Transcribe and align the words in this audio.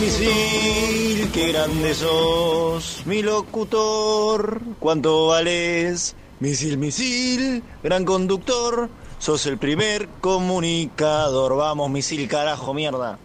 Misil, 0.00 1.30
qué 1.30 1.52
grande 1.52 1.92
sos, 1.92 3.02
mi 3.04 3.22
locutor, 3.22 4.62
cuánto 4.78 5.26
vales. 5.26 6.16
Misil, 6.40 6.78
misil, 6.78 7.62
gran 7.82 8.06
conductor, 8.06 8.88
sos 9.18 9.44
el 9.44 9.58
primer 9.58 10.08
comunicador. 10.22 11.54
Vamos, 11.54 11.90
misil, 11.90 12.26
carajo, 12.28 12.72
mierda. 12.72 13.18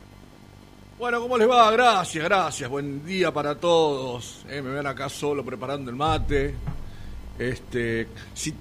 Bueno, 1.00 1.22
¿cómo 1.22 1.38
les 1.38 1.50
va? 1.50 1.72
Gracias, 1.72 2.22
gracias. 2.22 2.70
Buen 2.70 3.06
día 3.06 3.34
para 3.34 3.56
todos. 3.56 4.46
Eh, 4.50 4.62
me 4.62 4.72
ven 4.72 4.86
acá 4.86 5.08
solo 5.08 5.46
preparando 5.46 5.90
el 5.90 5.96
mate. 5.96 6.56
Este, 7.40 8.10
si, 8.34 8.54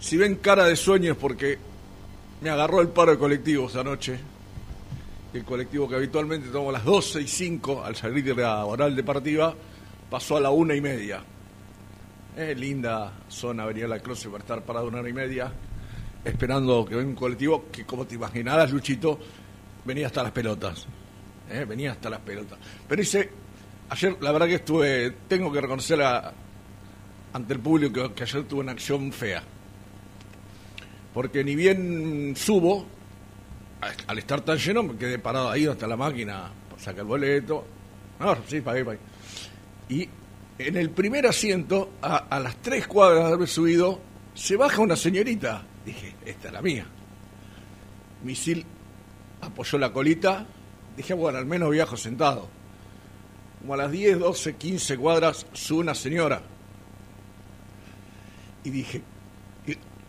si 0.00 0.16
ven 0.16 0.34
cara 0.34 0.64
de 0.64 0.74
sueño 0.74 1.12
es 1.12 1.18
porque 1.18 1.58
me 2.40 2.50
agarró 2.50 2.80
el 2.80 2.88
paro 2.88 3.12
de 3.12 3.18
colectivos 3.18 3.76
anoche. 3.76 4.18
El 5.32 5.44
colectivo 5.44 5.88
que 5.88 5.94
habitualmente 5.94 6.48
tomo 6.48 6.70
a 6.70 6.72
las 6.72 6.84
12 6.84 7.22
y 7.22 7.26
5 7.28 7.84
al 7.84 7.94
salir 7.94 8.24
de 8.24 8.34
la 8.34 8.64
oral 8.64 8.96
deportiva 8.96 9.54
pasó 10.08 10.36
a 10.36 10.40
la 10.40 10.50
una 10.50 10.74
y 10.74 10.80
media. 10.80 11.22
Eh, 12.36 12.54
linda 12.56 13.12
zona, 13.28 13.62
Avenida 13.64 13.86
La 13.86 14.00
Croce 14.00 14.28
para 14.28 14.42
estar 14.42 14.62
parado 14.62 14.88
una 14.88 14.98
hora 15.00 15.08
y 15.08 15.12
media 15.12 15.52
esperando 16.24 16.84
que 16.84 16.96
venga 16.96 17.08
un 17.10 17.14
colectivo 17.16 17.66
que, 17.70 17.84
como 17.86 18.06
te 18.06 18.16
imaginarás, 18.16 18.72
Luchito, 18.72 19.18
venía 19.84 20.06
hasta 20.08 20.22
las 20.22 20.32
pelotas. 20.32 20.86
Eh, 21.48 21.64
venía 21.66 21.92
hasta 21.92 22.10
las 22.10 22.20
pelotas. 22.20 22.58
Pero 22.88 23.00
hice, 23.02 23.30
ayer, 23.88 24.16
la 24.20 24.32
verdad 24.32 24.46
que 24.48 24.54
estuve, 24.56 25.10
tengo 25.28 25.52
que 25.52 25.60
reconocer 25.60 26.02
a- 26.02 26.32
ante 27.32 27.52
el 27.54 27.60
público 27.60 28.08
que, 28.08 28.14
que 28.14 28.22
ayer 28.24 28.44
tuve 28.44 28.60
una 28.60 28.72
acción 28.72 29.12
fea. 29.12 29.42
Porque 31.14 31.42
ni 31.44 31.54
bien 31.56 32.34
subo, 32.36 32.84
al 34.06 34.18
estar 34.18 34.40
tan 34.42 34.58
lleno, 34.58 34.82
me 34.82 34.96
quedé 34.96 35.18
parado 35.18 35.50
ahí 35.50 35.66
hasta 35.66 35.86
la 35.86 35.96
máquina, 35.96 36.50
sacar 36.78 37.00
el 37.00 37.06
boleto. 37.06 37.66
No, 38.18 38.36
sí, 38.46 38.60
pagué, 38.60 38.84
pagué. 38.84 38.98
Y 39.88 40.08
en 40.58 40.76
el 40.76 40.90
primer 40.90 41.26
asiento, 41.26 41.92
a, 42.02 42.38
las 42.38 42.56
tres 42.56 42.86
cuadras 42.86 43.28
de 43.28 43.34
haber 43.34 43.48
subido, 43.48 44.00
se 44.34 44.56
baja 44.56 44.82
una 44.82 44.96
señorita. 44.96 45.62
Dije, 45.84 46.14
esta 46.24 46.48
es 46.48 46.54
la 46.54 46.62
mía. 46.62 46.86
Misil 48.22 48.64
apoyó 49.40 49.78
la 49.78 49.92
colita. 49.92 50.46
Dije, 50.96 51.14
bueno, 51.14 51.38
al 51.38 51.46
menos 51.46 51.70
viajo 51.70 51.96
sentado. 51.96 52.48
Como 53.60 53.74
a 53.74 53.78
las 53.78 53.90
10, 53.90 54.18
12, 54.18 54.56
15 54.56 54.98
cuadras, 54.98 55.46
sube 55.52 55.80
una 55.80 55.94
señora. 55.94 56.42
Y 58.64 58.70
dije, 58.70 59.02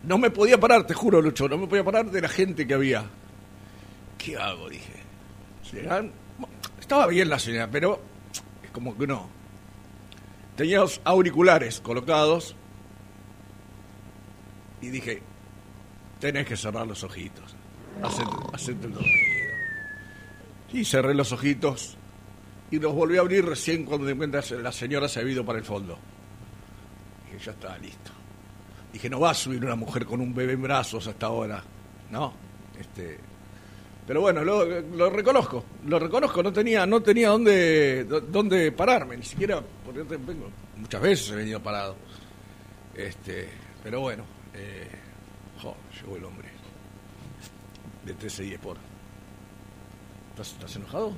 no 0.02 0.18
me 0.18 0.30
podía 0.30 0.58
parar, 0.58 0.86
te 0.86 0.94
juro, 0.94 1.22
Lucho, 1.22 1.48
no 1.48 1.56
me 1.56 1.66
podía 1.66 1.84
parar 1.84 2.10
de 2.10 2.20
la 2.20 2.28
gente 2.28 2.66
que 2.66 2.74
había. 2.74 3.04
¿Qué 4.24 4.36
hago? 4.36 4.68
Dije. 4.68 5.02
Estaba 6.78 7.06
bien 7.06 7.28
la 7.28 7.38
señora, 7.38 7.68
pero 7.70 8.00
es 8.62 8.70
como 8.70 8.96
que 8.96 9.06
no. 9.06 9.28
Tenía 10.56 10.80
los 10.80 11.00
auriculares 11.04 11.80
colocados 11.80 12.54
y 14.80 14.88
dije, 14.88 15.22
tenés 16.20 16.46
que 16.46 16.56
cerrar 16.56 16.86
los 16.86 17.02
ojitos. 17.02 17.54
Hacete 18.52 18.86
el 18.86 18.92
dormido. 18.92 19.12
Y 20.72 20.84
cerré 20.84 21.14
los 21.14 21.32
ojitos 21.32 21.96
y 22.70 22.78
los 22.78 22.94
volví 22.94 23.16
a 23.16 23.20
abrir 23.20 23.44
recién 23.44 23.84
cuando 23.84 24.06
de 24.06 24.16
cuenta 24.16 24.40
la 24.62 24.72
señora 24.72 25.08
se 25.08 25.20
había 25.20 25.32
ido 25.34 25.44
para 25.44 25.58
el 25.58 25.64
fondo. 25.64 25.98
Dije, 27.24 27.44
ya 27.44 27.52
está, 27.52 27.76
listo. 27.78 28.10
Dije, 28.92 29.08
no 29.08 29.20
va 29.20 29.30
a 29.30 29.34
subir 29.34 29.64
una 29.64 29.76
mujer 29.76 30.04
con 30.06 30.20
un 30.20 30.34
bebé 30.34 30.52
en 30.52 30.62
brazos 30.62 31.06
hasta 31.06 31.26
ahora. 31.26 31.62
No. 32.10 32.34
Este, 32.78 33.18
pero 34.06 34.20
bueno, 34.20 34.44
lo, 34.44 34.64
lo 34.80 35.10
reconozco, 35.10 35.64
lo 35.86 35.98
reconozco, 35.98 36.42
no 36.42 36.52
tenía, 36.52 36.84
no 36.86 37.00
tenía 37.02 37.28
dónde, 37.30 38.04
dó- 38.08 38.20
dónde 38.20 38.72
pararme, 38.72 39.16
ni 39.16 39.22
siquiera, 39.24 39.62
porque 39.84 40.02
vengo- 40.02 40.50
muchas 40.76 41.00
veces 41.00 41.30
he 41.30 41.36
venido 41.36 41.60
parado. 41.60 41.96
Este, 42.94 43.48
pero 43.82 44.00
bueno, 44.00 44.24
eh, 44.54 44.86
jo, 45.62 45.74
llegó 46.00 46.16
el 46.16 46.24
hombre 46.24 46.48
de 48.04 48.14
TCI 48.14 48.54
Sport. 48.54 48.80
¿Estás, 50.30 50.52
¿Estás 50.52 50.76
enojado? 50.76 51.12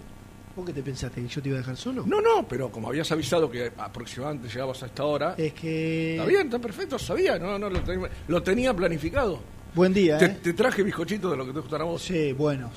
¿Vos 0.56 0.66
qué 0.66 0.72
te 0.72 0.82
pensaste? 0.82 1.20
¿Que 1.22 1.26
yo 1.28 1.42
te 1.42 1.48
iba 1.48 1.56
a 1.58 1.60
dejar 1.60 1.76
solo? 1.76 2.04
No, 2.06 2.20
no, 2.20 2.46
pero 2.46 2.70
como 2.70 2.88
habías 2.88 3.10
avisado 3.10 3.50
que 3.50 3.72
aproximadamente 3.76 4.48
llegabas 4.48 4.82
a 4.82 4.86
esta 4.86 5.04
hora. 5.04 5.34
Es 5.36 5.52
que. 5.54 6.12
Está 6.16 6.26
bien, 6.26 6.42
está 6.46 6.58
perfecto, 6.60 6.98
sabía, 6.98 7.38
no, 7.38 7.58
no, 7.58 7.68
lo, 7.70 7.80
tenía, 7.80 8.08
lo 8.28 8.42
tenía 8.42 8.72
planificado. 8.74 9.40
Buen 9.74 9.92
día, 9.92 10.18
Te, 10.18 10.26
¿eh? 10.26 10.38
te 10.42 10.52
traje 10.52 10.82
bizcochitos 10.82 11.30
de 11.30 11.36
lo 11.36 11.46
que 11.46 11.52
te 11.52 11.58
gustará 11.60 11.82
a 11.84 11.86
vos. 11.86 12.02
Sí, 12.02 12.32
buenos. 12.32 12.72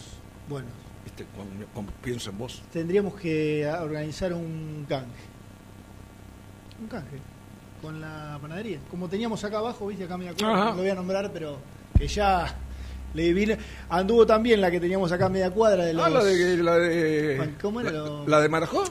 Buenos. 0.49 0.71
Este, 1.05 1.25
cuando, 1.35 1.65
cuando 1.73 1.91
pienso 2.03 2.29
en 2.31 2.37
vos. 2.37 2.63
Tendríamos 2.71 3.13
que 3.15 3.67
organizar 3.67 4.33
un 4.33 4.85
canje. 4.89 5.11
Un 6.81 6.87
canje. 6.87 7.17
Con 7.81 8.01
la 8.01 8.39
panadería. 8.41 8.79
Como 8.89 9.07
teníamos 9.07 9.43
acá 9.43 9.59
abajo, 9.59 9.87
viste, 9.87 10.05
acá 10.05 10.17
media 10.17 10.33
cuadra, 10.33 10.55
Ajá. 10.55 10.69
no 10.71 10.75
lo 10.77 10.81
voy 10.81 10.89
a 10.89 10.95
nombrar, 10.95 11.31
pero 11.31 11.59
que 11.97 12.07
ya 12.07 12.55
le 13.13 13.31
vine. 13.33 13.57
Anduvo 13.89 14.25
también 14.25 14.59
la 14.59 14.71
que 14.71 14.79
teníamos 14.79 15.11
acá 15.11 15.27
a 15.27 15.29
media 15.29 15.51
cuadra 15.51 15.85
de 15.85 15.93
los. 15.93 16.03
Ah, 16.03 16.09
la 16.09 16.23
de. 16.23 16.57
La 16.57 16.77
de 16.77 17.53
¿Cómo 17.61 17.79
era 17.81 17.91
la, 17.91 17.99
lo- 17.99 18.27
la 18.27 18.41
de 18.41 18.49
Marajó? 18.49 18.83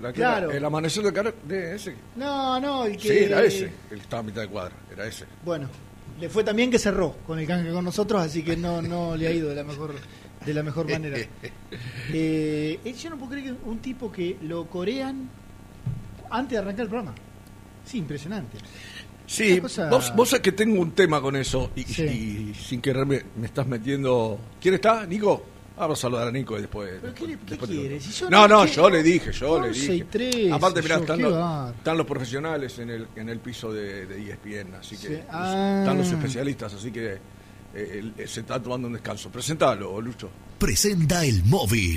La 0.00 0.12
que 0.12 0.16
Claro. 0.20 0.48
era 0.50 0.58
el 0.58 0.64
amanecer 0.64 1.02
de, 1.12 1.32
de 1.44 1.74
ese. 1.74 1.96
No, 2.14 2.60
no, 2.60 2.84
el 2.84 2.96
que. 2.96 3.08
Sí, 3.08 3.24
era 3.24 3.42
ese. 3.42 3.64
El 3.90 3.96
que 3.96 4.02
estaba 4.02 4.20
a 4.20 4.22
mitad 4.22 4.42
de 4.42 4.48
cuadra, 4.48 4.76
era 4.92 5.06
ese. 5.06 5.24
Bueno, 5.44 5.68
le 6.20 6.28
fue 6.28 6.42
también 6.44 6.70
que 6.70 6.78
cerró 6.78 7.16
con 7.26 7.38
el 7.38 7.46
canje 7.46 7.70
con 7.70 7.84
nosotros, 7.84 8.22
así 8.22 8.42
que 8.42 8.56
no, 8.56 8.80
no 8.82 9.16
le 9.16 9.26
ha 9.28 9.32
ido 9.32 9.48
de 9.50 9.54
la 9.56 9.64
mejor, 9.64 9.94
de 10.44 10.54
la 10.54 10.62
mejor 10.62 10.90
manera. 10.90 11.18
Eh, 12.12 12.78
eh, 12.84 12.92
yo 12.94 13.10
no 13.10 13.16
puedo 13.18 13.32
creer 13.32 13.46
que 13.54 13.68
un 13.68 13.78
tipo 13.80 14.10
que 14.12 14.36
lo 14.42 14.66
corean 14.66 15.28
antes 16.30 16.52
de 16.52 16.58
arrancar 16.58 16.84
el 16.84 16.88
programa. 16.88 17.14
Sí, 17.84 17.98
impresionante. 17.98 18.58
Sí, 19.26 19.60
cosa- 19.60 19.90
vos, 19.90 20.12
vos 20.14 20.28
sabés 20.30 20.42
que 20.42 20.52
tengo 20.52 20.80
un 20.80 20.92
tema 20.92 21.20
con 21.20 21.34
eso 21.36 21.70
y, 21.74 21.82
Sí. 21.82 22.02
y 22.04 22.54
sin 22.54 22.80
querer 22.80 23.04
me, 23.06 23.22
me 23.36 23.46
estás 23.46 23.66
metiendo. 23.66 24.38
¿Quién 24.60 24.74
está? 24.74 25.04
¿Nico? 25.04 25.44
Vamos 25.76 25.98
a 25.98 26.02
saludar 26.02 26.28
a 26.28 26.30
Nico 26.30 26.56
y 26.56 26.62
después. 26.62 26.90
¿Pero 27.02 27.14
qué, 27.14 27.36
después 27.46 27.70
quiere? 27.70 28.00
Si 28.00 28.24
no, 28.30 28.48
no, 28.48 28.64
yo 28.64 28.88
le 28.88 29.02
dije, 29.02 29.30
yo 29.32 29.60
le 29.60 29.68
11 29.68 29.80
dije. 29.80 29.94
y 29.96 30.02
13, 30.04 30.52
Aparte, 30.52 30.80
mirá, 30.82 30.94
yo, 30.96 31.00
están, 31.02 31.20
los, 31.22 31.34
va. 31.34 31.74
están 31.76 31.98
los 31.98 32.06
profesionales 32.06 32.78
en 32.78 32.90
el, 32.90 33.08
en 33.14 33.28
el 33.28 33.40
piso 33.40 33.70
de, 33.72 34.06
de 34.06 34.30
ESPN, 34.30 34.74
así 34.76 34.96
que 34.96 35.08
Sí. 35.08 35.18
Ah. 35.30 35.80
están 35.80 35.98
los 35.98 36.08
especialistas, 36.10 36.72
así 36.72 36.90
que 36.90 37.18
eh, 37.74 38.12
se 38.26 38.40
está 38.40 38.62
tomando 38.62 38.88
un 38.88 38.94
descanso. 38.94 39.28
Presentalo, 39.30 40.00
Lucho. 40.00 40.30
Presenta 40.58 41.24
el 41.26 41.44
móvil. 41.44 41.96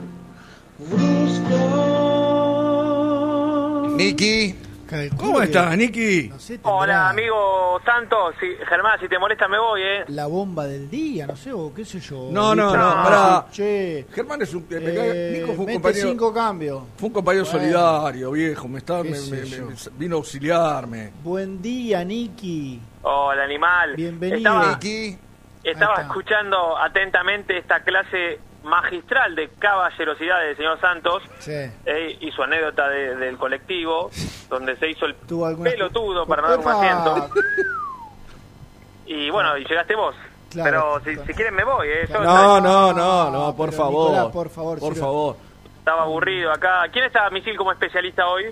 Brusco. 0.89 1.57
Niki, 3.97 4.55
¿Cómo 5.15 5.41
estás, 5.41 5.77
Niki? 5.77 6.27
no 6.29 6.39
sé, 6.39 6.59
Hola, 6.63 7.09
amigo 7.09 7.79
Santos. 7.85 8.35
Germán, 8.67 8.99
si 8.99 9.07
te 9.07 9.17
molesta 9.19 9.47
me 9.47 9.59
voy, 9.59 9.81
¿eh? 9.83 10.03
La 10.07 10.25
bomba 10.25 10.65
del 10.65 10.89
día, 10.89 11.27
no 11.27 11.35
sé, 11.35 11.53
o 11.53 11.73
qué 11.73 11.85
sé 11.85 11.99
yo. 11.99 12.29
No, 12.31 12.55
no, 12.55 12.75
no, 12.75 13.03
pará. 13.03 13.45
Che, 13.51 14.05
Germán 14.11 14.41
es 14.41 14.53
un. 14.53 14.65
me 14.69 14.77
eh, 14.77 14.95
cae- 14.95 15.31
Nico 15.39 15.53
fue 15.53 15.65
un 15.65 15.73
compañero. 15.73 16.09
cinco 16.09 16.33
cambios. 16.33 16.83
Fue 16.97 17.07
un 17.07 17.13
compañero 17.13 17.45
Bueno. 17.45 17.59
solidario, 17.59 18.31
viejo. 18.31 18.67
Me, 18.67 18.81
me- 18.81 19.75
vino 19.97 20.15
a 20.15 20.19
auxiliarme. 20.19 21.11
Buen 21.23 21.61
día, 21.61 22.03
Niki. 22.03 22.81
Hola, 23.03 23.43
animal. 23.43 23.95
Bienvenido. 23.95 24.37
Estaba, 24.39 24.73
Niki. 24.73 25.17
estaba 25.63 26.01
escuchando 26.01 26.77
atentamente 26.77 27.57
esta 27.57 27.79
clase 27.81 28.39
magistral 28.63 29.35
de 29.35 29.49
caballerosidad 29.59 30.39
del 30.41 30.55
señor 30.57 30.79
Santos 30.79 31.23
Sí. 31.39 31.51
eh, 31.85 32.17
y 32.19 32.31
su 32.31 32.43
anécdota 32.43 32.87
de- 32.89 33.15
del 33.15 33.37
colectivo, 33.37 34.09
donde 34.49 34.75
se 34.77 34.89
hizo 34.89 35.05
el 35.05 35.15
¿Tuvo 35.15 35.45
alguna 35.47 35.69
pelotudo 35.71 36.25
para 36.27 36.41
no 36.43 36.49
dar 36.49 36.59
un 36.59 36.67
asiento. 36.67 37.29
Y 39.05 39.29
bueno, 39.29 39.57
y 39.57 39.65
llegaste 39.65 39.95
vos. 39.95 40.15
Claro. 40.49 40.99
Pero 41.03 41.15
si, 41.21 41.25
si 41.27 41.33
quieren 41.33 41.55
me 41.55 41.63
voy, 41.63 41.87
¿eh? 41.87 42.07
Yo 42.09 42.21
No, 42.21 42.59
no, 42.59 42.93
no, 42.93 43.29
no, 43.31 43.55
por 43.55 43.69
pero, 43.69 43.81
favor. 43.81 44.11
Nicolás, 44.11 44.31
por 44.33 44.49
favor, 44.49 44.79
Por 44.79 44.95
favor. 44.95 45.35
estaba 45.79 46.03
aburrido 46.03 46.51
acá. 46.51 46.83
¿Quién 46.91 47.05
está 47.05 47.29
Misil 47.29 47.55
como 47.57 47.71
especialista 47.71 48.27
hoy? 48.27 48.45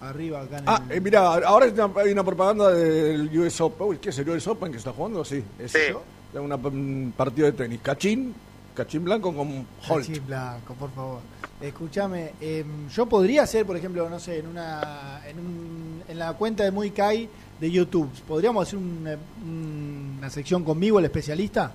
Arriba 0.00 0.40
acá 0.42 0.58
en 0.58 0.64
Ah, 0.68 0.80
el... 0.90 0.96
eh, 0.96 1.00
mira, 1.00 1.20
ahora 1.44 1.66
hay 1.66 2.12
una- 2.12 2.24
propaganda 2.24 2.70
del 2.70 3.30
US 3.38 3.60
Open. 3.60 3.86
Uy, 3.88 3.98
¿Qué 3.98 4.08
es 4.10 4.18
el 4.18 4.28
US 4.30 4.46
Open 4.48 4.70
que 4.72 4.78
está 4.78 4.92
jugando? 4.92 5.24
Sí, 5.24 5.44
es 5.58 5.72
Sí. 5.72 5.78
eso. 5.88 6.02
Es 6.32 6.40
una- 6.40 6.56
un 6.56 7.14
partido 7.16 7.46
de 7.46 7.52
tenis. 7.52 7.80
Cachín, 7.82 8.34
Cachín 8.76 9.04
Blanco 9.04 9.34
con 9.34 9.66
Holt. 9.88 10.06
Cachín 10.06 10.26
blanco, 10.26 10.74
por 10.74 10.90
favor. 10.92 11.20
Escúchame, 11.60 12.34
em, 12.40 12.88
yo 12.90 13.06
podría 13.06 13.42
hacer, 13.44 13.64
por 13.66 13.76
ejemplo, 13.76 14.08
no 14.08 14.18
sé, 14.20 14.38
en 14.40 14.46
una 14.48 15.20
en, 15.26 15.38
un- 15.40 16.02
en 16.06 16.18
la 16.18 16.34
cuenta 16.34 16.62
de 16.64 16.70
Muy 16.70 16.90
Kai 16.90 17.28
de 17.58 17.70
YouTube, 17.70 18.10
¿podríamos 18.28 18.66
hacer 18.68 18.78
un, 18.78 19.04
eh, 19.08 19.16
un- 19.42 20.16
una 20.18 20.30
sección 20.30 20.62
conmigo, 20.62 20.98
el 20.98 21.06
especialista? 21.06 21.72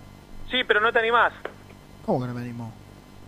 Sí, 0.49 0.57
pero 0.67 0.79
no 0.79 0.91
te 0.93 0.99
animás. 0.99 1.33
¿Cómo 2.05 2.21
que 2.21 2.27
no 2.27 2.33
me 2.33 2.41
animo? 2.41 2.71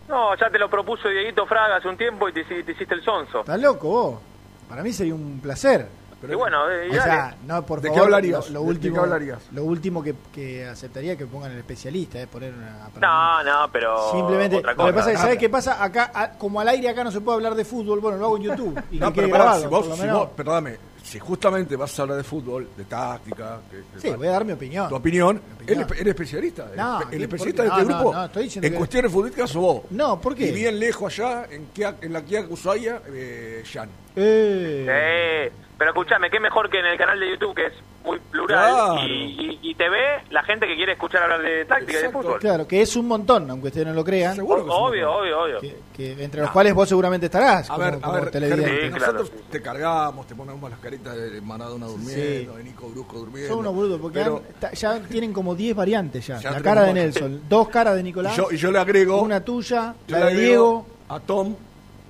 No, 0.08 0.36
ya 0.36 0.48
te 0.50 0.58
lo 0.58 0.68
propuso 0.70 1.08
Dieguito 1.08 1.44
Fraga 1.46 1.76
hace 1.76 1.88
un 1.88 1.96
tiempo 1.96 2.28
y 2.28 2.32
te, 2.32 2.44
te 2.44 2.72
hiciste 2.72 2.94
el 2.94 3.02
sonso. 3.04 3.40
¿Estás 3.40 3.60
loco 3.60 3.88
vos? 3.88 4.20
Para 4.68 4.82
mí 4.82 4.92
sería 4.92 5.14
un 5.14 5.40
placer. 5.42 5.86
Y 6.32 6.34
bueno, 6.34 6.70
eh, 6.70 6.90
O 6.90 7.02
sea, 7.02 7.36
no, 7.46 7.64
por 7.66 7.80
¿De 7.80 7.90
qué 7.92 7.98
hablarías? 7.98 8.48
Lo, 8.50 8.54
lo 8.60 8.60
¿De- 8.64 8.68
último, 8.70 8.94
qué 8.94 9.00
hablarías? 9.00 9.38
Lo 9.52 9.64
último 9.64 10.02
que, 10.02 10.14
que 10.32 10.64
aceptaría 10.66 11.16
que 11.16 11.26
pongan 11.26 11.52
el 11.52 11.58
especialista, 11.58 12.20
es 12.20 12.26
poner 12.28 12.52
una... 12.54 12.88
No, 13.00 13.42
no, 13.44 13.70
pero. 13.72 14.10
Simplemente, 14.12 14.56
otra 14.56 14.72
lo 14.72 14.76
que 14.76 14.82
cosa. 14.92 14.94
pasa 14.94 15.10
es 15.10 15.16
que, 15.16 15.22
¿sabes 15.22 15.38
qué 15.38 15.48
pasa? 15.48 15.82
Acá, 15.84 16.10
a- 16.14 16.30
como 16.30 16.60
al 16.60 16.68
aire 16.68 16.88
acá 16.88 17.04
no 17.04 17.10
se 17.10 17.20
puede 17.20 17.36
hablar 17.36 17.54
de 17.54 17.64
fútbol, 17.64 18.00
bueno, 18.00 18.18
lo 18.18 18.26
hago 18.26 18.36
en 18.36 18.42
YouTube. 18.44 18.82
Y 18.90 18.98
No, 18.98 19.12
que 19.12 19.22
pero 19.22 19.34
grabado, 19.34 19.60
si 19.62 19.66
vos, 19.68 19.98
si 19.98 20.06
vos- 20.08 20.28
perdóname, 20.36 20.76
si 21.02 21.18
justamente 21.18 21.76
vas 21.76 21.98
a 21.98 22.02
hablar 22.02 22.16
de 22.16 22.24
fútbol, 22.24 22.66
de 22.76 22.84
táctica, 22.84 23.58
Sí, 24.00 24.08
voy 24.10 24.26
a 24.26 24.30
dar 24.32 24.44
mi 24.46 24.52
opinión. 24.52 24.88
tu 24.88 24.94
opinión, 24.96 25.40
eres 25.66 25.86
especialista. 26.06 26.66
No, 26.74 27.00
espe- 27.00 27.04
el 27.12 27.18
¿qué- 27.18 27.24
especialista 27.24 27.62
de 27.62 27.68
este 27.68 27.82
No, 27.84 27.98
grupo. 27.98 28.14
no, 28.14 28.24
estoy 28.24 28.42
diciendo 28.44 28.66
en 28.66 28.72
que- 28.72 28.78
cuestiones 28.78 29.12
futbolísticas 29.12 29.50
sos 29.50 29.62
vos. 29.62 29.82
No, 29.90 30.18
¿por 30.20 30.34
qué? 30.34 30.46
Y 30.46 30.52
bien 30.52 30.78
lejos 30.78 31.12
allá, 31.18 31.46
en, 31.50 31.66
Kia- 31.74 31.96
en 32.00 32.12
la 32.12 32.22
Kia 32.22 32.46
Ushuaia, 32.48 33.02
eh, 33.08 33.62
Jan. 33.70 33.88
Eh, 34.16 34.86
Eh, 34.88 35.52
pero 35.78 35.90
escúchame, 35.90 36.30
qué 36.30 36.40
mejor 36.40 36.70
que 36.70 36.78
en 36.78 36.86
el 36.86 36.98
canal 36.98 37.18
de 37.20 37.30
YouTube, 37.30 37.54
que 37.54 37.66
es 37.66 37.72
muy 38.04 38.18
plural, 38.30 38.70
Claro. 38.74 39.06
y, 39.08 39.58
y- 39.62 39.70
y 39.70 39.74
te 39.76 39.88
ve 39.88 40.22
la 40.30 40.42
gente 40.42 40.66
que 40.66 40.76
quiere 40.76 40.92
escuchar 40.92 41.22
hablar 41.22 41.40
de 41.42 41.64
táctica 41.64 41.98
y 41.98 42.02
de 42.02 42.10
fútbol. 42.10 42.38
Claro, 42.38 42.66
que 42.68 42.82
es 42.82 42.94
un 42.96 43.08
montón, 43.08 43.50
aunque 43.50 43.68
ustedes 43.68 43.86
no 43.86 43.94
lo 43.94 44.04
crean. 44.04 44.36
Seguro 44.36 44.62
que 44.64 44.70
obvio, 44.70 45.10
obvio, 45.12 45.40
obvio. 45.42 45.60
Que, 45.60 45.76
que 45.96 46.22
entre 46.22 46.42
los 46.42 46.50
cuales 46.50 46.74
vos 46.74 46.86
seguramente 46.88 47.26
estarás. 47.26 47.70
A 47.70 47.74
como- 47.74 47.84
ver, 47.86 47.94
a 47.94 48.00
como 48.00 48.12
ver, 48.12 48.30
televidente. 48.30 48.70
Germán, 48.70 48.90
Sí, 48.92 48.98
claro. 48.98 49.12
nosotros 49.14 49.42
te 49.50 49.62
cargamos, 49.62 50.26
te 50.26 50.34
ponemos 50.34 50.70
las 50.70 50.78
caritas 50.80 51.16
de 51.16 51.40
Maradona 51.40 51.86
durmiendo, 51.86 52.56
de 52.56 52.64
Nico 52.64 52.88
Brusco 52.90 53.18
durmiendo. 53.18 53.48
Son 53.48 53.58
unos 53.60 53.74
brutos, 53.76 54.00
porque 54.00 54.18
pero- 54.18 54.36
han- 54.46 54.60
ta- 54.60 54.72
ya 54.72 55.00
tienen 55.08 55.32
como 55.32 55.54
10 55.54 55.74
variantes 55.74 56.26
ya. 56.26 56.38
Ya 56.40 56.50
la 56.50 56.60
cara 56.60 56.82
de. 56.84 56.92
Nelson, 56.94 57.42
dos 57.48 57.68
caras 57.70 57.96
de 57.96 58.02
Nicolás, 58.02 58.34
y, 58.34 58.36
yo, 58.36 58.52
y 58.52 58.56
yo 58.58 58.70
le 58.70 58.78
agrego, 58.78 59.22
una 59.22 59.40
tuya, 59.42 59.94
la 60.08 60.26
de 60.26 60.34
Diego. 60.36 60.86
a 61.08 61.20
Tom 61.20 61.56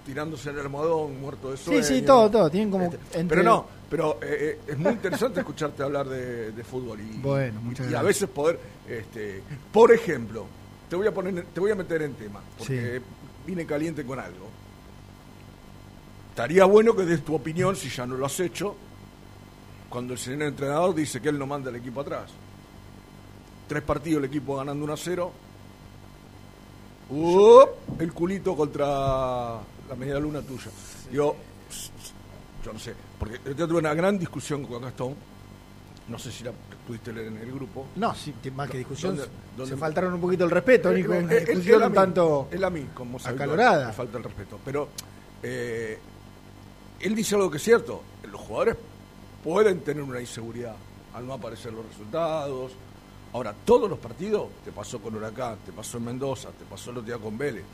tirándose 0.05 0.51
en 0.51 0.57
el 0.57 0.63
almohadón, 0.63 1.21
muerto 1.21 1.51
de 1.51 1.57
Sí, 1.57 1.65
sueño. 1.65 1.83
sí, 1.83 2.03
todo, 2.03 2.31
todo. 2.31 2.51
Tienen 2.51 2.71
como. 2.71 2.85
Este, 2.85 2.99
entre- 3.21 3.39
Pero 3.39 3.43
no, 3.43 3.67
pero 3.91 4.19
eh, 4.23 4.61
eh, 4.67 4.73
es 4.73 4.79
muy 4.79 4.93
interesante 4.93 5.41
escucharte 5.41 5.83
hablar 5.83 6.09
de, 6.09 6.53
de 6.53 6.65
fútbol 6.65 7.01
y, 7.01 7.19
Bueno, 7.19 7.61
muchas 7.63 7.91
y 7.91 7.95
a 7.95 8.03
veces 8.03 8.29
poder, 8.29 8.59
este, 8.89 9.43
por 9.73 9.93
ejemplo, 9.93 10.47
te 10.89 10.97
voy 10.97 11.07
a 11.07 11.13
poner, 11.15 11.47
te 11.53 11.61
voy 11.61 11.71
a 11.71 11.75
meter 11.75 12.03
en 12.03 12.15
tema 12.15 12.41
porque 12.59 13.01
vine 13.47 13.65
caliente 13.67 14.05
con 14.05 14.19
algo. 14.19 14.49
Estaría 16.31 16.65
bueno 16.65 16.95
que 16.97 17.05
des 17.05 17.25
tu 17.25 17.35
opinión 17.35 17.77
si 17.77 17.89
ya 17.89 18.05
no 18.07 18.17
lo 18.17 18.27
has 18.27 18.41
hecho 18.41 18.75
cuando 19.89 20.15
el 20.15 20.19
señor 20.19 20.43
entrenador 20.43 20.93
dice 20.95 21.21
que 21.21 21.29
él 21.29 21.39
no 21.39 21.47
manda 21.47 21.71
al 21.71 21.77
equipo 21.77 22.01
atrás. 22.01 22.31
Tres 23.69 23.83
partidos 23.85 24.19
el 24.19 24.25
equipo 24.29 24.57
ganando 24.57 24.85
1 24.85 24.93
a 24.93 24.97
0. 24.97 25.33
¡Up! 27.11 27.69
el 28.01 28.13
culito 28.13 28.57
contra 28.57 29.61
la 29.95 30.01
media 30.07 30.19
luna 30.19 30.41
tuya. 30.43 30.71
Yo, 31.13 31.37
yo 32.65 32.73
no 32.73 32.79
sé, 32.79 32.95
porque 33.19 33.39
yo 33.57 33.69
tuve 33.69 33.79
una 33.79 33.95
gran 33.95 34.19
discusión 34.19 34.65
con 34.67 34.83
Gastón. 34.83 35.15
No 36.09 36.19
sé 36.19 36.31
si 36.31 36.45
la 36.45 36.53
pudiste 36.87 37.13
leer 37.15 37.29
en 37.29 37.39
el 37.39 37.51
grupo. 37.53 37.87
No, 37.97 38.15
sí, 38.15 38.35
más 38.55 38.69
que 38.69 38.79
discusión. 38.79 39.17
¿Dónde- 39.17 39.31
dónde- 39.57 39.73
se 39.75 39.79
faltaron 39.79 40.13
un 40.15 40.21
poquito 40.21 40.45
el 40.45 40.51
respeto, 40.51 40.91
Eh, 40.91 40.97
Nico. 40.97 41.13
Una 41.13 41.33
eh, 41.33 41.41
discusión 41.47 41.83
un 41.83 41.93
tanto. 41.95 42.49
él 42.51 42.63
a 42.63 42.69
mí, 42.71 42.87
como 42.93 43.19
acalorada. 43.25 43.87
me 43.87 43.93
falta 43.95 44.19
el 44.19 44.25
respeto. 44.25 44.59
Pero 44.65 44.89
eh, 45.43 45.99
él 47.01 47.15
dice 47.15 47.37
algo 47.37 47.51
que 47.51 47.57
es 47.57 47.63
cierto. 47.63 48.03
Los 48.31 48.41
jugadores 48.41 48.77
pueden 49.43 49.81
tener 49.81 50.03
una 50.03 50.21
inseguridad 50.21 50.77
al 51.15 51.27
no 51.27 51.33
aparecer 51.35 51.73
los 51.73 51.87
resultados. 51.87 52.73
Ahora, 53.33 53.55
todos 53.65 53.89
los 53.89 53.99
partidos, 53.99 54.49
te 54.65 54.73
pasó 54.73 55.01
con 55.01 55.15
Huracán, 55.17 55.57
te 55.65 55.73
pasó 55.73 55.97
en 55.99 56.05
Mendoza, 56.05 56.51
te 56.51 56.65
pasó 56.67 56.91
el 56.91 56.99
otro 56.99 57.07
día 57.15 57.19
con 57.23 57.37
Vélez. 57.39 57.65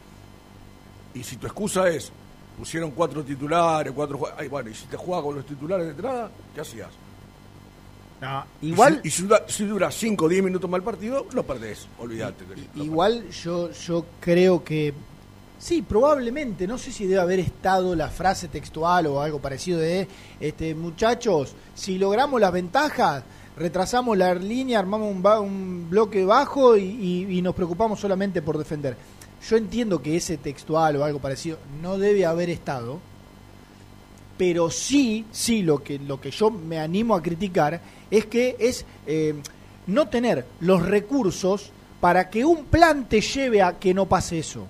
Y 1.14 1.23
si 1.25 1.37
tu 1.37 1.47
excusa 1.47 1.88
es, 1.88 2.12
pusieron 2.59 2.90
cuatro 2.93 3.23
titulares, 3.25 3.93
cuatro 3.95 4.21
ay, 4.37 4.49
bueno, 4.49 4.71
y 4.71 4.75
si 4.75 4.87
te 4.87 4.97
juega 4.97 5.23
con 5.23 5.35
los 5.37 5.47
titulares 5.47 5.87
de 5.87 5.93
entrada, 5.93 6.31
¿qué 6.55 6.61
hacías? 6.61 6.88
igual- 8.61 9.00
Y 9.05 9.09
si, 9.09 9.09
y 9.09 9.11
si 9.11 9.23
dura, 9.23 9.43
si 9.49 9.64
dura 9.64 9.90
5 9.90 10.25
o 10.26 10.29
10 10.29 10.43
minutos 10.45 10.71
el 10.73 10.83
partido, 10.83 11.26
lo 11.33 11.43
perdés. 11.43 11.87
Olvídate. 11.99 12.45
Igual 12.76 13.29
yo, 13.31 13.71
yo 13.73 14.05
creo 14.21 14.62
que 14.62 14.93
sí, 15.59 15.81
probablemente, 15.83 16.67
no 16.67 16.76
sé 16.76 16.93
si 16.93 17.07
debe 17.07 17.21
haber 17.21 17.40
estado 17.40 17.95
la 17.97 18.09
frase 18.09 18.49
textual 18.49 19.07
o 19.07 19.23
algo 19.23 19.40
parecido 19.40 19.79
de 19.81 20.07
este 20.38 20.75
muchachos, 20.75 21.55
si 21.75 21.97
logramos 21.99 22.40
las 22.43 22.52
ventajas, 22.52 23.25
retrasamos 23.57 24.17
la 24.19 24.35
línea, 24.35 24.79
armamos 24.79 25.11
un, 25.11 25.23
ba- 25.23 25.40
un 25.40 25.87
bloque 25.88 26.25
bajo 26.25 26.76
y, 26.76 26.83
y- 26.85 27.38
y 27.38 27.43
nos 27.43 27.55
preocupamos 27.55 27.99
solamente 28.00 28.43
por 28.43 28.59
defender. 28.59 28.97
Yo 29.49 29.56
entiendo 29.56 30.02
que 30.02 30.16
ese 30.16 30.37
textual 30.37 30.97
o 30.97 31.04
algo 31.04 31.18
parecido 31.18 31.59
no 31.80 31.97
debe 31.99 32.26
haber 32.26 32.50
estado, 32.50 33.00
pero 34.37 34.70
sí, 34.70 35.26
sí, 35.32 35.62
lo 35.62 35.82
que, 35.82 35.99
lo 35.99 36.20
que 36.20 36.30
yo 36.30 36.50
me 36.50 36.78
animo 36.78 37.14
a 37.14 37.23
criticar 37.23 37.80
es 38.11 38.26
que 38.26 38.56
es 38.59 38.85
eh, 39.06 39.35
no 39.87 40.09
tener 40.09 40.47
los 40.61 40.82
recursos 40.82 41.70
para 42.00 42.30
que 42.30 42.44
un 42.44 42.64
plan 42.66 43.06
te 43.09 43.20
lleve 43.20 43.61
a 43.62 43.78
que 43.78 43.92
no 43.92 44.06
pase 44.06 44.38
eso. 44.38 44.66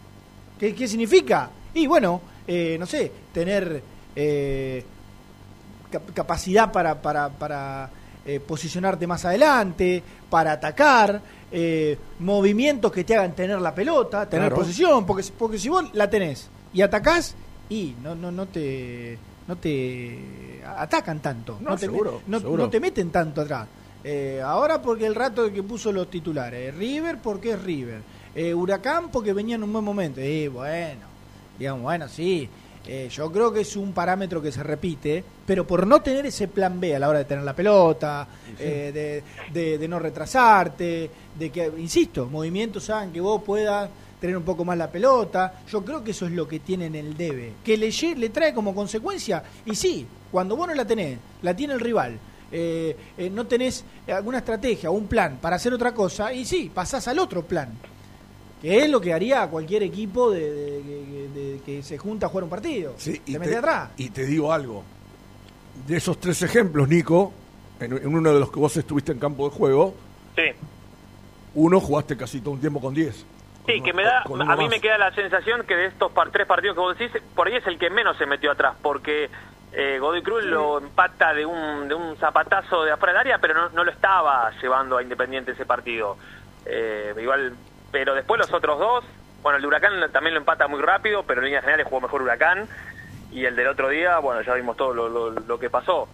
¿Qué, 0.58 0.74
qué 0.74 0.88
significa? 0.88 1.50
Y 1.74 1.86
bueno, 1.86 2.20
eh, 2.46 2.76
no 2.78 2.86
sé, 2.86 3.10
tener 3.32 3.82
eh, 4.16 4.84
cap- 5.90 6.12
capacidad 6.14 6.72
para, 6.72 7.00
para, 7.00 7.28
para 7.28 7.90
eh, 8.34 8.40
posicionarte 8.40 9.06
más 9.06 9.24
adelante, 9.24 10.02
para 10.28 10.52
atacar, 10.52 11.20
eh, 11.50 11.98
movimientos 12.20 12.92
que 12.92 13.02
te 13.02 13.16
hagan 13.16 13.34
tener 13.34 13.60
la 13.60 13.74
pelota, 13.74 14.28
tener 14.28 14.46
Claro. 14.48 14.62
posesión, 14.62 15.04
porque, 15.04 15.22
si- 15.24 15.32
porque 15.32 15.58
si 15.58 15.68
vos 15.68 15.84
la 15.94 16.08
tenés 16.08 16.48
y 16.72 16.82
atacás, 16.82 17.34
y 17.68 17.94
no, 18.02 18.14
no, 18.14 18.30
no 18.30 18.46
te 18.46 19.18
no 19.48 19.56
te 19.56 20.62
atacan 20.64 21.18
tanto, 21.20 21.58
No, 21.60 21.74
te, 21.74 21.86
seguro, 21.86 22.20
no, 22.28 22.38
seguro. 22.38 22.62
no 22.64 22.70
te 22.70 22.78
meten 22.78 23.10
tanto 23.10 23.40
atrás. 23.40 23.66
Eh, 24.04 24.40
ahora 24.44 24.80
porque 24.80 25.06
el 25.06 25.14
rato 25.16 25.52
que 25.52 25.62
puso 25.64 25.90
los 25.90 26.08
titulares, 26.08 26.72
River 26.76 27.18
porque 27.20 27.52
es 27.54 27.62
River, 27.62 28.00
Eh, 28.32 28.54
Huracán 28.54 29.10
porque 29.10 29.32
venía 29.32 29.56
en 29.56 29.64
un 29.64 29.72
buen 29.72 29.84
momento, 29.84 30.20
y 30.20 30.46
bueno, 30.46 31.00
digamos, 31.58 31.82
bueno, 31.82 32.08
sí, 32.08 32.48
eh, 32.86 33.08
yo 33.10 33.30
creo 33.30 33.52
que 33.52 33.60
es 33.60 33.76
un 33.76 33.92
parámetro 33.92 34.40
que 34.40 34.50
se 34.52 34.62
repite, 34.62 35.22
pero 35.46 35.66
por 35.66 35.86
no 35.86 36.00
tener 36.02 36.26
ese 36.26 36.48
plan 36.48 36.80
B 36.80 36.94
a 36.94 36.98
la 36.98 37.08
hora 37.08 37.18
de 37.20 37.24
tener 37.24 37.44
la 37.44 37.54
pelota, 37.54 38.26
eh, 38.58 39.22
de, 39.52 39.60
de- 39.60 39.78
de 39.78 39.88
no 39.88 39.98
retrasarte, 39.98 41.10
de 41.38 41.50
que, 41.50 41.72
insisto, 41.78 42.26
movimientos 42.26 42.88
hagan 42.90 43.12
que 43.12 43.20
vos 43.20 43.42
puedas 43.42 43.88
tener 44.20 44.36
un 44.36 44.42
poco 44.42 44.64
más 44.64 44.76
la 44.76 44.90
pelota, 44.90 45.60
yo 45.70 45.82
creo 45.84 46.04
que 46.04 46.10
eso 46.10 46.26
es 46.26 46.32
lo 46.32 46.46
que 46.46 46.60
tienen 46.60 46.94
el 46.94 47.16
debe, 47.16 47.54
que 47.64 47.76
le, 47.76 47.90
le 48.16 48.28
trae 48.28 48.52
como 48.52 48.74
consecuencia, 48.74 49.42
y 49.64 49.74
sí, 49.74 50.06
cuando 50.30 50.56
vos 50.56 50.68
no 50.68 50.74
la 50.74 50.84
tenés, 50.86 51.18
la 51.42 51.54
tiene 51.56 51.72
el 51.74 51.80
rival, 51.80 52.18
eh, 52.52 52.96
eh, 53.16 53.30
no 53.30 53.46
tenés 53.46 53.84
alguna 54.08 54.38
estrategia 54.38 54.90
o 54.90 54.94
un 54.94 55.06
plan 55.06 55.38
para 55.40 55.56
hacer 55.56 55.72
otra 55.72 55.94
cosa, 55.94 56.32
y 56.34 56.44
sí, 56.44 56.70
pasás 56.74 57.08
al 57.08 57.18
otro 57.18 57.44
plan. 57.46 57.70
Que 58.60 58.84
es 58.84 58.90
lo 58.90 59.00
que 59.00 59.12
haría 59.14 59.46
cualquier 59.48 59.82
equipo 59.82 60.30
de, 60.30 60.40
de- 60.50 60.82
de- 60.82 61.28
de- 61.28 61.60
que 61.64 61.82
se 61.82 61.96
junta 61.98 62.26
a 62.26 62.28
jugar 62.28 62.44
un 62.44 62.50
partido. 62.50 62.94
Sí, 62.98 63.20
y 63.26 63.32
te 63.32 63.38
mete 63.38 63.56
atrás. 63.56 63.90
y 63.96 64.10
te 64.10 64.24
digo 64.26 64.52
algo. 64.52 64.84
De 65.86 65.96
esos 65.96 66.18
tres 66.20 66.42
ejemplos, 66.42 66.86
Nico, 66.88 67.32
en, 67.80 67.92
en 67.96 68.14
uno 68.14 68.32
de 68.34 68.40
los 68.40 68.50
que 68.52 68.60
vos 68.60 68.76
estuviste 68.76 69.12
en 69.12 69.18
campo 69.18 69.48
de 69.48 69.56
juego, 69.56 69.94
Sí. 70.36 70.42
uno 71.54 71.80
jugaste 71.80 72.16
casi 72.16 72.40
todo 72.40 72.52
un 72.52 72.60
tiempo 72.60 72.80
con 72.80 72.94
10. 72.94 73.24
Sí, 73.66 73.80
que 73.82 73.92
me 73.92 74.02
da, 74.02 74.22
a 74.22 74.28
mí 74.28 74.44
más. 74.64 74.68
me 74.68 74.80
queda 74.80 74.98
la 74.98 75.14
sensación 75.14 75.64
que 75.66 75.76
de 75.76 75.86
estos 75.86 76.10
par- 76.12 76.30
tres 76.30 76.46
partidos 76.46 76.74
que 76.74 76.80
vos 76.80 76.98
decís, 76.98 77.22
por 77.34 77.46
ahí 77.46 77.56
es 77.56 77.66
el 77.66 77.78
que 77.78 77.88
menos 77.90 78.16
se 78.18 78.26
metió 78.26 78.50
atrás, 78.50 78.74
porque 78.82 79.30
eh, 79.72 79.98
Godoy 80.00 80.22
Cruz 80.22 80.44
lo 80.44 80.78
empata 80.78 81.32
de 81.32 81.46
un, 81.46 81.86
de 81.88 81.94
un 81.94 82.16
zapatazo 82.16 82.84
de 82.84 82.92
afuera 82.92 83.12
del 83.12 83.20
área, 83.20 83.38
pero 83.38 83.54
no, 83.54 83.68
no 83.70 83.84
lo 83.84 83.90
estaba 83.90 84.50
llevando 84.60 84.96
a 84.96 85.02
Independiente 85.02 85.52
ese 85.52 85.64
partido. 85.66 86.16
Eh, 86.66 87.14
igual, 87.20 87.54
pero 87.92 88.14
después 88.14 88.38
los 88.38 88.52
otros 88.52 88.78
dos, 88.78 89.04
bueno, 89.42 89.56
el 89.56 89.62
de 89.62 89.68
Huracán 89.68 89.92
también 90.12 90.34
lo 90.34 90.40
empata 90.40 90.68
muy 90.68 90.80
rápido, 90.82 91.22
pero 91.24 91.40
en 91.40 91.46
líneas 91.46 91.62
generales 91.62 91.86
jugó 91.88 92.00
mejor 92.02 92.22
Huracán, 92.22 92.68
y 93.32 93.44
el 93.44 93.54
del 93.56 93.68
otro 93.68 93.88
día, 93.88 94.18
bueno, 94.18 94.42
ya 94.42 94.54
vimos 94.54 94.76
todo 94.76 94.92
lo, 94.92 95.08
lo- 95.08 95.30
lo 95.30 95.58
que 95.58 95.70
pasó. 95.70 96.08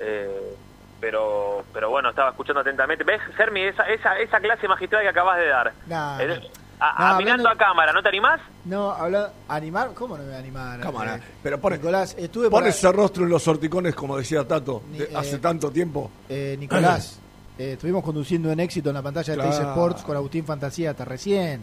Eh, 0.00 0.56
pero 1.00 1.64
pero 1.72 1.90
bueno, 1.90 2.10
estaba 2.10 2.30
escuchando 2.30 2.60
atentamente. 2.60 3.02
¿Ves, 3.04 3.20
Sermi, 3.36 3.62
esa, 3.62 3.82
esa, 3.88 4.18
esa 4.18 4.38
clase 4.40 4.68
magistral 4.68 5.02
que 5.02 5.08
acabas 5.08 5.38
de 5.38 5.48
dar? 5.48 5.72
Nah, 5.86 6.20
Eh, 6.22 6.26
no. 6.28 6.34
a- 6.78 6.94
No, 7.10 7.14
a- 7.14 7.18
mirando 7.18 7.48
a 7.48 7.56
cámara, 7.56 7.92
¿no 7.92 8.02
te 8.02 8.08
animás? 8.08 8.40
No, 8.64 8.92
habla, 8.92 9.32
animar, 9.48 9.90
¿cómo 9.94 10.16
no 10.16 10.22
me 10.22 10.28
voy 10.28 10.36
a 10.36 10.38
animar? 10.38 10.80
Cámara. 10.80 11.16
Eh, 11.16 11.20
Pero 11.42 11.58
pone, 11.60 11.76
Nicolás, 11.78 12.14
estuve 12.16 12.48
pon 12.48 12.60
para- 12.60 12.70
ese 12.70 12.90
rostro 12.92 13.24
en 13.24 13.30
los 13.30 13.42
sorticones, 13.42 13.94
como 13.96 14.16
decía 14.16 14.46
Tato, 14.46 14.82
Ni- 14.90 14.98
de- 14.98 15.04
eh, 15.06 15.16
hace 15.16 15.38
tanto 15.38 15.70
tiempo. 15.72 16.10
eh, 16.28 16.56
Nicolás, 16.58 17.20
eh, 17.58 17.72
estuvimos 17.72 18.02
conduciendo 18.04 18.50
en 18.50 18.60
éxito 18.60 18.88
en 18.90 18.94
la 18.94 19.02
pantalla 19.02 19.32
de 19.32 19.36
Claro. 19.40 19.50
Teis 19.50 19.62
Sports 19.68 20.02
con 20.02 20.16
Agustín 20.16 20.44
Fantasía 20.44 20.90
hasta 20.90 21.04
recién. 21.04 21.60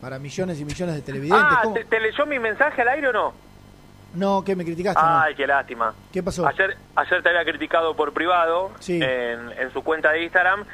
Para 0.00 0.18
millones 0.18 0.58
y 0.58 0.64
millones 0.64 0.94
de 0.94 1.02
televidentes. 1.02 1.44
Ah. 1.62 1.62
¿te, 1.74 1.84
te 1.84 2.00
leyó 2.00 2.24
mi 2.26 2.38
mensaje 2.38 2.80
al 2.82 2.88
aire 2.88 3.08
o 3.08 3.12
no? 3.12 3.32
No, 4.14 4.42
¿qué 4.42 4.56
me 4.56 4.64
criticaste? 4.64 5.00
no? 5.00 5.20
Ay, 5.20 5.34
qué 5.34 5.46
lástima. 5.46 5.94
¿Qué 6.12 6.22
pasó? 6.22 6.46
Ayer, 6.46 6.76
ayer 6.96 7.22
te 7.22 7.28
había 7.28 7.44
criticado 7.44 7.94
por 7.94 8.12
privado 8.12 8.70
Sí. 8.80 8.94
en, 9.02 9.52
en 9.58 9.72
su 9.72 9.82
cuenta 9.84 10.10
de 10.10 10.24
Instagram, 10.24 10.64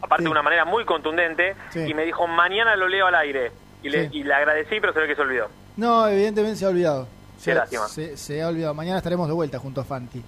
aparte 0.00 0.22
Sí. 0.22 0.24
de 0.24 0.30
una 0.30 0.42
manera 0.42 0.64
muy 0.64 0.84
contundente, 0.84 1.54
Sí. 1.70 1.80
y 1.80 1.94
me 1.94 2.04
dijo, 2.04 2.26
mañana 2.26 2.74
lo 2.76 2.88
leo 2.88 3.06
al 3.06 3.14
aire. 3.14 3.52
Y, 3.82 3.90
le, 3.90 4.08
y 4.10 4.24
le 4.24 4.32
agradecí, 4.32 4.80
pero 4.80 4.94
se 4.94 5.00
ve 5.00 5.06
que 5.08 5.14
se 5.14 5.20
olvidó. 5.20 5.48
No, 5.76 6.08
evidentemente 6.08 6.56
se 6.56 6.64
ha 6.64 6.68
olvidado. 6.70 7.06
Se, 7.38 7.50
Qué 7.50 7.54
lástima. 7.56 7.86
se- 7.88 8.16
se 8.16 8.42
ha 8.42 8.48
olvidado. 8.48 8.72
Mañana 8.72 8.96
estaremos 8.98 9.28
de 9.28 9.34
vuelta 9.34 9.58
junto 9.58 9.82
a 9.82 9.84
Fanti. 9.84 10.22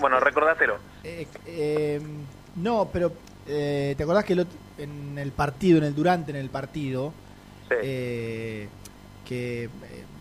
Bueno, 0.00 0.20
recordátelo. 0.20 0.76
Eh, 1.02 1.26
eh, 1.46 2.00
no, 2.62 2.88
pero 2.92 3.12
eh, 3.46 3.94
¿te 3.96 4.02
acordás 4.02 4.24
que 4.24 4.46
en 4.78 5.18
el 5.18 5.32
partido, 5.32 5.78
en 5.78 5.84
el 5.84 5.94
durante, 5.94 6.30
en 6.30 6.36
el 6.36 6.50
partido, 6.50 7.12
eh, 7.82 8.68
que 9.24 9.64
eh, 9.64 9.68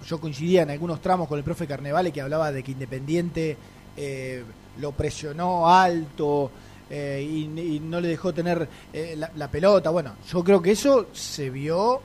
yo 0.05 0.19
coincidía 0.19 0.63
en 0.63 0.69
algunos 0.71 1.01
tramos 1.01 1.27
con 1.27 1.37
el 1.37 1.43
profe 1.43 1.67
Carnevale 1.67 2.11
que 2.11 2.21
hablaba 2.21 2.51
de 2.51 2.63
que 2.63 2.71
Independiente 2.71 3.57
eh, 3.95 4.43
lo 4.79 4.91
presionó 4.91 5.69
alto 5.69 6.51
eh, 6.89 7.25
y, 7.29 7.43
y 7.59 7.79
no 7.79 7.99
le 7.99 8.07
dejó 8.09 8.33
tener 8.33 8.67
eh, 8.93 9.15
la, 9.17 9.31
la 9.35 9.49
pelota? 9.49 9.89
Bueno, 9.89 10.13
yo 10.29 10.43
creo 10.43 10.61
que 10.61 10.71
eso 10.71 11.07
se 11.13 11.49
vio 11.49 12.01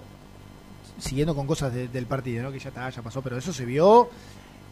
siguiendo 0.98 1.34
con 1.34 1.46
cosas 1.46 1.72
de- 1.74 1.88
del 1.88 2.06
partido, 2.06 2.42
¿no? 2.44 2.52
que 2.52 2.58
ya 2.58 2.68
está, 2.68 2.88
ya 2.90 3.02
pasó, 3.02 3.20
pero 3.22 3.36
eso 3.36 3.52
se 3.52 3.64
vio 3.64 4.08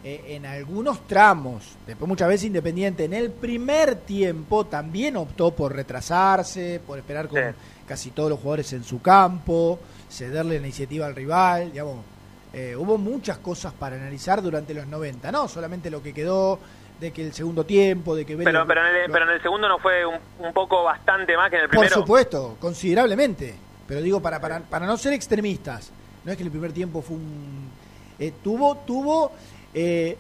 eh, 0.05 0.25
en 0.29 0.47
algunos 0.47 1.07
tramos. 1.07 1.77
Después 1.87 2.09
muchas 2.09 2.29
veces 2.29 2.47
Independiente 2.47 3.05
en 3.05 3.13
el 3.15 3.31
primer 3.31 3.97
tiempo 3.97 4.67
también 4.67 5.17
optó 5.17 5.51
por 5.53 5.75
retrasarse, 5.75 6.81
por 6.87 6.99
esperar 6.99 7.29
con 7.29 7.41
casi 7.87 8.11
todos 8.11 8.31
los 8.31 8.39
jugadores 8.39 8.73
en 8.73 8.85
su 8.85 9.03
campo, 9.03 9.79
cederle 10.09 10.59
la 10.61 10.67
iniciativa 10.67 11.07
al 11.07 11.15
rival, 11.17 11.73
digamos. 11.73 12.05
eh, 12.53 12.75
hubo 12.77 12.99
muchas 12.99 13.39
cosas 13.39 13.73
para 13.73 13.97
analizar 13.97 14.43
durante 14.43 14.75
los 14.75 14.87
90, 14.87 15.31
no 15.33 15.47
solamente 15.49 15.91
lo 15.91 16.03
que 16.03 16.13
quedó 16.15 16.59
de 16.99 17.13
que 17.13 17.25
el 17.27 17.33
segundo 17.33 17.65
tiempo, 17.65 18.15
de 18.15 18.25
que 18.27 18.37
Pero, 18.37 18.67
pero, 18.67 18.87
en 18.87 18.95
el, 18.97 19.07
lo- 19.07 19.13
pero 19.13 19.25
en 19.27 19.31
el 19.33 19.43
segundo 19.43 19.69
no 19.69 19.79
fue 19.79 20.05
un, 20.05 20.17
un 20.39 20.53
poco 20.53 20.83
bastante 20.85 21.37
más 21.37 21.49
que 21.51 21.57
en 21.57 21.63
el 21.63 21.69
por 21.69 21.79
primero. 21.81 21.95
supuesto, 22.01 22.57
considerablemente. 22.61 23.55
Pero 23.87 24.03
digo, 24.03 24.21
para, 24.21 24.41
para, 24.41 24.61
para 24.61 24.87
no 24.87 24.97
ser 24.97 25.13
extremistas, 25.15 25.91
no 26.25 26.31
es 26.33 26.37
que 26.37 26.45
el 26.45 26.51
primer 26.51 26.73
tiempo 26.73 27.01
fue 27.03 27.17
un... 27.17 27.71
eh, 28.19 28.33
tuvo 28.43 28.77
tuvo 28.87 29.33
eh, 29.75 30.17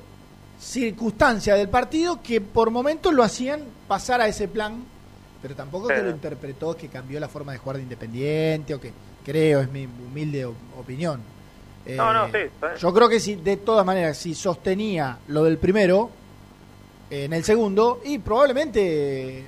circunstancias 0.58 1.56
del 1.58 1.68
partido 1.68 2.20
que 2.22 2.40
por 2.40 2.70
momentos 2.70 3.12
lo 3.14 3.22
hacían 3.22 3.62
pasar 3.88 4.20
a 4.20 4.28
ese 4.28 4.46
plan, 4.48 4.82
pero 5.42 5.54
tampoco 5.54 5.88
que 5.88 5.96
Sí. 5.96 6.02
lo 6.02 6.10
interpretó 6.10 6.76
que 6.76 6.88
cambió 6.88 7.18
la 7.18 7.28
forma 7.28 7.52
de 7.52 7.58
jugar 7.58 7.76
de 7.78 7.82
Independiente, 7.84 8.74
o 8.74 8.80
que 8.80 8.92
creo, 9.24 9.60
es 9.60 9.70
mi 9.70 9.84
humilde 9.86 10.44
opinión. 10.44 11.20
Eh, 11.86 11.96
No, 11.96 12.12
no, 12.12 12.26
sí, 12.26 12.36
está 12.38 12.68
bien. 12.68 12.78
Yo 12.78 12.92
creo 12.92 13.08
que 13.08 13.18
si, 13.20 13.36
de 13.36 13.56
todas 13.56 13.86
maneras, 13.86 14.18
si 14.18 14.34
sostenía 14.34 15.18
lo 15.28 15.44
del 15.44 15.56
primero, 15.56 16.10
eh, 17.10 17.24
en 17.24 17.32
el 17.32 17.42
segundo, 17.42 18.00
y 18.04 18.18
probablemente 18.18 19.46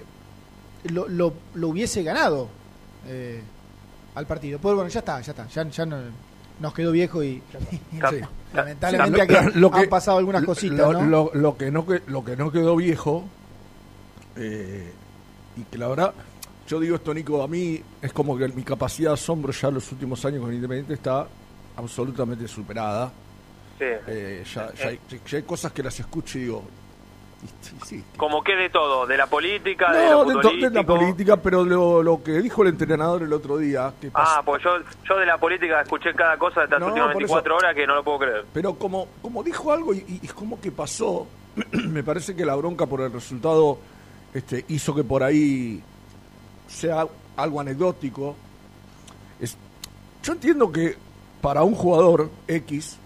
lo, 0.85 1.06
lo, 1.09 1.32
lo 1.54 1.68
hubiese 1.68 2.02
ganado 2.02 2.49
eh, 3.06 3.42
al 4.14 4.26
partido. 4.26 4.59
Pues 4.59 4.75
bueno, 4.75 4.88
ya 4.88 5.00
está, 5.00 5.21
ya 5.21 5.32
está. 5.32 5.47
Ya, 5.49 5.68
ya 5.68 5.87
no- 5.87 6.31
nos 6.62 6.73
quedó 6.73 6.92
viejo 6.92 7.23
y, 7.23 7.42
Sí. 8.11 8.21
lamentablemente 8.54 9.16
Lo- 9.33 9.38
aquí 9.40 9.59
lo 9.59 9.71
que- 9.71 9.78
han 9.81 9.88
pasado 9.88 10.19
algunas 10.19 10.45
cositas, 10.45 10.78
lo, 10.78 10.92
¿no? 10.95 11.02
lo- 11.04 11.31
lo 11.35 11.57
que 11.59 11.71
no 11.71 11.85
que- 11.87 12.02
lo 12.07 12.25
que 12.25 12.37
no 12.37 12.50
quedó 12.50 12.76
viejo 12.76 13.25
eh, 14.37 14.90
y 15.57 15.62
que 15.64 15.78
la 15.78 15.88
verdad 15.88 16.14
yo 16.66 16.81
digo 16.81 16.97
esto 16.97 17.12
Nico 17.12 17.42
a 17.42 17.49
mí 17.49 17.83
es 18.00 18.12
como 18.12 18.37
que 18.38 18.49
mi 18.49 18.62
capacidad 18.62 19.11
de 19.11 19.14
asombro 19.14 19.52
ya 19.52 19.69
en 19.69 19.75
los 19.75 19.92
últimos 19.92 20.25
años 20.25 20.40
con 20.42 20.54
Independiente 20.54 20.95
está 20.95 21.26
absolutamente 21.76 22.47
superada 22.49 23.12
Sí. 23.78 23.87
Eh, 24.07 24.45
ya, 24.54 24.73
ya 24.75 24.88
hay, 24.88 25.00
ya 25.28 25.37
hay 25.38 25.42
cosas 25.42 25.73
que 25.73 25.83
las 25.83 25.99
escucho 25.99 26.38
y 26.38 26.42
digo 26.42 26.62
Como 28.16 28.42
que 28.44 28.54
de 28.54 28.70
todo, 28.70 29.06
de 29.06 29.16
la 29.16 29.26
política, 29.26 29.92
de 29.92 30.11
lo 30.11 30.25
de, 30.25 30.34
futbolístico. 30.34 30.70
de 30.70 30.75
la 30.75 30.87
política, 30.87 31.37
pero 31.38 31.64
lo, 31.64 32.02
lo 32.02 32.22
que 32.22 32.32
dijo 32.40 32.62
el 32.62 32.68
entrenador 32.68 33.22
el 33.22 33.32
otro 33.32 33.58
día, 33.58 33.92
que 34.00 34.11
pasó- 34.11 34.37
Ah, 34.38 34.42
pues 34.44 34.62
yo, 34.62 34.70
yo 35.08 35.16
de 35.18 35.26
la 35.26 35.37
política 35.38 35.80
escuché 35.82 36.14
cada 36.14 36.37
cosa 36.38 36.61
de 36.61 36.64
estas 36.66 36.80
No, 36.80 36.87
últimas 36.87 37.08
por 37.08 37.16
24 37.18 37.56
eso- 37.56 37.64
horas 37.64 37.75
que 37.75 37.87
no 37.87 37.94
lo 37.96 38.04
puedo 38.04 38.18
creer. 38.20 38.44
Pero 38.52 38.75
como, 38.75 39.08
como 39.20 39.42
dijo 39.42 39.72
algo 39.72 39.92
y, 39.92 40.04
y 40.22 40.28
como 40.28 40.61
que 40.61 40.70
pasó, 40.70 41.26
me 41.72 42.02
parece 42.04 42.34
que 42.37 42.44
la 42.44 42.54
bronca 42.54 42.87
por 42.87 43.00
el 43.00 43.12
resultado 43.12 43.78
este, 44.32 44.64
hizo 44.68 44.94
que 44.94 45.04
por 45.04 45.22
ahí 45.22 45.82
sea 46.68 47.06
algo 47.37 47.61
anecdótico. 47.61 48.37
Es, 49.40 49.56
yo 50.22 50.32
entiendo 50.34 50.70
que 50.70 50.96
para 51.40 51.62
un 51.64 51.75
jugador 51.75 52.30
X, 52.46 52.96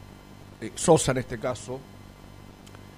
eh, 0.61 0.71
Sosa 0.75 1.13
en 1.13 1.19
este 1.19 1.39
caso, 1.41 1.81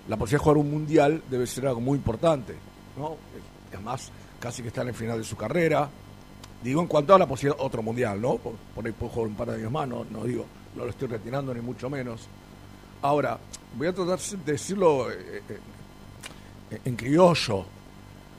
la 0.08 0.16
posibilidad 0.16 0.40
de 0.40 0.44
jugar 0.44 0.56
un 0.58 0.70
mundial 0.70 1.22
debe 1.30 1.46
ser 1.46 1.66
algo 1.66 1.80
muy 1.80 1.96
importante. 1.98 2.54
¿no? 2.96 3.12
Eh, 3.12 3.40
Además, 3.74 4.10
casi 4.40 4.62
que 4.62 4.68
está 4.68 4.82
en 4.82 4.88
el 4.88 4.94
final 4.94 5.18
de 5.18 5.24
su 5.24 5.36
carrera. 5.36 5.88
Digo, 6.62 6.80
en 6.80 6.86
cuanto 6.88 7.14
a 7.14 7.18
la 7.18 7.26
posibilidad, 7.26 7.64
otro 7.64 7.82
mundial, 7.82 8.20
¿no? 8.20 8.36
Por, 8.36 8.54
por 8.74 8.84
ahí 8.86 8.92
puedo 8.92 9.12
jugar 9.12 9.28
un 9.28 9.34
par 9.36 9.48
de 9.48 9.56
años 9.56 9.70
más, 9.70 9.86
no, 9.86 10.04
no 10.10 10.24
digo, 10.24 10.44
no 10.74 10.84
lo 10.84 10.90
estoy 10.90 11.06
retirando 11.08 11.52
ni 11.54 11.60
mucho 11.60 11.88
menos. 11.88 12.26
Ahora, 13.02 13.38
voy 13.76 13.86
a 13.86 13.92
tratar 13.94 14.18
de 14.18 14.52
decirlo 14.52 15.08
eh, 15.10 15.42
eh, 16.70 16.80
en 16.84 16.96
criollo. 16.96 17.64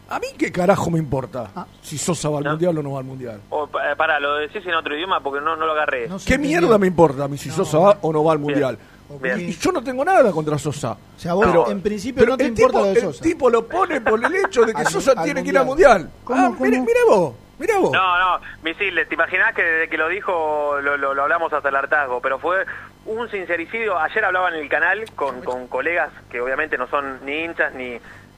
¿A 0.10 0.20
mí 0.20 0.28
qué 0.38 0.52
carajo 0.52 0.90
me 0.90 0.98
importa 1.00 1.52
si 1.84 1.98
Sosa 1.98 2.30
va 2.30 2.40
al 2.40 2.44
mundial 2.46 2.78
o 2.80 2.84
no 2.84 2.92
va 2.94 3.00
al 3.00 3.06
mundial? 3.06 3.40
O, 3.52 3.68
pa- 3.68 3.96
para, 3.96 4.20
lo 4.20 4.36
decís 4.38 4.66
en 4.66 4.74
otro 4.74 4.96
idioma 4.98 5.22
porque 5.22 5.40
no, 5.40 5.56
no 5.56 5.66
lo 5.68 5.72
agarré. 5.74 6.10
¿Qué 6.26 6.38
mierda 6.38 6.78
me 6.80 6.88
importa 6.88 7.26
a 7.26 7.28
mí 7.28 7.38
si 7.38 7.50
Sosa 7.52 7.78
va 7.78 7.98
o 8.02 8.12
no 8.12 8.24
va 8.24 8.34
al 8.34 8.40
mundial? 8.40 8.76
Bien. 8.76 8.99
Y 9.40 9.52
yo 9.58 9.72
no 9.72 9.84
tengo 9.84 10.06
nada 10.06 10.32
contra 10.32 10.58
Sosa. 10.58 10.92
O 10.92 11.20
sea, 11.20 11.34
vos 11.34 11.70
en 11.72 11.82
principio 11.82 12.26
no 12.26 12.38
te 12.38 12.44
el 12.44 12.50
importa 12.50 12.78
tipo, 12.78 12.80
lo 12.80 12.86
de 12.94 13.00
el 13.00 13.02
Sosa. 13.02 13.24
tipo 13.24 13.50
lo 13.50 13.68
pone 13.68 14.02
por 14.02 14.24
el 14.24 14.36
hecho 14.36 14.64
de 14.66 14.74
que 14.74 14.82
Al- 14.86 14.88
Sosa 14.88 15.14
al 15.18 15.24
tiene 15.24 15.42
que 15.44 15.50
ir 15.50 15.58
al 15.58 15.66
mundial. 15.66 16.10
mundial. 16.28 16.52
Ah, 16.52 16.56
mira, 16.60 16.80
mira 16.82 17.00
vos, 17.08 17.34
mira 17.58 17.78
vos. 17.80 17.92
No, 17.92 18.20
no, 18.38 18.46
Misil, 18.64 18.96
¿te 19.08 19.14
imaginás 19.16 19.56
que 19.56 19.64
desde 19.64 19.90
que 19.90 19.98
lo 19.98 20.08
dijo 20.10 20.80
lo, 20.82 20.96
lo- 20.98 21.14
lo 21.16 21.24
hablamos 21.24 21.52
hasta 21.52 21.70
el 21.70 21.76
hartazgo? 21.76 22.22
Pero 22.22 22.38
fue 22.40 22.66
un 23.06 23.30
sincericidio. 23.32 23.98
Ayer 23.98 24.24
hablaba 24.24 24.50
en 24.50 24.56
el 24.56 24.70
canal 24.70 25.04
con, 25.16 25.42
con 25.42 25.68
colegas 25.68 26.12
que 26.32 26.40
obviamente 26.40 26.78
no 26.78 26.88
son 26.88 27.26
ni 27.26 27.40
hinchas 27.46 27.74
ni, 27.74 27.98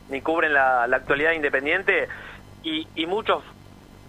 ni 0.10 0.22
cubren 0.22 0.54
la, 0.54 0.88
la 0.88 0.98
actualidad 0.98 1.34
independiente 1.34 2.08
y, 2.64 2.88
y 2.96 3.06
muchos 3.08 3.44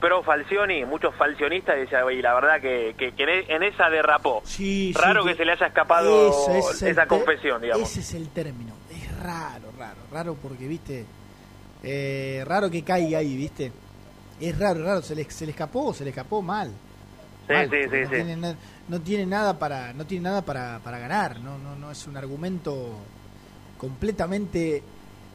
pro 0.03 0.23
Falcioni, 0.25 0.85
muchos 0.85 1.15
falcionistas 1.15 1.77
decían, 1.77 2.03
oye, 2.03 2.21
la 2.21 2.35
verdad 2.35 2.61
que, 2.61 2.95
que, 2.99 3.13
que 3.13 3.23
en 3.23 3.29
e- 3.31 3.47
en 3.57 3.63
esa 3.63 3.89
derrapó. 3.89 4.43
Sí, 4.45 4.93
Raro 4.95 5.23
sí, 5.23 5.29
que 5.31 5.35
se 5.37 5.45
le 5.45 5.53
haya 5.53 5.67
escapado 5.69 6.29
Eso, 6.29 6.73
es 6.73 6.83
esa 6.83 7.07
confesión, 7.07 7.63
digamos. 7.63 7.89
Ese 7.89 8.01
es 8.01 8.15
el 8.15 8.29
término. 8.31 8.75
Es 8.91 9.17
raro, 9.23 9.71
raro, 9.79 10.01
raro 10.13 10.35
porque, 10.35 10.67
viste, 10.67 11.07
eh, 11.85 12.43
raro 12.47 12.69
que 12.71 12.83
caiga 12.83 13.19
ahí, 13.21 13.37
viste. 13.37 13.73
Es 14.41 14.59
raro, 14.59 14.85
raro. 14.85 15.01
Se 15.03 15.15
le, 15.15 15.25
se 15.31 15.47
le 15.47 15.53
escapó, 15.53 15.95
se 15.95 16.03
le 16.05 16.11
escapó 16.11 16.43
mal. 16.43 16.69
Sí, 17.47 17.53
Mal, 17.55 17.71
sí, 17.71 17.77
no, 17.87 17.91
sí. 17.93 18.15
Tiene 18.15 18.37
na- 18.37 18.57
no 18.89 19.01
tiene 19.01 19.25
nada 19.27 19.59
para, 19.59 19.93
no 19.93 20.05
tiene 20.05 20.25
nada 20.25 20.43
para, 20.43 20.81
para 20.81 20.99
ganar. 20.99 21.39
No, 21.41 21.57
no, 21.59 21.77
no 21.77 21.91
es 21.93 22.07
un 22.07 22.17
argumento 22.17 22.91
completamente 23.79 24.83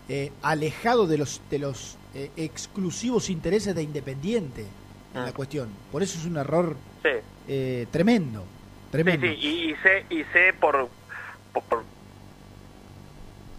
eh, 0.10 0.32
alejado 0.42 1.08
de 1.08 1.18
los, 1.18 1.42
de 1.50 1.60
los 1.60 1.98
eh, 2.16 2.32
exclusivos 2.38 3.30
intereses 3.30 3.76
de 3.76 3.84
Independiente 3.84 4.66
en 5.14 5.26
la 5.26 5.34
cuestión. 5.34 5.70
Por 5.92 6.04
eso 6.04 6.18
es 6.20 6.26
un 6.26 6.38
error. 6.38 6.76
Sí. 7.04 7.10
eh, 7.48 7.88
tremendo, 7.92 8.46
tremendo. 8.92 9.26
sí, 9.28 9.34
y, 9.42 9.72
y 9.72 9.76
sé, 9.78 10.06
y 10.10 10.24
sé 10.34 10.54
por, 10.60 10.90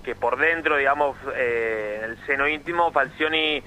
que 0.04 0.14
por 0.14 0.38
dentro, 0.38 0.76
digamos, 0.76 1.16
eh, 1.34 2.00
en 2.02 2.10
el 2.10 2.26
seno 2.26 2.48
íntimo, 2.48 2.90
Falcioni, 2.92 3.62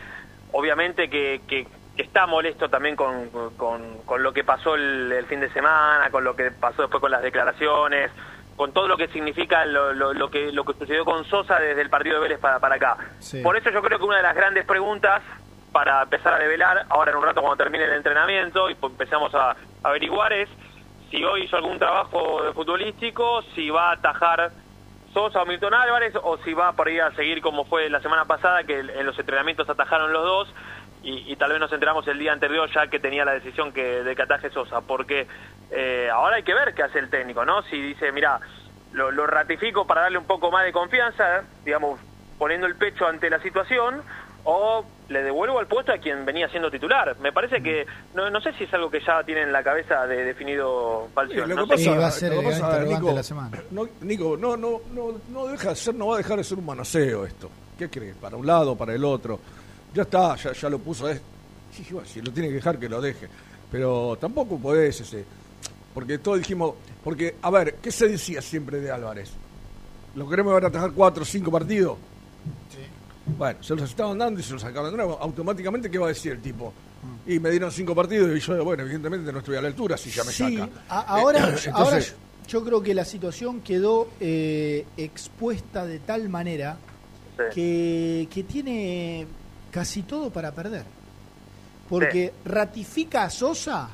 obviamente 0.54 1.10
que, 1.10 1.42
que- 1.48 1.68
que 1.96 2.04
está 2.04 2.26
molesto 2.26 2.70
también 2.70 2.96
con, 2.96 3.30
con- 3.58 3.98
con 4.06 4.24
lo 4.24 4.32
que 4.34 4.44
pasó 4.46 4.76
el, 4.76 5.12
el 5.12 5.26
fin 5.26 5.42
de 5.42 5.52
semana, 5.52 6.10
con 6.10 6.24
lo 6.24 6.36
que 6.36 6.50
pasó 6.52 6.84
después 6.84 7.02
con 7.02 7.12
las 7.12 7.22
declaraciones, 7.22 8.10
con 8.62 8.74
todo 8.74 8.88
lo 8.88 8.96
que 8.96 9.08
significa 9.08 9.66
lo, 9.66 9.92
lo- 9.94 10.14
lo 10.14 10.30
que 10.30 10.52
lo 10.52 10.64
que 10.64 10.74
sucedió 10.74 11.04
con 11.04 11.26
Sosa 11.26 11.58
desde 11.60 11.82
el 11.82 11.90
partido 11.90 12.18
de 12.18 12.22
Vélez 12.22 12.40
para, 12.40 12.60
para 12.60 12.76
acá. 12.76 12.96
Sí. 13.18 13.42
Por 13.42 13.58
eso 13.58 13.72
yo 13.72 13.82
creo 13.82 13.98
que 13.98 14.06
una 14.06 14.18
de 14.18 14.22
las 14.24 14.36
grandes 14.36 14.66
preguntas 14.66 15.24
para 15.72 16.04
empezar 16.04 16.36
a 16.36 16.38
develar, 16.38 16.86
ahora 16.90 17.10
en 17.10 17.18
un 17.18 17.24
rato 17.24 17.42
cuando 17.42 17.58
termine 17.58 17.86
el 17.86 17.94
entrenamiento 17.94 18.70
y 18.70 18.76
pues 18.76 18.92
empezamos 18.92 19.34
a, 19.34 19.52
a 19.52 19.56
averiguar 19.84 20.32
es 20.34 20.48
si 21.10 21.24
hoy 21.24 21.46
hizo 21.46 21.56
algún 21.58 21.80
trabajo 21.80 22.44
de 22.44 22.54
futbolístico, 22.54 23.42
si 23.56 23.72
va 23.72 23.90
a 23.90 23.94
atajar 23.94 24.52
Sosa 25.12 25.42
o 25.42 25.46
Milton 25.48 25.74
Álvarez 25.74 26.14
o 26.22 26.38
si 26.44 26.54
va 26.54 26.72
por 26.74 26.88
ahí 26.88 27.00
a 27.00 27.10
seguir 27.16 27.42
como 27.42 27.66
fue 27.66 27.90
la 27.90 28.00
semana 28.02 28.26
pasada, 28.26 28.64
que 28.64 28.80
en 28.80 29.06
los 29.08 29.18
entrenamientos 29.18 29.68
atajaron 29.68 30.14
los 30.14 30.24
dos 30.24 30.54
y, 31.04 31.32
y 31.32 31.36
tal 31.36 31.52
vez 31.52 31.60
nos 31.60 31.72
enteramos 31.74 32.08
el 32.08 32.20
día 32.20 32.32
anterior 32.34 32.70
ya 32.74 32.88
que 32.88 33.00
tenía 33.00 33.26
la 33.26 33.34
decisión 33.34 33.72
que, 33.72 34.04
de 34.04 34.16
que 34.16 34.22
ataje 34.22 34.50
Sosa, 34.50 34.82
porque 34.82 35.28
eh, 35.72 36.10
ahora 36.14 36.38
hay 36.38 36.44
que 36.44 36.54
ver 36.54 36.74
qué 36.74 36.84
hace 36.84 37.00
el 37.00 37.10
técnico, 37.10 37.44
¿no? 37.46 37.62
Si 37.64 37.82
dice, 37.82 38.12
mira, 38.12 38.40
lo, 38.94 39.12
lo 39.12 39.26
ratifico 39.28 39.86
para 39.88 40.02
darle 40.02 40.18
un 40.18 40.26
poco 40.26 40.52
más 40.52 40.66
de 40.66 40.72
confianza, 40.72 41.44
digamos, 41.66 42.00
poniendo 42.38 42.68
el 42.68 42.76
pecho 42.76 43.08
ante 43.08 43.30
la 43.30 43.40
situación, 43.42 44.02
o 44.44 44.84
le 45.10 45.22
devuelvo 45.22 45.60
al 45.60 45.68
puesto 45.68 45.92
a 45.92 45.98
quien 46.00 46.26
venía 46.26 46.50
siendo 46.50 46.72
titular. 46.72 47.16
Me 47.20 47.32
parece 47.32 47.62
que, 47.62 47.86
no, 48.16 48.30
no 48.30 48.42
sé 48.42 48.54
si 48.54 48.64
es 48.64 48.74
algo 48.74 48.90
que 48.90 49.00
ya 49.00 49.24
tiene 49.24 49.42
en 49.44 49.52
la 49.52 49.62
cabeza 49.64 50.08
de 50.08 50.24
definido 50.24 51.08
Falcioni. 51.14 51.48
lo 51.50 51.56
no 51.56 51.68
que 51.68 51.78
sé. 51.78 51.90
pasa, 51.90 52.00
va 52.00 52.08
a 52.08 52.12
ser 52.12 52.34
lo 52.34 52.42
que 52.42 52.48
el 52.48 52.60
pasa, 52.62 52.84
Nico, 52.84 53.12
la 53.14 53.24
semana. 53.24 53.60
No, 53.70 53.88
Nico, 54.02 54.38
no, 54.38 54.58
no, 54.58 54.82
no, 54.94 55.14
no 55.30 55.48
deja 55.48 55.70
de 55.70 55.76
ser, 55.76 55.94
no 55.96 56.08
va 56.08 56.16
a 56.16 56.18
dejar 56.18 56.38
de 56.38 56.44
ser 56.44 56.58
un 56.58 56.66
manoseo 56.66 57.26
esto. 57.26 57.50
¿Qué 57.78 57.90
crees? 57.90 58.16
Para 58.16 58.36
un 58.38 58.46
lado, 58.48 58.76
para 58.76 58.94
el 58.96 59.04
otro. 59.06 59.40
Ya 59.94 60.04
está, 60.04 60.36
ya, 60.38 60.54
ya 60.54 60.70
lo 60.70 60.80
puso. 60.80 61.10
Es, 61.10 61.22
sí, 61.76 61.86
bueno, 61.92 62.08
si 62.08 62.22
lo 62.22 62.32
tiene 62.32 62.50
que 62.50 62.56
dejar, 62.56 62.80
que 62.80 62.88
lo 62.90 63.02
deje. 63.02 63.28
Pero 63.72 64.18
tampoco 64.20 64.58
podés 64.58 65.02
ese. 65.02 65.26
Porque 65.94 66.18
todos 66.18 66.40
dijimos. 66.40 66.76
Porque, 67.04 67.36
a 67.42 67.50
ver, 67.50 67.76
¿qué 67.82 67.92
se 67.92 68.08
decía 68.08 68.42
siempre 68.42 68.80
de 68.80 68.92
Álvarez? 68.92 69.32
¿Lo 70.16 70.28
queremos 70.30 70.54
ver 70.54 70.66
atajar 70.66 70.92
cuatro 70.92 71.24
o 71.24 71.26
cinco 71.26 71.52
partidos? 71.52 71.98
Bueno, 73.38 73.62
se 73.64 73.76
los 73.76 73.90
estaban 73.90 74.18
dando 74.18 74.40
y 74.40 74.44
se 74.44 74.54
los 74.54 74.62
sacaban 74.62 74.92
de 74.92 74.98
nuevo. 74.98 75.18
Automáticamente, 75.22 75.90
¿qué 75.90 75.98
va 75.98 76.06
a 76.08 76.10
decir 76.10 76.34
el 76.34 76.42
tipo? 76.42 76.74
Y 77.26 77.40
me 77.40 77.50
dieron 77.50 77.72
cinco 77.72 77.96
partidos 77.96 78.36
y 78.36 78.40
yo, 78.40 78.64
bueno, 78.64 78.84
evidentemente 78.84 79.32
no 79.32 79.40
estoy 79.40 79.56
a 79.58 79.62
la 79.62 79.68
altura 79.68 79.98
si 79.98 80.10
ya 80.10 80.24
me 80.24 80.32
Sí, 80.32 80.58
saca. 80.58 80.70
a- 80.90 81.02
ahora, 81.02 81.40
Entonces, 81.40 81.74
ahora 81.74 82.00
yo- 82.00 82.14
yo 82.48 82.64
creo 82.66 82.84
que 82.84 82.94
la 82.94 83.06
situación 83.06 83.62
quedó 83.62 84.10
eh, 84.20 84.86
expuesta 84.98 85.86
de 85.86 86.00
tal 86.00 86.30
manera 86.30 86.78
que, 87.54 88.28
que 88.30 88.44
tiene 88.44 89.26
casi 89.72 90.04
todo 90.04 90.30
para 90.30 90.52
perder. 90.52 90.86
Porque 91.90 92.34
ratifica 92.46 93.24
a 93.24 93.30
Sosa 93.30 93.90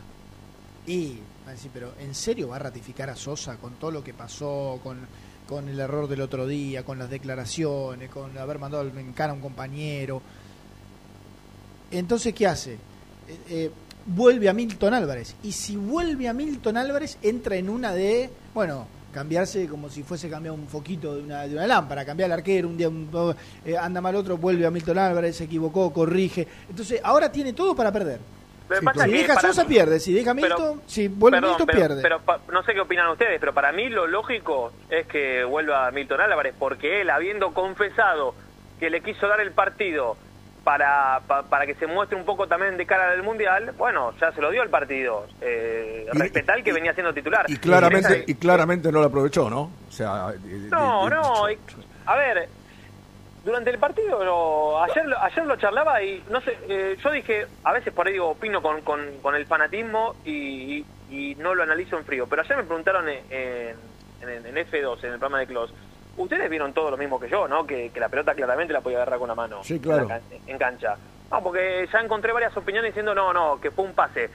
y 0.85 1.17
a 1.47 1.51
decir, 1.51 1.71
pero 1.73 1.93
¿en 1.99 2.13
serio 2.13 2.49
va 2.49 2.57
a 2.57 2.59
ratificar 2.59 3.09
a 3.09 3.15
Sosa 3.15 3.57
con 3.57 3.75
todo 3.75 3.91
lo 3.91 4.03
que 4.03 4.13
pasó, 4.13 4.79
con, 4.83 4.99
con 5.47 5.69
el 5.69 5.79
error 5.79 6.07
del 6.07 6.21
otro 6.21 6.45
día, 6.45 6.83
con 6.83 6.99
las 6.99 7.09
declaraciones, 7.09 8.09
con 8.09 8.37
haber 8.37 8.59
mandado 8.59 8.87
en 8.87 9.13
cara 9.13 9.31
a 9.31 9.35
un 9.35 9.41
compañero? 9.41 10.21
Entonces, 11.89 12.33
¿qué 12.33 12.47
hace? 12.47 12.73
Eh, 12.73 12.79
eh, 13.49 13.71
vuelve 14.05 14.49
a 14.49 14.53
Milton 14.53 14.93
Álvarez. 14.93 15.35
Y 15.43 15.53
si 15.53 15.75
vuelve 15.75 16.27
a 16.27 16.33
Milton 16.33 16.77
Álvarez, 16.77 17.17
entra 17.21 17.55
en 17.55 17.69
una 17.69 17.93
de, 17.93 18.29
bueno, 18.53 18.87
cambiarse 19.21 19.67
como 19.67 19.89
si 19.89 20.03
fuese 20.03 20.29
cambiar 20.29 20.53
un 20.53 20.67
foquito 20.67 21.15
de 21.15 21.23
una, 21.23 21.47
de 21.47 21.53
una 21.55 21.65
lámpara, 21.65 22.05
cambiar 22.05 22.31
al 22.31 22.37
arquero, 22.39 22.67
un 22.67 22.77
día 22.77 22.87
un- 22.87 23.35
eh, 23.65 23.75
anda 23.75 23.99
mal 23.99 24.15
otro, 24.15 24.37
vuelve 24.37 24.65
a 24.67 24.69
Milton 24.69 24.97
Álvarez, 24.99 25.35
se 25.37 25.45
equivocó, 25.45 25.91
corrige. 25.91 26.47
Entonces, 26.69 27.01
ahora 27.03 27.31
tiene 27.31 27.53
todo 27.53 27.75
para 27.75 27.91
perder. 27.91 28.19
Sí, 28.69 28.85
pasa 28.85 29.05
si 29.05 29.11
deja 29.11 29.39
Sosa, 29.39 29.65
pierde. 29.65 29.99
Si 29.99 30.13
deja 30.13 30.35
Pero- 30.35 30.47
Milton, 30.47 30.81
si 30.85 31.07
vuelve 31.07 31.37
Perdón, 31.37 31.51
Milton, 31.51 31.65
pero, 31.67 31.79
pierde. 31.79 32.01
pero 32.03 32.19
pa- 32.21 32.39
no 32.51 32.61
sé 32.63 32.73
qué 32.75 32.81
opinan 32.81 33.07
ustedes, 33.09 33.39
pero 33.39 33.53
para 33.55 33.71
mí 33.71 33.89
lo 33.89 34.05
lógico 34.05 34.71
es 34.89 35.07
que 35.07 35.43
vuelva 35.45 35.89
Milton 35.91 36.21
Álvarez, 36.21 36.53
porque 36.59 37.01
él, 37.01 37.09
habiendo 37.09 37.53
confesado 37.53 38.35
que 38.79 38.91
le 38.91 39.01
quiso 39.01 39.27
dar 39.27 39.39
el 39.41 39.51
partido 39.51 40.15
para, 40.67 41.21
pa- 41.25 41.43
para 41.43 41.65
que 41.65 41.75
se 41.75 41.87
muestre 41.87 42.17
un 42.17 42.25
poco 42.25 42.45
también 42.45 42.75
de 42.75 42.85
cara 42.85 43.11
del 43.11 43.23
Mundial, 43.23 43.71
bueno, 43.77 44.13
ya 44.19 44.33
se 44.33 44.41
lo 44.41 44.51
dio 44.51 44.63
el 44.63 44.69
partido. 44.69 45.25
Eh, 45.39 46.05
respetar 46.11 46.61
que 46.61 46.73
venía 46.73 46.93
siendo 46.93 47.13
titular. 47.13 47.45
Y 47.47 47.55
claramente, 47.55 48.25
y 48.27 48.35
claramente 48.35 48.91
no 48.91 48.99
lo 48.99 49.05
aprovechó, 49.05 49.49
¿no? 49.49 49.71
O 49.87 49.91
sea, 49.91 50.27
de- 50.33 50.39
de- 50.59 50.69
No, 50.69 51.09
no, 51.09 51.49
y- 51.49 51.57
a 52.05 52.15
ver, 52.17 52.49
durante 53.45 53.69
el 53.69 53.77
partido, 53.79 54.81
ayer, 54.83 55.05
lo- 55.05 55.21
ayer 55.23 55.45
lo 55.45 55.55
charlaba 55.55 56.03
y 56.03 56.21
no 56.29 56.41
sé, 56.41 56.57
eh, 56.67 56.97
yo 57.01 57.11
dije, 57.11 57.47
a 57.63 57.71
veces 57.71 57.93
por 57.93 58.05
ahí 58.05 58.11
digo, 58.11 58.27
opino 58.27 58.61
con, 58.61 58.81
con, 58.81 58.99
con 59.21 59.35
el 59.35 59.45
fanatismo 59.45 60.17
y, 60.25 60.79
y- 60.79 60.85
y 61.31 61.35
no 61.35 61.55
lo 61.55 61.63
analizo 61.63 61.97
en 61.97 62.03
frío, 62.03 62.27
pero 62.27 62.41
ayer 62.41 62.57
me 62.57 62.63
preguntaron 62.65 63.07
en, 63.07 63.21
en, 63.29 64.45
en 64.45 64.55
F2, 64.67 65.01
en 65.05 65.13
el 65.13 65.19
programa 65.19 65.39
de 65.39 65.47
Clos, 65.47 65.73
ustedes 66.17 66.49
vieron 66.49 66.73
todo 66.73 66.91
lo 66.91 66.97
mismo 66.97 67.19
que 67.19 67.29
yo, 67.29 67.47
¿no? 67.47 67.65
Que, 67.65 67.89
que 67.91 67.99
la 67.99 68.09
pelota 68.09 68.35
claramente 68.35 68.73
la 68.73 68.81
podía 68.81 68.97
agarrar 68.97 69.19
con 69.19 69.27
la 69.29 69.35
mano 69.35 69.63
Sí, 69.63 69.79
claro. 69.79 70.07
en, 70.45 70.57
cancha. 70.57 70.95
No, 71.31 71.43
porque 71.43 71.87
ya 71.91 71.99
encontré 71.99 72.31
varias 72.33 72.55
opiniones 72.55 72.89
diciendo, 72.91 73.13
no, 73.13 73.33
no, 73.33 73.59
que 73.59 73.71
fue 73.71 73.85
un 73.85 73.93
pase. 73.93 74.29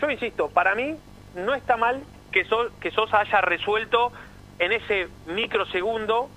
Yo 0.00 0.10
insisto, 0.10 0.48
para 0.48 0.74
mí 0.74 0.96
no 1.34 1.54
está 1.54 1.76
mal 1.76 2.02
que 2.32 2.44
Sosa 2.90 3.20
haya 3.20 3.40
resuelto 3.40 4.12
en 4.58 4.72
ese 4.72 5.08
microsegundo 5.26 6.28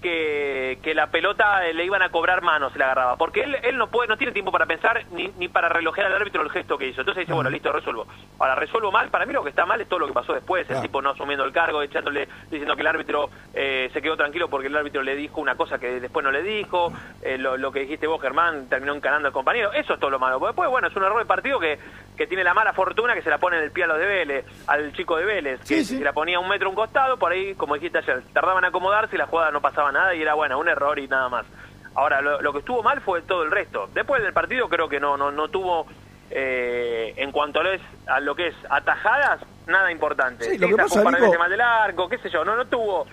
que, 0.00 0.78
que 0.82 0.94
la 0.94 1.08
pelota 1.08 1.66
eh, 1.66 1.74
le 1.74 1.84
iban 1.84 2.02
a 2.02 2.10
cobrar 2.10 2.42
manos, 2.42 2.72
se 2.72 2.78
la 2.78 2.86
agarraba. 2.86 3.16
Porque 3.16 3.42
él, 3.42 3.56
él 3.62 3.76
no 3.76 3.88
puede, 3.88 4.08
no 4.08 4.16
tiene 4.16 4.32
tiempo 4.32 4.50
para 4.52 4.66
pensar 4.66 5.04
ni, 5.12 5.28
ni 5.38 5.48
para 5.48 5.68
relojear 5.68 6.06
al 6.06 6.14
árbitro 6.14 6.42
el 6.42 6.50
gesto 6.50 6.78
que 6.78 6.88
hizo. 6.88 7.00
Entonces 7.00 7.22
dice, 7.22 7.32
bueno, 7.32 7.50
listo, 7.50 7.72
resuelvo. 7.72 8.06
Ahora, 8.38 8.54
resuelvo 8.54 8.90
mal. 8.90 9.08
Para 9.10 9.26
mí 9.26 9.32
lo 9.32 9.42
que 9.42 9.50
está 9.50 9.66
mal 9.66 9.80
es 9.80 9.88
todo 9.88 10.00
lo 10.00 10.06
que 10.06 10.12
pasó 10.12 10.32
después. 10.32 10.68
El 10.70 10.80
tipo 10.82 11.02
no 11.02 11.10
asumiendo 11.10 11.44
el 11.44 11.52
cargo, 11.52 11.82
echándole, 11.82 12.28
diciendo 12.50 12.74
que 12.74 12.82
el 12.82 12.86
árbitro 12.86 13.30
eh, 13.54 13.90
se 13.92 14.02
quedó 14.02 14.16
tranquilo 14.16 14.48
porque 14.48 14.68
el 14.68 14.76
árbitro 14.76 15.02
le 15.02 15.14
dijo 15.14 15.40
una 15.40 15.54
cosa 15.54 15.78
que 15.78 16.00
después 16.00 16.24
no 16.24 16.30
le 16.30 16.42
dijo. 16.42 16.92
Eh, 17.22 17.38
lo, 17.38 17.56
lo 17.56 17.72
que 17.72 17.80
dijiste 17.80 18.06
vos, 18.06 18.20
Germán, 18.20 18.68
terminó 18.68 18.94
encanando 18.94 19.28
al 19.28 19.32
compañero. 19.32 19.72
Eso 19.72 19.94
es 19.94 20.00
todo 20.00 20.10
lo 20.10 20.18
malo. 20.18 20.38
Después, 20.38 20.68
bueno, 20.68 20.88
es 20.88 20.96
un 20.96 21.04
error 21.04 21.18
de 21.18 21.26
partido 21.26 21.60
que, 21.60 21.78
que 22.16 22.26
tiene 22.26 22.44
la 22.44 22.54
mala 22.54 22.72
fortuna 22.72 23.14
que 23.14 23.22
se 23.22 23.30
la 23.30 23.38
pone 23.38 23.58
en 23.58 23.64
el 23.64 23.70
pie 23.70 23.84
a 23.84 23.86
los 23.86 23.98
de 23.98 24.06
Vélez, 24.06 24.44
al 24.66 24.92
chico 24.92 25.16
de 25.16 25.24
Vélez, 25.24 25.60
que 25.66 25.84
si 25.84 25.98
la 26.00 26.12
ponía 26.12 26.38
un 26.38 26.48
metro 26.48 26.68
a 26.68 26.70
un 26.70 26.76
costado, 26.76 27.18
por 27.18 27.32
ahí, 27.32 27.54
como 27.54 27.74
dijiste 27.74 27.98
ayer, 27.98 28.22
tardaban 28.32 28.64
en 28.64 28.68
acomodarse 28.68 29.14
y 29.14 29.18
la 29.18 29.26
jugada 29.26 29.50
no 29.50 29.60
pasaba 29.60 29.89
nada 29.92 30.14
y 30.14 30.22
era, 30.22 30.34
bueno, 30.34 30.58
un 30.58 30.68
error 30.68 30.98
y 30.98 31.08
nada 31.08 31.28
más. 31.28 31.46
Ahora, 31.94 32.20
lo, 32.20 32.40
lo 32.40 32.52
que 32.52 32.60
estuvo 32.60 32.82
mal 32.82 33.00
fue 33.00 33.22
todo 33.22 33.42
el 33.42 33.50
resto. 33.50 33.88
Después 33.94 34.22
del 34.22 34.32
partido 34.32 34.68
creo 34.68 34.88
que 34.88 35.00
no, 35.00 35.16
no, 35.16 35.30
no 35.32 35.48
tuvo, 35.48 35.86
eh, 36.30 37.12
en 37.16 37.32
cuanto 37.32 37.60
a 37.60 37.64
lo, 37.64 37.72
es, 37.72 37.80
a 38.06 38.20
lo 38.20 38.34
que 38.34 38.48
es 38.48 38.54
atajadas, 38.68 39.40
nada 39.66 39.90
importante. 39.90 40.44
Sí, 40.50 40.58
lo 40.58 40.68
que 40.68 40.76
pasa, 40.76 41.02
Nico- 41.04 41.20
veces 41.22 41.38
mal 41.38 41.50
del 41.50 41.60
arco, 41.60 42.08
qué 42.08 42.18
sé 42.18 42.30
yo, 42.30 42.44
no, 42.44 42.56
no 42.56 42.64
tuvo... 42.66 43.06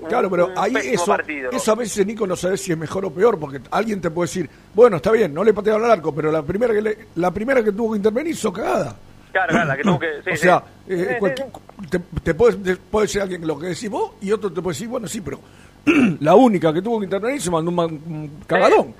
un- 0.00 0.08
Claro, 0.08 0.28
pero 0.28 0.46
un 0.48 0.58
ahí 0.58 0.74
eso, 0.76 1.06
partido. 1.06 1.50
eso 1.52 1.72
a 1.72 1.74
veces, 1.76 2.04
Nico, 2.04 2.26
no 2.26 2.34
sabes 2.36 2.60
si 2.62 2.72
es 2.72 2.78
mejor 2.78 3.04
o 3.04 3.10
peor, 3.12 3.38
porque 3.38 3.60
alguien 3.70 4.00
te 4.00 4.10
puede 4.10 4.26
decir, 4.28 4.50
bueno, 4.74 4.96
está 4.96 5.12
bien, 5.12 5.32
no 5.32 5.44
le 5.44 5.54
patearon 5.54 5.84
al 5.84 5.92
arco, 5.92 6.12
pero 6.14 6.32
la 6.32 6.42
primera 6.42 6.74
que 6.74 6.82
le- 6.82 6.98
la 7.14 7.30
primera 7.30 7.62
que 7.62 7.70
tuvo 7.72 7.92
que 7.92 7.98
intervenir 7.98 8.32
hizo 8.32 8.52
cagada. 8.52 8.96
Claro, 9.30 9.50
claro, 9.50 9.66
la 9.68 9.76
que 9.76 9.82
tuvo 9.82 9.98
que... 10.00 10.08
sí, 10.24 10.30
o 10.30 10.36
sí. 10.36 10.42
sea, 10.42 10.62
eh, 10.88 11.18
sí. 11.20 11.88
te, 11.90 11.98
te 12.22 12.34
puede, 12.34 12.56
te 12.56 12.76
puede 12.76 13.08
ser 13.08 13.22
alguien 13.22 13.46
lo 13.46 13.58
que 13.58 13.68
decís 13.68 13.88
vos 13.88 14.12
y 14.20 14.30
otro 14.32 14.52
te 14.52 14.60
puede 14.60 14.74
decir, 14.74 14.88
bueno, 14.88 15.06
sí, 15.08 15.20
pero 15.20 15.38
la 16.20 16.34
única 16.34 16.72
que 16.72 16.82
tuvo 16.82 16.98
que 16.98 17.04
intervenir 17.04 17.40
se 17.40 17.50
mandó 17.50 17.70
un, 17.70 18.42
cagadón. 18.46 18.94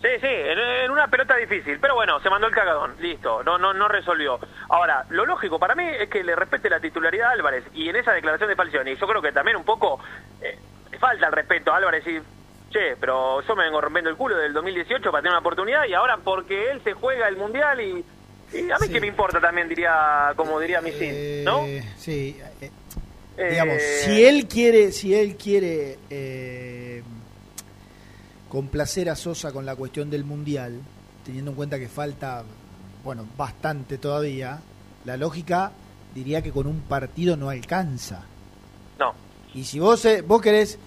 Sí, 0.00 0.08
sí, 0.20 0.28
en, 0.28 0.58
en 0.58 0.90
una 0.90 1.08
pelota 1.08 1.34
difícil, 1.36 1.78
pero 1.80 1.96
bueno, 1.96 2.20
se 2.20 2.30
mandó 2.30 2.46
el 2.46 2.54
cagadón, 2.54 2.94
listo, 3.00 3.42
no, 3.42 3.58
no, 3.58 3.74
no 3.74 3.88
resolvió. 3.88 4.38
Ahora, 4.68 5.04
lo 5.10 5.26
lógico 5.26 5.58
para 5.58 5.74
mí 5.74 5.84
es 5.84 6.08
que 6.08 6.22
le 6.22 6.36
respete 6.36 6.70
la 6.70 6.78
titularidad 6.78 7.30
a 7.30 7.32
Álvarez, 7.32 7.64
y 7.74 7.88
en 7.88 7.96
esa 7.96 8.12
declaración 8.12 8.48
de 8.48 8.56
Falcioni, 8.56 8.94
yo 8.94 9.06
creo 9.08 9.20
que 9.20 9.32
también 9.32 9.56
un 9.56 9.64
poco 9.64 9.98
eh, 10.40 10.56
falta 11.00 11.26
el 11.26 11.32
respeto 11.32 11.72
a 11.72 11.78
Álvarez 11.78 12.06
y, 12.06 12.20
che, 12.70 12.96
pero 13.00 13.42
yo 13.42 13.56
me 13.56 13.64
vengo 13.64 13.80
rompiendo 13.80 14.10
el 14.10 14.16
culo 14.16 14.36
del 14.36 14.52
2018 14.52 15.10
para 15.10 15.22
tener 15.22 15.32
una 15.32 15.40
oportunidad, 15.40 15.84
y 15.86 15.94
ahora 15.94 16.18
porque 16.22 16.70
él 16.70 16.80
se 16.84 16.92
juega 16.92 17.26
el 17.26 17.36
Mundial 17.36 17.80
y, 17.80 18.04
y 18.52 18.70
a 18.70 18.78
mí 18.78 18.88
que 18.88 19.00
me 19.00 19.08
importa 19.08 19.40
también, 19.40 19.68
diría, 19.68 20.32
como 20.36 20.60
diría 20.60 20.80
Misil, 20.80 21.42
¿no? 21.44 21.64
Eh, 21.64 21.82
sí, 21.96 22.40
eh, 22.60 22.70
Eh, 23.38 23.50
digamos, 23.50 23.76
si 24.04 24.24
él 24.24 24.46
quiere, 24.48 24.90
si 24.92 25.14
él 25.14 25.36
quiere 25.36 25.98
eh, 26.10 27.02
complacer 28.48 29.08
a 29.10 29.16
Sosa 29.16 29.52
con 29.52 29.66
la 29.66 29.76
cuestión 29.76 30.10
del 30.10 30.24
mundial, 30.24 30.80
teniendo 31.24 31.50
en 31.52 31.56
cuenta 31.56 31.78
que 31.78 31.88
falta, 31.88 32.42
bueno, 33.04 33.26
bastante 33.36 33.98
todavía, 33.98 34.60
la 35.04 35.16
lógica 35.16 35.72
diría 36.14 36.42
que 36.42 36.50
con 36.50 36.66
un 36.66 36.80
partido 36.80 37.36
no 37.36 37.50
alcanza. 37.50 38.22
No. 38.98 39.12
Y 39.54 39.64
si 39.64 39.78
vos 39.78 40.04
eh, 40.04 40.22
vos 40.22 40.40
querés 40.40 40.78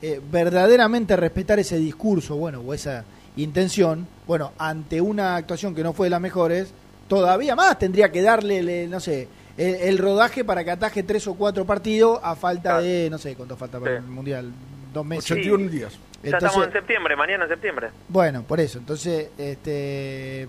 eh, 0.00 0.20
verdaderamente 0.30 1.16
respetar 1.16 1.58
ese 1.58 1.76
discurso, 1.78 2.36
bueno, 2.36 2.60
o 2.60 2.72
esa 2.72 3.04
intención, 3.36 4.06
bueno, 4.26 4.52
ante 4.58 5.00
una 5.00 5.36
actuación 5.36 5.74
que 5.74 5.82
no 5.82 5.92
fue 5.92 6.06
de 6.06 6.10
las 6.10 6.20
mejores, 6.20 6.68
todavía 7.08 7.54
más 7.56 7.78
tendría 7.78 8.10
que 8.10 8.22
darle, 8.22 8.62
le- 8.62 8.86
no 8.88 9.00
sé, 9.00 9.28
el, 9.58 9.74
el 9.74 9.98
rodaje 9.98 10.44
para 10.44 10.64
que 10.64 10.70
ataje 10.70 11.02
tres 11.02 11.26
o 11.26 11.34
cuatro 11.34 11.66
partidos 11.66 12.18
a 12.22 12.34
falta 12.36 12.80
de, 12.80 13.08
no 13.10 13.18
sé 13.18 13.34
cuánto 13.34 13.56
falta 13.56 13.78
para 13.78 13.98
Sí. 13.98 14.04
el 14.04 14.10
mundial, 14.10 14.52
dos 14.94 15.04
meses. 15.04 15.30
81 15.30 15.68
días. 15.70 15.92
Ya 15.92 15.98
Entonces- 16.30 16.46
estamos 16.48 16.66
en 16.68 16.72
septiembre, 16.72 17.14
mañana 17.16 17.44
en 17.44 17.50
septiembre. 17.50 17.88
Bueno, 18.08 18.42
por 18.44 18.58
eso, 18.60 18.78
entonces, 18.78 19.28
este, 19.36 20.48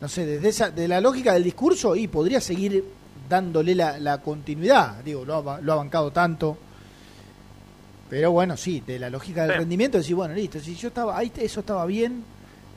no 0.00 0.08
sé, 0.08 0.24
desde 0.26 0.48
esa, 0.48 0.70
de 0.70 0.88
la 0.88 1.00
lógica 1.00 1.34
del 1.34 1.44
discurso, 1.44 1.94
y 1.94 2.08
podría 2.08 2.40
seguir 2.40 2.82
dándole 3.28 3.74
la, 3.74 3.98
la 3.98 4.20
continuidad, 4.20 5.02
digo, 5.04 5.24
lo 5.24 5.48
ha, 5.50 5.60
lo 5.60 5.72
ha 5.72 5.76
bancado 5.76 6.10
tanto, 6.10 6.58
pero 8.10 8.30
bueno, 8.32 8.56
sí, 8.56 8.82
de 8.86 8.98
la 8.98 9.10
lógica 9.10 9.42
del 9.42 9.52
Sí. 9.52 9.58
rendimiento, 9.58 9.98
decir, 9.98 10.14
bueno, 10.14 10.34
listo, 10.34 10.60
si 10.60 10.74
yo 10.76 10.88
estaba, 10.88 11.16
ahí 11.16 11.32
eso 11.36 11.60
estaba 11.60 11.86
bien, 11.86 12.22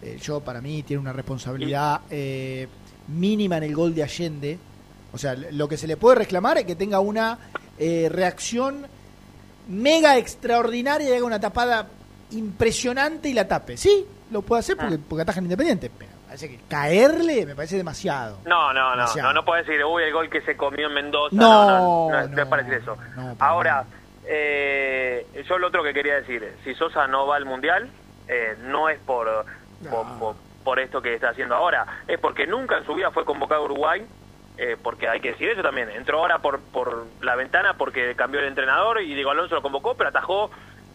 eh, 0.01 0.17
yo 0.21 0.39
para 0.39 0.61
mí 0.61 0.83
tiene 0.83 1.01
una 1.01 1.13
responsabilidad 1.13 2.01
eh, 2.09 2.67
mínima 3.07 3.57
en 3.57 3.63
el 3.63 3.75
gol 3.75 3.93
de 3.93 4.03
Allende, 4.03 4.57
o 5.13 5.17
sea, 5.17 5.35
lo 5.35 5.67
que 5.67 5.77
se 5.77 5.87
le 5.87 5.97
puede 5.97 6.15
reclamar 6.17 6.57
es 6.57 6.65
que 6.65 6.75
tenga 6.75 6.99
una 6.99 7.37
eh, 7.79 8.09
reacción 8.11 8.85
mega 9.67 10.17
extraordinaria 10.17 11.09
y 11.09 11.13
haga 11.13 11.25
una 11.25 11.39
tapada 11.39 11.87
impresionante 12.31 13.29
y 13.29 13.33
la 13.33 13.47
tape. 13.47 13.77
Sí, 13.77 14.05
lo 14.31 14.41
puede 14.41 14.59
hacer 14.61 14.77
porque, 14.77 14.97
porque 14.97 15.21
ataja 15.23 15.39
en 15.39 15.45
Independiente, 15.45 15.91
pero 15.97 16.11
parece 16.25 16.49
que 16.49 16.59
caerle 16.67 17.45
me 17.45 17.55
parece 17.55 17.77
demasiado. 17.77 18.39
No, 18.45 18.73
no, 18.73 18.83
no, 18.91 19.01
Demasiado. 19.01 19.29
no, 19.29 19.33
no 19.33 19.45
puedes 19.45 19.65
decir, 19.65 19.83
uy, 19.85 20.03
el 20.03 20.13
gol 20.13 20.29
que 20.29 20.41
se 20.41 20.55
comió 20.57 20.87
en 20.87 20.93
Mendoza. 20.93 21.35
No, 21.35 22.09
No, 22.09 22.21
no, 22.21 22.27
no, 22.27 22.41
es 22.41 22.47
para 22.47 22.63
decir 22.63 22.79
eso. 22.81 22.97
Ahora, 23.39 23.85
eh, 24.25 25.25
yo 25.47 25.57
lo 25.57 25.67
otro 25.67 25.83
que 25.83 25.93
quería 25.93 26.15
decir, 26.15 26.43
si 26.63 26.75
Sosa 26.75 27.07
no 27.07 27.25
va 27.27 27.37
al 27.37 27.45
Mundial, 27.45 27.89
eh, 28.27 28.57
no 28.65 28.89
es 28.89 28.99
por, 28.99 29.27
por, 29.89 30.05
por- 30.19 30.35
por 30.63 30.79
esto 30.81 31.01
que 31.01 31.13
está 31.15 31.29
haciendo 31.29 31.55
ahora, 31.55 31.85
es 32.09 32.19
porque 32.19 32.45
nunca 32.45 32.77
en 32.77 32.85
su 32.85 32.93
vida 32.93 33.09
fue 33.11 33.23
convocado 33.23 33.61
a 33.61 33.65
Uruguay, 33.65 34.05
eh, 34.57 34.75
porque 34.81 35.07
hay 35.07 35.19
que 35.19 35.31
decir 35.31 35.49
eso 35.49 35.61
también, 35.61 35.89
entró 35.89 36.19
ahora 36.19 36.39
por, 36.39 36.59
por 36.59 37.05
la 37.21 37.35
ventana 37.35 37.75
porque 37.77 38.15
cambió 38.15 38.39
el 38.39 38.47
entrenador 38.47 39.01
y 39.01 39.13
Diego 39.13 39.31
Alonso 39.31 39.55
lo 39.55 39.61
convocó, 39.61 39.95
pero 39.95 40.09
atajó 40.09 40.49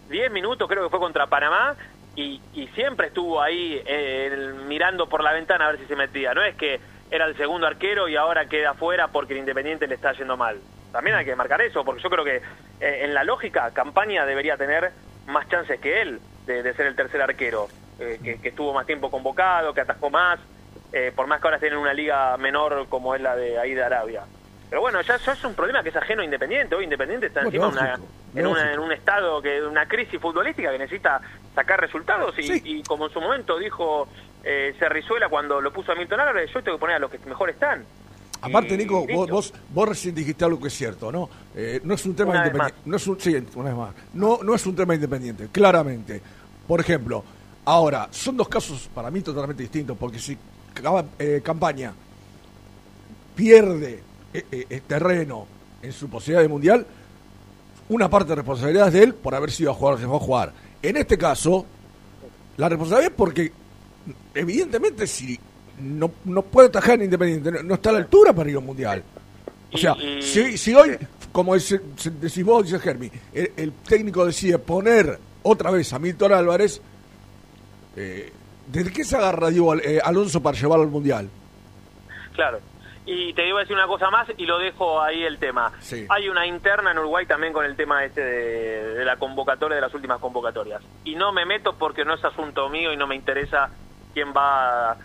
10 0.08 0.32
minutos, 0.32 0.68
creo 0.68 0.84
que 0.84 0.90
fue 0.90 0.98
contra 0.98 1.26
Panamá, 1.26 1.76
y, 2.14 2.40
y 2.52 2.66
siempre 2.68 3.08
estuvo 3.08 3.40
ahí 3.40 3.80
eh, 3.86 4.52
mirando 4.66 5.08
por 5.08 5.22
la 5.22 5.32
ventana 5.32 5.66
a 5.66 5.72
ver 5.72 5.80
si 5.80 5.86
se 5.86 5.96
metía. 5.96 6.34
No 6.34 6.42
es 6.42 6.54
que 6.56 6.80
era 7.10 7.24
el 7.24 7.36
segundo 7.36 7.66
arquero 7.66 8.08
y 8.08 8.16
ahora 8.16 8.46
queda 8.46 8.74
fuera 8.74 9.08
porque 9.08 9.32
el 9.32 9.40
Independiente 9.40 9.86
le 9.86 9.94
está 9.94 10.12
yendo 10.12 10.36
mal. 10.36 10.58
También 10.92 11.16
hay 11.16 11.24
que 11.24 11.34
marcar 11.34 11.62
eso, 11.62 11.84
porque 11.84 12.02
yo 12.02 12.10
creo 12.10 12.24
que 12.24 12.36
eh, 12.80 13.04
en 13.04 13.14
la 13.14 13.24
lógica, 13.24 13.70
Campaña 13.72 14.26
debería 14.26 14.56
tener 14.56 14.92
más 15.26 15.48
chances 15.48 15.80
que 15.80 16.02
él 16.02 16.20
de, 16.46 16.74
ser 16.74 16.86
el 16.86 16.96
tercer 16.96 17.22
arquero, 17.22 17.68
eh, 17.98 18.18
que 18.42 18.48
estuvo 18.48 18.74
más 18.74 18.86
tiempo 18.86 19.10
convocado, 19.10 19.72
que 19.72 19.80
atajó 19.80 20.10
más, 20.10 20.38
eh, 20.92 21.12
por 21.14 21.26
más 21.26 21.40
que 21.40 21.46
ahora 21.46 21.56
estén 21.56 21.72
en 21.72 21.78
una 21.78 21.94
liga 21.94 22.36
menor 22.36 22.86
como 22.88 23.14
es 23.14 23.20
la 23.20 23.34
de 23.36 23.58
ahí 23.58 23.74
de 23.74 23.82
Arabia. 23.82 24.22
Pero 24.68 24.80
bueno, 24.80 25.00
ya, 25.02 25.16
ya 25.18 25.32
es 25.32 25.44
un 25.44 25.54
problema 25.54 25.82
que 25.82 25.90
es 25.90 25.96
ajeno 25.96 26.22
a 26.22 26.24
Independiente. 26.24 26.74
Hoy 26.74 26.84
Independiente 26.84 27.26
está 27.26 27.42
Bueno, 27.42 27.66
encima 27.66 27.68
una- 27.68 27.90
lógico, 27.96 28.08
en, 28.34 28.46
una- 28.46 28.72
en 28.72 28.78
un 28.78 28.92
estado, 28.92 29.42
que 29.42 29.62
una 29.62 29.86
crisis 29.86 30.18
futbolística 30.20 30.70
que 30.72 30.78
necesita 30.78 31.20
sacar 31.54 31.80
resultados 31.80 32.34
y, 32.38 32.78
y 32.78 32.82
como 32.82 33.06
en 33.06 33.12
su 33.12 33.20
momento 33.20 33.58
dijo 33.58 34.08
eh, 34.44 34.74
Cerrizuela 34.78 35.28
cuando 35.28 35.60
lo 35.60 35.72
puso 35.72 35.92
a 35.92 35.94
Milton 35.94 36.20
Álvarez, 36.20 36.50
yo 36.52 36.62
tengo 36.62 36.78
que 36.78 36.80
poner 36.80 36.96
a 36.96 36.98
los 37.00 37.10
que 37.10 37.18
mejor 37.26 37.50
están. 37.50 37.84
Aparte, 38.40 38.76
Nico, 38.76 39.06
vos, 39.06 39.28
vos, 39.30 39.54
vos 39.68 39.88
recién 39.88 40.14
dijiste 40.16 40.44
algo 40.44 40.58
que 40.60 40.66
es 40.68 40.74
cierto, 40.74 41.12
¿no? 41.12 41.28
Eh, 41.54 41.80
no 41.84 41.94
es 41.94 42.04
un 42.06 42.16
tema 42.16 42.30
Una 42.30 42.38
independiente. 42.40 42.80
No 42.86 42.96
es 42.96 43.06
un, 43.06 43.20
sí, 43.20 43.46
una 43.54 43.68
vez 43.68 43.78
más. 43.78 43.94
No, 44.14 44.40
no 44.42 44.54
es 44.54 44.66
un 44.66 44.74
tema 44.74 44.94
independiente, 44.96 45.46
claramente. 45.52 46.20
Por 46.66 46.80
ejemplo, 46.80 47.22
ahora, 47.66 48.08
son 48.10 48.36
dos 48.36 48.48
casos 48.48 48.88
para 48.92 49.10
mí 49.12 49.20
totalmente 49.20 49.62
distintos, 49.62 49.96
porque 49.96 50.18
si 50.18 50.36
eh, 51.18 51.40
campaña 51.42 51.92
pierde 53.34 54.02
eh, 54.32 54.46
eh, 54.50 54.66
eh, 54.68 54.80
terreno 54.86 55.46
en 55.82 55.92
su 55.92 56.08
posibilidad 56.08 56.42
de 56.42 56.48
mundial, 56.48 56.86
una 57.88 58.08
parte 58.08 58.30
de 58.30 58.36
responsabilidad 58.36 58.88
es 58.88 58.92
de 58.94 59.02
él 59.02 59.14
por 59.14 59.34
haber 59.34 59.50
sido 59.50 59.72
a 59.72 59.74
jugar, 59.74 59.98
se 59.98 60.06
fue 60.06 60.16
a 60.16 60.20
jugar. 60.20 60.52
En 60.80 60.96
este 60.96 61.18
caso, 61.18 61.66
la 62.56 62.68
responsabilidad 62.68 63.12
es 63.12 63.16
porque, 63.16 63.52
evidentemente, 64.34 65.06
si 65.06 65.38
no, 65.80 66.10
no 66.24 66.42
puede 66.42 66.68
atajar 66.68 66.94
en 66.94 67.04
Independiente, 67.04 67.62
no, 67.62 67.74
está 67.74 67.90
a 67.90 67.94
la 67.94 67.98
altura 67.98 68.32
para 68.32 68.48
ir 68.48 68.56
a 68.56 68.60
un 68.60 68.66
mundial. 68.66 69.02
O 69.72 69.78
sea, 69.78 69.96
si, 70.20 70.56
si 70.56 70.74
hoy, 70.74 70.96
como 71.32 71.54
decís 71.54 72.44
vos, 72.44 72.64
dice 72.64 72.78
Germi, 72.78 73.10
el, 73.32 73.52
el 73.56 73.72
técnico 73.72 74.24
decide 74.24 74.58
poner 74.58 75.18
otra 75.42 75.70
vez 75.70 75.92
a 75.92 75.98
Milton 75.98 76.32
Álvarez, 76.32 76.80
eh, 77.96 78.32
¿de 78.66 78.92
qué 78.92 79.04
se 79.04 79.16
agarra 79.16 79.50
Diego 79.50 79.74
eh, 79.76 80.00
Alonso 80.02 80.42
para 80.42 80.56
llevarlo 80.56 80.84
al 80.84 80.90
mundial? 80.90 81.28
Claro. 82.34 82.60
Y 83.04 83.32
te 83.34 83.48
iba 83.48 83.58
a 83.58 83.62
decir 83.62 83.74
una 83.74 83.88
cosa 83.88 84.10
más 84.10 84.28
y 84.36 84.46
lo 84.46 84.58
dejo 84.58 85.00
ahí 85.02 85.24
el 85.24 85.38
tema. 85.38 85.72
Sí. 85.80 86.06
Hay 86.08 86.28
una 86.28 86.46
interna 86.46 86.92
en 86.92 86.98
Uruguay 86.98 87.26
también 87.26 87.52
con 87.52 87.64
el 87.64 87.74
tema 87.74 88.04
este 88.04 88.20
de, 88.20 88.94
de 88.94 89.04
la 89.04 89.16
convocatoria, 89.16 89.74
de 89.74 89.80
las 89.80 89.92
últimas 89.92 90.20
convocatorias. 90.20 90.82
Y 91.04 91.16
no 91.16 91.32
me 91.32 91.44
meto 91.44 91.74
porque 91.74 92.04
no 92.04 92.14
es 92.14 92.24
asunto 92.24 92.68
mío 92.68 92.92
y 92.92 92.96
no 92.96 93.08
me 93.08 93.16
interesa 93.16 93.70
quién 94.14 94.32
va 94.32 94.96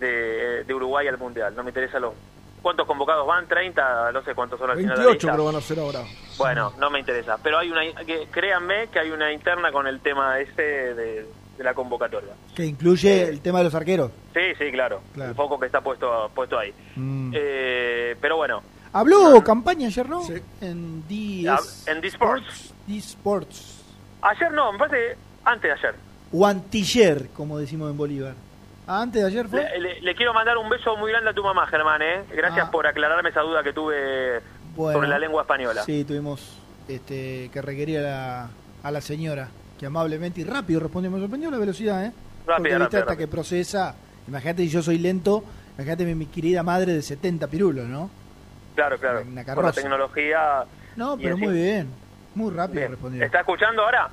de, 0.00 0.64
de 0.64 0.74
Uruguay 0.74 1.06
al 1.06 1.18
Mundial. 1.18 1.54
No 1.54 1.62
me 1.62 1.70
interesa 1.70 2.00
lo... 2.00 2.14
¿Cuántos 2.60 2.86
convocados 2.86 3.26
van? 3.26 3.46
¿30? 3.46 4.12
No 4.12 4.22
sé 4.22 4.34
cuántos 4.34 4.58
son 4.58 4.70
al 4.70 4.78
final 4.78 4.96
de 4.96 5.04
la 5.04 5.10
28 5.10 5.26
lista. 5.26 5.32
creo 5.34 5.44
van 5.44 5.56
a 5.56 5.60
ser 5.60 5.78
ahora. 5.78 6.00
Bueno, 6.38 6.72
no 6.78 6.90
me 6.90 6.98
interesa. 6.98 7.38
Pero 7.42 7.58
hay 7.58 7.70
una... 7.70 7.82
Que, 8.04 8.26
créanme 8.30 8.88
que 8.88 8.98
hay 8.98 9.10
una 9.10 9.32
interna 9.32 9.70
con 9.70 9.86
el 9.86 10.00
tema 10.00 10.40
este 10.40 10.94
de, 10.94 11.26
de 11.56 11.64
la 11.64 11.74
convocatoria. 11.74 12.30
Que 12.54 12.64
incluye 12.66 13.28
el 13.28 13.40
tema 13.40 13.58
de 13.58 13.64
los 13.64 13.74
arqueros. 13.74 14.10
Sí, 14.32 14.40
sí, 14.58 14.70
claro. 14.72 15.00
Claro. 15.14 15.30
El 15.30 15.36
foco 15.36 15.58
que 15.60 15.66
está 15.66 15.80
puesto, 15.80 16.30
puesto 16.34 16.58
ahí. 16.58 16.72
Mm. 16.96 17.32
Eh, 17.34 18.16
pero 18.20 18.36
bueno, 18.36 18.62
Habló 18.92 19.42
campaña 19.42 19.88
ayer, 19.88 20.08
¿no? 20.08 20.22
En 20.60 21.02
DS 21.08 21.48
Ah, 21.48 21.90
en 21.90 22.00
D 22.00 22.06
Sports. 22.08 22.72
D 22.86 22.96
Sports. 22.98 23.82
Ayer 24.22 24.52
no, 24.52 24.72
me 24.72 24.78
parece 24.78 25.16
antes 25.44 25.62
de 25.62 25.72
ayer. 25.72 25.94
O 26.32 26.46
antiller, 26.46 27.28
como 27.34 27.58
decimos 27.58 27.90
en 27.90 27.96
Bolívar. 27.96 28.34
Ah, 28.86 29.02
antes 29.02 29.20
de 29.22 29.26
ayer 29.28 29.48
fue. 29.48 29.62
Le, 29.64 29.80
le- 29.80 30.00
le 30.00 30.14
quiero 30.14 30.32
mandar 30.32 30.56
un 30.58 30.68
beso 30.68 30.96
muy 30.96 31.10
grande 31.10 31.30
a 31.30 31.32
tu 31.34 31.42
mamá, 31.42 31.66
Germán, 31.66 32.02
¿eh? 32.02 32.22
Gracias 32.36 32.66
Ah. 32.68 32.70
por 32.70 32.86
aclararme 32.86 33.30
esa 33.30 33.40
duda 33.40 33.64
que 33.64 33.72
tuve 33.72 34.40
Bueno, 34.76 34.92
sobre 34.98 35.08
la 35.08 35.18
lengua 35.18 35.42
española. 35.42 35.82
Sí, 35.82 36.04
tuvimos 36.04 36.56
este, 36.86 37.50
que 37.52 37.62
requerir 37.62 37.98
a 37.98 38.02
la, 38.02 38.50
a 38.84 38.90
la 38.92 39.00
señora, 39.00 39.48
que 39.78 39.86
amablemente 39.86 40.40
y 40.40 40.44
rápido 40.44 40.80
respondió. 40.80 41.10
Me 41.10 41.18
sorprendió 41.20 41.50
la 41.50 41.58
velocidad, 41.58 42.04
¿eh? 42.04 42.12
Rápida, 42.46 42.56
Porque, 42.56 42.70
rápida, 42.70 42.84
hasta 42.84 42.98
rápida. 43.00 43.16
que 43.16 43.28
procesa. 43.28 43.94
Imagínate 44.28 44.62
si 44.62 44.68
yo 44.68 44.82
soy 44.82 44.98
lento, 44.98 45.44
imagínate 45.76 46.04
mi, 46.04 46.14
mi 46.14 46.26
querida 46.26 46.62
madre 46.62 46.92
de 46.94 47.02
70 47.02 47.46
pirulos, 47.48 47.86
¿no? 47.86 48.10
Claro, 48.74 48.98
claro. 48.98 49.22
Una 49.22 49.44
Con 49.44 49.64
la 49.64 49.72
tecnología. 49.72 50.64
No, 50.96 51.16
pero 51.16 51.34
así. 51.34 51.44
muy 51.44 51.54
bien. 51.54 51.88
Muy 52.34 52.50
rápido 52.52 52.80
Bien. 52.80 52.90
respondió. 52.90 53.24
¿Está 53.24 53.40
escuchando 53.40 53.82
ahora? 53.82 54.08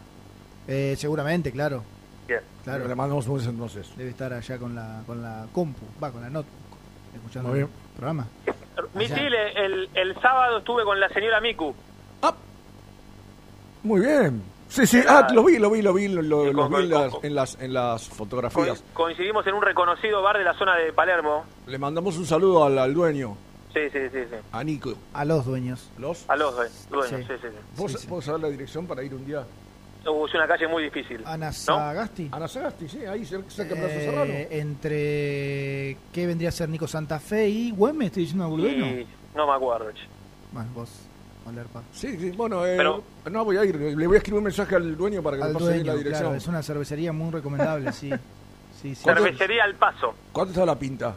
Eh, 0.67 0.95
seguramente, 0.97 1.51
claro. 1.51 1.83
Bien. 2.27 2.41
Claro. 2.63 2.87
Le 2.87 2.93
mandamos 2.95 3.27
un 3.27 3.37
beso 3.37 3.49
entonces. 3.49 3.91
Debe 3.97 4.11
estar 4.11 4.31
allá 4.31 4.57
con 4.59 4.75
la, 4.75 5.01
con 5.07 5.21
la 5.23 5.47
compu, 5.51 5.81
va, 6.01 6.11
con 6.11 6.21
la 6.21 6.29
notebook, 6.29 6.53
escuchando 7.15 7.49
Muy 7.49 7.59
el 7.61 7.67
programa. 7.95 8.27
Misil, 8.93 9.33
el, 9.33 9.89
el 9.95 10.13
sábado 10.21 10.59
estuve 10.59 10.83
con 10.83 10.99
la 10.99 11.09
señora 11.09 11.41
Miku. 11.41 11.73
Muy 13.83 14.01
bien. 14.01 14.43
Sí, 14.71 14.87
sí, 14.87 15.01
ah, 15.05 15.27
lo 15.33 15.43
vi, 15.43 15.59
lo 15.59 15.69
vi, 15.69 15.81
lo 15.81 15.93
vi, 15.93 16.07
lo, 16.07 16.21
lo- 16.21 16.45
Sí, 16.45 16.53
los 16.53 16.69
con- 16.69 16.77
vi 16.77 16.83
en 16.85 16.89
las, 16.89 17.13
en 17.23 17.35
las, 17.35 17.57
en 17.61 17.73
las 17.73 18.07
Co- 18.07 18.15
fotografías. 18.15 18.81
coincidimos 18.93 19.45
en 19.45 19.55
un 19.55 19.61
reconocido 19.61 20.21
bar 20.21 20.37
de 20.37 20.45
la 20.45 20.53
zona 20.53 20.77
de 20.77 20.93
Palermo. 20.93 21.43
Le 21.67 21.77
mandamos 21.77 22.17
un 22.17 22.25
saludo 22.25 22.63
al, 22.63 22.77
al 22.79 22.93
dueño, 22.93 23.35
Sí, 23.73 23.81
sí, 23.91 23.99
sí, 24.13 24.19
sí. 24.29 24.35
a 24.51 24.63
Nico. 24.63 24.93
A 25.13 25.25
los 25.25 25.45
dueños. 25.45 25.89
¿Los? 25.97 26.23
A 26.29 26.35
los 26.37 26.55
due- 26.55 26.69
dueños, 26.89 27.19
Sí. 27.19 27.25
sí, 27.27 27.33
sí, 27.41 27.47
sí. 27.51 27.57
¿Vos, 27.75 27.91
Sí, 27.91 27.97
sí. 27.99 28.07
vos 28.07 28.23
sabés 28.23 28.41
la 28.41 28.47
dirección 28.49 28.87
para 28.87 29.03
ir 29.03 29.13
un 29.13 29.25
día? 29.25 29.45
Uh, 30.07 30.25
es 30.25 30.33
una 30.33 30.47
calle 30.47 30.67
muy 30.69 30.83
difícil. 30.83 31.21
Ana 31.25 31.51
Sagasti. 31.51 32.29
Ana 32.31 32.47
Sagasti, 32.47 32.87
sí, 32.89 33.05
ahí 33.05 33.23
cerca 33.25 33.49
cerca 33.51 33.75
de 33.75 33.81
Plaza 33.81 33.99
Serrano. 33.99 34.31
Eh, 34.33 34.47
entre 34.51 35.97
qué 36.13 36.25
vendría 36.27 36.49
a 36.49 36.51
ser 36.53 36.69
Nico 36.69 36.87
Santa 36.87 37.19
Fe 37.19 37.47
y 37.49 37.71
Güemes, 37.71 38.07
estoy 38.07 38.23
diciendo 38.23 38.49
bueno. 38.49 38.85
Y 38.87 39.05
no 39.35 39.45
me 39.47 39.53
acuerdo. 39.53 39.91
Bueno, 40.53 40.69
vos. 40.73 40.89
Sí, 41.93 42.17
sí, 42.17 42.31
bueno, 42.31 42.65
eh, 42.65 42.75
Pero- 42.77 43.03
no 43.29 43.43
voy 43.45 43.57
a 43.57 43.65
ir, 43.65 43.75
le 43.75 44.07
voy 44.07 44.15
a 44.15 44.17
escribir 44.19 44.37
un 44.37 44.43
mensaje 44.45 44.75
al 44.75 44.95
dueño 44.95 45.21
para 45.21 45.37
que 45.37 45.43
Al 45.43 45.49
me 45.49 45.53
pase 45.55 45.65
dueño, 45.65 45.83
la 45.85 45.95
dirección. 45.95 46.21
claro, 46.23 46.35
es 46.37 46.47
una 46.47 46.63
cervecería 46.63 47.11
muy 47.11 47.31
recomendable, 47.31 47.91
sí. 47.91 48.09
Sí, 48.81 48.95
sí. 48.95 49.03
Cervecería 49.03 49.63
al 49.65 49.75
paso. 49.75 50.13
¿Cuánto 50.31 50.53
está 50.53 50.65
la 50.65 50.77
pinta? 50.77 51.15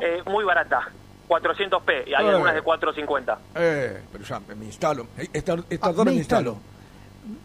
Eh, 0.00 0.22
muy 0.26 0.44
barata. 0.44 0.88
400p 1.28 2.04
y 2.08 2.14
hay 2.14 2.26
Eh. 2.26 2.28
algunas 2.30 2.54
de 2.54 2.62
450. 2.62 3.38
Eh, 3.54 4.00
pero 4.10 4.24
ya 4.24 4.40
me 4.40 4.64
instalo. 4.64 5.06
Eh, 5.16 5.28
Esta, 5.32 5.56
esta 5.70 5.88
Ah, 5.88 5.92
me 5.98 6.04
me 6.06 6.12
instalo. 6.14 6.56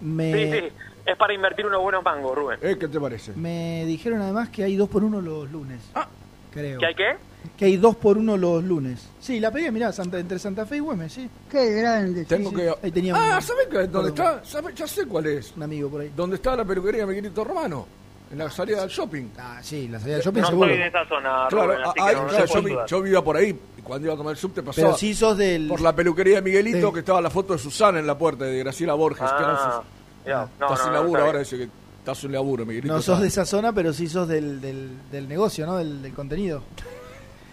Me, 0.02 0.34
Sí, 0.34 0.52
sí. 0.60 0.68
Es 1.06 1.16
para 1.18 1.34
invertir 1.34 1.68
unos 1.68 1.82
buenos 1.82 2.04
mangos, 2.04 2.36
Rubén. 2.36 2.58
Eh, 2.64 2.78
¿Qué 2.80 2.88
te 2.88 3.00
parece? 3.00 3.34
me 3.34 3.86
dijeron 3.86 4.22
además 4.22 4.50
que 4.50 4.64
hay 4.64 4.76
dos 4.76 4.90
por 4.90 5.04
uno 5.04 5.22
los 5.22 5.50
lunes. 5.52 5.80
Ah. 5.94 6.08
Creo. 6.52 6.80
¿Qué 6.80 6.86
hay 6.88 6.96
qué? 6.96 7.16
Que 7.58 7.66
hay 7.66 7.78
dos 7.78 7.96
por 7.96 8.18
uno 8.18 8.38
los 8.38 8.64
lunes. 8.64 9.08
Sí, 9.20 9.40
la 9.40 9.52
pedí, 9.52 9.70
mirá, 9.72 9.92
Santa, 9.92 10.20
entre 10.20 10.38
Santa 10.40 10.66
Fe 10.66 10.78
y 10.78 10.80
Güemes, 10.80 11.12
sí. 11.14 11.30
Qué 11.50 11.72
grande. 11.74 12.26
Tengo 12.26 12.50
sí. 12.52 12.56
que... 12.58 12.74
Ahí 12.84 12.92
tenía 12.92 13.14
ah, 13.16 13.36
un- 13.38 13.42
¿sabes 13.42 13.68
qué? 13.70 13.88
¿Dónde 13.88 14.10
está? 14.10 14.44
¿Sabe? 14.44 14.74
Ya 14.76 14.88
sé 14.88 15.06
cuál 15.06 15.26
es. 15.28 15.54
Un 15.56 15.64
amigo 15.64 15.90
por 15.90 16.02
ahí. 16.02 16.12
¿Dónde 16.16 16.36
está 16.38 16.56
la 16.56 16.66
peluquería 16.66 17.06
Miguelito 17.06 17.44
Romano? 17.44 17.88
En 18.32 18.40
la 18.40 18.50
salida 18.50 18.82
del 18.82 18.90
shopping. 18.90 19.26
Ah, 19.38 19.60
sí, 19.62 19.88
la 19.88 20.00
salida 20.00 20.16
del 20.18 20.26
shopping 20.26 20.42
No 20.42 20.48
seguro. 20.48 20.70
estoy 20.72 20.82
de 20.82 20.88
esa 20.90 21.08
zona, 21.08 21.46
Claro, 21.50 21.68
Rubén, 21.74 21.82
así 21.86 21.94
que 21.94 22.02
ahí, 22.02 22.16
no- 22.16 22.22
no 22.24 22.28
claro, 22.28 22.46
te 22.46 22.54
yo, 22.54 22.62
vi- 22.64 22.76
yo 22.88 23.02
vivía 23.04 23.22
por 23.24 23.38
ahí 23.38 23.60
y 23.78 23.82
cuando 23.82 24.06
iba 24.08 24.14
a 24.16 24.18
tomar 24.18 24.32
el 24.32 24.38
subte 24.38 24.64
pasaba 24.64 24.88
Pero 24.88 24.98
sí 24.98 25.14
sos 25.14 25.38
del... 25.38 25.68
por 25.68 25.80
la 25.82 25.96
peluquería 25.96 26.36
de 26.36 26.42
Miguelito 26.42 26.88
Sí. 26.88 26.94
que 26.94 27.00
estaba 27.02 27.22
la 27.22 27.30
foto 27.30 27.54
de 27.54 27.60
Susana 27.60 28.00
en 28.00 28.08
la 28.08 28.18
puerta 28.18 28.46
de 28.46 28.58
Graciela 28.60 28.96
Borges. 28.96 29.20
que 29.30 29.36
Ah, 29.38 29.82
sus- 30.24 30.26
ya. 30.28 30.38
No, 30.38 30.66
está 30.66 30.68
no, 30.70 30.76
sin 30.78 30.86
no, 30.88 30.94
laburo 30.94 31.24
ahora, 31.24 31.40
dice 31.40 31.58
que 31.58 31.70
está 32.00 32.16
sin 32.16 32.32
laburo, 32.32 32.66
Miguelito. 32.66 32.92
No 32.94 33.00
sos 33.02 33.22
de 33.22 33.28
esa 33.28 33.46
zona, 33.46 33.72
pero 33.74 33.94
sí 33.94 34.08
sos 34.08 34.28
del, 34.28 34.60
del, 34.60 34.90
del 35.12 35.28
negocio, 35.30 35.68
¿no? 35.68 35.78
Del, 35.78 36.02
del 36.02 36.14
contenido. 36.14 36.64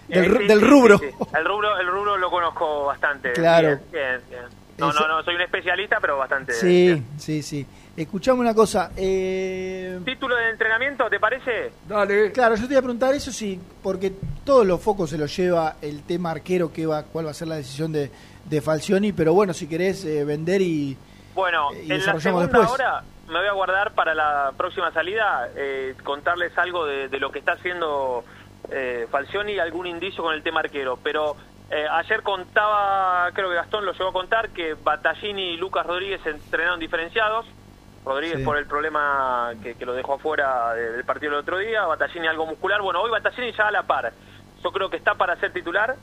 Eh, 0.09 0.21
Del, 0.21 0.31
ru- 0.35 0.39
sí, 0.41 0.47
del 0.49 0.61
rubro. 0.61 0.99
sí, 0.99 1.07
sí. 1.11 1.25
El 1.37 1.45
rubro. 1.45 1.79
El 1.79 1.87
rubro 1.87 2.17
lo 2.17 2.31
conozco 2.31 2.87
bastante. 2.87 3.33
Claro. 3.33 3.69
Bien, 3.69 3.81
bien, 3.93 4.21
bien. 4.29 4.43
No, 4.79 4.93
no, 4.93 5.07
no, 5.07 5.23
soy 5.23 5.35
un 5.37 5.43
especialista, 5.43 5.99
pero 6.01 6.17
bastante. 6.19 6.53
Sí, 6.55 6.67
bien. 6.87 7.07
sí, 7.19 7.43
sí. 7.43 7.67
Escuchame 7.97 8.41
una 8.41 8.55
cosa. 8.55 8.91
Eh, 8.97 10.01
¿Título 10.05 10.35
de 10.35 10.51
entrenamiento, 10.51 11.09
te 11.11 11.21
parece? 11.21 11.73
Dale. 11.87 12.33
claro, 12.33 12.55
yo 12.57 12.67
te 12.67 12.73
iba 12.73 12.79
a 12.81 12.83
preguntar 12.83 13.15
eso 13.15 13.31
sí, 13.31 13.61
porque 13.83 14.13
todos 14.45 14.67
los 14.67 14.81
focos 14.81 15.11
se 15.11 15.19
los 15.19 15.35
lleva 15.37 15.77
el 15.83 16.03
tema 16.03 16.31
arquero, 16.31 16.73
que 16.73 16.87
va, 16.87 17.03
cuál 17.05 17.27
va 17.27 17.31
a 17.31 17.35
ser 17.35 17.49
la 17.49 17.57
decisión 17.57 17.93
de, 17.93 18.11
de 18.47 18.61
Falcioni, 18.63 19.13
pero 19.13 19.35
bueno, 19.35 19.53
si 19.53 19.69
querés 19.69 20.05
eh, 20.07 20.25
vender 20.25 20.63
y... 20.63 20.97
Bueno, 21.35 21.69
Eh, 21.75 21.85
y 21.87 21.93
en 21.93 22.07
la 22.07 22.19
segunda 22.21 22.47
después. 22.49 22.71
hora 22.71 23.03
me 23.29 23.39
voy 23.39 23.49
a 23.49 23.53
guardar 23.53 23.93
para 23.95 24.15
la 24.15 24.53
próxima 24.57 24.91
salida 24.93 25.49
eh, 25.55 25.95
contarles 26.03 26.57
algo 26.59 26.87
de, 26.87 27.09
de 27.09 27.21
lo 27.21 27.31
que 27.31 27.39
está 27.41 27.53
haciendo 27.53 28.25
eh, 28.71 29.07
Falcioni 29.11 29.53
y 29.53 29.59
algún 29.59 29.87
indicio 29.87 30.23
con 30.23 30.35
el 30.35 30.43
tema 30.43 30.61
arquero. 30.61 30.99
Pero 31.03 31.37
eh, 31.71 31.87
ayer 31.91 32.23
contaba, 32.23 33.31
creo 33.33 33.49
que 33.49 33.55
Gastón 33.57 33.85
lo 33.85 33.93
llegó 33.93 34.09
a 34.09 34.13
contar, 34.13 34.51
que 34.51 34.75
Battaglini 34.75 35.55
y 35.55 35.57
Lucas 35.57 35.87
Rodríguez 35.87 36.21
se 36.23 36.31
entrenaron 36.31 36.79
diferenciados. 36.81 37.47
Rodríguez 38.05 38.39
Sí. 38.39 38.45
por 38.45 38.57
el 38.59 38.67
problema 38.67 39.53
que, 39.63 39.77
que 39.77 39.87
lo 39.87 39.93
dejó 39.95 40.15
afuera 40.15 40.75
de- 40.75 40.91
del 40.93 41.05
partido 41.05 41.33
el 41.35 41.39
otro 41.39 41.59
día, 41.59 41.87
Battaglini 41.87 42.27
algo 42.27 42.47
muscular. 42.47 42.83
Bueno, 42.83 43.01
hoy 43.01 43.11
Battaglini 43.11 43.53
ya 43.53 43.69
a 43.69 43.71
la 43.71 43.85
par. 43.85 44.13
Yo 44.63 44.73
creo 44.73 44.91
que 44.91 44.97
está 44.97 45.15
para 45.15 45.37
ser 45.37 45.53
titular 45.53 45.95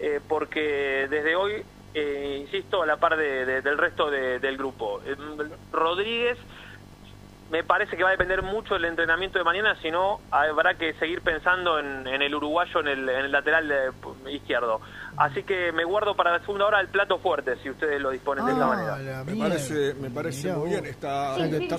eh, 0.00 0.20
porque 0.28 1.08
desde 1.10 1.34
hoy, 1.34 1.64
eh, 1.94 2.38
insisto, 2.40 2.82
a 2.82 2.86
la 2.86 2.98
par 2.98 3.16
de- 3.16 3.44
de- 3.44 3.62
del 3.62 3.76
resto 3.76 4.08
de- 4.10 4.38
del 4.38 4.56
grupo. 4.56 5.00
Eh, 5.04 5.16
Rodríguez 5.72 6.38
me 7.50 7.64
parece 7.64 7.96
que 7.96 8.02
va 8.02 8.10
a 8.10 8.12
depender 8.12 8.42
mucho 8.42 8.74
del 8.74 8.84
entrenamiento 8.84 9.38
de 9.38 9.44
mañana, 9.44 9.74
si 9.80 9.90
no 9.90 10.20
habrá 10.30 10.74
que 10.74 10.92
seguir 10.94 11.22
pensando 11.22 11.78
en, 11.78 12.06
en 12.06 12.20
el 12.22 12.34
uruguayo 12.34 12.80
en 12.80 12.88
el, 12.88 13.08
en 13.08 13.24
el 13.26 13.32
lateral 13.32 13.68
de- 13.68 14.32
izquierdo. 14.32 14.80
Así 15.16 15.42
que 15.42 15.72
me 15.72 15.84
guardo 15.84 16.14
para 16.14 16.32
la 16.32 16.40
segunda 16.40 16.66
hora 16.66 16.80
el 16.80 16.88
plato 16.88 17.18
fuerte, 17.18 17.56
si 17.62 17.70
ustedes 17.70 18.00
lo 18.00 18.10
disponen 18.10 18.44
de 18.46 18.52
esa 18.52 18.64
Ah, 18.64 18.68
manera. 18.68 19.24
Me 19.24 19.34
parece, 19.36 19.94
me 19.94 20.10
parece 20.10 20.44
Mirá 20.48 20.58
muy 20.58 20.68
bien. 20.70 20.86
Está, 20.86 21.36
está. 21.38 21.76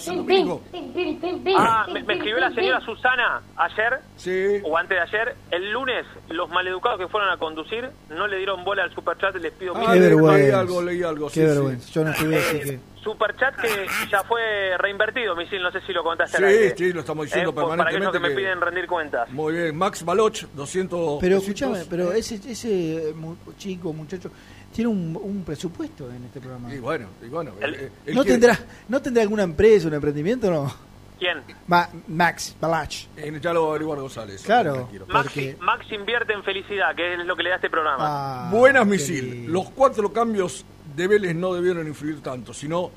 Ah, 1.57 1.87
me, 1.91 2.03
me 2.03 2.13
escribió 2.15 2.39
la 2.39 2.51
señora 2.51 2.81
Susana 2.81 3.41
ayer, 3.55 3.99
Sí. 4.15 4.61
o 4.63 4.77
antes 4.77 4.97
de 4.97 5.01
ayer, 5.01 5.35
el 5.51 5.71
lunes, 5.71 6.05
los 6.29 6.49
maleducados 6.49 6.99
que 6.99 7.07
fueron 7.07 7.29
a 7.29 7.37
conducir 7.37 7.89
no 8.09 8.27
le 8.27 8.37
dieron 8.37 8.63
bola 8.63 8.83
al 8.83 8.93
superchat, 8.93 9.35
les 9.35 9.53
pido 9.53 9.73
Ah, 9.75 9.79
mil 9.79 9.87
Qué 9.89 9.99
leí 9.99 10.51
algo, 10.51 10.81
leí 10.81 11.03
algo. 11.03 11.27
Qué 11.27 11.47
sí, 11.47 11.77
sí. 11.79 11.91
Yo 11.93 12.03
no 12.03 12.11
estuve 12.11 12.37
así 12.37 12.59
que... 12.59 12.79
Superchat 13.03 13.55
que 13.55 13.67
ya 14.11 14.23
fue 14.23 14.77
reinvertido, 14.77 15.35
Misil, 15.35 15.61
no 15.61 15.71
sé 15.71 15.79
si 15.87 15.93
lo 15.93 16.03
contaste 16.03 16.37
al 16.37 16.43
Sí, 16.43 16.49
aire. 16.57 16.75
sí, 16.77 16.93
lo 16.93 16.99
estamos 17.01 17.25
diciendo 17.25 17.51
Eh, 17.51 17.53
por- 17.53 17.69
Para 17.69 17.83
aquellos 17.83 18.11
permanentemente. 18.11 18.11
que 18.11 18.19
me 18.19 18.29
que- 18.29 18.35
piden 18.35 18.61
rendir 18.61 18.87
cuentas. 18.87 19.29
Muy 19.31 19.53
bien, 19.53 19.75
Max 19.77 20.03
Baloch, 20.03 20.43
200. 20.53 21.17
Pero 21.21 21.37
escúchame, 21.37 21.85
pero 21.89 22.11
ese, 22.11 22.35
ese 22.35 23.13
mu- 23.15 23.35
chico, 23.57 23.93
muchacho, 23.93 24.31
tiene 24.73 24.89
un, 24.89 25.17
un 25.21 25.43
presupuesto 25.43 26.09
en 26.11 26.25
este 26.25 26.39
programa. 26.39 26.73
Y 26.73 26.79
bueno, 26.79 27.07
y 27.25 27.27
bueno. 27.29 27.51
El- 27.61 27.75
eh, 27.75 27.91
él 28.05 28.15
¿No 28.15 28.23
quiere- 28.23 28.39
tendrá, 28.39 28.59
¿No 28.87 29.01
tendrá 29.01 29.23
alguna 29.23 29.43
empresa, 29.43 29.87
un 29.87 29.93
emprendimiento 29.93 30.47
o 30.47 30.51
no? 30.51 30.89
¿Quién? 31.19 31.41
Ma- 31.67 31.89
Max 32.07 32.55
Balach. 32.61 32.93
eh, 33.17 33.39
ya 33.41 33.51
lo 33.51 33.69
averiguar 33.71 33.99
González. 33.99 34.41
Claro. 34.41 34.87
Max, 35.09 35.33
Max 35.59 35.85
invierte 35.91 36.31
en 36.31 36.43
felicidad, 36.45 36.95
que 36.95 37.13
es 37.15 37.25
lo 37.25 37.35
que 37.35 37.43
le 37.43 37.49
da 37.49 37.55
este 37.57 37.69
programa. 37.69 37.97
Ah, 37.99 38.49
Buenas, 38.51 38.85
misil. 38.87 39.45
Los 39.51 39.69
cuatro 39.71 40.13
cambios 40.13 40.65
de 40.99 41.07
Vélez 41.07 41.33
no 41.35 41.53
debieron 41.53 41.87
influir 41.87 42.21
tanto, 42.21 42.53
sino 42.53 42.91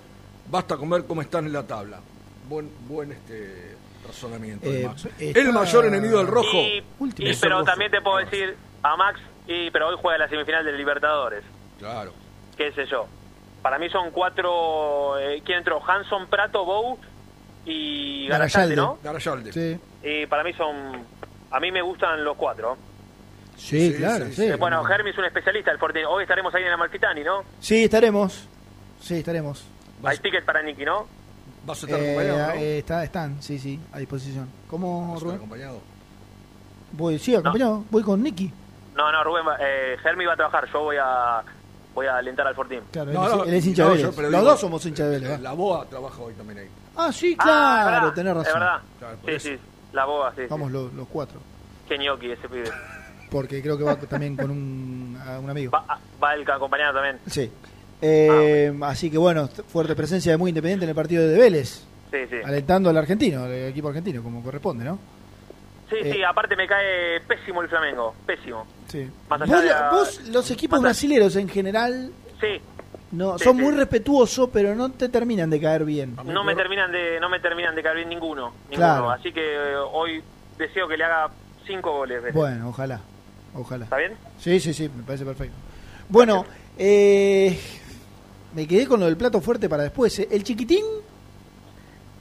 basta 0.50 0.76
con 0.76 0.90
ver 0.90 1.04
cómo 1.06 1.22
están 1.22 1.46
en 1.46 1.52
la 1.52 1.64
tabla. 1.66 2.00
Buen, 2.48 2.68
buen 2.88 3.12
este 3.12 3.76
razonamiento 4.06 4.68
de 4.68 4.82
Eh, 4.82 4.86
Max. 4.88 5.06
está- 5.18 5.40
El 5.40 5.52
mayor 5.52 5.84
enemigo 5.86 6.18
del 6.18 6.26
rojo. 6.26 6.56
Y, 6.56 6.82
Último. 6.98 7.30
pero 7.40 7.58
rojo. 7.58 7.64
también 7.70 7.90
te 7.92 8.00
puedo 8.00 8.16
decir 8.18 8.56
a 8.82 8.96
Max, 8.96 9.20
y 9.46 9.70
pero 9.70 9.88
hoy 9.88 9.96
juega 10.00 10.18
la 10.18 10.28
semifinal 10.28 10.64
del 10.64 10.76
Libertadores, 10.76 11.44
Claro. 11.78 12.12
qué 12.56 12.72
sé 12.72 12.86
yo. 12.86 13.06
Para 13.62 13.78
mí 13.78 13.88
son 13.90 14.10
cuatro, 14.10 15.16
eh, 15.20 15.40
¿quién 15.44 15.58
entró? 15.58 15.80
Hanson, 15.88 16.26
Prato, 16.26 16.64
Bou 16.64 16.98
y 17.64 18.26
Garayalde, 18.26 18.74
Garayalde. 18.74 18.76
¿no? 18.76 18.98
Garayalde. 19.04 19.52
Sí, 19.52 19.80
Y 20.02 20.26
para 20.26 20.42
mí 20.42 20.52
son, 20.54 21.06
a 21.52 21.60
mí 21.60 21.70
me 21.70 21.80
gustan 21.82 22.24
los 22.24 22.36
cuatro. 22.36 22.76
Sí, 23.62 23.90
Sí, 23.92 23.94
claro. 23.96 24.27
sí, 24.27 24.33
Sí, 24.35 24.44
Eh, 24.44 24.57
bueno, 24.57 24.83
Germi 24.85 25.11
es 25.11 25.18
un 25.18 25.25
especialista 25.25 25.70
del 25.70 25.79
Fortín. 25.81 26.05
Hoy 26.07 26.22
estaremos 26.22 26.55
ahí 26.55 26.62
en 26.64 26.70
la 26.70 26.77
Malfitani, 26.77 27.22
¿no? 27.25 27.42
Sí, 27.61 27.85
estaremos. 27.85 28.48
Sí, 29.01 29.16
estaremos. 29.18 29.64
Hay 30.05 30.18
ticket 30.18 30.44
para 30.44 30.62
Nicky, 30.62 30.85
¿no? 30.85 31.07
Vas 31.64 31.83
a 31.83 31.87
estar 31.87 32.01
Eh, 32.01 32.11
acompañado, 32.12 32.55
¿no? 32.55 32.61
eh, 32.61 32.79
está, 32.79 33.05
están, 33.05 33.40
sí, 33.42 33.59
sí, 33.59 33.79
a 33.92 33.98
disposición. 33.98 34.48
¿Cómo, 34.68 35.12
Vas 35.12 35.22
Rubén? 35.22 35.37
acompañado. 35.37 35.81
Voy, 36.92 37.18
sí, 37.18 37.35
acompañado. 37.35 37.85
Voy 37.90 38.03
con 38.03 38.22
Nicky. 38.22 38.53
No, 38.96 39.11
no, 39.11 39.25
Rubén, 39.25 39.46
va- 39.46 39.57
eh, 39.61 39.96
Germi 40.03 40.25
va 40.27 40.35
a 40.35 40.37
trabajar. 40.37 40.68
Yo 40.72 40.81
voy 40.81 40.96
a 41.01 41.42
voy 41.94 42.07
a 42.07 42.16
alentar 42.16 42.46
al 42.46 42.55
Fortín. 42.55 42.81
Claro, 42.90 43.12
No, 43.12 43.22
él, 43.25 43.31
es- 43.31 43.37
no, 43.37 43.44
él 43.44 43.55
es 43.55 43.66
hincha 43.66 43.83
no, 43.85 43.90
de 43.90 43.96
Vélez. 43.98 44.16
Los 44.16 44.31
digo, 44.31 44.42
dos 44.42 44.61
somos 44.61 44.87
hinchas 44.87 45.07
de 45.07 45.12
Vélez. 45.12 45.29
eh, 45.29 45.33
¿va? 45.33 45.38
La 45.38 45.53
BOA 45.53 45.85
trabaja 45.87 46.20
hoy 46.22 46.33
también 46.35 46.59
ahí. 46.61 46.68
Ah, 46.96 47.12
sí, 47.12 47.37
Ah, 47.38 47.44
claro, 47.85 47.90
verdad, 48.07 48.14
tenés 48.14 48.35
razón. 48.35 48.46
Es 48.48 48.55
verdad. 48.55 48.81
Claro, 48.98 49.16
sí, 49.25 49.31
eso. 49.31 49.48
sí. 49.48 49.59
La 49.92 50.05
boba, 50.07 50.33
sí. 50.35 50.42
Vamos 50.48 50.68
sí. 50.68 50.72
los, 50.72 50.92
los 50.94 51.09
cuatro. 51.09 51.40
Qué 51.88 51.98
ñoqui 51.98 52.31
ese 52.33 52.48
pibe. 52.48 52.70
Porque 53.32 53.62
creo 53.62 53.76
que 53.78 53.84
va 53.84 53.96
también 53.96 54.36
con 54.36 54.50
un, 54.50 55.18
a 55.26 55.38
un 55.40 55.48
amigo. 55.50 55.72
Va, 55.72 55.98
va 56.22 56.34
el 56.34 56.48
acompañado 56.50 56.92
también. 56.94 57.18
Sí. 57.26 57.50
Eh, 58.00 58.72
Así 58.82 59.10
que 59.10 59.16
bueno, 59.18 59.48
fuerte 59.48 59.94
presencia 59.96 60.32
de 60.32 60.38
Muy 60.38 60.50
Independiente 60.50 60.84
en 60.84 60.90
el 60.90 60.94
partido 60.94 61.26
de 61.26 61.38
Vélez. 61.38 61.84
Sí, 62.10 62.18
sí. 62.28 62.36
Alentando 62.44 62.90
al 62.90 62.96
argentino, 62.98 63.44
al 63.44 63.52
equipo 63.54 63.88
argentino, 63.88 64.22
como 64.22 64.42
corresponde, 64.42 64.84
¿no? 64.84 64.98
Sí, 65.88 65.96
Eh. 66.02 66.12
sí, 66.14 66.22
aparte 66.22 66.56
me 66.56 66.66
cae 66.66 67.20
pésimo 67.26 67.62
el 67.62 67.68
Flamengo, 67.68 68.14
pésimo. 68.26 68.66
Sí. 68.88 69.08
Más 69.30 69.40
allá 69.42 69.52
Vos, 69.54 69.62
de 69.62 69.68
la- 69.70 69.90
vos, 69.90 70.28
los 70.28 70.50
equipos 70.50 70.80
brasileños 70.82 71.36
en 71.36 71.48
general 71.48 72.10
Sí, 72.40 72.60
no 73.12 73.38
Sí, 73.38 73.44
son 73.44 73.56
sí. 73.56 73.62
muy 73.62 73.72
respetuosos, 73.74 74.50
pero 74.52 74.74
no 74.74 74.90
te 74.90 75.08
terminan 75.08 75.48
de 75.48 75.60
caer 75.60 75.84
bien. 75.84 76.16
no 76.24 76.42
me 76.44 76.54
terminan 76.56 76.90
de 76.92 77.20
no 77.20 77.28
me 77.28 77.40
terminan 77.40 77.74
de 77.74 77.82
caer 77.82 77.96
bien 77.96 78.08
ninguno, 78.08 78.52
ninguno. 78.68 78.76
Claro. 78.76 79.10
Así 79.10 79.32
que 79.32 79.40
eh, 79.54 79.76
hoy 79.92 80.22
deseo 80.58 80.88
que 80.88 80.96
le 80.96 81.04
haga 81.04 81.30
cinco 81.66 81.92
goles. 81.92 82.34
Bueno, 82.34 82.70
ojalá. 82.70 83.00
Ojalá. 83.54 83.84
¿Está 83.84 83.96
bien? 83.98 84.12
Sí, 84.38 84.58
sí, 84.60 84.72
sí, 84.74 84.88
me 84.94 85.02
parece 85.02 85.24
perfecto. 85.24 85.54
Bueno, 86.08 86.44
eh, 86.78 87.58
me 88.54 88.66
quedé 88.66 88.86
con 88.86 89.00
lo 89.00 89.06
del 89.06 89.16
plato 89.16 89.40
fuerte 89.40 89.68
para 89.68 89.82
después. 89.84 90.18
¿eh? 90.18 90.28
El 90.30 90.42
chiquitín, 90.44 90.84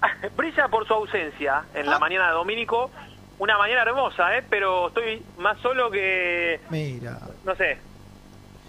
Brilla 0.37 0.67
por 0.67 0.85
su 0.87 0.93
ausencia 0.93 1.63
en 1.73 1.87
Ah. 1.87 1.91
la 1.91 1.99
mañana 1.99 2.27
de 2.27 2.33
Domínico. 2.33 2.89
Una 3.39 3.57
mañana 3.57 3.81
hermosa, 3.83 4.37
¿eh? 4.37 4.43
Pero 4.49 4.89
estoy 4.89 5.23
más 5.39 5.57
solo 5.61 5.89
que... 5.89 6.59
mira, 6.69 7.19
No 7.43 7.55
sé. 7.55 7.77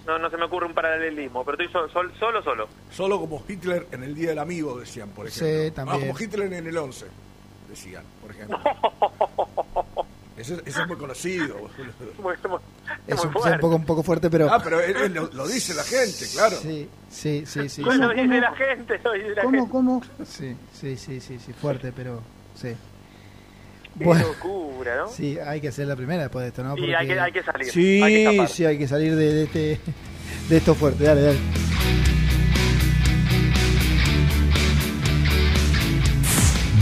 No, 0.07 0.19
no 0.19 0.31
se 0.31 0.37
me 0.37 0.45
ocurre 0.45 0.67
un 0.67 0.73
paralelismo, 0.75 1.45
pero 1.45 1.63
estoy 1.63 1.73
sol- 1.73 1.91
sol- 1.93 2.13
solo, 2.19 2.43
solo. 2.43 2.69
Solo 2.91 3.21
como 3.21 3.43
Hitler 3.47 3.87
en 3.93 4.03
el 4.03 4.15
Día 4.15 4.31
del 4.31 4.39
Amigo, 4.41 4.79
decían, 4.81 5.11
por 5.11 5.31
Sí, 5.31 5.45
ejemplo. 5.45 5.73
también. 5.75 5.97
Ah, 5.97 6.07
como 6.09 6.19
Hitler 6.21 6.53
en 6.53 6.67
el 6.67 6.77
11, 6.77 7.07
decían, 7.69 8.03
por 8.21 8.31
ejemplo. 8.31 8.59
Ese, 10.43 10.55
ese 10.67 10.81
es 10.83 10.87
muy 10.89 10.97
conocido. 10.97 11.57
Muy- 11.59 11.69
muy- 12.19 12.35
es 13.07 13.17
muy 13.17 13.27
un, 13.27 13.61
poco, 13.61 13.77
un 13.77 13.85
poco 13.87 14.03
fuerte, 14.03 14.29
pero... 14.29 14.53
Ah, 14.53 14.61
pero 14.63 14.81
él- 14.81 14.97
él 14.97 15.15
lo, 15.15 15.31
lo 15.33 15.47
dice 15.49 15.73
la 15.75 15.85
gente, 15.85 16.27
claro. 16.35 16.57
Sí, 16.61 16.89
sí, 17.11 17.45
sí, 17.47 17.69
sí. 17.69 17.69
Sí. 17.69 17.83
dice 17.83 18.41
la 18.41 18.53
gente, 18.55 19.01
lo 19.03 19.13
dice 19.13 19.35
la 19.35 19.43
¿Cómo, 19.43 19.57
gente. 19.59 19.71
cómo? 19.73 20.03
Sí, 20.27 20.57
sí, 20.73 20.97
sí, 20.97 21.21
sí, 21.21 21.39
sí, 21.39 21.53
fuerte, 21.53 21.93
pero 21.93 22.23
sí. 22.55 22.75
Qué 23.99 24.05
Bueno, 24.05 24.27
locura, 24.27 24.97
¿no? 24.97 25.09
sí, 25.09 25.39
hay 25.39 25.61
que 25.61 25.69
hacer 25.69 25.87
la 25.87 25.95
primera 25.97 26.23
después 26.23 26.43
de 26.45 26.49
esto, 26.49 26.65
¿no? 26.65 26.75
Sí, 26.77 26.95
hay 26.95 27.07
que- 27.07 27.21
hay 27.21 27.33
que 27.33 27.43
salir, 27.43 27.71
Sí, 27.71 28.03
hay 28.03 28.25
que 28.39 28.47
sí, 28.49 28.65
hay 28.65 28.79
que 28.79 28.89
salir 28.89 29.15
de, 29.17 29.33
de 29.35 29.43
este, 29.45 29.81
de 30.49 30.57
esto 30.57 30.75
fuerte. 30.75 31.05
Dale, 31.05 31.23
dale. 31.23 31.39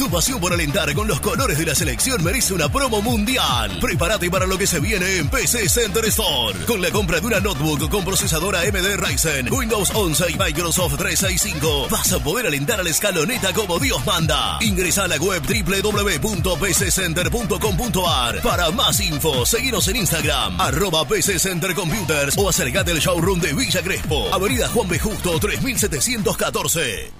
Tu 0.00 0.08
pasión 0.08 0.40
por 0.40 0.50
alentar 0.50 0.94
con 0.94 1.06
los 1.06 1.20
colores 1.20 1.58
de 1.58 1.66
la 1.66 1.74
selección 1.74 2.24
merece 2.24 2.54
una 2.54 2.72
promo 2.72 3.02
mundial. 3.02 3.76
Prepárate 3.82 4.30
para 4.30 4.46
lo 4.46 4.56
que 4.56 4.66
se 4.66 4.80
viene 4.80 5.18
en 5.18 5.28
PC 5.28 5.68
Center 5.68 6.02
Store. 6.06 6.58
Con 6.64 6.80
la 6.80 6.90
compra 6.90 7.20
de 7.20 7.26
una 7.26 7.38
notebook 7.38 7.90
con 7.90 8.02
procesadora 8.02 8.60
AMD 8.60 8.96
Ryzen, 8.96 9.52
Windows 9.52 9.90
11 9.94 10.30
y 10.30 10.38
Microsoft 10.38 10.96
365, 10.96 11.88
vas 11.90 12.10
a 12.14 12.18
poder 12.18 12.46
alentar 12.46 12.80
a 12.80 12.82
la 12.82 12.88
escaloneta 12.88 13.52
como 13.52 13.78
Dios 13.78 14.02
manda. 14.06 14.56
Ingresa 14.62 15.04
a 15.04 15.08
la 15.08 15.16
web 15.16 15.42
www.pccenter.com.ar. 15.42 18.40
Para 18.40 18.70
más 18.70 19.00
info, 19.00 19.44
seguinos 19.44 19.86
en 19.88 19.96
Instagram, 19.96 20.58
arroba 20.58 21.06
PC 21.06 21.38
Center 21.38 21.74
Computers 21.74 22.38
o 22.38 22.48
acercate 22.48 22.92
al 22.92 23.00
showroom 23.00 23.38
de 23.38 23.52
Villa 23.52 23.82
Crespo, 23.82 24.32
Avenida 24.32 24.66
Juan 24.70 24.88
B. 24.88 24.98
Justo 24.98 25.38
3714. 25.38 27.19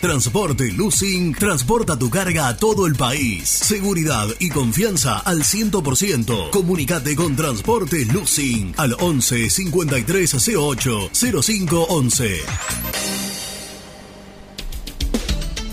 Transporte 0.00 0.72
Lucing 0.72 1.34
transporta 1.34 1.98
tu 1.98 2.10
carga 2.10 2.48
a 2.48 2.56
todo 2.56 2.86
el 2.86 2.96
país. 2.96 3.48
Seguridad 3.48 4.28
y 4.38 4.50
confianza 4.50 5.18
al 5.18 5.42
100%. 5.42 6.50
Comunicate 6.50 7.16
con 7.16 7.34
Transporte 7.34 8.04
Lucing 8.04 8.74
al 8.76 8.94
11 8.98 9.48
53 9.48 10.48
08 10.54 11.10
05 11.42 11.86
11. 11.88 12.40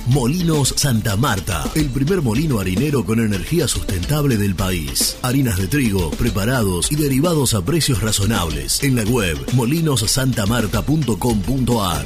Molinos 0.08 0.74
Santa 0.78 1.16
Marta, 1.16 1.64
el 1.76 1.90
primer 1.90 2.22
molino 2.22 2.60
harinero 2.60 3.06
con 3.06 3.20
energía 3.20 3.68
sustentable 3.68 4.38
del 4.38 4.56
país. 4.56 5.18
Harinas 5.22 5.58
de 5.58 5.68
trigo, 5.68 6.10
preparados 6.12 6.92
y 6.92 6.96
derivados 6.96 7.54
a 7.54 7.64
precios 7.64 8.02
razonables. 8.02 8.82
En 8.84 8.96
la 8.96 9.04
web 9.04 9.38
molinosantamarta.com.ar. 9.54 12.06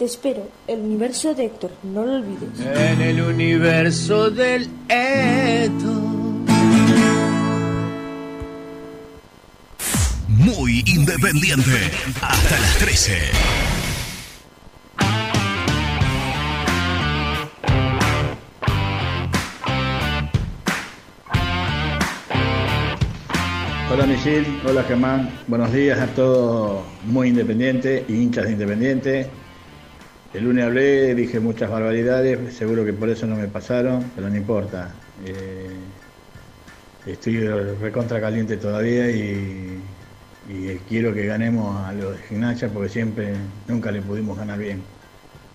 Te 0.00 0.06
espero, 0.06 0.48
el 0.66 0.80
universo 0.80 1.34
de 1.34 1.44
Héctor, 1.44 1.72
no 1.82 2.06
lo 2.06 2.14
olvides. 2.14 2.58
En 2.58 3.02
el 3.02 3.20
universo 3.20 4.30
del 4.30 4.66
Héctor. 4.88 6.00
Muy 10.26 10.82
independiente. 10.86 11.90
Hasta 12.22 12.58
las 12.58 12.78
13. 12.78 13.18
Hola 23.92 24.06
Misil, 24.06 24.62
hola 24.66 24.82
Germán, 24.84 25.30
buenos 25.46 25.70
días 25.72 25.98
a 25.98 26.06
todos 26.06 26.84
muy 27.04 27.28
independientes 27.28 28.04
y 28.08 28.14
hinchas 28.14 28.46
de 28.46 28.52
Independiente. 28.52 29.39
El 30.32 30.44
lunes 30.44 30.64
hablé, 30.64 31.12
dije 31.16 31.40
muchas 31.40 31.68
barbaridades, 31.68 32.54
seguro 32.54 32.84
que 32.84 32.92
por 32.92 33.08
eso 33.08 33.26
no 33.26 33.34
me 33.34 33.48
pasaron, 33.48 34.12
pero 34.14 34.28
no 34.28 34.36
importa. 34.36 34.94
Eh, 35.26 35.70
estoy 37.04 37.48
recontra 37.80 38.20
caliente 38.20 38.56
todavía 38.56 39.10
y, 39.10 39.80
quiero 40.88 41.12
que 41.12 41.26
ganemos 41.26 41.84
a 41.84 41.92
los 41.92 42.16
de 42.16 42.22
gimnasia 42.24 42.68
porque 42.68 42.88
siempre, 42.88 43.34
nunca 43.66 43.90
le 43.90 44.02
pudimos 44.02 44.38
ganar 44.38 44.58
bien. 44.58 44.82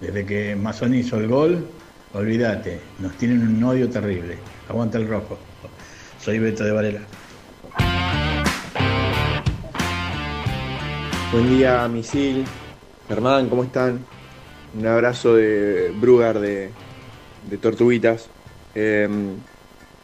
Desde 0.02 0.26
que 0.26 0.56
Mazón 0.58 0.94
hizo 0.94 1.18
el 1.18 1.28
gol, 1.30 1.66
olvídate, 2.14 2.80
nos 3.00 3.14
tienen 3.18 3.48
un 3.48 3.64
odio 3.64 3.90
terrible. 3.90 4.38
Aguanta 4.68 4.98
el 4.98 5.08
rojo. 5.08 5.38
Soy 6.20 6.40
Beto 6.40 6.66
de 6.66 6.72
Varela. 6.72 7.02
Buen 11.32 11.50
día, 11.50 11.88
Misil. 11.88 12.46
Germán, 13.08 13.48
¿cómo 13.50 13.64
están? 13.64 14.15
Un 14.78 14.86
abrazo 14.88 15.36
de 15.36 15.94
Brugar 15.96 16.40
de, 16.40 16.70
Tortuguitas. 17.62 18.28
Eh, 18.74 19.08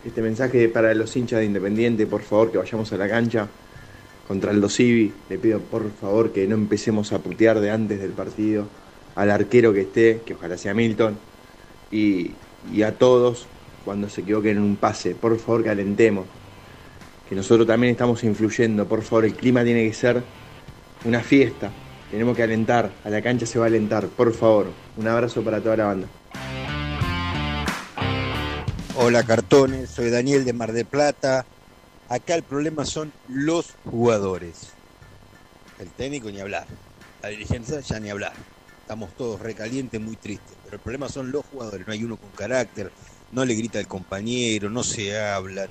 este 0.05 0.21
mensaje 0.21 0.69
para 0.69 0.93
los 0.93 1.13
hinchas 1.17 1.39
de 1.39 1.45
Independiente, 1.45 2.07
por 2.07 2.21
favor, 2.21 2.53
que 2.53 2.57
vayamos 2.57 2.93
a 2.93 2.97
la 2.97 3.09
cancha 3.09 3.49
contra 4.29 4.51
el 4.51 4.69
Civi. 4.69 5.11
Le 5.29 5.37
pido 5.37 5.59
por 5.59 5.91
favor 5.91 6.31
que 6.31 6.47
no 6.47 6.55
empecemos 6.55 7.11
a 7.11 7.19
putear 7.19 7.59
de 7.59 7.69
antes 7.69 7.99
del 7.99 8.11
partido 8.11 8.65
al 9.15 9.29
arquero 9.29 9.73
que 9.73 9.81
esté, 9.81 10.21
que 10.25 10.35
ojalá 10.35 10.57
sea 10.57 10.73
Milton, 10.73 11.17
y, 11.91 12.31
y 12.71 12.83
a 12.83 12.97
todos 12.97 13.47
cuando 13.83 14.07
se 14.07 14.21
equivoquen 14.21 14.55
en 14.55 14.63
un 14.63 14.77
pase. 14.77 15.15
Por 15.15 15.37
favor, 15.37 15.65
calentemos. 15.65 16.27
Que 17.27 17.35
nosotros 17.35 17.67
también 17.67 17.91
estamos 17.91 18.23
influyendo. 18.23 18.87
Por 18.87 19.01
favor, 19.01 19.25
el 19.25 19.33
clima 19.33 19.65
tiene 19.65 19.85
que 19.85 19.93
ser 19.93 20.23
una 21.03 21.19
fiesta. 21.19 21.71
Tenemos 22.11 22.35
que 22.35 22.43
alentar. 22.43 22.91
A 23.05 23.09
la 23.09 23.21
cancha 23.21 23.45
se 23.45 23.57
va 23.57 23.65
a 23.65 23.67
alentar. 23.69 24.07
Por 24.07 24.33
favor. 24.33 24.67
Un 24.97 25.07
abrazo 25.07 25.41
para 25.43 25.61
toda 25.61 25.77
la 25.77 25.85
banda. 25.85 26.07
Hola 28.97 29.23
cartones, 29.23 29.89
soy 29.89 30.09
Daniel 30.09 30.43
de 30.43 30.51
Mar 30.51 30.73
del 30.73 30.85
Plata. 30.85 31.45
Acá 32.09 32.35
el 32.35 32.43
problema 32.43 32.83
son 32.85 33.13
los 33.29 33.73
jugadores. 33.89 34.73
El 35.79 35.87
técnico 35.89 36.29
ni 36.29 36.41
hablar. 36.41 36.67
La 37.23 37.29
dirigencia 37.29 37.79
ya 37.79 37.99
ni 38.01 38.09
hablar. 38.09 38.33
Estamos 38.81 39.15
todos 39.15 39.39
recalientes, 39.39 39.99
muy 40.01 40.17
tristes. 40.17 40.57
Pero 40.65 40.75
el 40.75 40.81
problema 40.81 41.07
son 41.07 41.31
los 41.31 41.45
jugadores. 41.45 41.87
No 41.87 41.93
hay 41.93 42.03
uno 42.03 42.17
con 42.17 42.29
carácter, 42.31 42.91
no 43.31 43.45
le 43.45 43.55
grita 43.55 43.79
al 43.79 43.87
compañero, 43.87 44.69
no 44.69 44.83
se 44.83 45.17
hablan, 45.17 45.69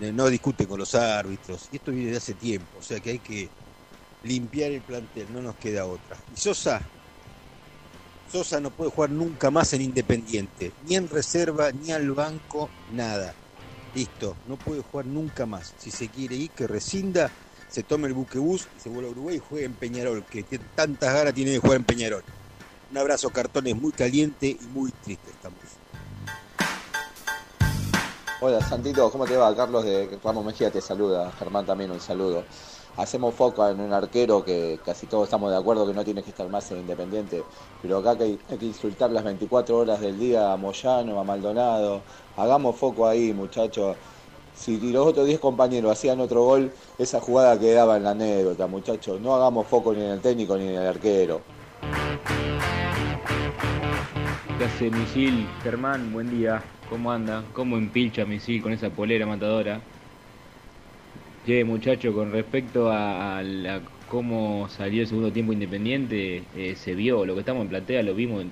eh, 0.00 0.10
no 0.12 0.26
discute 0.26 0.66
con 0.66 0.80
los 0.80 0.96
árbitros. 0.96 1.68
Y 1.70 1.76
esto 1.76 1.92
viene 1.92 2.10
de 2.10 2.16
hace 2.16 2.34
tiempo. 2.34 2.78
O 2.80 2.82
sea 2.82 2.98
que 2.98 3.10
hay 3.10 3.18
que 3.20 3.48
limpiar 4.22 4.70
el 4.70 4.82
plantel, 4.82 5.26
no 5.32 5.42
nos 5.42 5.56
queda 5.56 5.86
otra. 5.86 6.16
Y 6.34 6.38
Sosa, 6.38 6.80
Sosa 8.30 8.60
no 8.60 8.70
puede 8.70 8.90
jugar 8.90 9.10
nunca 9.10 9.50
más 9.50 9.72
en 9.72 9.82
Independiente, 9.82 10.72
ni 10.86 10.96
en 10.96 11.08
reserva, 11.08 11.72
ni 11.72 11.92
al 11.92 12.10
banco, 12.12 12.68
nada. 12.92 13.34
Listo, 13.94 14.36
no 14.46 14.56
puede 14.56 14.82
jugar 14.82 15.06
nunca 15.06 15.46
más. 15.46 15.74
Si 15.78 15.90
se 15.90 16.08
quiere 16.08 16.36
ir, 16.36 16.50
que 16.50 16.66
rescinda, 16.66 17.30
se 17.68 17.82
tome 17.82 18.08
el 18.08 18.14
buquebús 18.14 18.68
se 18.82 18.88
vuelve 18.88 19.08
a 19.08 19.12
Uruguay 19.12 19.36
y 19.36 19.38
juegue 19.38 19.64
en 19.64 19.74
Peñarol, 19.74 20.24
que 20.24 20.42
tantas 20.74 21.14
ganas 21.14 21.34
tiene 21.34 21.52
de 21.52 21.58
jugar 21.58 21.76
en 21.76 21.84
Peñarol. 21.84 22.22
Un 22.90 22.98
abrazo, 22.98 23.30
cartones, 23.30 23.76
muy 23.76 23.92
caliente 23.92 24.48
y 24.48 24.66
muy 24.72 24.90
triste 24.90 25.30
estamos. 25.30 25.60
Hola 28.42 28.60
Santito, 28.66 29.10
¿cómo 29.12 29.26
te 29.26 29.36
va? 29.36 29.54
Carlos 29.54 29.84
de 29.84 30.18
Ramos 30.24 30.44
Mejía 30.44 30.70
te 30.70 30.80
saluda, 30.80 31.30
Germán 31.38 31.66
también 31.66 31.90
un 31.90 32.00
saludo. 32.00 32.44
Hacemos 32.96 33.34
foco 33.34 33.66
en 33.68 33.80
un 33.80 33.92
arquero 33.92 34.44
que 34.44 34.78
casi 34.84 35.06
todos 35.06 35.24
estamos 35.24 35.50
de 35.50 35.56
acuerdo 35.56 35.86
que 35.86 35.94
no 35.94 36.04
tiene 36.04 36.22
que 36.22 36.30
estar 36.30 36.48
más 36.48 36.70
en 36.70 36.78
Independiente, 36.78 37.42
pero 37.80 37.98
acá 37.98 38.16
hay, 38.22 38.38
hay 38.50 38.58
que 38.58 38.66
insultar 38.66 39.10
las 39.10 39.24
24 39.24 39.76
horas 39.76 40.00
del 40.00 40.18
día 40.18 40.52
a 40.52 40.56
Moyano, 40.56 41.18
a 41.18 41.24
Maldonado. 41.24 42.02
Hagamos 42.36 42.76
foco 42.76 43.06
ahí, 43.06 43.32
muchachos. 43.32 43.96
Si 44.54 44.78
los 44.92 45.06
otros 45.06 45.26
10 45.26 45.40
compañeros 45.40 45.92
hacían 45.92 46.20
otro 46.20 46.44
gol, 46.44 46.72
esa 46.98 47.20
jugada 47.20 47.58
quedaba 47.58 47.96
en 47.96 48.04
la 48.04 48.10
anécdota, 48.10 48.66
muchachos. 48.66 49.20
No 49.20 49.34
hagamos 49.34 49.66
foco 49.66 49.94
ni 49.94 50.02
en 50.02 50.10
el 50.10 50.20
técnico 50.20 50.56
ni 50.56 50.68
en 50.68 50.74
el 50.74 50.86
arquero. 50.86 51.40
¿Qué 54.58 54.64
hace 54.66 54.90
Misil? 54.90 55.48
Germán, 55.62 56.12
buen 56.12 56.28
día. 56.28 56.62
¿Cómo 56.90 57.10
anda? 57.10 57.42
¿Cómo 57.54 57.78
empilcha 57.78 58.26
Misil 58.26 58.60
con 58.60 58.72
esa 58.72 58.90
polera 58.90 59.24
matadora? 59.24 59.80
Che, 61.44 61.64
muchacho, 61.64 62.12
con 62.12 62.32
respecto 62.32 62.90
a, 62.92 63.42
cómo 64.10 64.68
salió 64.68 65.00
el 65.00 65.08
segundo 65.08 65.32
tiempo 65.32 65.54
independiente, 65.54 66.44
eh, 66.54 66.74
se 66.76 66.94
vio, 66.94 67.24
lo 67.24 67.32
que 67.34 67.40
estamos 67.40 67.62
en 67.62 67.68
platea 67.70 68.02
lo 68.02 68.14
vimos 68.14 68.44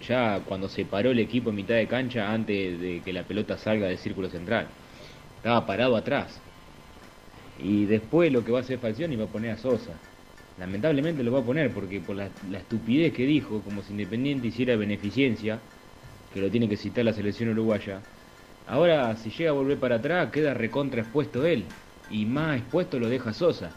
ya 0.00 0.40
cuando 0.44 0.68
se 0.68 0.84
paró 0.84 1.12
el 1.12 1.20
equipo 1.20 1.50
en 1.50 1.56
mitad 1.56 1.74
de 1.76 1.86
cancha 1.86 2.32
antes 2.32 2.80
de 2.80 3.00
que 3.04 3.12
la 3.12 3.22
pelota 3.22 3.56
salga 3.56 3.86
del 3.86 3.98
círculo 3.98 4.28
central. 4.28 4.66
Estaba 5.36 5.64
parado 5.66 5.96
atrás. 5.96 6.40
Y 7.62 7.84
después 7.84 8.32
lo 8.32 8.44
que 8.44 8.50
va 8.50 8.58
a 8.58 8.62
hacer 8.62 8.78
Falcioni 8.80 9.14
va 9.14 9.24
a 9.24 9.28
poner 9.28 9.52
a 9.52 9.58
Sosa. 9.58 9.92
Lamentablemente 10.58 11.22
lo 11.22 11.30
va 11.30 11.40
a 11.40 11.44
poner 11.44 11.70
porque 11.70 12.00
por 12.00 12.16
la, 12.16 12.28
la 12.50 12.58
estupidez 12.58 13.12
que 13.12 13.24
dijo, 13.24 13.60
como 13.60 13.82
si 13.82 13.92
Independiente 13.92 14.48
hiciera 14.48 14.74
beneficencia, 14.74 15.60
que 16.34 16.40
lo 16.40 16.50
tiene 16.50 16.68
que 16.68 16.76
citar 16.76 17.04
la 17.04 17.12
selección 17.12 17.50
uruguaya. 17.50 18.00
Ahora, 18.66 19.14
si 19.16 19.30
llega 19.30 19.50
a 19.50 19.54
volver 19.54 19.78
para 19.78 19.96
atrás, 19.96 20.30
queda 20.32 20.54
recontra 20.54 21.02
expuesto 21.02 21.46
él. 21.46 21.64
Y 22.10 22.26
más 22.26 22.58
expuesto 22.58 22.98
lo 22.98 23.08
deja 23.08 23.32
Sosa. 23.32 23.70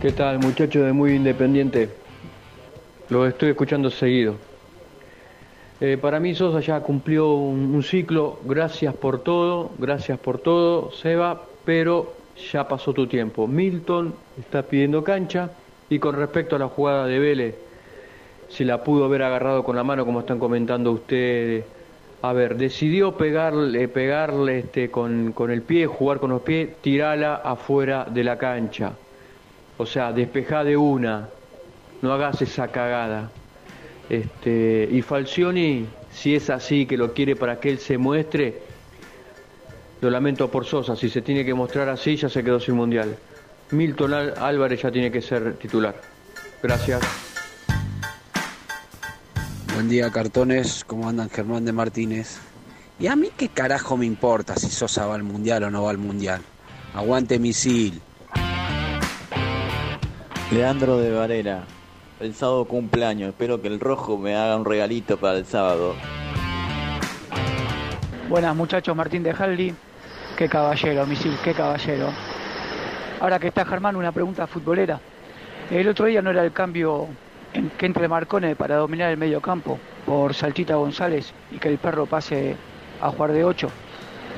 ¿Qué 0.00 0.12
tal, 0.12 0.38
muchachos 0.38 0.84
de 0.84 0.92
Muy 0.92 1.14
Independiente? 1.14 1.88
Lo 3.08 3.26
estoy 3.26 3.50
escuchando 3.50 3.90
seguido. 3.90 4.36
Eh, 5.80 5.98
para 6.00 6.20
mí 6.20 6.34
Sosa 6.34 6.60
ya 6.60 6.80
cumplió 6.80 7.32
un, 7.32 7.74
un 7.74 7.82
ciclo, 7.82 8.38
gracias 8.44 8.94
por 8.94 9.22
todo, 9.22 9.72
gracias 9.78 10.18
por 10.18 10.38
todo, 10.38 10.92
Seba, 10.92 11.42
pero 11.64 12.14
ya 12.52 12.68
pasó 12.68 12.92
tu 12.92 13.06
tiempo. 13.06 13.46
Milton 13.46 14.14
está 14.38 14.62
pidiendo 14.62 15.02
cancha 15.02 15.50
y 15.88 15.98
con 15.98 16.16
respecto 16.16 16.56
a 16.56 16.58
la 16.58 16.68
jugada 16.68 17.06
de 17.06 17.18
Vélez, 17.18 17.54
si 18.48 18.64
la 18.64 18.84
pudo 18.84 19.04
haber 19.04 19.22
agarrado 19.22 19.64
con 19.64 19.76
la 19.76 19.84
mano 19.84 20.04
como 20.04 20.20
están 20.20 20.38
comentando 20.38 20.92
ustedes, 20.92 21.64
a 22.24 22.32
ver, 22.32 22.56
decidió 22.56 23.18
pegarle, 23.18 23.86
pegarle 23.86 24.60
este, 24.60 24.90
con, 24.90 25.32
con 25.32 25.50
el 25.50 25.60
pie, 25.60 25.86
jugar 25.86 26.20
con 26.20 26.30
los 26.30 26.40
pies, 26.40 26.70
tirala 26.80 27.34
afuera 27.34 28.06
de 28.08 28.24
la 28.24 28.38
cancha. 28.38 28.92
O 29.76 29.84
sea, 29.84 30.10
despejá 30.10 30.64
de 30.64 30.74
una, 30.74 31.28
no 32.00 32.12
hagas 32.14 32.40
esa 32.40 32.68
cagada. 32.68 33.30
Este, 34.08 34.88
y 34.90 35.02
Falcioni, 35.02 35.86
si 36.14 36.34
es 36.34 36.48
así, 36.48 36.86
que 36.86 36.96
lo 36.96 37.12
quiere 37.12 37.36
para 37.36 37.60
que 37.60 37.68
él 37.68 37.78
se 37.78 37.98
muestre, 37.98 38.54
lo 40.00 40.08
lamento 40.08 40.50
por 40.50 40.64
Sosa, 40.64 40.96
si 40.96 41.10
se 41.10 41.20
tiene 41.20 41.44
que 41.44 41.52
mostrar 41.52 41.90
así, 41.90 42.16
ya 42.16 42.30
se 42.30 42.42
quedó 42.42 42.58
sin 42.58 42.74
mundial. 42.74 43.14
Milton 43.70 44.14
Álvarez 44.14 44.80
ya 44.80 44.90
tiene 44.90 45.12
que 45.12 45.20
ser 45.20 45.56
titular. 45.56 45.94
Gracias. 46.62 47.33
Buen 49.74 49.88
día, 49.88 50.08
cartones. 50.12 50.84
¿Cómo 50.84 51.08
andan 51.08 51.28
Germán 51.28 51.64
de 51.64 51.72
Martínez? 51.72 52.38
¿Y 53.00 53.08
a 53.08 53.16
mí 53.16 53.30
qué 53.36 53.48
carajo 53.48 53.96
me 53.96 54.06
importa 54.06 54.54
si 54.54 54.68
Sosa 54.68 55.04
va 55.06 55.16
al 55.16 55.24
mundial 55.24 55.64
o 55.64 55.70
no 55.70 55.82
va 55.82 55.90
al 55.90 55.98
mundial? 55.98 56.42
Aguante 56.94 57.40
misil. 57.40 58.00
Leandro 60.52 60.98
de 60.98 61.10
Varela. 61.10 61.64
El 62.20 62.36
sábado 62.36 62.66
cumpleaños. 62.66 63.30
Espero 63.30 63.60
que 63.60 63.66
el 63.66 63.80
rojo 63.80 64.16
me 64.16 64.36
haga 64.36 64.56
un 64.56 64.64
regalito 64.64 65.16
para 65.18 65.38
el 65.38 65.44
sábado. 65.44 65.96
Buenas 68.28 68.54
muchachos, 68.54 68.94
Martín 68.94 69.24
de 69.24 69.32
Haldi. 69.32 69.74
Qué 70.36 70.48
caballero, 70.48 71.04
misil, 71.04 71.36
qué 71.42 71.52
caballero. 71.52 72.10
Ahora 73.18 73.40
que 73.40 73.48
está 73.48 73.64
Germán, 73.64 73.96
una 73.96 74.12
pregunta 74.12 74.46
futbolera. 74.46 75.00
El 75.68 75.88
otro 75.88 76.06
día 76.06 76.22
no 76.22 76.30
era 76.30 76.44
el 76.44 76.52
cambio 76.52 77.08
que 77.78 77.86
entre 77.86 78.08
Marcone 78.08 78.56
para 78.56 78.76
dominar 78.76 79.10
el 79.10 79.16
medio 79.16 79.40
campo 79.40 79.78
por 80.06 80.34
Salchita 80.34 80.74
González 80.74 81.32
y 81.52 81.58
que 81.58 81.68
el 81.68 81.78
perro 81.78 82.06
pase 82.06 82.56
a 83.00 83.10
jugar 83.10 83.32
de 83.32 83.44
8. 83.44 83.68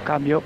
Cambio. 0.04 0.42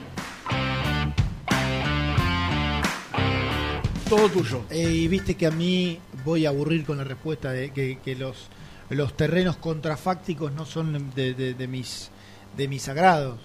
Todo 4.09 4.29
tuyo. 4.29 4.63
Eh, 4.71 4.91
y 4.91 5.09
viste 5.09 5.35
que 5.37 5.47
a 5.47 5.51
mí 5.53 5.99
voy 6.25 6.45
a 6.47 6.49
aburrir 6.49 6.85
con 6.85 6.99
la 6.99 7.05
respuesta 7.05 7.53
de 7.53 7.71
que, 7.71 7.99
que 8.05 8.17
los, 8.17 8.49
los 8.89 9.17
terrenos 9.17 9.57
contrafácticos 9.57 10.53
no 10.53 10.67
son 10.67 11.13
de, 11.15 11.35
de- 11.35 11.55
de 11.55 11.67
mis 11.69 12.11
de 12.57 12.67
mis 12.67 12.89
agrados. 12.89 13.39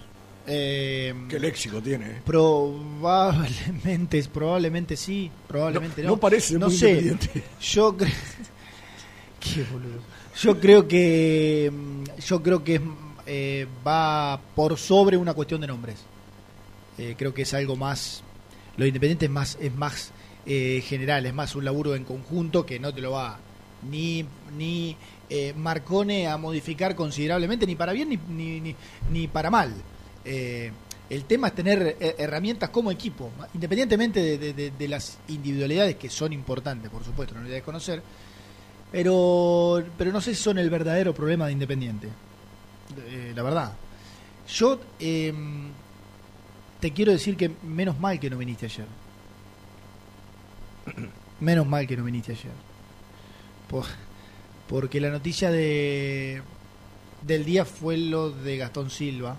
Eh, 0.48 1.14
Qué 1.28 1.38
léxico 1.38 1.80
tiene. 1.80 2.06
eh. 2.06 2.22
Probablemente, 2.24 4.22
probablemente 4.32 4.96
sí, 4.96 5.30
probablemente 5.46 6.02
no. 6.02 6.08
No- 6.08 6.14
no 6.16 6.20
parece 6.20 6.58
no 6.58 6.66
muy 6.66 6.76
sé. 6.76 6.90
independiente. 6.90 7.44
Yo 7.60 7.96
creo 7.96 8.10
Yo 10.40 10.60
creo 10.60 10.86
que 10.88 11.70
mm, 11.72 12.20
yo 12.20 12.42
creo 12.42 12.62
que 12.64 12.80
eh, 13.26 13.66
va 13.86 14.40
por 14.54 14.76
sobre 14.78 15.16
una 15.16 15.34
cuestión 15.34 15.60
de 15.60 15.66
nombres. 15.66 15.96
Eh, 16.98 17.14
creo 17.18 17.32
que 17.34 17.42
es 17.42 17.54
algo 17.54 17.76
más 17.76 18.22
lo 18.76 18.86
independiente 18.86 19.26
es 19.26 19.30
más 19.30 19.56
es 19.60 19.74
más 19.74 20.10
eh, 20.46 20.82
general, 20.86 21.26
es 21.26 21.34
más 21.34 21.54
un 21.56 21.64
laburo 21.64 21.94
en 21.94 22.04
conjunto 22.04 22.64
que 22.66 22.78
no 22.78 22.92
te 22.94 23.00
lo 23.00 23.12
va 23.12 23.38
ni 23.90 24.24
ni 24.56 24.96
eh, 25.28 25.52
Marcone 25.56 26.28
a 26.28 26.36
modificar 26.36 26.94
considerablemente 26.94 27.66
ni 27.66 27.74
para 27.74 27.92
bien 27.92 28.08
ni 28.10 28.16
ni, 28.28 28.60
ni, 28.60 28.76
ni 29.10 29.28
para 29.28 29.50
mal. 29.50 29.74
El 31.08 31.24
tema 31.24 31.48
es 31.48 31.54
tener 31.54 31.96
herramientas 32.18 32.70
como 32.70 32.90
equipo, 32.90 33.30
independientemente 33.54 34.20
de, 34.20 34.38
de- 34.38 34.52
de- 34.52 34.70
de 34.72 34.88
las 34.88 35.18
individualidades 35.28 35.94
que 35.96 36.10
son 36.10 36.32
importantes, 36.32 36.90
por 36.90 37.04
supuesto, 37.04 37.34
no 37.34 37.40
lo 37.42 37.46
voy 37.46 37.52
a 37.52 37.56
desconocer, 37.56 38.02
pero, 38.92 39.84
pero 39.98 40.12
no 40.12 40.20
sé 40.20 40.34
si 40.34 40.42
son 40.42 40.58
el 40.58 40.70
verdadero 40.70 41.14
problema 41.14 41.46
de 41.46 41.52
Independiente, 41.52 42.08
eh, 43.08 43.32
la 43.34 43.42
verdad. 43.42 43.72
Yo, 44.48 44.80
eh, 45.00 45.32
te 46.80 46.92
quiero 46.92 47.12
decir 47.12 47.36
que 47.36 47.50
menos 47.64 47.98
mal 47.98 48.20
que 48.20 48.30
no 48.30 48.38
viniste 48.38 48.66
ayer. 48.66 48.86
Menos 51.40 51.66
mal 51.66 51.86
que 51.86 51.96
no 51.96 52.04
viniste 52.04 52.32
ayer. 52.32 52.52
Por- 53.68 53.84
porque 54.68 55.00
la 55.00 55.10
noticia 55.10 55.50
de 55.50 56.42
del 57.22 57.44
día 57.44 57.64
fue 57.64 57.96
lo 57.96 58.30
de 58.30 58.56
Gastón 58.56 58.90
Silva. 58.90 59.36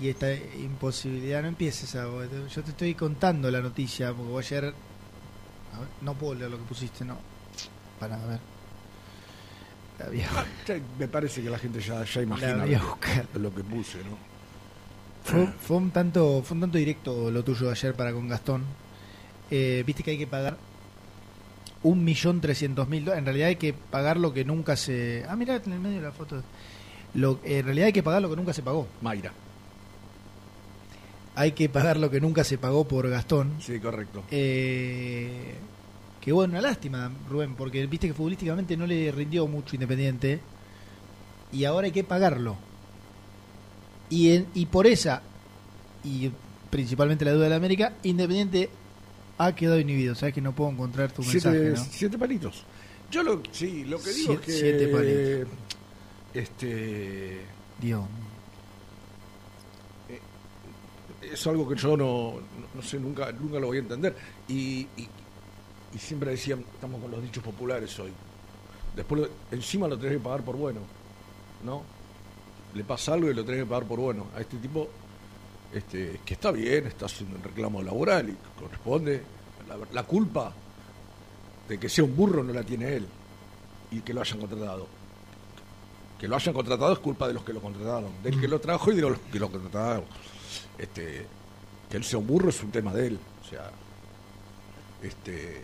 Y 0.00 0.08
esta 0.08 0.32
imposibilidad, 0.34 1.42
no 1.42 1.48
empieces 1.48 1.94
a... 1.94 2.04
Yo 2.04 2.62
te 2.62 2.70
estoy 2.70 2.94
contando 2.94 3.50
la 3.50 3.60
noticia, 3.60 4.12
porque 4.12 4.38
ayer... 4.46 4.74
a 5.74 5.78
ver, 5.80 5.88
no 6.02 6.14
puedo 6.14 6.34
leer 6.34 6.50
lo 6.50 6.58
que 6.58 6.64
pusiste, 6.64 7.04
no. 7.04 7.16
Para 8.00 8.16
ver. 8.26 8.40
La 9.98 10.06
voy 10.06 10.20
a- 10.22 10.28
Ah, 10.40 10.44
me 10.98 11.08
parece 11.08 11.42
que 11.42 11.50
la 11.50 11.58
gente 11.58 11.80
ya, 11.80 12.04
ya 12.04 12.22
imagina 12.22 12.66
lo 12.66 12.98
que, 13.00 13.38
lo 13.38 13.54
que 13.54 13.62
puse, 13.62 13.98
¿no? 13.98 14.16
Fue, 15.24 15.46
fue 15.46 15.76
un 15.78 15.90
tanto 15.90 16.42
fue 16.44 16.54
un 16.56 16.60
tanto 16.62 16.76
directo 16.78 17.30
lo 17.30 17.42
tuyo 17.42 17.66
de 17.66 17.72
ayer 17.72 17.94
para 17.94 18.12
con 18.12 18.28
Gastón. 18.28 18.62
Eh, 19.50 19.82
Viste 19.86 20.02
que 20.02 20.10
hay 20.12 20.18
que 20.18 20.26
pagar 20.26 20.56
un 21.82 22.02
millón 22.04 22.40
trescientos 22.40 22.88
mil 22.88 23.04
dólares. 23.04 23.20
En 23.20 23.24
realidad 23.26 23.48
hay 23.48 23.56
que 23.56 23.72
pagar 23.72 24.16
lo 24.18 24.32
que 24.32 24.44
nunca 24.44 24.74
se... 24.76 25.24
Ah, 25.28 25.36
mirá 25.36 25.56
en 25.56 25.72
el 25.72 25.80
medio 25.80 25.96
de 25.98 26.02
la 26.06 26.12
foto. 26.12 26.42
Lo, 27.14 27.38
en 27.44 27.64
realidad 27.64 27.86
hay 27.86 27.92
que 27.92 28.02
pagar 28.02 28.20
lo 28.22 28.28
que 28.30 28.36
nunca 28.36 28.52
se 28.52 28.62
pagó. 28.62 28.88
Mayra. 29.00 29.32
Hay 31.36 31.52
que 31.52 31.68
pagar 31.68 31.96
lo 31.96 32.10
que 32.10 32.20
nunca 32.20 32.44
se 32.44 32.58
pagó 32.58 32.86
por 32.86 33.08
Gastón. 33.08 33.54
Sí, 33.60 33.80
correcto. 33.80 34.22
Eh, 34.30 35.54
que 36.20 36.32
bueno, 36.32 36.52
una 36.52 36.60
lástima, 36.62 37.10
Rubén, 37.28 37.54
porque 37.56 37.84
viste 37.86 38.06
que 38.06 38.14
futbolísticamente 38.14 38.76
no 38.76 38.86
le 38.86 39.10
rindió 39.10 39.46
mucho 39.46 39.74
Independiente. 39.76 40.40
Y 41.52 41.64
ahora 41.64 41.86
hay 41.86 41.92
que 41.92 42.04
pagarlo. 42.04 42.56
Y, 44.10 44.30
en- 44.32 44.46
y 44.54 44.66
por 44.66 44.86
esa, 44.86 45.22
y 46.04 46.30
principalmente 46.70 47.24
la 47.24 47.32
duda 47.32 47.44
de 47.44 47.50
la 47.50 47.56
América, 47.56 47.92
Independiente 48.04 48.70
ha 49.38 49.54
quedado 49.54 49.80
inhibido. 49.80 50.14
Sabes 50.14 50.34
que 50.34 50.40
no 50.40 50.54
puedo 50.54 50.70
encontrar 50.70 51.10
tu 51.12 51.22
Siete, 51.22 51.48
mensaje, 51.50 51.84
¿no? 51.88 51.92
siete 51.92 52.18
palitos. 52.18 52.64
Yo 53.10 53.22
lo, 53.22 53.42
sí, 53.52 53.84
lo 53.84 54.00
que 54.00 54.10
digo 54.12 54.34
Siete- 54.34 54.40
es 54.40 54.46
que... 54.46 54.52
siete 54.52 54.88
palitos. 54.88 55.48
Este... 56.32 57.40
Dios. 57.80 58.04
Es 61.34 61.46
algo 61.46 61.68
que 61.68 61.76
yo 61.76 61.96
no, 61.96 62.34
no, 62.74 62.82
sé, 62.82 62.98
nunca, 62.98 63.30
nunca 63.32 63.58
lo 63.58 63.68
voy 63.68 63.78
a 63.78 63.80
entender. 63.80 64.16
Y, 64.48 64.80
y, 64.96 65.08
y 65.94 65.98
siempre 65.98 66.30
decían, 66.30 66.64
estamos 66.74 67.00
con 67.00 67.10
los 67.10 67.22
dichos 67.22 67.42
populares 67.42 67.98
hoy. 67.98 68.12
Después 68.96 69.28
encima 69.50 69.88
lo 69.88 69.98
tenés 69.98 70.18
que 70.18 70.24
pagar 70.24 70.42
por 70.42 70.56
bueno, 70.56 70.80
¿no? 71.64 71.82
Le 72.74 72.84
pasa 72.84 73.14
algo 73.14 73.30
y 73.30 73.34
lo 73.34 73.44
tenés 73.44 73.62
que 73.62 73.66
pagar 73.66 73.84
por 73.84 74.00
bueno. 74.00 74.26
A 74.36 74.40
este 74.40 74.56
tipo, 74.56 74.88
este, 75.72 76.20
que 76.24 76.34
está 76.34 76.50
bien, 76.50 76.86
está 76.86 77.06
haciendo 77.06 77.36
un 77.36 77.42
reclamo 77.42 77.82
laboral 77.82 78.30
y 78.30 78.36
corresponde. 78.60 79.22
La, 79.68 79.78
la 79.92 80.02
culpa 80.04 80.52
de 81.68 81.78
que 81.78 81.88
sea 81.88 82.04
un 82.04 82.14
burro 82.14 82.42
no 82.42 82.52
la 82.52 82.62
tiene 82.62 82.96
él 82.96 83.06
y 83.90 84.00
que 84.00 84.12
lo 84.12 84.20
hayan 84.20 84.38
contratado. 84.38 84.86
Que 86.18 86.28
lo 86.28 86.36
hayan 86.36 86.54
contratado 86.54 86.92
es 86.92 86.98
culpa 86.98 87.26
de 87.26 87.34
los 87.34 87.44
que 87.44 87.52
lo 87.52 87.60
contrataron, 87.60 88.10
del 88.22 88.40
que 88.40 88.48
lo 88.48 88.60
trajo 88.60 88.92
y 88.92 88.96
de 88.96 89.02
los 89.02 89.18
que 89.18 89.38
lo 89.38 89.50
contrataron. 89.50 90.04
Este, 90.78 91.26
que 91.90 91.96
él 91.96 92.04
sea 92.04 92.18
un 92.18 92.26
burro 92.26 92.48
es 92.50 92.62
un 92.62 92.70
tema 92.70 92.92
de 92.92 93.06
él. 93.08 93.18
O 93.44 93.48
sea, 93.48 93.70
este, 95.02 95.62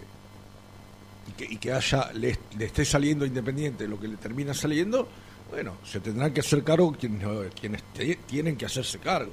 y 1.29 1.33
que, 1.33 1.45
y 1.55 1.57
que 1.57 1.73
haya, 1.73 2.13
le, 2.13 2.39
le 2.59 2.65
esté 2.67 2.85
saliendo 2.85 3.25
independiente 3.25 3.87
lo 3.89 3.99
que 3.99 4.09
le 4.09 4.17
termina 4.17 4.53
saliendo, 4.55 5.09
bueno, 5.51 5.75
se 5.85 6.01
tendrán 6.01 6.33
que 6.33 6.41
hacer 6.41 6.63
cargo 6.63 6.93
quienes, 6.93 7.23
quienes 7.59 7.83
te- 7.95 8.17
tienen 8.27 8.57
que 8.57 8.67
hacerse 8.67 8.99
cargo. 8.99 9.33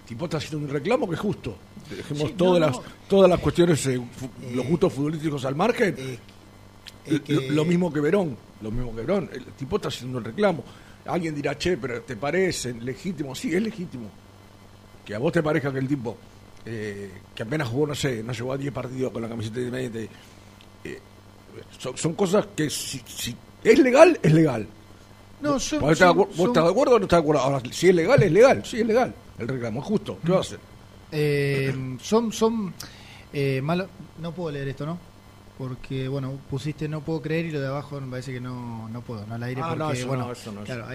El 0.00 0.08
tipo 0.08 0.24
está 0.26 0.36
haciendo 0.36 0.58
un 0.58 0.68
reclamo 0.68 1.08
que 1.08 1.14
es 1.14 1.20
justo. 1.20 1.56
Dejemos 1.90 2.28
Sí, 2.28 2.34
todas, 2.36 2.60
no, 2.60 2.66
las, 2.66 2.76
no. 2.76 2.82
todas 3.08 3.30
las 3.30 3.40
cuestiones, 3.40 3.86
eh, 3.86 4.00
fu- 4.16 4.30
los 4.54 4.66
gustos 4.66 4.92
futbolísticos 4.92 5.44
al 5.44 5.54
margen. 5.56 5.94
que- 5.94 7.20
lo, 7.28 7.40
lo 7.52 7.64
mismo 7.64 7.92
que 7.92 8.00
Verón, 8.00 8.36
lo 8.62 8.70
mismo 8.70 8.90
que 8.94 9.00
Verón. 9.02 9.28
El 9.32 9.44
tipo 9.46 9.76
está 9.76 9.88
haciendo 9.88 10.18
el 10.18 10.24
reclamo. 10.24 10.62
Alguien 11.06 11.34
dirá, 11.34 11.56
che, 11.58 11.76
pero 11.76 12.00
¿te 12.02 12.16
parece 12.16 12.72
legítimo? 12.74 13.34
Sí, 13.34 13.54
es 13.54 13.62
legítimo. 13.62 14.10
Que 15.04 15.14
a 15.14 15.18
vos 15.18 15.32
te 15.32 15.42
parezca 15.42 15.72
que 15.72 15.78
el 15.78 15.88
tipo, 15.88 16.16
eh, 16.64 17.10
que 17.34 17.42
apenas 17.42 17.68
jugó, 17.68 17.86
no 17.88 17.94
sé, 17.94 18.22
no 18.22 18.32
llegó 18.32 18.52
a 18.52 18.56
10 18.56 18.72
partidos 18.72 19.12
con 19.12 19.22
la 19.22 19.28
camiseta 19.28 19.56
de 19.56 19.62
Independiente, 19.66 20.08
eh, 20.84 20.98
son, 21.78 21.96
son 21.96 22.14
cosas 22.14 22.46
que 22.56 22.70
si, 22.70 23.00
si 23.06 23.36
es 23.62 23.78
legal, 23.78 24.18
es 24.22 24.32
legal. 24.32 24.66
No, 25.40 25.58
son- 25.60 25.80
¿Vos, 25.80 25.98
son- 25.98 26.16
vos 26.16 26.28
estás 26.48 26.64
de 26.64 26.70
acuerdo 26.70 26.94
o 26.96 26.98
no 26.98 27.04
estás 27.04 27.18
de 27.18 27.22
acuerdo? 27.22 27.42
Ahora, 27.42 27.62
si 27.70 27.88
es 27.90 27.94
legal, 27.94 28.22
es 28.22 28.32
legal. 28.32 28.62
Sí, 28.64 28.80
es 28.80 28.86
legal. 28.86 29.14
El 29.38 29.48
reclamo 29.48 29.80
es 29.80 29.86
justo. 29.86 30.18
¿Qué 30.24 30.30
va 30.32 30.38
a 30.38 30.40
hacer? 30.40 30.58
Eh, 31.12 31.96
son 32.00 32.32
son 32.32 32.72
eh, 33.32 33.60
malo. 33.62 33.88
No 34.20 34.32
puedo 34.32 34.50
leer 34.52 34.68
esto, 34.68 34.86
¿no? 34.86 34.98
Porque, 35.58 36.08
bueno, 36.08 36.32
pusiste 36.50 36.88
no 36.88 37.00
puedo 37.02 37.20
creer 37.22 37.46
y 37.46 37.50
lo 37.52 37.60
de 37.60 37.68
abajo 37.68 38.00
me 38.00 38.10
parece 38.10 38.32
que 38.32 38.40
no, 38.40 38.88
no 38.88 39.02
puedo, 39.02 39.24
no 39.26 39.34
al 39.34 39.42
aire. 39.44 39.60
Ah, 39.62 39.68
porque, 39.68 39.78
no, 39.84 39.92
eso 39.92 40.06
bueno, 40.08 40.26
no, 40.26 40.32
eso 40.32 40.50
no. 40.52 40.62
Claro, 40.64 40.88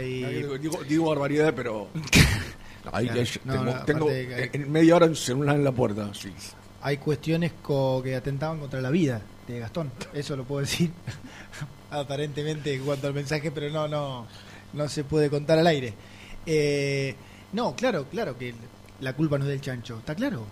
Digo, 0.88 1.06
barbaridades, 1.10 1.54
pero. 1.56 1.88
Ahí 2.94 3.08
Claro, 3.08 3.24
que 3.24 3.40
no, 3.46 3.84
tengo, 3.86 4.06
no, 4.06 4.12
en 4.12 4.72
media 4.72 4.96
hora 4.96 5.06
un 5.06 5.16
celular 5.16 5.56
en 5.56 5.64
la 5.64 5.72
puerta. 5.72 6.12
Sí. 6.14 6.34
hay 6.82 6.98
cuestiones 6.98 7.52
co- 7.62 8.02
que 8.04 8.16
atentaban 8.16 8.60
contra 8.60 8.82
la 8.82 8.90
vida 8.90 9.22
de 9.48 9.60
Gastón. 9.60 9.92
Eso 10.14 10.36
lo 10.36 10.44
puedo 10.46 10.62
decir 10.62 10.92
aparentemente 11.92 12.74
en 12.74 12.84
cuanto 12.84 13.08
al 13.08 13.14
mensaje, 13.14 13.52
pero 13.52 13.70
no, 13.70 13.88
no, 13.88 14.28
no 14.74 14.90
se 14.90 15.04
puede 15.04 15.30
contar 15.30 15.60
al 15.60 15.68
aire. 15.68 15.94
Eh, 16.46 17.16
no, 17.54 17.76
claro, 17.76 18.06
claro 18.06 18.38
que 18.38 18.54
la 19.02 19.14
culpa 19.14 19.38
no 19.38 19.46
es 19.46 19.50
del 19.50 19.62
chancho, 19.62 19.98
está 20.00 20.16
claro. 20.16 20.46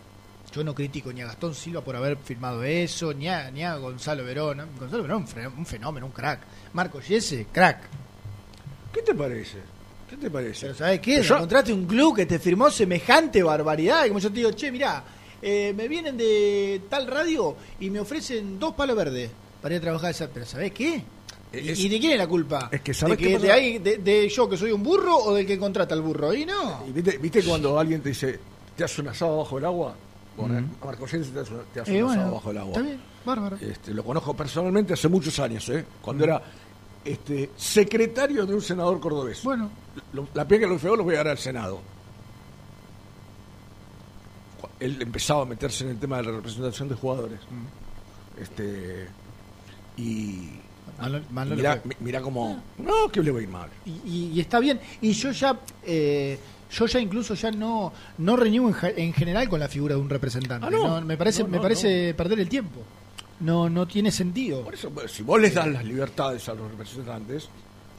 Yo 0.53 0.63
no 0.63 0.73
critico 0.73 1.11
ni 1.11 1.21
a 1.21 1.25
Gastón 1.27 1.53
Silva 1.53 1.81
por 1.81 1.95
haber 1.95 2.17
firmado 2.17 2.63
eso, 2.63 3.13
ni 3.13 3.27
a, 3.27 3.51
ni 3.51 3.63
a 3.63 3.75
Gonzalo 3.75 4.23
Verón. 4.23 4.61
Gonzalo 4.79 5.03
Verón, 5.03 5.25
un 5.57 5.65
fenómeno, 5.65 6.05
un 6.05 6.11
crack. 6.11 6.39
Marco 6.73 6.99
Yese, 7.01 7.47
crack. 7.51 7.79
¿Qué 8.93 9.01
te 9.01 9.13
parece? 9.13 9.57
¿Qué 10.09 10.15
te 10.17 10.29
parece? 10.31 10.67
Pero 10.67 10.75
¿sabes 10.75 10.99
qué? 11.01 11.21
Yo- 11.21 11.35
Encontraste 11.35 11.73
un 11.73 11.85
club 11.85 12.15
que 12.15 12.25
te 12.25 12.39
firmó 12.39 12.69
semejante 12.71 13.43
barbaridad. 13.43 14.05
Y 14.05 14.09
como 14.09 14.19
yo 14.19 14.29
te 14.29 14.35
digo, 14.37 14.51
che, 14.51 14.71
mirá, 14.71 15.03
eh, 15.41 15.73
me 15.75 15.87
vienen 15.87 16.15
de 16.17 16.81
tal 16.89 17.07
radio 17.07 17.55
y 17.79 17.89
me 17.89 17.99
ofrecen 17.99 18.57
dos 18.59 18.73
palos 18.73 18.95
verdes 18.95 19.29
para 19.61 19.75
ir 19.75 19.79
a 19.79 19.81
trabajar 19.83 20.11
esa. 20.11 20.27
Pero 20.29 20.45
¿sabés 20.45 20.71
qué? 20.71 21.03
¿Y, 21.53 21.69
Es- 21.69 21.79
y 21.79 21.89
de 21.89 21.99
quién 21.99 22.11
es 22.13 22.17
la 22.17 22.27
culpa? 22.27 22.69
Es 22.71 22.81
que 22.81 22.91
¿De, 22.91 22.97
¿sabés 22.97 23.17
qué 23.17 23.27
que, 23.33 23.39
de, 23.39 23.51
ahí- 23.51 23.77
de- 23.79 23.97
de 23.97 24.29
yo 24.29 24.47
que 24.49 24.57
soy 24.57 24.71
un 24.71 24.83
burro 24.83 25.15
o 25.17 25.33
del 25.33 25.45
que 25.45 25.57
contrata 25.57 25.93
al 25.93 26.01
burro? 26.01 26.33
Y 26.33 26.45
no. 26.45 26.83
¿Y 26.87 26.91
viste, 26.91 27.17
viste 27.17 27.43
cuando 27.43 27.77
alguien 27.79 28.01
te 28.01 28.09
dice, 28.09 28.39
te 28.75 28.83
hace 28.85 29.01
un 29.01 29.09
asado 29.09 29.37
bajo 29.37 29.57
el 29.57 29.65
agua? 29.65 29.95
Bueno. 30.37 30.67
Marco 30.85 31.07
Jensen 31.07 31.33
te 31.33 31.39
hace, 31.41 31.53
un- 31.53 31.61
te 31.73 31.79
hace 31.81 31.97
Eh, 31.97 32.03
un 32.03 32.11
asado 32.11 32.33
bajo 32.35 32.51
el 32.51 32.57
agua. 32.59 32.71
Está 32.73 32.81
bien, 32.83 32.99
bárbaro. 33.25 33.57
Este, 33.59 33.91
lo 33.93 34.03
conozco 34.03 34.35
personalmente 34.35 34.93
hace 34.93 35.07
muchos 35.07 35.37
años, 35.39 35.67
¿eh? 35.69 35.83
cuando 36.01 36.23
era 36.25 36.41
este, 37.07 37.49
secretario 37.55 38.45
de 38.45 38.53
un 38.55 38.61
senador 38.61 38.99
cordobés. 38.99 39.43
Bueno. 39.43 39.69
Lo- 40.13 40.27
la 40.33 40.47
pega 40.47 40.67
que 40.67 40.73
lo 40.73 40.79
feo 40.79 40.95
lo 40.95 41.03
voy 41.03 41.15
a 41.15 41.17
dar 41.19 41.29
al 41.29 41.37
Senado. 41.37 41.79
Él 44.79 45.01
empezaba 45.01 45.41
a 45.43 45.45
meterse 45.45 45.83
en 45.83 45.91
el 45.91 45.97
tema 45.99 46.17
de 46.17 46.23
la 46.23 46.31
representación 46.31 46.87
de 46.89 46.95
jugadores. 46.95 47.39
Este, 48.39 49.07
y 49.97 50.49
Mal 50.99 51.11
no- 51.11 51.21
mal 51.31 51.49
no 51.49 51.55
le 51.55 51.61
mirá, 51.61 51.81
mirá 51.99 52.21
cómo... 52.21 52.61
No, 52.77 53.09
que 53.11 53.21
le 53.21 53.31
va 53.31 53.39
a 53.39 53.41
ir 53.43 53.49
mal. 53.49 53.69
Y, 53.85 53.91
y- 54.05 54.31
y 54.35 54.39
está 54.39 54.59
bien. 54.59 54.79
Y 55.01 55.11
yo 55.13 55.31
ya, 55.31 55.59
eh, 55.83 56.39
yo 56.71 56.85
ya 56.87 56.99
incluso 56.99 57.33
ya 57.35 57.51
no, 57.51 57.91
no 58.19 58.35
reniego 58.35 58.69
en, 58.69 58.75
en 58.97 59.13
general 59.13 59.47
con 59.49 59.59
la 59.59 59.67
figura 59.67 59.95
de 59.95 60.01
un 60.01 60.09
representante. 60.09 60.65
Ah, 60.65 60.69
no. 60.69 60.99
No, 60.99 61.05
me 61.05 61.17
parece, 61.17 61.43
No, 61.43 61.49
me 61.49 61.59
parece 61.59 62.13
perder 62.15 62.39
el 62.39 62.49
tiempo. 62.49 62.81
No, 63.39 63.69
no 63.69 63.87
tiene 63.87 64.11
sentido. 64.11 64.63
Por 64.63 64.73
eso, 64.73 64.89
bueno, 64.89 65.07
si 65.09 65.21
vos 65.23 65.39
les 65.39 65.53
das 65.53 65.67
las 65.67 65.83
libertades 65.85 66.47
a 66.49 66.53
los 66.53 66.69
representantes. 66.71 67.49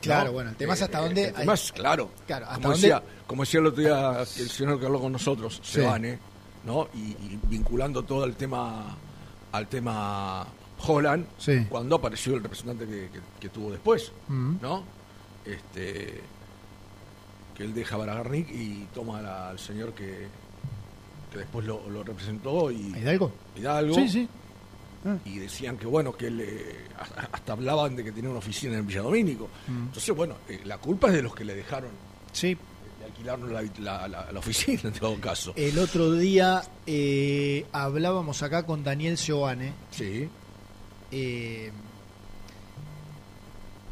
Claro, 0.01 0.26
¿no? 0.26 0.32
bueno, 0.32 0.51
el 0.51 0.57
tema 0.57 0.74
es 0.74 0.82
hasta 0.82 0.99
Eh, 0.99 1.03
dónde 1.03 1.24
el 1.28 1.34
tema 1.34 1.53
hay- 1.53 1.59
es, 1.59 1.72
claro. 1.72 2.11
Claro, 2.26 2.47
hasta 2.47 2.57
como, 2.57 2.68
dónde- 2.70 2.89
decía, 2.89 3.03
como 3.26 3.43
decía 3.43 3.61
el 3.61 3.66
otro 3.66 3.82
día 3.82 4.20
el 4.20 4.49
señor 4.51 4.78
que 4.80 4.86
habló 4.86 5.01
con 5.01 5.12
nosotros, 5.12 5.61
Sí. 5.62 5.72
Sebane, 5.80 6.18
¿no? 6.64 6.89
Y, 6.95 6.99
y 7.11 7.39
vinculando 7.49 8.03
todo 8.05 8.24
el 8.24 8.34
tema 8.36 8.97
al 9.53 9.66
tema 9.68 10.47
Holland, 10.86 11.26
Sí. 11.39 11.66
cuando 11.68 11.97
apareció 11.97 12.34
el 12.34 12.43
representante 12.43 12.86
que, 12.86 13.09
que- 13.11 13.20
que 13.41 13.49
tuvo 13.49 13.70
después, 13.72 14.12
Mm. 14.28 14.57
¿no? 14.62 14.84
Este 15.45 16.20
que 17.57 17.64
él 17.64 17.74
deja 17.74 17.97
Baragarnik 17.97 18.49
y 18.51 18.86
toma 18.95 19.20
la- 19.20 19.51
al 19.51 19.59
señor 19.59 19.93
que, 19.93 20.28
que 21.32 21.39
después 21.39 21.66
lo, 21.66 21.89
lo 21.91 22.05
representó 22.05 22.70
y 22.70 22.93
¿A 22.95 22.99
Hidalgo? 23.01 23.32
Hidalgo 23.57 23.95
Sí, 23.97 24.09
sí. 24.09 24.28
Y 25.24 25.38
decían 25.38 25.78
que 25.78 25.86
bueno 25.86 26.12
que 26.16 26.26
él 26.26 26.40
eh, 26.40 26.76
hasta- 27.32 27.53
hablaban 27.53 27.94
de 27.96 28.05
que 28.05 28.12
tenía 28.12 28.28
una 28.30 28.40
oficina 28.40 28.76
en 28.76 28.86
Villadomínico 28.86 29.49
Mm. 29.68 29.84
entonces 29.86 30.14
bueno 30.14 30.34
eh, 30.49 30.61
la 30.64 30.78
culpa 30.78 31.07
es 31.09 31.14
de 31.14 31.22
los 31.22 31.34
que 31.34 31.44
le 31.44 31.55
dejaron 31.55 31.90
Sí. 32.32 32.57
le 33.01 33.05
alquilaron 33.07 33.53
la, 33.53 33.62
la- 33.78 34.09
la- 34.09 34.32
la 34.32 34.38
oficina 34.38 34.80
en 34.84 34.92
todo 34.92 35.18
caso 35.20 35.53
El 35.57 35.78
otro 35.78 36.12
día 36.12 36.62
eh, 36.86 37.64
hablábamos 37.72 38.42
acá 38.42 38.66
con 38.66 38.82
Daniel 38.84 39.16
Seoane. 39.16 39.72
sí 39.92 40.28
eh, 41.12 41.70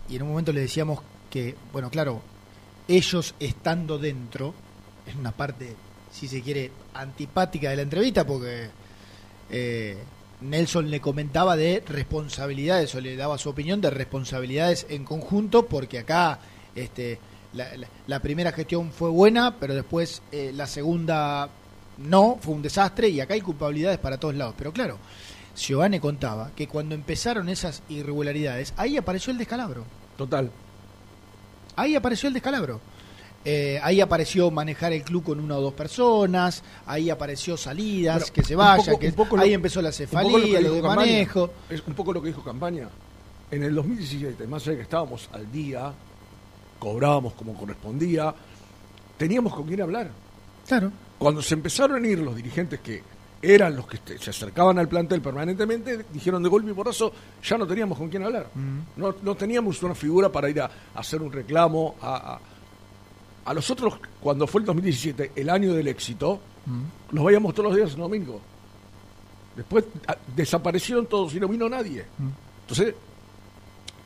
y 0.09 0.17
en 0.17 0.23
un 0.23 0.29
momento 0.29 0.53
le 0.53 0.61
decíamos 0.61 1.01
que, 1.31 1.55
bueno, 1.73 1.91
claro, 1.91 2.21
ellos 2.89 3.35
estando 3.41 3.99
dentro, 3.99 4.55
es 5.07 5.15
una 5.17 5.33
parte, 5.33 5.75
si 6.13 6.29
se 6.29 6.43
quiere, 6.43 6.71
antipática 6.95 7.71
de 7.71 7.77
la 7.77 7.83
entrevista, 7.83 8.25
porque 8.25 8.69
eh, 9.51 9.99
Nelson 10.51 10.91
le 10.91 11.01
comentaba 11.01 11.57
de 11.57 11.83
responsabilidades, 11.87 12.95
o 12.95 13.01
le 13.01 13.17
daba 13.17 13.39
su 13.39 13.49
opinión 13.51 13.81
de 13.81 13.91
responsabilidades 13.91 14.87
en 14.89 15.05
conjunto, 15.05 15.67
porque 15.67 15.99
acá 15.99 16.39
este, 16.75 17.19
la, 17.53 17.77
la- 17.77 17.89
la 18.07 18.21
primera 18.21 18.53
gestión 18.53 18.91
fue 18.93 19.11
buena, 19.11 19.57
pero 19.59 19.75
después 19.75 20.23
eh, 20.33 20.53
la 20.55 20.67
segunda 20.67 21.49
no, 21.99 22.39
fue 22.41 22.55
un 22.55 22.63
desastre, 22.63 23.09
y 23.09 23.21
acá 23.21 23.35
hay 23.35 23.41
culpabilidades 23.41 23.99
para 23.99 24.19
todos 24.19 24.35
lados. 24.35 24.55
Pero 24.59 24.73
claro, 24.73 24.99
Giovanni 25.57 25.99
contaba 26.01 26.51
que 26.55 26.69
cuando 26.69 26.95
empezaron 26.95 27.49
esas 27.49 27.83
irregularidades, 27.89 28.75
ahí 28.77 28.97
apareció 28.97 29.31
el 29.33 29.39
descalabro. 29.39 29.85
Total. 30.17 30.51
Ahí 31.77 31.95
apareció 31.95 32.29
el 32.29 32.35
descalabro. 32.35 32.81
Eh, 33.49 33.79
ahí 33.81 34.01
apareció 34.01 34.51
manejar 34.51 34.93
el 34.93 35.05
club 35.05 35.23
con 35.23 35.39
una 35.39 35.57
o 35.57 35.61
dos 35.61 35.73
personas, 35.73 36.65
ahí 36.85 37.11
apareció 37.11 37.57
salidas, 37.57 38.33
que 38.33 38.43
se 38.43 38.57
vaya, 38.57 38.85
poco- 38.93 38.99
que 38.99 39.37
lo- 39.37 39.43
ahí 39.43 39.55
empezó 39.55 39.81
la 39.81 39.91
lo 39.91 39.93
cefalía, 39.93 40.33
lo, 40.61 40.73
dijo 40.73 40.75
de 40.75 40.83
Campaña. 40.83 40.97
manejo. 41.13 41.51
Es 41.71 41.81
un 41.87 41.95
poco 41.95 42.13
lo 42.13 42.21
que 42.21 42.27
dijo 42.29 42.43
Campaña. 42.43 42.89
En 43.53 43.63
el 43.63 43.73
2017, 43.77 44.49
más 44.49 44.63
allá 44.63 44.73
de 44.73 44.77
que 44.79 44.83
estábamos 44.83 45.29
al 45.33 45.53
día, 45.53 45.93
cobrábamos 46.81 47.35
como 47.35 47.55
correspondía, 47.55 48.35
teníamos 49.17 49.55
con 49.55 49.67
quién 49.67 49.81
hablar. 49.83 50.11
Claro. 50.67 50.91
Cuando 51.19 51.41
se 51.41 51.55
empezaron 51.55 52.05
a 52.05 52.09
ir 52.09 52.19
los 52.19 52.35
dirigentes 52.35 52.81
que 52.81 53.03
eran 53.41 53.77
los 53.77 53.87
que 53.87 53.99
se 54.19 54.31
acercaban 54.31 54.79
al 54.79 54.89
plantel 54.89 55.21
permanentemente, 55.23 56.05
dijeron 56.13 56.43
de 56.43 56.49
golpe 56.49 56.71
y 56.71 56.75
porrazo, 56.75 57.13
ya 57.45 57.57
no 57.57 57.67
teníamos 57.67 57.97
con 57.97 58.09
quién 58.09 58.25
hablar. 58.25 58.49
No, 58.97 59.15
no 59.23 59.35
teníamos 59.37 59.81
una 59.85 59.95
figura 59.95 60.31
para 60.33 60.51
ir 60.51 60.61
a, 60.61 60.65
a 60.67 60.99
hacer 60.99 61.23
un 61.23 61.31
reclamo. 61.31 61.95
A, 62.03 62.35
a, 62.35 62.41
a 63.47 63.55
los 63.55 63.71
otros, 63.71 63.95
cuando 64.21 64.47
fue 64.47 64.61
el 64.61 64.67
2017, 64.67 65.33
el 65.37 65.49
año 65.51 65.73
del 65.73 65.89
éxito, 65.89 66.41
los 67.13 67.25
veíamos 67.25 67.55
todos 67.55 67.69
los 67.71 67.77
días 67.77 67.93
en 67.93 68.01
domingo. 68.01 68.41
Después 69.57 69.85
a- 70.07 70.17
desaparecieron 70.35 71.07
todos 71.07 71.35
y 71.35 71.41
no 71.41 71.49
vino 71.49 71.69
nadie. 71.69 72.05
Entonces, 72.63 72.95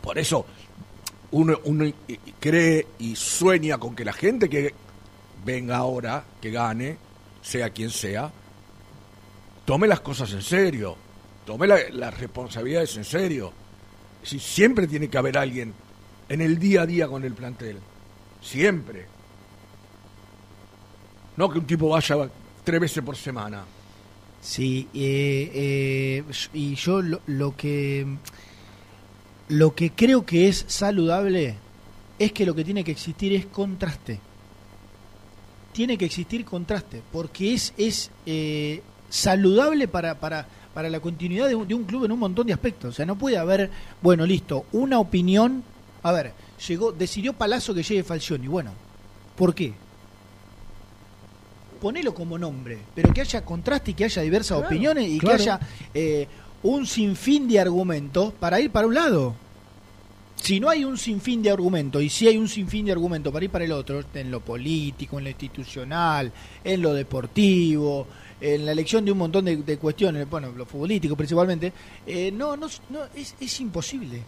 por 0.02 0.18
eso 0.18 0.44
uno, 1.32 1.58
uno 1.64 1.86
i- 1.86 1.94
i- 2.08 2.18
cree 2.38 2.86
y 2.98 3.16
sueña 3.16 3.78
con 3.78 3.96
que 3.96 4.04
la 4.04 4.12
gente 4.12 4.48
que 4.48 4.74
venga 5.44 5.78
ahora, 5.78 6.24
que 6.40 6.50
gane, 6.50 6.98
sea 7.42 7.70
quien 7.70 7.90
sea, 7.90 8.30
tome 9.64 9.86
las 9.88 10.00
cosas 10.00 10.30
en 10.32 10.42
serio, 10.42 10.96
tome 11.46 11.66
la- 11.66 11.88
las 11.92 12.18
responsabilidades 12.18 12.96
en 12.96 13.04
serio. 13.04 13.52
Si 14.22 14.38
siempre 14.38 14.86
tiene 14.86 15.08
que 15.08 15.16
haber 15.18 15.38
alguien 15.38 15.72
en 16.28 16.40
el 16.42 16.58
día 16.58 16.82
a 16.82 16.86
día 16.86 17.08
con 17.08 17.24
el 17.24 17.32
plantel, 17.34 17.78
siempre. 18.42 19.06
No 21.36 21.48
que 21.48 21.58
un 21.58 21.66
tipo 21.66 21.88
vaya 21.88 22.28
tres 22.64 22.80
veces 22.80 23.02
por 23.02 23.16
semana. 23.16 23.64
Sí, 24.40 24.88
eh, 24.94 25.50
eh, 25.54 26.24
y 26.54 26.74
yo 26.74 27.02
lo, 27.02 27.20
lo 27.26 27.56
que 27.56 28.06
lo 29.50 29.74
que 29.74 29.90
creo 29.90 30.24
que 30.24 30.48
es 30.48 30.64
saludable 30.68 31.56
es 32.18 32.32
que 32.32 32.46
lo 32.46 32.54
que 32.54 32.64
tiene 32.64 32.84
que 32.84 32.92
existir 32.92 33.32
es 33.34 33.46
contraste. 33.46 34.20
Tiene 35.72 35.98
que 35.98 36.04
existir 36.04 36.44
contraste, 36.44 37.02
porque 37.12 37.54
es, 37.54 37.74
es 37.76 38.10
eh, 38.26 38.82
saludable 39.08 39.88
para, 39.88 40.20
para, 40.20 40.46
para 40.72 40.88
la 40.88 41.00
continuidad 41.00 41.48
de 41.48 41.56
un, 41.56 41.84
club 41.84 42.04
en 42.04 42.12
un 42.12 42.18
montón 42.18 42.46
de 42.46 42.52
aspectos. 42.52 42.90
O 42.90 42.92
sea, 42.92 43.06
no 43.06 43.16
puede 43.16 43.38
haber, 43.38 43.70
bueno, 44.00 44.24
listo, 44.24 44.66
una 44.72 45.00
opinión. 45.00 45.64
A 46.02 46.12
ver, 46.12 46.32
llegó, 46.68 46.92
decidió 46.92 47.32
Palazzo 47.32 47.74
que 47.74 47.82
llegue 47.82 48.04
Falcioni. 48.04 48.46
Bueno, 48.46 48.72
¿por 49.36 49.54
qué? 49.54 49.72
Ponelo 51.80 52.14
como 52.14 52.38
nombre, 52.38 52.78
pero 52.94 53.12
que 53.12 53.22
haya 53.22 53.44
contraste 53.44 53.92
y 53.92 53.94
que 53.94 54.04
haya 54.04 54.22
diversas 54.22 54.58
Claro, 54.58 54.66
opiniones 54.68 55.08
y 55.08 55.18
claro. 55.18 55.36
que 55.36 55.42
haya 55.42 55.60
eh, 55.94 56.28
un 56.62 56.86
sinfín 56.86 57.48
de 57.48 57.58
argumentos 57.60 58.32
para 58.34 58.60
ir 58.60 58.70
para 58.70 58.86
un 58.86 58.94
lado. 58.94 59.34
Si 60.36 60.58
no 60.58 60.70
hay 60.70 60.84
un 60.84 60.96
sinfín 60.96 61.42
de 61.42 61.50
argumentos 61.50 62.02
y 62.02 62.08
si 62.08 62.26
hay 62.26 62.38
un 62.38 62.48
sinfín 62.48 62.86
de 62.86 62.92
argumentos 62.92 63.30
para 63.32 63.44
ir 63.44 63.50
para 63.50 63.64
el 63.64 63.72
otro, 63.72 64.02
en 64.14 64.30
lo 64.30 64.40
político, 64.40 65.18
en 65.18 65.24
lo 65.24 65.30
institucional, 65.30 66.32
en 66.64 66.80
lo 66.80 66.94
deportivo, 66.94 68.06
en 68.40 68.64
la 68.64 68.72
elección 68.72 69.04
de 69.04 69.12
un 69.12 69.18
montón 69.18 69.44
de, 69.44 69.58
de 69.58 69.76
cuestiones, 69.76 70.28
bueno, 70.30 70.50
lo 70.56 70.64
futbolístico 70.64 71.14
principalmente, 71.14 71.72
eh, 72.06 72.30
no, 72.32 72.56
no, 72.56 72.68
no 72.88 73.00
es, 73.14 73.34
es 73.38 73.60
imposible. 73.60 74.22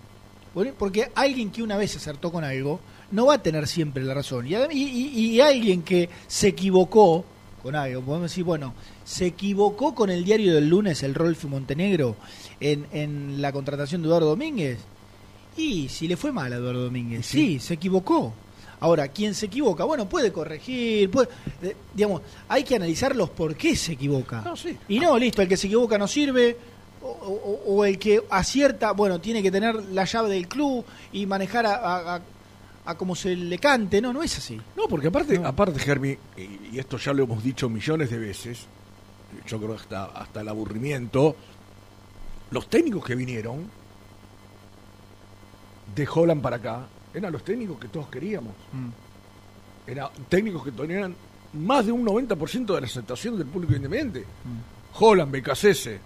¿Por- 0.53 0.74
Porque 0.74 1.11
alguien 1.14 1.50
que 1.50 1.62
una 1.62 1.78
vez 1.78 1.96
acertó 1.96 2.30
con 2.30 2.44
algo 2.44 2.78
no 3.11 3.26
va 3.26 3.34
a 3.34 3.42
tener 3.42 3.66
siempre 3.66 4.05
la 4.05 4.12
razón. 4.12 4.46
Y, 4.46 4.55
y- 4.55 5.30
y 5.36 5.40
alguien 5.40 5.80
que 5.82 6.11
se 6.26 6.48
equivocó 6.48 7.24
con 7.62 7.74
algo, 7.76 8.02
podemos 8.02 8.30
decir, 8.30 8.44
bueno, 8.44 8.74
se 9.04 9.26
equivocó 9.26 9.94
con 9.94 10.10
el 10.10 10.24
diario 10.24 10.54
del 10.54 10.68
lunes, 10.68 11.02
el 11.02 11.14
Rolf 11.14 11.44
Montenegro, 11.44 12.16
en, 12.60 12.86
en 12.92 13.40
la 13.40 13.52
contratación 13.52 14.02
de 14.02 14.08
Eduardo 14.08 14.28
Domínguez. 14.30 14.78
Y 15.56 15.88
si 15.88 16.08
le 16.08 16.16
fue 16.16 16.32
mal 16.32 16.52
a 16.52 16.56
Eduardo 16.56 16.84
Domínguez, 16.84 17.26
sí, 17.26 17.58
se 17.60 17.74
equivocó. 17.74 18.32
Ahora, 18.80 19.06
quien 19.08 19.34
se 19.34 19.46
equivoca, 19.46 19.84
bueno, 19.84 20.08
puede 20.08 20.32
corregir, 20.32 21.08
puede, 21.10 21.28
eh, 21.62 21.76
digamos, 21.94 22.22
hay 22.48 22.64
que 22.64 22.74
analizar 22.74 23.14
los 23.14 23.30
por 23.30 23.54
qué 23.54 23.76
se 23.76 23.92
equivoca. 23.92 24.42
Y 24.88 24.98
no, 24.98 25.16
listo, 25.18 25.40
el 25.40 25.46
que 25.48 25.56
se 25.56 25.68
equivoca 25.68 25.96
no 25.98 26.08
sirve, 26.08 26.56
o, 27.00 27.06
o- 27.08 27.74
o 27.76 27.84
el 27.84 27.98
que 27.98 28.22
acierta, 28.30 28.90
bueno, 28.92 29.20
tiene 29.20 29.40
que 29.42 29.50
tener 29.52 29.74
la 29.92 30.04
llave 30.04 30.30
del 30.30 30.48
club 30.48 30.84
y 31.12 31.26
manejar 31.26 31.66
a, 31.66 32.14
a- 32.16 32.20
a- 32.85 32.95
como 32.97 33.14
se 33.14 33.35
le 33.37 33.59
cante, 33.59 34.01
no, 34.01 34.12
no 34.12 34.22
es 34.22 34.37
así. 34.39 34.61
No, 34.76 34.89
porque 34.89 35.09
aparte, 35.09 35.41
aparte 35.45 35.78
Germi, 35.78 36.16
y, 36.37 36.70
y 36.72 36.78
esto 36.78 36.97
ya 36.99 37.12
lo 37.12 37.24
hemos 37.24 37.43
dicho 37.43 37.68
millones 37.68 38.11
de 38.11 38.18
veces, 38.18 38.66
yo 39.47 39.59
creo 39.59 39.74
hasta, 39.74 40.05
hasta 40.07 40.41
el 40.41 40.49
aburrimiento, 40.49 41.37
los 42.51 42.68
técnicos 42.68 43.05
que 43.05 43.14
vinieron 43.14 43.70
de 45.95 46.09
Holland 46.12 46.43
para 46.43 46.57
acá, 46.57 46.87
eran 47.14 47.33
los 47.33 47.45
técnicos 47.45 47.78
que 47.78 47.89
todos 47.89 48.09
queríamos. 48.09 48.55
Eran 49.87 50.09
técnicos 50.28 50.64
que 50.64 50.72
tenían 50.72 51.14
más 51.55 51.85
de 51.87 51.93
un 51.93 52.05
90% 52.07 52.74
de 52.74 52.80
la 52.80 52.87
aceptación 52.87 53.37
del 53.37 53.47
público 53.47 53.74
independiente. 53.74 54.24
Holland, 54.99 55.30
Becasese, 55.30 55.99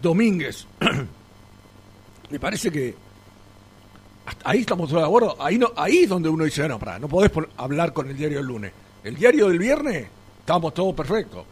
Domínguez. 0.00 0.66
Me 2.30 2.38
parece 2.40 2.70
que 2.70 2.94
ahí 4.44 4.60
estamos 4.60 4.88
todos 4.88 5.02
de 5.02 5.06
acuerdo. 5.06 5.36
Ahí, 5.40 5.58
no, 5.58 5.68
ahí 5.76 5.98
es 6.04 6.08
donde 6.08 6.28
uno 6.28 6.44
dice, 6.44 6.66
no, 6.68 6.78
pará, 6.78 6.98
no 6.98 7.08
podés 7.08 7.30
hablar 7.56 7.92
con 7.92 8.08
el 8.08 8.16
diario 8.16 8.38
del 8.38 8.46
lunes. 8.46 8.72
El 9.04 9.14
diario 9.16 9.48
del 9.48 9.58
viernes, 9.58 10.06
estábamos 10.40 10.74
todos 10.74 10.94
perfectos. 10.94 11.44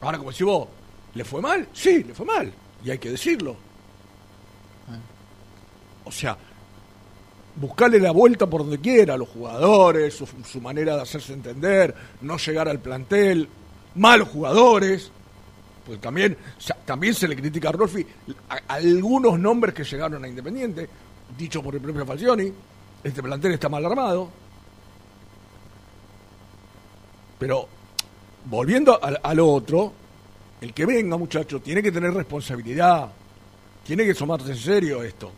Ahora, 0.00 0.18
como 0.18 0.32
si 0.32 0.44
vos, 0.44 0.68
¿le 1.14 1.24
fue 1.24 1.40
mal? 1.42 1.68
Sí, 1.72 2.02
le 2.04 2.14
fue 2.14 2.26
mal. 2.26 2.52
Y 2.84 2.90
hay 2.90 2.98
que 2.98 3.10
decirlo. 3.10 3.56
O 6.04 6.10
sea, 6.10 6.36
buscarle 7.56 7.98
la 8.00 8.10
vuelta 8.10 8.46
por 8.46 8.62
donde 8.62 8.78
quiera 8.80 9.14
a 9.14 9.16
los 9.16 9.28
jugadores, 9.28 10.14
su, 10.14 10.26
su 10.44 10.60
manera 10.60 10.96
de 10.96 11.02
hacerse 11.02 11.32
entender, 11.32 11.94
no 12.22 12.36
llegar 12.38 12.68
al 12.68 12.80
plantel, 12.80 13.48
malos 13.94 14.28
jugadores. 14.28 15.10
Pues 15.86 16.00
también, 16.00 16.36
también 16.84 17.14
se 17.14 17.26
le 17.28 17.36
critica 17.36 17.68
a 17.68 17.72
Rolfi 17.72 18.06
a- 18.48 18.74
algunos 18.74 19.38
nombres 19.38 19.74
que 19.74 19.84
llegaron 19.84 20.24
a 20.24 20.28
Independiente, 20.28 20.88
dicho 21.36 21.62
por 21.62 21.74
el 21.74 21.80
propio 21.80 22.04
Falcioni. 22.06 22.52
Este 23.04 23.22
plantel 23.22 23.52
está 23.52 23.68
mal 23.68 23.84
armado. 23.84 24.28
Pero, 27.38 27.68
volviendo 28.44 29.02
al, 29.02 29.18
al 29.22 29.40
otro, 29.40 29.92
el 30.60 30.72
que 30.72 30.86
venga, 30.86 31.16
muchacho, 31.16 31.60
tiene 31.60 31.82
que 31.82 31.90
tener 31.90 32.12
responsabilidad. 32.14 33.08
Tiene 33.84 34.04
que 34.04 34.14
tomarse 34.14 34.50
en 34.52 34.56
serio 34.58 35.02
esto. 35.02 35.32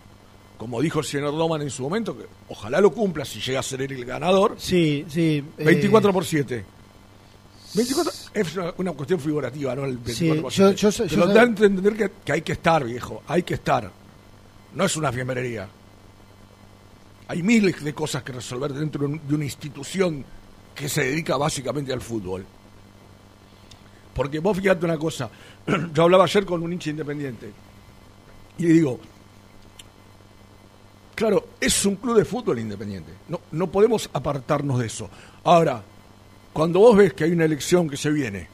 Como 0.59 0.81
dijo 0.81 1.01
el 1.01 1.05
señor 1.05 1.33
Doman 1.37 1.63
en 1.63 1.71
su 1.71 1.83
momento, 1.83 2.17
que 2.17 2.27
ojalá 2.49 2.81
lo 2.81 2.93
cumpla 2.93 3.25
si 3.25 3.41
llega 3.41 3.61
a 3.61 3.63
ser 3.63 3.83
el 3.83 4.05
ganador. 4.05 4.55
Sí, 4.59 5.05
sí. 5.09 5.43
eh, 5.59 5.65
24 5.65 6.13
por 6.13 6.25
7. 6.25 6.65
24 7.75 8.13
es 8.35 8.57
una, 8.57 8.75
una 8.77 8.93
cuestión 8.93 9.19
figurativa, 9.19 9.75
¿no? 9.75 9.85
El 9.85 9.99
24 9.99 10.43
por 10.43 10.53
Sí, 10.53 10.59
yo- 10.59 10.69
7. 10.77 10.77
yo 10.77 11.07
yo 11.07 11.17
lo 11.17 11.27
sé- 11.29 11.33
da 11.35 11.41
a 11.41 11.45
entender 11.45 11.97
que, 11.97 12.11
que 12.25 12.33
hay 12.33 12.43
que 12.43 12.53
estar, 12.53 12.85
viejo. 12.85 13.23
Hay 13.27 13.43
que 13.43 13.55
estar. 13.55 13.91
No 14.75 14.85
es 14.85 14.97
una 14.97 15.11
fiambrería. 15.11 15.69
Hay 17.29 17.43
miles 17.43 17.83
de 17.83 17.95
cosas 17.95 18.23
que 18.23 18.33
resolver 18.33 18.73
dentro 18.73 19.01
de 19.01 19.07
un- 19.15 19.29
de 19.29 19.35
una 19.35 19.45
institución 19.45 20.25
que 20.75 20.89
se 20.89 21.05
dedica 21.05 21.37
básicamente 21.37 21.93
al 21.93 22.01
fútbol. 22.01 22.45
Porque 24.15 24.39
vos 24.41 24.57
fíjate 24.59 24.85
una 24.85 24.99
cosa. 24.99 25.31
Yo 25.95 26.03
hablaba 26.05 26.25
ayer 26.25 26.45
con 26.45 26.63
un 26.63 26.73
hincha 26.73 26.91
independiente. 26.91 27.51
Y 28.59 28.63
le 28.65 28.73
digo, 28.75 29.01
claro, 31.15 31.49
es 31.61 31.85
un 31.87 31.97
club 31.97 32.17
de 32.17 32.25
fútbol 32.25 32.59
independiente. 32.59 33.13
No, 33.29 33.41
no 33.53 33.67
podemos 33.71 34.09
apartarnos 34.13 34.79
de 34.79 34.87
eso. 34.87 35.09
Ahora, 35.45 35.83
cuando 36.53 36.81
vos 36.81 36.97
ves 36.97 37.15
que 37.15 37.25
hay 37.25 37.33
una 37.33 37.45
elección 37.45 37.89
que 37.89 37.97
se 37.97 38.11
viene, 38.11 38.49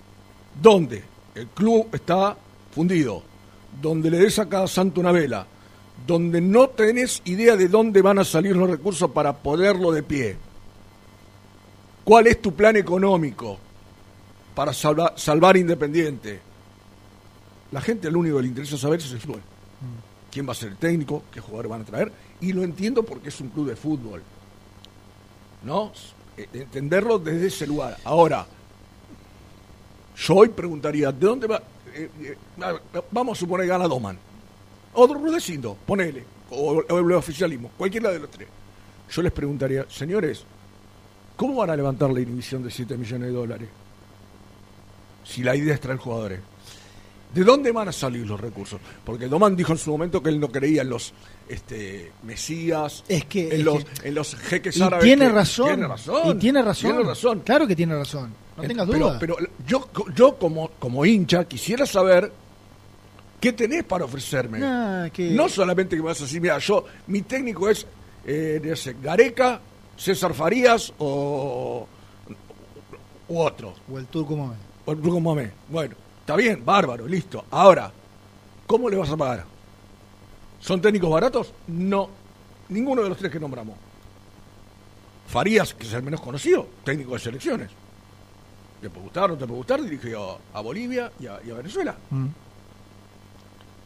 donde 0.61 1.03
el 1.35 1.49
club 1.49 1.89
está 1.93 2.37
fundido, 2.75 3.23
donde 3.81 4.11
le 4.11 4.18
des 4.18 4.39
a 4.39 4.49
cada 4.49 4.66
santo 4.66 5.01
una 5.01 5.12
vela, 5.12 5.47
donde 6.07 6.40
no 6.40 6.68
tenés 6.70 7.22
idea 7.24 7.57
de 7.57 7.68
dónde 7.68 8.03
van 8.03 8.18
a 8.18 8.24
salir 8.24 8.57
los 8.57 8.68
recursos 8.70 9.11
para 9.11 9.36
ponerlo 9.36 9.92
de 9.92 10.03
pie, 10.03 10.36
¿Cuál 12.03 12.26
es 12.26 12.40
tu 12.42 12.55
plan 12.55 12.74
económico 12.76 13.59
para 14.55 14.72
salva- 14.72 15.12
salvar 15.16 15.57
Independiente? 15.57 16.40
La 17.70 17.80
gente 17.80 18.11
lo 18.11 18.18
único 18.18 18.36
que 18.36 18.42
le 18.42 18.48
interesa 18.48 18.76
saber 18.76 18.98
es 18.98 19.12
el 19.12 19.20
fútbol. 19.20 19.40
¿Quién 20.32 20.48
va 20.48 20.53
a 20.53 20.55
ser 20.57 20.70
el 20.70 20.76
técnico? 20.76 21.22
¿Qué 21.30 21.40
jugadores 21.40 21.70
van 21.70 21.82
a 21.82 21.84
traer? 21.84 22.11
Y 22.40 22.53
lo 22.53 22.64
entiendo 22.64 23.05
porque 23.05 23.28
es 23.28 23.40
un 23.40 23.51
club 23.51 23.68
de 23.68 23.76
fútbol. 23.76 24.22
¿No? 25.62 25.92
Eh, 26.36 26.48
Entenderlo 26.55 27.18
desde 27.18 27.46
ese 27.46 27.66
lugar. 27.66 27.98
Ahora, 28.05 28.44
yo 30.16 30.34
hoy 30.34 30.48
preguntaría, 30.48 31.12
¿de 31.12 31.26
dónde 31.26 31.46
va? 31.46 31.62
eh, 31.94 32.11
eh, 32.22 32.36
vamos 33.12 33.38
a 33.38 33.40
suponer 33.40 33.66
gana 33.68 33.86
Doman. 33.86 34.18
Otro 34.95 35.18
Rudecindo, 35.18 35.76
ponele. 35.86 36.24
O, 36.51 36.82
o 36.88 36.99
el 36.99 37.12
oficialismo, 37.12 37.70
cualquiera 37.78 38.11
de 38.11 38.18
los 38.18 38.30
tres. 38.30 38.49
Yo 39.11 39.22
les 39.22 39.32
preguntaría, 39.32 39.86
señores, 39.88 40.43
¿cómo 41.36 41.55
van 41.57 41.70
a 41.70 41.76
levantar 41.76 42.11
la 42.11 42.20
inhibición 42.20 42.62
de 42.64 42.70
7 42.70 42.97
millones 42.97 43.28
de 43.28 43.34
dólares? 43.34 43.68
Si 45.24 45.43
la 45.43 45.55
idea 45.55 45.74
es 45.74 45.80
traer 45.80 45.99
jugadores. 45.99 46.41
¿De 47.34 47.45
dónde 47.45 47.70
van 47.70 47.86
a 47.88 47.93
salir 47.93 48.26
los 48.26 48.41
recursos? 48.41 48.80
Porque 49.05 49.28
Doman 49.28 49.55
dijo 49.55 49.70
en 49.72 49.78
su 49.78 49.93
momento 49.93 50.20
que 50.20 50.30
él 50.30 50.41
no 50.41 50.49
creía 50.49 50.82
en 50.82 50.91
los 50.91 51.12
este, 51.49 52.11
mesías, 52.24 53.05
Es 53.07 53.24
que- 53.26 53.55
en, 53.55 53.64
los, 53.64 53.84
que- 53.84 54.09
en 54.09 54.14
los 54.16 54.34
jeques 54.34 54.76
Y 54.76 54.82
árabes. 54.82 55.05
tiene 55.05 55.26
que- 55.28 55.32
razón. 55.32 55.66
Tiene 55.68 55.86
razón. 55.86 56.36
Y 56.36 56.41
tiene 56.41 56.62
razón. 56.62 56.91
Tiene 56.91 57.09
razón. 57.09 57.41
Claro 57.41 57.66
que 57.68 57.76
tiene 57.76 57.95
razón. 57.95 58.32
No 58.57 58.62
tengas 58.64 58.88
pero, 58.88 59.07
duda. 59.11 59.18
Pero 59.20 59.36
yo, 59.66 59.88
yo 60.16 60.36
como, 60.36 60.70
como 60.80 61.07
hincha 61.07 61.45
quisiera 61.45 61.86
saber 61.86 62.32
qué 63.41 63.53
tenés 63.53 63.84
para 63.84 64.05
ofrecerme. 64.05 64.59
Nah, 64.59 65.09
que- 65.11 65.30
No 65.30 65.49
solamente 65.49 65.97
que 65.97 66.03
me 66.03 66.09
vas 66.09 66.20
a 66.20 66.24
decir, 66.24 66.41
mira, 66.41 66.59
yo, 66.59 66.84
mi 67.09 67.22
técnico 67.22 67.68
es 67.70 67.86
eh, 68.26 68.61
no 68.62 68.76
sé, 68.76 68.97
Gareca, 69.03 69.61
César 69.97 70.34
Farías 70.34 70.93
o 70.99 71.86
u 73.28 73.38
otro. 73.38 73.74
O 73.91 73.99
el 73.99 74.07
turco 74.07 74.36
Mohamed. 74.36 74.57
O 74.84 74.93
el 74.93 74.99
Turco 75.01 75.20
Mohamed. 75.20 75.51
Bueno, 75.68 75.95
está 76.20 76.36
bien, 76.36 76.64
bárbaro, 76.64 77.07
listo. 77.07 77.45
Ahora, 77.51 77.91
¿cómo 78.66 78.88
le 78.91 78.97
vas 78.97 79.11
a 79.11 79.16
pagar? 79.16 79.45
¿Son 80.61 80.80
técnicos 80.80 81.11
baratos? 81.11 81.53
No. 81.68 82.11
Ninguno 82.68 83.03
de 83.03 83.09
los 83.09 83.18
tres 83.18 83.30
que 83.32 83.41
nombramos. 83.41 83.76
Farías, 85.26 85.74
que 85.74 85.86
es 85.86 85.93
el 85.93 86.03
menos 86.03 86.20
conocido, 86.20 86.66
técnico 86.84 87.12
de 87.14 87.20
selecciones. 87.20 87.70
¿Te 88.80 88.91
puede 88.91 89.05
gustar 89.05 89.24
o 89.24 89.28
no 89.28 89.36
te 89.38 89.47
puede 89.47 89.59
gustar? 89.59 89.82
Dirigió 89.82 90.38
a 90.53 90.61
Bolivia 90.61 91.12
y 91.20 91.26
a, 91.26 91.38
y 91.47 91.51
a 91.51 91.55
Venezuela. 91.55 91.97
Mm. 92.11 92.26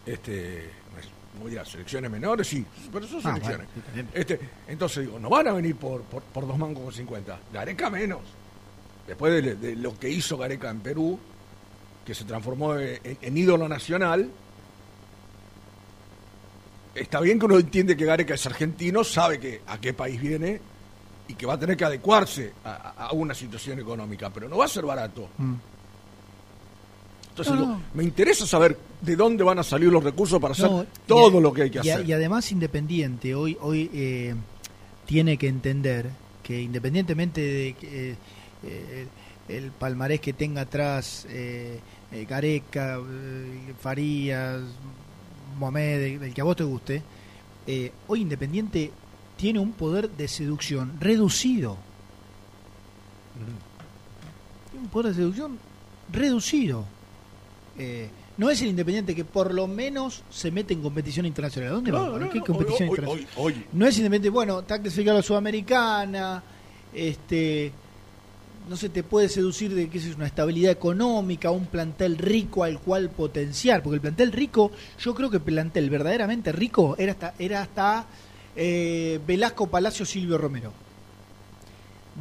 Este, 0.07 0.70
muy 1.40 1.50
bien, 1.50 1.64
selecciones 1.66 2.11
menores, 2.11 2.46
sí, 2.46 2.64
pero 2.92 3.07
son 3.09 3.18
Ah, 3.24 3.34
selecciones. 3.34 3.66
bueno, 3.92 4.09
este, 4.14 4.38
entonces 4.68 5.05
digo, 5.07 5.18
no 5.18 5.28
van 5.28 5.48
a 5.48 5.52
venir 5.52 5.74
por, 5.76 6.02
por, 6.02 6.22
por 6.22 6.46
dos 6.46 6.57
mangos 6.59 6.84
con 6.84 6.92
50. 6.92 7.38
Gareca 7.52 7.90
menos. 7.90 8.20
Después 9.07 9.42
de, 9.42 9.55
de 9.57 9.76
lo 9.76 9.98
que 9.98 10.09
hizo 10.09 10.36
Gareca 10.38 10.70
en 10.70 10.80
Perú, 10.80 11.18
que 12.07 12.14
se 12.14 12.24
transformó 12.24 12.76
en, 12.76 13.00
en 13.20 13.36
ídolo 13.36 13.68
nacional, 13.68 14.30
está 16.94 17.20
bien 17.20 17.38
que 17.38 17.46
uno 17.46 17.59
entiende 17.59 17.96
que 17.96 18.05
Gareca 18.05 18.34
es 18.34 18.46
argentino, 18.46 19.02
sabe 19.05 19.40
que 19.40 19.62
a 19.66 19.78
qué 19.78 19.92
país 19.92 20.20
viene 20.20 20.61
y 21.26 21.34
que 21.34 21.46
va 21.46 21.55
a 21.55 21.59
tener 21.59 21.76
que 21.76 21.84
adecuarse 21.84 22.52
a, 22.64 22.70
a- 22.70 23.07
a 23.09 23.12
una 23.12 23.34
situación 23.34 23.78
económica, 23.80 24.30
pero 24.30 24.48
no 24.48 24.59
va 24.59 24.66
a 24.66 24.68
ser 24.68 24.84
barato. 24.84 25.28
Mm. 25.38 25.55
Entonces 27.35 27.55
No, 27.55 27.61
digo, 27.61 27.72
no. 27.72 27.80
me 27.95 28.05
interesa 28.05 28.47
saber 28.47 28.78
de 29.01 29.16
dónde 29.16 29.43
van 29.43 29.59
a 29.59 29.64
salir 29.64 29.89
los 29.91 30.05
recursos 30.05 30.41
para 30.41 30.53
hacer 30.53 30.70
No, 30.70 30.87
todo 31.07 31.39
a- 31.39 31.41
lo 31.41 31.53
que 31.53 31.62
hay 31.62 31.70
que 31.70 31.80
y 31.82 31.89
a- 31.91 31.95
hacer. 31.95 32.09
Y 32.09 32.12
además 32.12 32.53
Independiente 32.53 33.35
hoy 33.35 33.57
hoy 33.61 33.91
eh, 33.93 34.35
tiene 35.05 35.37
que 35.37 35.49
entender 35.49 36.11
que 36.45 36.61
independientemente 36.62 37.41
de 37.41 37.68
eh, 37.82 38.16
eh, 38.62 39.07
el 39.49 39.70
palmarés 39.72 40.20
que 40.20 40.32
tenga 40.32 40.61
atrás 40.62 41.26
Gareca, 42.28 43.01
Farías, 43.80 44.61
Mohamed, 45.59 46.22
el, 46.22 46.32
que 46.35 46.41
a 46.41 46.45
vos 46.45 46.55
te 46.55 46.62
guste, 46.62 47.03
hoy 48.07 48.20
Independiente 48.20 48.93
tiene 49.37 49.59
un 49.59 49.72
poder 49.72 50.09
de 50.11 50.28
seducción 50.28 50.93
reducido. 51.01 51.76
Tiene 54.70 54.85
un 54.85 54.91
poder 54.91 55.09
de 55.09 55.14
seducción 55.16 55.59
reducido. 56.12 56.85
Eh, 57.78 58.08
no 58.36 58.50
es 58.50 58.60
el 58.62 58.68
Independiente 58.68 59.14
que 59.14 59.24
por 59.24 59.52
lo 59.54 59.66
menos 59.66 60.22
se 60.30 60.50
mete 60.50 60.74
en 60.74 60.82
competición 60.82 61.26
internacional. 61.26 61.70
¿A 61.70 61.74
dónde 61.74 61.90
No, 61.92 62.00
vamos? 62.02 62.20
no, 62.20 62.30
¿Qué 62.30 62.38
no, 62.40 62.44
competición 62.44 62.88
hoy- 62.88 62.94
internacional? 62.96 63.28
hoy- 63.36 63.52
hoy- 63.54 63.64
No 63.72 63.86
es 63.86 63.96
Independiente, 63.96 64.30
bueno, 64.30 64.60
está 64.60 64.78
clasificado 64.80 65.16
a 65.16 65.20
la 65.20 65.26
Sudamericana, 65.26 66.42
este, 66.92 67.72
no 68.68 68.76
se 68.76 68.88
te 68.88 69.02
puede 69.02 69.28
seducir 69.28 69.74
de 69.74 69.88
que 69.88 69.98
es 69.98 70.14
una 70.16 70.26
estabilidad 70.26 70.72
económica, 70.72 71.50
un 71.50 71.66
plantel 71.66 72.16
rico 72.18 72.64
al 72.64 72.78
cual 72.80 73.10
potenciar, 73.10 73.82
porque 73.82 73.96
el 73.96 74.00
plantel 74.00 74.32
rico, 74.32 74.70
yo 75.00 75.14
creo 75.14 75.30
que 75.30 75.36
el 75.36 75.42
plantel 75.42 75.90
verdaderamente 75.90 76.50
rico 76.52 76.94
era 76.98 77.12
hasta, 77.12 77.34
era 77.38 77.60
hasta 77.62 78.06
eh, 78.56 79.20
Velasco 79.26 79.66
Palacio 79.66 80.06
Silvio 80.06 80.38
Romero. 80.38 80.72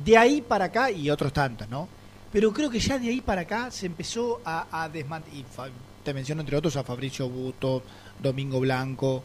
De 0.03 0.17
ahí 0.17 0.41
para 0.41 0.65
acá, 0.65 0.89
y 0.91 1.09
otros 1.11 1.31
tantos, 1.31 1.69
¿no? 1.69 1.87
Pero 2.33 2.51
creo 2.51 2.69
que 2.69 2.79
ya 2.79 2.97
de 2.99 3.07
ahí 3.09 3.21
para 3.21 3.41
acá 3.41 3.71
se 3.71 3.85
empezó 3.85 4.41
a, 4.43 4.83
a 4.83 4.89
desmantelar, 4.89 5.69
te 6.03 6.13
menciono 6.13 6.41
entre 6.41 6.57
otros 6.57 6.75
a 6.75 6.83
Fabricio 6.83 7.29
Buto, 7.29 7.83
Domingo 8.21 8.59
Blanco, 8.59 9.23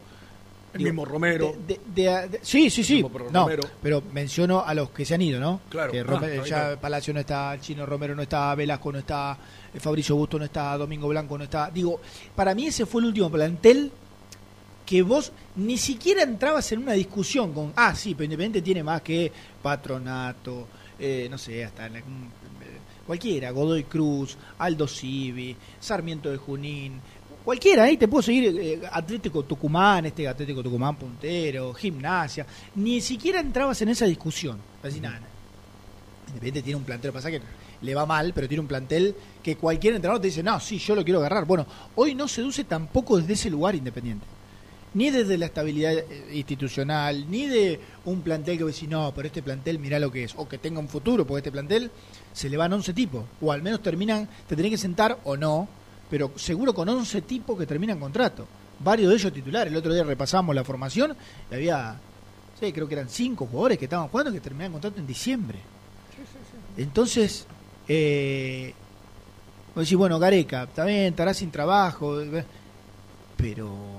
El 0.73 0.83
mismo 0.83 1.03
Romero. 1.03 1.55
de- 1.67 1.79
de- 1.95 2.27
de- 2.27 2.39
sí, 2.43 2.69
sí, 2.69 2.83
sí. 2.83 3.03
No, 3.31 3.49
pero 3.81 4.03
menciono 4.13 4.63
a 4.63 4.73
los 4.75 4.91
que 4.91 5.03
se 5.05 5.15
han 5.15 5.21
ido, 5.23 5.39
¿no? 5.39 5.59
Claro. 5.69 5.91
Que 5.91 6.01
Ah, 6.07 6.45
ya. 6.45 6.79
Palacio 6.79 7.11
no 7.13 7.19
está, 7.19 7.55
el 7.55 7.61
Chino 7.61 7.85
Romero 7.87 8.15
no 8.15 8.21
está, 8.21 8.53
Velasco 8.53 8.91
no 8.91 8.99
está, 8.99 9.35
eh, 9.73 9.79
Fabricio 9.79 10.15
Busto 10.15 10.37
no 10.37 10.45
está, 10.45 10.77
Domingo 10.77 11.07
Blanco 11.07 11.35
no 11.37 11.43
está. 11.45 11.71
Digo, 11.71 11.99
para 12.35 12.53
mí 12.53 12.67
ese 12.67 12.85
fue 12.85 13.01
el 13.01 13.07
último 13.07 13.31
plantel 13.31 13.91
que 14.85 15.01
vos 15.01 15.31
ni 15.55 15.77
siquiera 15.77 16.21
entrabas 16.23 16.71
en 16.71 16.79
una 16.83 16.93
discusión 16.93 17.51
con, 17.53 17.73
ah, 17.75 17.93
sí, 17.95 18.13
pero 18.13 18.25
Independiente 18.25 18.61
tiene 18.61 18.83
más 18.83 19.01
que 19.01 19.31
Patronato, 19.61 20.67
eh, 20.99 21.27
no 21.31 21.37
sé, 21.39 21.63
hasta 21.65 21.89
mm, 21.89 21.95
eh, 21.95 22.01
cualquiera, 23.09 23.49
Godoy 23.49 23.85
Cruz, 23.85 24.37
Aldo 24.59 24.87
Civi, 24.87 25.57
Sarmiento 25.79 26.29
de 26.29 26.37
Junín, 26.37 27.01
cualquiera, 27.43 27.85
ahí 27.85 27.97
te 27.97 28.07
puedo 28.07 28.21
seguir, 28.21 28.55
eh, 28.55 28.81
Atlético 28.91 29.41
Tucumán, 29.41 30.05
este 30.05 30.27
Atlético 30.27 30.61
Tucumán 30.61 30.95
puntero, 30.95 31.73
Gimnasia, 31.73 32.45
ni 32.75 33.01
siquiera 33.01 33.39
entrabas 33.39 33.81
en 33.81 33.89
esa 33.89 34.05
discusión. 34.05 34.59
Así 34.83 34.99
nada, 34.99 35.15
nada. 35.15 35.31
Independiente 36.27 36.61
tiene 36.61 36.77
un 36.77 36.83
plantel, 36.83 37.11
pasa 37.11 37.31
que 37.31 37.41
le 37.81 37.95
va 37.95 38.05
mal, 38.05 38.31
pero 38.31 38.47
tiene 38.47 38.61
un 38.61 38.67
plantel 38.67 39.15
que 39.41 39.55
cualquier 39.55 39.95
entrenador 39.95 40.21
te 40.21 40.27
dice, 40.27 40.43
no, 40.43 40.59
sí, 40.59 40.77
yo 40.77 40.93
lo 40.93 41.03
quiero 41.03 41.17
agarrar. 41.17 41.45
Bueno, 41.45 41.65
hoy 41.95 42.13
no 42.13 42.27
seduce 42.27 42.63
tampoco 42.65 43.17
desde 43.17 43.33
ese 43.33 43.49
lugar 43.49 43.73
Independiente. 43.73 44.27
Ni 44.93 45.11
desde 45.11 45.37
la 45.37 45.45
estabilidad 45.45 45.93
eh, 45.93 46.31
institucional, 46.33 47.29
ni 47.29 47.45
de 47.45 47.79
un 48.05 48.21
plantel 48.21 48.57
que 48.57 48.63
decís, 48.63 48.89
no, 48.89 49.13
pero 49.15 49.27
este 49.27 49.43
plantel 49.43 49.77
mirá 49.77 49.99
lo 49.99 50.11
que 50.11 50.23
es, 50.23 50.33
o 50.35 50.47
que 50.47 50.57
tenga 50.57 50.79
un 50.79 50.89
futuro, 50.89 51.25
porque 51.27 51.39
este 51.39 51.51
plantel 51.51 51.91
se 52.33 52.49
le 52.49 52.57
van 52.57 52.73
11 52.73 52.93
tipos, 52.93 53.23
o 53.39 53.51
al 53.51 53.61
menos 53.61 53.81
terminan, 53.83 54.27
te 54.47 54.55
tenés 54.55 54.71
que 54.71 54.77
sentar 54.77 55.19
o 55.25 55.37
no, 55.37 55.67
pero 56.09 56.31
seguro 56.35 56.73
con 56.73 56.89
11 56.89 57.21
tipos 57.21 57.57
que 57.57 57.67
terminan 57.67 57.99
contrato. 57.99 58.47
Varios 58.79 59.09
de 59.09 59.15
ellos 59.15 59.33
titulares. 59.33 59.71
El 59.71 59.77
otro 59.77 59.93
día 59.93 60.03
repasamos 60.03 60.55
la 60.55 60.63
formación 60.63 61.15
y 61.51 61.53
había, 61.53 61.95
sí, 62.59 62.71
creo 62.71 62.87
que 62.87 62.95
eran 62.95 63.09
5 63.09 63.45
jugadores 63.45 63.77
que 63.77 63.85
estaban 63.85 64.07
jugando 64.07 64.31
que 64.31 64.39
terminaban 64.39 64.71
contrato 64.71 64.99
en 64.99 65.05
diciembre. 65.05 65.59
Entonces, 66.77 67.45
eh, 67.87 68.73
vos 69.75 69.83
decís, 69.83 69.97
bueno, 69.97 70.17
Gareca, 70.17 70.63
está 70.63 70.85
bien, 70.85 71.07
estará 71.07 71.33
sin 71.33 71.51
trabajo, 71.51 72.21
eh, 72.21 72.45
pero 73.35 73.98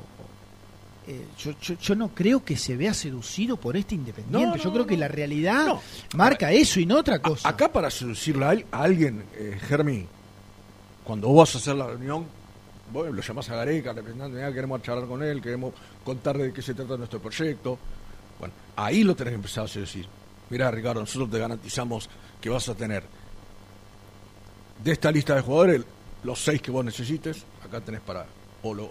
eh, 1.07 1.27
yo, 1.39 1.53
yo, 1.61 1.75
yo 1.75 1.95
no 1.95 2.09
creo 2.15 2.45
que 2.45 2.57
se 2.57 2.77
vea 2.77 2.93
seducido 2.95 3.57
por 3.57 3.77
este 3.77 3.95
Independiente. 3.95 4.47
No, 4.47 4.57
no, 4.57 4.63
yo 4.63 4.73
creo 4.73 4.87
que 4.87 4.97
la 4.97 5.09
realidad 5.09 5.75
marca 6.15 6.53
eso 6.53 6.79
y 6.81 6.87
no 6.87 6.99
otra 6.99 7.21
cosa. 7.21 7.49
Acá 7.49 7.73
para 7.73 7.91
seducirle 7.91 8.45
a, 8.45 8.51
al- 8.51 8.67
a 8.71 8.83
alguien, 8.83 9.25
eh, 9.35 9.59
Germi, 9.69 10.07
cuando 11.05 11.29
vos 11.29 11.49
vas 11.49 11.55
a 11.55 11.59
hacer 11.59 11.75
la 11.77 11.87
reunión, 11.87 12.27
vos 12.93 13.11
lo 13.11 13.23
llamás 13.23 13.49
a 13.51 13.57
Gareca, 13.57 13.93
representante, 13.93 14.37
"Mirá, 14.37 14.53
queremos 14.53 14.83
charlar 14.83 15.07
con 15.09 15.23
él, 15.23 15.41
queremos 15.41 15.73
contarle 16.05 16.45
de 16.45 16.53
qué 16.53 16.63
se 16.63 16.75
trata 16.75 16.97
nuestro 16.97 17.21
proyecto. 17.21 17.79
Bueno, 18.39 18.55
ahí 18.77 19.03
lo 19.05 19.15
tenés 19.17 19.33
que 19.33 19.37
empezar 19.37 19.65
a 19.65 19.69
seducir. 19.69 20.07
Mirá, 20.51 20.71
Ricardo, 20.71 21.01
nosotros 21.01 21.31
te 21.31 21.39
garantizamos 21.39 22.09
que 22.41 22.49
vas 22.51 22.69
a 22.69 22.75
tener 22.75 23.05
de 24.83 24.93
esta 24.93 25.11
lista 25.13 25.35
de 25.35 25.43
jugadores 25.43 25.83
los 26.23 26.39
seis 26.43 26.61
que 26.63 26.71
vos 26.71 26.85
necesites. 26.85 27.45
Acá 27.65 27.81
tenés 27.81 28.01
para, 28.01 28.27
o 28.63 28.75
lo 28.75 28.91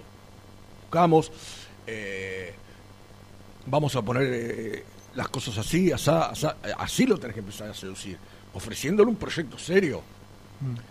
buscamos. 0.83 1.31
Eh, 1.91 2.53
vamos 3.65 3.95
a 3.95 4.01
poner 4.01 4.23
eh, 4.31 4.83
las 5.15 5.27
cosas 5.29 5.57
así, 5.57 5.91
asá, 5.91 6.29
asá, 6.29 6.57
eh, 6.63 6.71
así 6.77 7.05
lo 7.05 7.17
tenés 7.17 7.33
que 7.33 7.39
empezar 7.39 7.69
a 7.69 7.73
seducir, 7.73 8.17
ofreciéndole 8.53 9.09
un 9.09 9.15
proyecto 9.15 9.57
serio. 9.57 10.01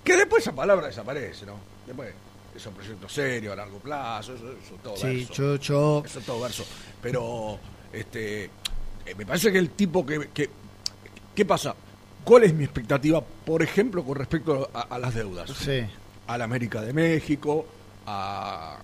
Que 0.02 0.16
después 0.16 0.42
esa 0.42 0.52
palabra 0.54 0.86
desaparece, 0.86 1.44
¿no? 1.44 1.54
Después 1.86 2.12
es 2.56 2.66
un 2.66 2.74
proyecto 2.74 3.08
serio, 3.08 3.52
a 3.52 3.56
largo 3.56 3.78
plazo, 3.78 4.34
eso, 4.34 4.50
eso 4.52 4.74
todo 4.82 4.96
Sí, 4.96 5.06
verso. 5.26 5.32
yo, 5.34 5.56
yo, 5.56 6.02
Eso 6.04 6.20
todo 6.20 6.40
verso. 6.40 6.64
Pero, 7.02 7.58
este, 7.92 8.44
eh, 8.44 8.50
me 9.16 9.26
parece 9.26 9.52
que 9.52 9.58
el 9.58 9.70
tipo 9.70 10.04
que, 10.04 10.28
que. 10.32 10.48
¿Qué 11.34 11.44
pasa? 11.44 11.74
¿Cuál 12.24 12.44
es 12.44 12.54
mi 12.54 12.64
expectativa, 12.64 13.20
por 13.22 13.62
ejemplo, 13.62 14.02
con 14.02 14.16
respecto 14.16 14.68
a, 14.74 14.80
a 14.82 14.98
las 14.98 15.14
deudas? 15.14 15.50
Sí. 15.50 15.82
A 16.26 16.36
la 16.38 16.44
América 16.44 16.80
de 16.82 16.92
México, 16.92 17.64
a, 18.06 18.78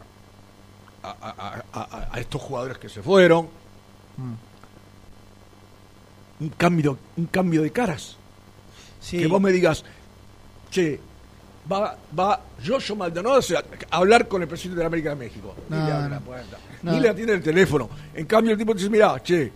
a, 1.11 1.63
a- 1.73 1.81
a- 1.81 2.09
a 2.13 2.21
estos 2.21 2.41
jugadores 2.41 2.79
que 2.79 2.89
se 2.89 3.03
fueron. 3.03 3.49
Mm. 4.17 4.35
Un 6.41 6.49
cambio, 6.51 6.99
un 7.17 7.27
cambio 7.27 7.63
de 7.63 7.71
caras. 7.71 8.17
Sí. 9.01 9.19
Que 9.19 9.27
vos 9.27 9.41
me 9.41 9.53
digas, 9.53 9.85
che, 10.71 10.99
va, 11.71 11.97
va 12.19 12.41
Joshua 12.65 12.97
Maldonado 12.97 13.41
a 13.91 13.97
hablar 13.97 14.27
con 14.29 14.43
el 14.43 14.49
presidente 14.49 14.79
de 14.79 14.83
la 14.83 14.89
América 14.89 15.11
de 15.11 15.17
México. 15.17 15.55
Ni 15.69 15.77
le 15.77 15.83
abre 15.93 16.05
no. 16.05 16.09
la 16.11 16.21
puerta. 16.21 16.59
No. 16.83 16.93
Ni 16.93 17.01
le 17.01 17.09
atiende 17.11 17.35
el 17.35 17.43
teléfono. 17.43 17.89
En 18.15 18.27
cambio, 18.27 18.53
el 18.53 18.59
tipo 18.59 18.73
te 18.73 18.79
dice, 18.79 18.91
mira, 18.91 19.23
che, 19.23 19.53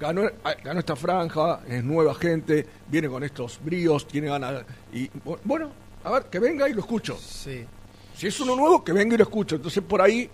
ganó, 0.00 0.22
ganó 0.64 0.80
esta 0.80 0.96
franja, 0.96 1.60
es 1.68 1.84
nueva 1.84 2.14
gente, 2.14 2.66
viene 2.88 3.08
con 3.08 3.22
estos 3.22 3.60
bríos, 3.62 4.06
tiene 4.08 4.28
ganas. 4.28 4.64
Y 4.92 5.08
bu- 5.08 5.38
bueno, 5.44 5.70
a 6.04 6.10
ver, 6.12 6.24
que 6.26 6.38
venga 6.38 6.68
y 6.68 6.72
lo 6.72 6.80
escucho. 6.80 7.16
Sí. 7.18 7.64
Si 8.16 8.26
es 8.28 8.40
uno 8.40 8.56
nuevo, 8.56 8.82
que 8.82 8.92
venga 8.92 9.14
y 9.14 9.18
lo 9.18 9.24
escucho. 9.24 9.56
Entonces, 9.56 9.82
por 9.84 10.00
ahí, 10.00 10.30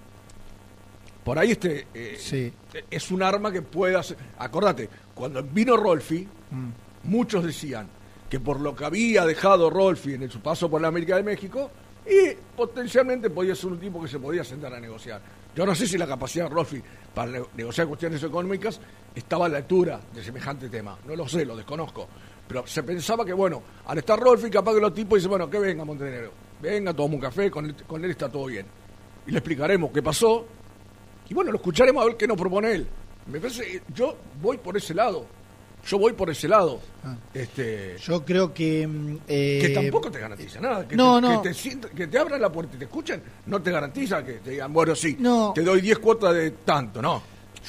por 1.25 1.39
ahí 1.39 1.53
este 1.53 1.87
eh, 1.95 2.17
Sí. 2.19 2.53
es 2.91 3.11
un 3.11 3.23
arma 3.23 3.53
que 3.53 3.63
puede 3.63 3.97
hacer. 3.97 4.17
Acordate, 4.39 4.89
cuando 5.15 5.43
vino 5.43 5.77
Rolfi, 5.77 6.27
Mm. 6.51 6.69
muchos 7.05 7.45
decían 7.45 7.89
que 8.29 8.41
por 8.41 8.61
lo 8.61 8.75
que 8.75 8.85
había 8.85 9.25
dejado 9.25 9.71
Rolfi 9.71 10.15
en 10.15 10.31
su 10.31 10.41
paso 10.41 10.71
por 10.71 10.81
la 10.81 10.89
América 10.89 11.17
de 11.17 11.23
México, 11.23 11.71
y 12.05 12.35
potencialmente 12.57 13.31
podía 13.31 13.55
ser 13.55 13.71
un 13.71 13.79
tipo 13.79 14.03
que 14.03 14.09
se 14.09 14.19
podía 14.19 14.43
sentar 14.43 14.75
a 14.75 14.81
negociar. 14.81 15.21
Yo 15.55 15.65
no 15.67 15.75
sé 15.75 15.87
si 15.87 15.97
la 15.99 16.07
capacidad 16.07 16.49
de 16.49 16.55
Rolfi 16.55 16.83
para 17.15 17.31
ne- 17.31 17.45
negociar 17.57 17.87
cuestiones 17.87 18.23
económicas 18.25 18.81
estaba 19.15 19.47
a 19.47 19.49
la 19.49 19.59
altura 19.59 20.01
de 20.13 20.25
semejante 20.25 20.69
tema. 20.69 20.99
No 21.07 21.15
lo 21.15 21.29
sé, 21.29 21.45
lo 21.45 21.55
desconozco. 21.57 22.09
Pero 22.49 22.67
se 22.67 22.83
pensaba 22.83 23.25
que, 23.25 23.33
bueno, 23.35 23.63
al 23.87 23.99
estar 23.99 24.19
Rolfi, 24.19 24.51
capaz 24.51 24.75
que 24.75 24.81
los 24.81 24.93
tipos 24.95 25.19
dicen, 25.19 25.31
bueno, 25.31 25.49
que 25.49 25.59
venga 25.59 25.85
Montenegro, 25.85 26.33
venga, 26.61 26.93
toma 26.93 27.15
un 27.15 27.21
café, 27.21 27.51
con 27.51 27.67
él, 27.67 27.77
con 27.87 28.05
él 28.05 28.11
está 28.11 28.29
todo 28.31 28.47
bien. 28.47 28.67
Y 29.27 29.31
le 29.31 29.39
explicaremos 29.39 29.91
qué 29.93 30.03
pasó, 30.03 30.47
y 31.29 31.35
bueno, 31.35 31.51
lo 31.51 31.57
escucharemos 31.57 32.03
a 32.03 32.07
ver 32.07 32.17
qué 32.17 32.27
nos 32.27 32.37
propone 32.37 32.73
él. 32.73 32.87
Me 33.27 33.39
parece, 33.41 33.83
yo 33.95 34.17
voy 34.41 34.59
por 34.59 34.77
ese 34.77 34.95
lado. 34.95 35.27
Yo 35.85 35.99
voy 35.99 36.13
por 36.13 36.31
ese 36.31 36.47
lado. 36.47 36.81
Ah. 37.05 37.17
Este, 37.35 37.97
Yo 37.99 38.25
creo 38.25 38.55
que. 38.55 38.87
mm, 38.87 39.17
eh, 39.27 39.59
que 39.61 39.69
tampoco 39.71 40.11
te 40.13 40.21
garantiza 40.21 40.61
nada. 40.61 40.87
Que, 40.87 40.95
no, 40.95 41.17
te, 41.21 41.23
no. 41.23 41.43
Que, 41.43 41.51
te 41.51 41.89
que 41.95 42.07
te 42.07 42.19
abran 42.19 42.41
la 42.41 42.53
puerta 42.53 42.77
y 42.77 42.79
te 42.79 42.85
escuchen, 42.85 43.21
no 43.47 43.61
te 43.61 43.73
garantiza 43.73 44.25
que 44.25 44.35
te 44.35 44.51
digan, 44.53 44.73
bueno, 44.73 44.95
sí, 44.95 45.17
No. 45.19 45.53
te 45.55 45.63
doy 45.63 45.81
10 45.81 45.99
cuotas 45.99 46.35
de 46.35 46.53
tanto, 46.53 47.03
no. 47.03 47.23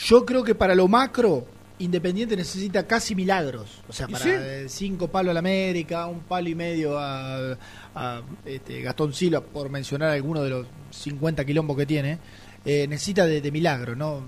Yo 0.05 0.23
creo 0.25 0.43
que 0.43 0.53
para 0.55 0.75
lo 0.75 0.87
macro, 0.87 1.45
Independiente 1.79 2.37
necesita 2.37 2.85
casi 2.85 3.15
milagros. 3.15 3.81
O 3.89 3.93
sea, 3.93 4.05
¿Y 4.07 4.11
para 4.13 4.23
sí? 4.23 4.29
eh, 4.31 4.65
cinco 4.69 5.07
palos 5.07 5.31
a 5.31 5.33
la 5.33 5.39
América, 5.39 6.05
un 6.05 6.19
palo 6.21 6.47
y 6.47 6.53
medio 6.55 6.97
a, 6.99 7.57
a, 7.95 8.21
este, 8.45 8.81
Gastón 8.81 9.11
Silva, 9.11 9.41
por 9.41 9.69
mencionar 9.69 10.11
alguno 10.11 10.43
de 10.43 10.51
los 10.51 10.67
50 10.91 11.43
quilombos 11.43 11.75
que 11.75 11.85
tiene, 11.87 12.19
eh, 12.65 12.87
necesita 12.87 13.25
de, 13.25 13.51
milagro, 13.51 13.95
¿no? 13.95 14.21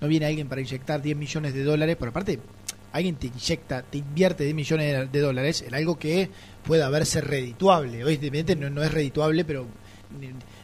No 0.00 0.08
viene 0.08 0.26
alguien 0.26 0.48
para 0.48 0.60
inyectar 0.60 1.02
10 1.02 1.16
millones 1.16 1.54
de 1.54 1.64
dólares, 1.64 1.96
por 1.96 2.08
aparte, 2.08 2.38
alguien 2.92 3.16
te 3.16 3.26
inyecta, 3.28 3.82
te 3.82 3.98
invierte 3.98 4.44
10 4.44 4.54
millones 4.54 5.12
de, 5.12 5.20
dólares 5.20 5.64
en 5.66 5.74
algo 5.74 5.98
que 5.98 6.30
pueda 6.64 6.88
verse 6.90 7.20
redituable. 7.20 8.00
Independiente 8.00 8.56
no, 8.56 8.70
no 8.70 8.82
es 8.82 8.92
redituable, 8.92 9.44
pero 9.44 9.66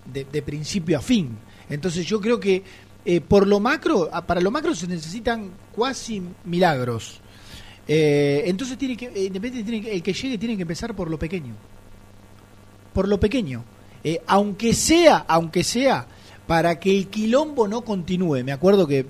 de, 0.07 0.43
principio 0.43 0.99
a 0.99 1.01
fin. 1.01 1.37
Entonces 1.69 2.07
yo 2.07 2.21
creo 2.21 2.39
que 2.39 2.63
eh, 3.05 3.21
por 3.21 3.47
lo 3.47 3.59
macro, 3.59 4.11
para 4.27 4.41
lo 4.41 4.51
macro 4.51 4.75
se 4.75 4.87
necesitan 4.87 5.51
cuasi 5.75 6.23
milagros. 6.45 7.21
Eh, 7.89 8.45
entonces 8.47 8.79
tiene 8.79 8.97
que, 8.97 9.07
eh, 9.07 9.31
tiene 9.31 9.83
que- 9.83 9.93
el 9.95 10.03
que 10.03 10.13
llegue 10.13 10.39
tiene 10.39 10.57
que 10.57 10.63
empezar 10.63 10.95
por 10.95 11.11
lo 11.11 11.19
pequeño. 11.19 11.55
Por 12.93 13.09
lo 13.09 13.19
pequeño. 13.19 13.65
Aunque 14.27 14.75
sea, 14.75 15.25
aunque 15.29 15.63
sea, 15.63 16.07
para 16.47 16.79
que 16.81 16.97
el 16.97 17.09
quilombo 17.09 17.69
no 17.69 17.83
continúe. 17.83 18.43
Me 18.45 18.53
acuerdo 18.53 18.87
que, 18.87 19.07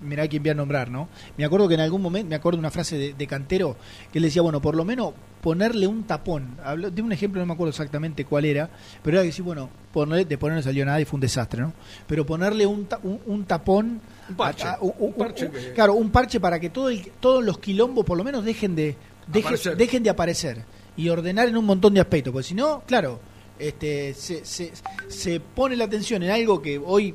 mirá 0.00 0.26
quién 0.28 0.42
voy 0.42 0.50
a 0.50 0.54
nombrar, 0.54 0.90
¿no? 0.90 1.08
Me 1.36 1.44
acuerdo 1.44 1.68
que 1.68 1.74
en 1.74 1.80
algún 1.80 2.02
momento, 2.02 2.28
me 2.28 2.36
acuerdo 2.36 2.56
de 2.56 2.60
una 2.60 2.70
frase 2.70 2.96
de, 2.96 3.14
de 3.14 3.26
Cantero, 3.26 3.76
que 4.12 4.18
él 4.18 4.24
decía, 4.24 4.42
bueno, 4.42 4.60
por 4.60 4.74
lo 4.76 4.84
menos 4.84 5.12
ponerle 5.40 5.86
un 5.86 6.04
tapón. 6.04 6.56
Habló, 6.64 6.90
de 6.90 7.02
un 7.02 7.12
ejemplo, 7.12 7.40
no 7.40 7.46
me 7.46 7.52
acuerdo 7.52 7.70
exactamente 7.70 8.24
cuál 8.24 8.44
era, 8.46 8.68
pero 9.02 9.16
era 9.16 9.22
que 9.22 9.28
decir, 9.28 9.44
bueno, 9.44 9.68
ponerle, 9.92 10.24
de 10.24 10.38
poner 10.38 10.56
no 10.56 10.62
salió 10.62 10.84
nada 10.84 11.00
y 11.00 11.04
fue 11.04 11.16
un 11.18 11.20
desastre, 11.20 11.60
¿no? 11.62 11.72
Pero 12.06 12.26
ponerle 12.26 12.66
un, 12.66 12.86
ta- 12.86 12.98
un, 13.02 13.20
un 13.26 13.44
tapón. 13.44 14.00
Un 14.28 14.34
parche, 14.36 14.64
a- 14.66 14.72
a- 14.74 14.78
un- 14.80 14.92
un 14.98 15.06
un- 15.08 15.12
parche 15.14 15.46
un- 15.46 15.52
que- 15.52 15.72
Claro, 15.72 15.94
un 15.94 16.10
parche 16.10 16.40
para 16.40 16.58
que 16.58 16.70
todo 16.70 16.88
el- 16.88 17.12
todos 17.20 17.44
los 17.44 17.58
quilombos 17.58 18.04
por 18.04 18.16
lo 18.18 18.24
menos 18.24 18.44
dejen 18.44 18.74
de, 18.74 18.96
deje- 19.32 19.76
dejen 19.76 20.02
de 20.02 20.10
aparecer 20.10 20.64
y 20.96 21.08
ordenar 21.10 21.46
en 21.48 21.56
un 21.56 21.64
montón 21.66 21.94
de 21.94 22.00
aspectos, 22.00 22.32
porque 22.32 22.48
si 22.48 22.54
no, 22.54 22.82
claro, 22.86 23.20
este, 23.58 24.14
se, 24.14 24.44
se, 24.44 24.72
se 25.08 25.40
pone 25.40 25.76
la 25.76 25.84
atención 25.84 26.22
en 26.22 26.30
algo 26.30 26.60
que 26.60 26.78
hoy 26.78 27.14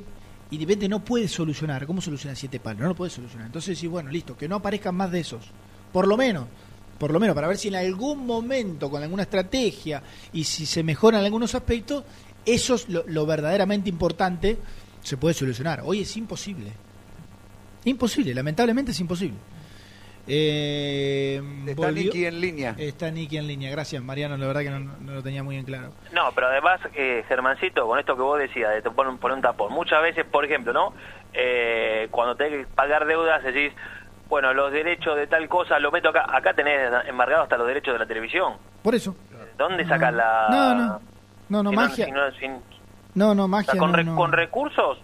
Independiente 0.52 0.86
no 0.86 1.02
puede 1.02 1.28
solucionar. 1.28 1.86
¿Cómo 1.86 2.02
soluciona 2.02 2.36
siete 2.36 2.60
palos? 2.60 2.82
No 2.82 2.88
lo 2.88 2.94
puede 2.94 3.10
solucionar. 3.10 3.46
Entonces, 3.46 3.78
sí, 3.78 3.86
bueno, 3.86 4.10
listo, 4.10 4.36
que 4.36 4.48
no 4.48 4.56
aparezcan 4.56 4.94
más 4.94 5.10
de 5.10 5.20
esos. 5.20 5.46
Por 5.90 6.06
lo 6.06 6.18
menos, 6.18 6.46
por 6.98 7.10
lo 7.10 7.18
menos, 7.18 7.34
para 7.34 7.48
ver 7.48 7.56
si 7.56 7.68
en 7.68 7.76
algún 7.76 8.26
momento, 8.26 8.90
con 8.90 9.02
alguna 9.02 9.22
estrategia, 9.22 10.02
y 10.30 10.44
si 10.44 10.66
se 10.66 10.82
mejoran 10.82 11.24
algunos 11.24 11.54
aspectos, 11.54 12.04
eso 12.44 12.74
es 12.74 12.86
lo, 12.90 13.02
lo 13.06 13.24
verdaderamente 13.24 13.88
importante, 13.88 14.58
se 15.02 15.16
puede 15.16 15.32
solucionar. 15.32 15.84
Hoy 15.86 16.00
es 16.00 16.14
imposible. 16.18 16.70
Imposible, 17.86 18.34
lamentablemente 18.34 18.92
es 18.92 19.00
imposible. 19.00 19.38
Eh, 20.26 21.42
Está 21.66 21.90
Nicky 21.90 22.26
en 22.26 22.40
línea. 22.40 22.74
Está 22.78 23.10
Nicky 23.10 23.38
en 23.38 23.46
línea. 23.46 23.70
Gracias, 23.70 24.02
Mariano. 24.02 24.36
La 24.36 24.46
verdad 24.46 24.60
que 24.62 24.70
no, 24.70 24.78
no 25.00 25.12
lo 25.14 25.22
tenía 25.22 25.42
muy 25.42 25.56
en 25.56 25.64
claro. 25.64 25.92
No, 26.12 26.30
pero 26.34 26.46
además, 26.48 26.80
eh, 26.94 27.24
Germancito, 27.28 27.86
con 27.86 27.98
esto 27.98 28.14
que 28.16 28.22
vos 28.22 28.38
decías, 28.38 28.70
de 28.74 28.82
te 28.82 28.90
poner, 28.90 29.12
un- 29.12 29.18
poner 29.18 29.36
un 29.36 29.42
tapón, 29.42 29.72
muchas 29.72 30.00
veces, 30.02 30.24
por 30.24 30.44
ejemplo, 30.44 30.72
¿no? 30.72 30.92
Eh, 31.34 32.08
cuando 32.10 32.36
tenés 32.36 32.52
que 32.66 32.72
pagar 32.74 33.06
deudas, 33.06 33.42
decís, 33.42 33.72
bueno, 34.28 34.52
los 34.54 34.72
derechos 34.72 35.16
de 35.16 35.26
tal 35.26 35.48
cosa 35.48 35.78
lo 35.78 35.90
meto 35.90 36.08
acá. 36.10 36.26
Acá 36.28 36.54
tenés 36.54 36.90
embargados 37.08 37.44
hasta 37.44 37.56
los 37.58 37.66
derechos 37.66 37.92
de 37.94 37.98
la 37.98 38.06
televisión. 38.06 38.54
Por 38.82 38.94
eso. 38.94 39.14
¿Dónde 39.58 39.84
sacas 39.86 40.14
la...? 40.14 40.46
No, 40.50 40.74
no. 40.74 41.00
No, 41.48 41.62
no, 41.64 41.70
si 41.70 41.76
magia. 41.76 42.04
si 42.06 42.10
no- 42.12 42.30
si- 42.32 42.48
No, 43.14 43.34
no, 43.34 43.44
o 43.44 43.48
magia. 43.48 43.72
sea, 43.72 43.78
con, 43.80 43.90
no, 43.90 43.96
re- 43.96 44.04
no. 44.04 44.16
con 44.16 44.32
recursos 44.32 44.98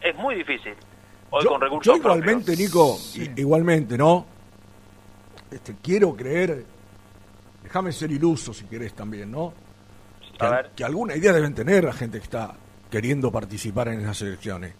es 0.00 0.14
muy 0.16 0.34
difícil. 0.36 0.74
Hoy 1.30 1.44
Yo, 1.44 1.50
con 1.50 1.60
recursos 1.60 1.92
yo 1.94 1.98
igualmente, 1.98 2.56
Nico, 2.56 2.96
igualmente, 3.36 3.98
¿no? 3.98 4.26
Este, 5.50 5.76
quiero 5.82 6.14
creer, 6.14 6.64
déjame 7.62 7.92
ser 7.92 8.10
iluso 8.10 8.52
si 8.54 8.64
querés 8.64 8.94
también, 8.94 9.30
¿no? 9.30 9.52
Que, 10.38 10.44
A 10.46 10.48
al- 10.58 10.70
que 10.74 10.84
alguna 10.84 11.16
idea 11.16 11.32
deben 11.32 11.54
tener 11.54 11.84
la 11.84 11.92
gente 11.92 12.18
que 12.18 12.24
está 12.24 12.54
queriendo 12.90 13.30
participar 13.30 13.88
en 13.88 14.00
esas 14.00 14.22
elecciones. 14.22 14.74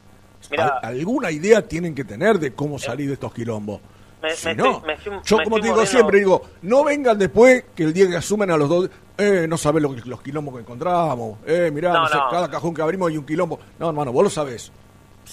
Al- 0.57 0.79
alguna 0.83 1.31
idea 1.31 1.67
tienen 1.67 1.95
que 1.95 2.05
tener 2.05 2.39
de 2.39 2.53
cómo 2.55 2.79
salir 2.79 3.09
de 3.09 3.15
estos 3.15 3.33
quilombos. 3.35 3.81
Me- 4.23 4.31
Si 4.33 4.49
me 4.49 4.55
no, 4.55 4.71
estoy- 4.73 4.87
me 4.87 4.93
estoy- 4.95 5.21
yo 5.25 5.39
como 5.45 5.57
te 5.61 5.67
digo 5.69 5.87
siempre, 5.87 6.19
digo, 6.19 6.43
no 6.63 6.85
vengan 6.85 7.19
después 7.19 7.65
que 7.75 7.85
el 7.85 7.93
día 7.93 8.09
que 8.09 8.17
asumen 8.17 8.51
a 8.51 8.57
los 8.57 8.69
dos, 8.69 8.91
eh, 9.17 9.47
no 9.49 9.57
sabés 9.57 9.83
lo 9.83 9.95
que, 9.95 10.03
los 10.03 10.21
quilombos 10.23 10.55
que 10.55 10.61
encontramos, 10.61 11.39
eh, 11.47 11.71
mirá, 11.73 11.93
No, 11.93 12.01
no 12.03 12.09
sé, 12.09 12.17
no. 12.17 12.29
cada 12.31 12.51
cajón 12.51 12.75
que 12.75 12.83
abrimos 12.83 13.09
hay 13.11 13.17
un 13.19 13.25
quilombo. 13.27 13.59
No, 13.79 13.89
hermano, 13.89 14.13
vos 14.13 14.25
lo 14.25 14.31
sabés. 14.31 14.71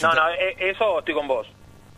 No, 0.02 0.14
no, 0.14 0.30
e- 0.30 0.70
eso 0.70 1.00
estoy 1.00 1.14
con 1.14 1.28
vos. 1.28 1.48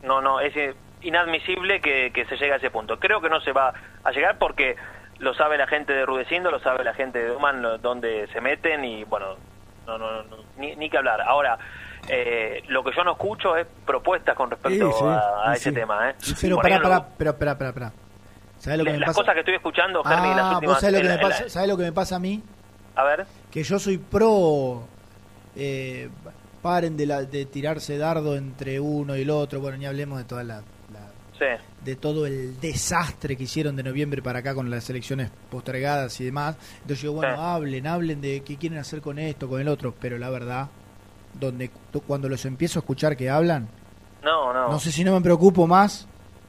No, 0.04 0.20
no, 0.22 0.40
es 0.40 0.56
eh, 0.56 0.74
inadmisible 1.02 1.82
que, 1.82 2.12
que 2.14 2.26
se 2.26 2.36
llegue 2.38 2.54
a 2.54 2.58
ese 2.58 2.72
punto. 2.72 3.00
Creo 3.00 3.22
que 3.22 3.30
no 3.30 3.40
se 3.42 3.52
va 3.52 3.74
a 4.04 4.12
llegar 4.12 4.38
porque 4.38 4.76
lo 5.20 5.34
sabe 5.34 5.58
la 5.58 5.68
gente 5.68 5.94
de 5.94 6.06
Rudecindo, 6.06 6.52
lo 6.52 6.60
sabe 6.60 6.84
la 6.84 6.94
gente 6.94 7.20
de 7.20 7.30
Duman, 7.30 7.62
lo- 7.62 7.78
dónde 7.78 8.28
se 8.34 8.42
meten 8.42 8.84
y 8.86 9.04
bueno, 9.06 9.36
no, 9.86 9.98
no, 9.98 10.24
no, 10.24 10.38
ni, 10.58 10.76
ni 10.76 10.90
que 10.90 10.98
hablar. 10.98 11.22
Ahora, 11.22 11.58
eh, 12.08 12.64
lo 12.68 12.84
que 12.84 12.92
yo 12.96 13.04
no 13.04 13.12
escucho 13.14 13.56
es 13.58 13.68
propuestas 13.86 14.36
con 14.36 14.50
respecto 14.50 14.92
Sí, 14.92 14.98
sí, 15.00 15.06
a, 15.06 15.52
a 15.52 15.56
sí, 15.56 15.62
ese 15.70 15.72
tema. 15.74 16.10
¿eh? 16.10 16.16
Pero 16.42 16.56
Por 16.56 16.64
pará, 16.64 16.82
pará, 16.82 17.08
pero 17.18 17.38
pará, 17.38 17.58
pará, 17.58 17.74
pará. 17.74 17.92
¿Sabés 18.58 18.80
lo 18.80 18.86
que 18.86 18.92
me 18.92 19.00
las 19.00 19.08
pasa? 19.08 19.20
cosas 19.22 19.34
que 19.36 19.40
estoy 19.40 19.56
escuchando, 19.56 20.04
Germi, 20.04 20.34
las 20.34 20.46
Ah, 20.46 20.54
últimas... 20.56 20.62
¿vos 20.76 20.80
sabés 20.82 20.96
lo, 20.96 21.02
que 21.02 21.08
me 21.08 21.16
la- 21.16 21.22
pasa, 21.22 21.44
la- 21.44 21.50
sabés 21.50 21.70
lo 21.70 21.78
que 21.78 21.84
me 21.84 21.92
pasa 21.94 22.16
a 22.18 22.20
mí? 22.20 22.44
A 22.96 23.04
ver. 23.06 23.26
Que 23.52 23.64
yo 23.64 23.80
soy 23.80 23.98
pro. 23.98 24.84
eh, 25.56 26.10
paren 26.62 26.98
de, 26.98 27.06
la, 27.06 27.22
de 27.24 27.46
tirarse 27.46 27.98
dardo 27.98 28.36
entre 28.36 28.80
uno 28.82 29.16
y 29.16 29.22
el 29.22 29.30
otro. 29.30 29.62
Bueno, 29.62 29.78
ni 29.78 29.86
hablemos 29.86 30.18
de 30.18 30.26
toda 30.26 30.44
la, 30.44 30.62
Sí. 31.40 31.46
de 31.86 31.96
todo 31.96 32.26
el 32.26 32.60
desastre 32.60 33.38
que 33.38 33.44
hicieron 33.44 33.76
de 33.78 33.84
noviembre 33.84 34.22
para 34.22 34.40
acá 34.40 34.54
con 34.54 34.70
las 34.70 34.90
elecciones 34.90 35.32
postergadas 35.50 36.20
y 36.20 36.26
demás. 36.26 36.58
Entonces 36.82 37.02
yo, 37.02 37.14
bueno, 37.14 37.34
Sí. 37.36 37.42
hablen, 37.42 37.88
hablen 37.88 38.20
de 38.22 38.44
qué 38.44 38.58
quieren 38.58 38.78
hacer 38.80 39.00
con 39.02 39.18
esto, 39.18 39.48
con 39.48 39.62
el 39.62 39.68
otro, 39.70 39.94
pero 40.00 40.18
la 40.18 40.30
verdad, 40.30 40.68
donde 41.34 41.72
cuando 42.06 42.28
los 42.28 42.44
empiezo 42.46 42.80
a 42.80 42.82
escuchar 42.82 43.16
que 43.16 43.30
hablan, 43.30 43.70
No, 44.22 44.52
no. 44.52 44.68
no 44.70 44.80
sé 44.80 44.92
si 44.92 45.04
no 45.06 45.14
me 45.14 45.22
preocupo 45.22 45.66
más, 45.68 46.08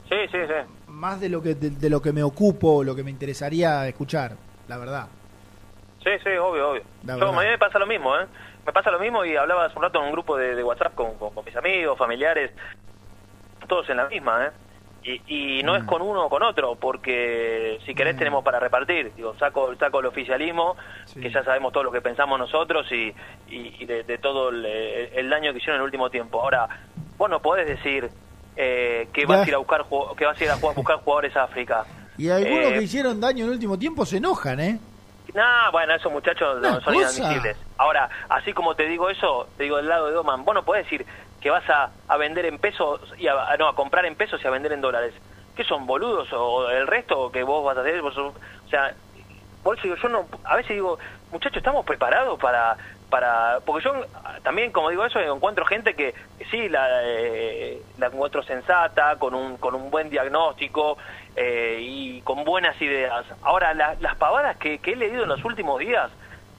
Sí, 0.09 0.17
sí, 0.31 0.37
sí. 0.45 0.73
más 0.87 1.21
de 1.21 1.29
lo 1.29 1.41
que 1.41 1.55
de, 1.55 1.69
de 1.69 1.89
lo 1.89 2.01
que 2.01 2.11
me 2.11 2.21
ocupo, 2.23 2.83
lo 2.83 2.93
que 2.93 3.03
me 3.03 3.11
interesaría 3.11 3.87
escuchar, 3.87 4.35
la 4.67 4.77
verdad. 4.77 5.07
Sí, 6.03 6.09
sí, 6.23 6.29
obvio, 6.31 6.71
obvio. 6.71 6.83
La 7.05 7.13
Yo, 7.13 7.19
verdad. 7.27 7.39
a 7.39 7.43
mí 7.43 7.49
me 7.49 7.57
pasa 7.57 7.79
lo 7.79 7.87
mismo, 7.87 8.13
¿eh? 8.17 8.25
Me 8.65 8.73
pasa 8.73 8.91
lo 8.91 8.99
mismo 8.99 9.23
y 9.23 9.37
hablaba 9.37 9.65
hace 9.65 9.77
un 9.77 9.83
rato 9.83 9.99
en 9.99 10.05
un 10.07 10.11
grupo 10.11 10.35
de, 10.35 10.55
de 10.55 10.63
WhatsApp 10.63 10.93
con, 10.95 11.13
con- 11.15 11.33
con 11.33 11.45
mis 11.45 11.55
amigos, 11.55 11.97
familiares, 11.97 12.51
todos 13.67 13.89
en 13.89 13.97
la 13.97 14.07
misma, 14.07 14.47
¿eh? 14.47 14.51
Y, 15.03 15.59
y 15.59 15.63
no 15.63 15.75
es 15.75 15.83
con 15.85 16.01
uno 16.03 16.25
o 16.25 16.29
con 16.29 16.43
otro, 16.43 16.75
porque 16.75 17.79
si 17.85 17.95
querés 17.95 18.15
tenemos 18.17 18.43
para 18.43 18.59
repartir. 18.59 19.11
Digo, 19.15 19.35
saco, 19.39 19.73
saco 19.75 19.99
el 19.99 20.05
oficialismo, 20.05 20.75
que 21.19 21.31
ya 21.31 21.43
sabemos 21.43 21.73
todo 21.73 21.83
lo 21.85 21.91
que 21.91 22.01
pensamos 22.01 22.37
nosotros 22.37 22.85
y, 22.91 23.13
y, 23.49 23.75
y 23.79 23.85
de, 23.85 24.03
de 24.03 24.17
todo 24.19 24.49
el, 24.49 24.63
el 24.63 25.29
daño 25.29 25.51
que 25.53 25.57
hicieron 25.57 25.77
en 25.77 25.81
el 25.81 25.85
último 25.85 26.09
tiempo. 26.11 26.39
Ahora, 26.41 26.67
vos 27.17 27.29
no 27.29 27.39
podés 27.39 27.67
decir 27.67 28.09
eh, 28.55 29.07
que 29.11 29.25
vas 29.25 29.43
a 29.43 29.47
ir 29.47 29.55
a 29.55 29.57
buscar 29.57 29.85
que 30.15 30.25
vas 30.25 30.39
a 30.39 30.43
ir 30.43 30.49
a 30.51 30.55
buscar 30.55 30.97
jugadores 30.97 31.35
a 31.35 31.43
África. 31.45 31.83
Y 32.17 32.29
algunos 32.29 32.65
Eh, 32.65 32.73
que 32.73 32.83
hicieron 32.83 33.19
daño 33.19 33.45
en 33.45 33.49
el 33.49 33.53
último 33.55 33.79
tiempo 33.79 34.05
se 34.05 34.17
enojan, 34.17 34.59
¿eh? 34.59 34.79
Nah, 35.33 35.71
bueno, 35.71 35.95
esos 35.95 36.11
muchachos 36.11 36.61
no, 36.61 36.79
son 36.81 36.93
cosa. 36.93 37.17
inadmisibles. 37.17 37.57
Ahora, 37.77 38.07
así 38.29 38.53
como 38.53 38.75
te 38.75 38.85
digo 38.85 39.09
eso, 39.09 39.47
te 39.57 39.63
digo 39.63 39.77
del 39.77 39.87
lado 39.87 40.07
de 40.07 40.13
Doman, 40.13 40.43
vos 40.43 40.53
no 40.53 40.63
podés 40.63 40.83
decir 40.83 41.05
que 41.41 41.49
vas 41.49 41.67
a, 41.69 41.89
a 42.07 42.17
vender 42.17 42.45
en 42.45 42.59
pesos, 42.59 43.01
y 43.17 43.27
a, 43.27 43.35
no, 43.57 43.67
a 43.67 43.75
comprar 43.75 44.05
en 44.05 44.15
pesos 44.15 44.39
y 44.43 44.47
a 44.47 44.51
vender 44.51 44.71
en 44.73 44.81
dólares. 44.81 45.13
¿Qué 45.55 45.63
son, 45.63 45.85
boludos? 45.85 46.31
¿O 46.33 46.69
el 46.69 46.87
resto 46.87 47.31
que 47.31 47.43
vos 47.43 47.65
vas 47.65 47.77
a 47.77 47.81
hacer? 47.81 48.01
Vos 48.01 48.17
o 48.17 48.33
sea, 48.69 48.93
por 49.63 49.75
eso 49.77 49.83
digo, 49.83 49.95
yo 49.97 50.09
no, 50.09 50.27
a 50.45 50.55
veces 50.55 50.69
digo, 50.71 50.97
muchachos, 51.31 51.57
¿estamos 51.57 51.85
preparados 51.85 52.39
para, 52.39 52.77
para, 53.09 53.59
porque 53.65 53.83
yo 53.85 53.93
también, 54.43 54.71
como 54.71 54.89
digo 54.89 55.03
eso, 55.05 55.19
encuentro 55.19 55.65
gente 55.65 55.93
que 55.95 56.15
sí, 56.49 56.69
la, 56.69 56.87
eh, 57.03 57.81
la 57.97 58.07
encuentro 58.07 58.41
sensata, 58.43 59.17
con 59.17 59.35
un, 59.35 59.57
con 59.57 59.75
un 59.75 59.91
buen 59.91 60.09
diagnóstico 60.09 60.97
eh, 61.35 61.79
y 61.81 62.21
con 62.21 62.43
buenas 62.43 62.79
ideas. 62.81 63.25
Ahora, 63.43 63.73
la- 63.73 63.95
las 63.99 64.15
pavadas 64.15 64.57
que 64.57 64.79
he 64.83 64.95
leído 64.95 65.23
en 65.23 65.29
los 65.29 65.43
últimos 65.43 65.79
días 65.79 66.09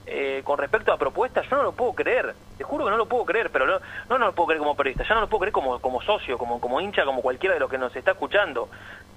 eh, 0.05 0.41
con 0.43 0.57
respecto 0.57 0.91
a 0.91 0.97
propuestas, 0.97 1.47
yo 1.49 1.55
no 1.55 1.63
lo 1.63 1.71
puedo 1.73 1.93
creer, 1.93 2.35
te 2.57 2.63
juro 2.63 2.85
que 2.85 2.91
no 2.91 2.97
lo 2.97 3.05
puedo 3.07 3.25
creer, 3.25 3.49
pero 3.51 3.65
no, 3.65 3.79
no, 4.09 4.17
no 4.17 4.25
lo 4.27 4.33
puedo 4.33 4.47
creer 4.47 4.59
como 4.59 4.75
periodista, 4.75 5.05
ya 5.07 5.15
no 5.15 5.21
lo 5.21 5.27
puedo 5.29 5.41
creer 5.41 5.53
como, 5.53 5.79
como 5.79 6.01
socio, 6.01 6.37
como, 6.37 6.59
como 6.59 6.81
hincha, 6.81 7.05
como 7.05 7.21
cualquiera 7.21 7.53
de 7.55 7.59
los 7.61 7.69
que 7.69 7.77
nos 7.77 7.95
está 7.95 8.11
escuchando. 8.11 8.69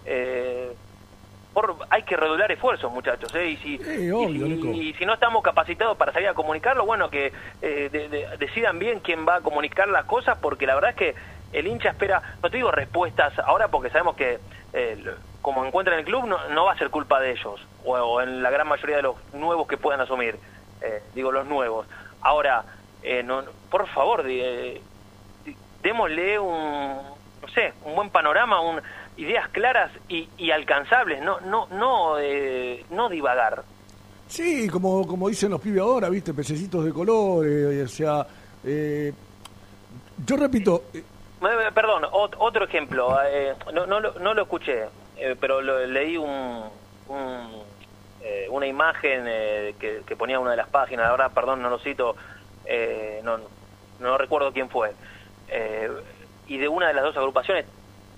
Eh, 0.04 0.72
por, 1.52 1.74
hay 1.88 2.02
que 2.02 2.16
redoblar 2.16 2.52
esfuerzos, 2.52 2.92
muchachos. 2.92 3.34
¿eh? 3.34 3.46
Y, 3.48 3.56
si, 3.56 3.74
y 3.76 4.10
obvio, 4.10 4.46
si- 4.46 4.52
Nico. 4.52 4.68
y 4.68 4.92
si 4.94 5.06
no 5.06 5.14
estamos 5.14 5.42
capacitados 5.42 5.96
para 5.96 6.12
salir 6.12 6.28
a 6.28 6.34
comunicarlo, 6.34 6.84
bueno, 6.84 7.08
que 7.08 7.32
eh, 7.62 7.88
de- 7.90 8.08
de- 8.10 8.26
decidan 8.38 8.78
bien 8.78 9.00
quién 9.00 9.26
va 9.26 9.36
a 9.36 9.40
comunicar 9.40 9.88
las 9.88 10.04
cosas, 10.04 10.36
porque 10.40 10.66
la 10.66 10.74
verdad 10.74 10.90
es 10.90 10.96
que 10.96 11.14
el 11.52 11.66
hincha 11.66 11.88
espera, 11.90 12.20
no 12.42 12.50
te 12.50 12.58
digo 12.58 12.70
respuestas 12.70 13.38
ahora, 13.38 13.68
porque 13.68 13.88
sabemos 13.88 14.16
que 14.16 14.38
eh, 14.74 15.02
como 15.40 15.64
encuentran 15.64 15.98
el 15.98 16.04
club, 16.04 16.26
no, 16.26 16.36
no 16.48 16.64
va 16.66 16.72
a 16.72 16.78
ser 16.78 16.90
culpa 16.90 17.20
de 17.20 17.30
ellos, 17.30 17.58
o, 17.84 17.94
o 17.96 18.20
en 18.20 18.42
la 18.42 18.50
gran 18.50 18.68
mayoría 18.68 18.96
de 18.96 19.02
los 19.02 19.16
nuevos 19.32 19.66
que 19.66 19.78
puedan 19.78 20.00
asumir, 20.02 20.38
eh, 20.80 21.02
digo 21.14 21.30
los 21.32 21.46
nuevos. 21.46 21.86
Ahora, 22.22 22.64
eh, 23.02 23.22
no, 23.22 23.42
por 23.70 23.86
favor, 23.88 24.22
di- 24.24 24.40
eh, 24.42 24.80
démosle 25.82 26.38
un, 26.38 26.96
no 27.42 27.48
sé, 27.54 27.72
un 27.84 27.94
buen 27.94 28.10
panorama, 28.10 28.60
un, 28.60 28.80
ideas 29.16 29.48
claras 29.50 29.90
y, 30.08 30.28
y 30.38 30.50
alcanzables, 30.50 31.22
no, 31.22 31.40
no, 31.40 31.66
no, 31.68 32.18
eh, 32.18 32.84
no 32.90 33.08
divagar. 33.08 33.62
Sí, 34.28 34.68
como, 34.68 35.06
como 35.06 35.28
dicen 35.28 35.50
los 35.50 35.60
pibes 35.60 35.80
ahora, 35.80 36.08
¿viste? 36.08 36.34
Pececitos 36.34 36.84
de 36.84 36.92
colores, 36.92 37.84
o 37.84 37.88
sea... 37.88 38.26
eh, 38.64 39.12
yo 40.26 40.36
repito, 40.36 40.84
eh, 40.94 41.02
Eh, 41.42 41.70
Perdón, 41.74 42.02
ot- 42.04 42.34
otro 42.38 42.64
ejemplo, 42.64 43.18
eh, 43.24 43.54
no, 43.72 43.86
no, 43.86 44.00
lo, 44.00 44.14
no 44.18 44.34
lo 44.34 44.42
escuché, 44.42 44.86
eh, 45.16 45.36
pero 45.38 45.60
lo- 45.60 45.84
leí 45.86 46.16
un, 46.16 46.64
un, 47.08 47.62
eh, 48.28 48.46
una 48.50 48.66
imagen 48.66 49.24
eh, 49.28 49.74
que, 49.78 50.02
que 50.06 50.16
ponía 50.16 50.40
una 50.40 50.50
de 50.50 50.56
las 50.56 50.68
páginas, 50.68 51.06
ahora 51.08 51.28
perdón, 51.28 51.62
no 51.62 51.70
lo 51.70 51.78
cito, 51.78 52.16
eh, 52.64 53.20
no, 53.22 53.38
no 54.00 54.18
recuerdo 54.18 54.52
quién 54.52 54.68
fue, 54.68 54.92
eh, 55.48 55.88
y 56.48 56.58
de 56.58 56.66
una 56.68 56.88
de 56.88 56.94
las 56.94 57.04
dos 57.04 57.16
agrupaciones, 57.16 57.66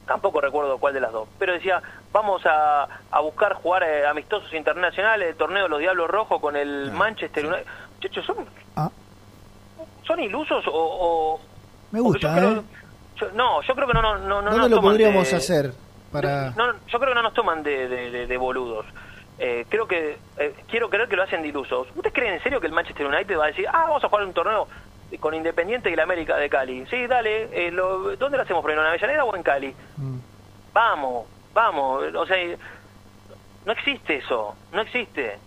tampoco 0.07 0.41
recuerdo 0.41 0.79
cuál 0.79 0.95
de 0.95 1.01
las 1.01 1.13
dos, 1.13 1.29
pero 1.39 1.53
decía, 1.53 1.83
vamos 2.13 2.41
a, 2.47 2.89
a 3.11 3.21
buscar 3.21 3.53
jugar 3.55 3.83
eh, 3.83 4.07
amistosos 4.07 4.53
internacionales, 4.55 5.29
el 5.29 5.37
torneo 5.37 5.65
de 5.65 5.69
los 5.69 5.79
Diablos 5.81 6.09
Rojos 6.09 6.41
con 6.41 6.57
el 6.57 6.91
Manchester 6.93 7.45
United. 7.47 7.67
Muchachos, 7.97 8.25
¿son, 8.25 8.37
Ah. 8.77 8.91
¿son 10.07 10.21
ilusos 10.21 10.65
o...? 10.69 10.73
o- 10.73 11.41
Me 11.91 11.99
yo 11.99 12.05
gusta, 12.05 12.35
creo- 12.37 12.53
¿eh? 12.53 12.63
yo- 13.17 13.31
no, 13.35 13.61
yo 13.63 13.75
creo 13.75 13.87
que 13.89 13.93
no, 13.95 14.01
no, 14.03 14.19
no, 14.19 14.41
no 14.43 14.43
¿Dónde 14.43 14.59
nos 14.61 14.71
lo 14.71 14.77
toman 14.77 14.91
podríamos 14.93 15.31
de- 15.31 15.37
hacer 15.37 15.73
para...? 16.13 16.51
no, 16.57 16.73
yo 16.87 16.99
creo 16.99 17.09
que 17.11 17.15
no 17.15 17.23
nos 17.23 17.35
toman 17.35 17.63
de- 17.63 18.27
de 18.27 18.37
boludos. 18.39 18.87
Eh, 19.39 19.67
creo 19.69 19.87
que 19.87 20.17
eh, 20.39 20.55
quiero 20.69 20.91
creer 20.91 21.09
que 21.09 21.17
lo 21.17 21.23
hacen 21.23 21.43
de 21.43 21.49
ilusos. 21.49 21.87
¿Ustedes 21.95 22.13
creen 22.13 22.35
en 22.35 22.43
serio 22.43 22.61
que 22.61 22.67
el 22.67 22.73
Manchester 22.73 23.07
United 23.07 23.39
va 23.39 23.45
a 23.45 23.49
decir, 23.49 23.67
ah, 23.69 23.85
vamos 23.87 24.03
a 24.03 24.09
jugar 24.09 24.25
un 24.27 24.33
torneo 24.33 24.67
con 25.21 25.33
Independiente 25.35 25.91
y 25.91 25.97
la 25.97 26.03
América 26.03 26.37
de 26.37 26.49
Cali? 26.51 26.85
Sí, 26.87 27.07
dale. 27.07 27.49
eh, 27.53 27.71
lo- 27.71 28.17
¿Dónde 28.17 28.37
lo 28.37 28.43
hacemos 28.43 28.65
primero, 28.65 28.83
en 28.83 28.89
Avellaneda 28.89 29.25
o 29.25 29.37
en 29.37 29.43
Cali? 29.43 29.75
Mm. 29.97 30.19
Vamos, 30.73 31.27
vamos. 31.55 32.03
O 32.15 32.27
sea, 32.27 32.37
no 33.65 33.73
existe 33.73 34.17
eso. 34.17 34.57
No 34.73 34.81
existe. 34.83 35.39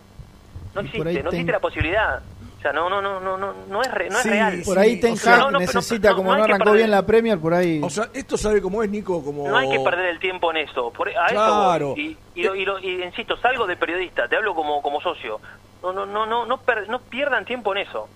No 0.73 0.81
Y 0.81 0.85
existe. 0.85 1.23
No 1.23 1.29
ten- 1.29 1.39
existe 1.39 1.51
la 1.51 1.59
posibilidad. 1.59 2.21
O 2.61 2.63
sea, 2.63 2.73
no, 2.73 2.91
no, 2.91 3.01
no, 3.01 3.19
no, 3.19 3.37
no, 3.39 3.53
no 3.67 3.81
es, 3.81 3.91
re- 3.91 4.07
no 4.11 4.19
es 4.19 4.23
real. 4.25 4.61
Por 4.63 4.77
ahí 4.77 4.99
Ten 4.99 5.13
O 5.13 5.17
sea, 5.17 5.33
Hag 5.33 5.39
no, 5.39 5.51
no, 5.51 5.59
necesita, 5.59 6.11
no, 6.11 6.15
como 6.17 6.35
no 6.35 6.43
arrancó 6.43 6.65
perder- 6.69 6.75
bien 6.77 6.91
la 6.91 7.03
Premier, 7.03 7.39
por 7.39 7.55
ahí... 7.55 7.81
o 7.83 7.89
sea, 7.89 8.09
esto 8.13 8.37
sabe 8.37 8.61
cómo 8.61 8.83
es, 8.83 8.89
Nico, 8.91 9.23
como... 9.25 9.47
No 9.49 9.57
hay 9.57 9.67
que 9.67 9.79
perder 9.79 10.05
el 10.05 10.19
tiempo 10.19 10.51
en 10.51 10.57
eso. 10.57 10.93
Por, 10.95 11.09
a 11.09 11.27
Claro. 11.29 11.93
eso. 11.93 11.99
Y, 11.99 12.15
y, 12.35 12.43
lo- 12.43 12.55
y 12.55 12.63
lo- 12.63 12.77
y 12.77 13.03
insisto, 13.03 13.35
salgo 13.37 13.65
de 13.65 13.77
periodista, 13.77 14.27
te 14.27 14.35
hablo 14.35 14.53
como, 14.53 14.79
como 14.83 15.01
socio. 15.01 15.39
No, 15.81 15.91
no, 15.91 16.05
no, 16.05 16.27
no, 16.27 16.45
no, 16.45 16.57
per- 16.61 16.87
no 16.87 16.99
pierdan 17.01 17.45
tiempo 17.45 17.75
en 17.75 17.79
eso. 17.87 18.07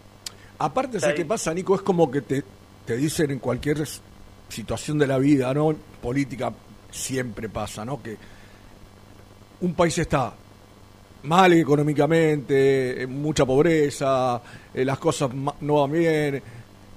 Aparte, 0.59 0.99
¿sabes 0.99 1.15
qué 1.15 1.25
pasa, 1.25 1.51
Nico? 1.51 1.73
Es 1.73 1.81
como 1.81 2.11
que 2.11 2.21
te, 2.21 2.43
te 2.85 2.95
dicen 2.97 3.31
en 3.31 3.39
cualquier 3.39 3.77
situación 4.47 4.99
de 4.99 5.07
la 5.07 5.17
vida, 5.17 5.51
¿no? 5.55 5.73
Política 6.03 6.53
siempre 6.91 7.49
pasa, 7.49 7.83
¿no? 7.83 7.99
Que 8.03 8.15
un 9.61 9.73
país 9.73 9.97
está 9.97 10.33
mal 11.25 11.53
económicamente, 11.53 13.03
eh, 13.03 13.07
mucha 13.07 13.45
pobreza, 13.45 14.41
eh, 14.73 14.85
las 14.85 14.97
cosas 14.97 15.29
no 15.33 15.81
van 15.81 15.91
bien, 15.91 16.41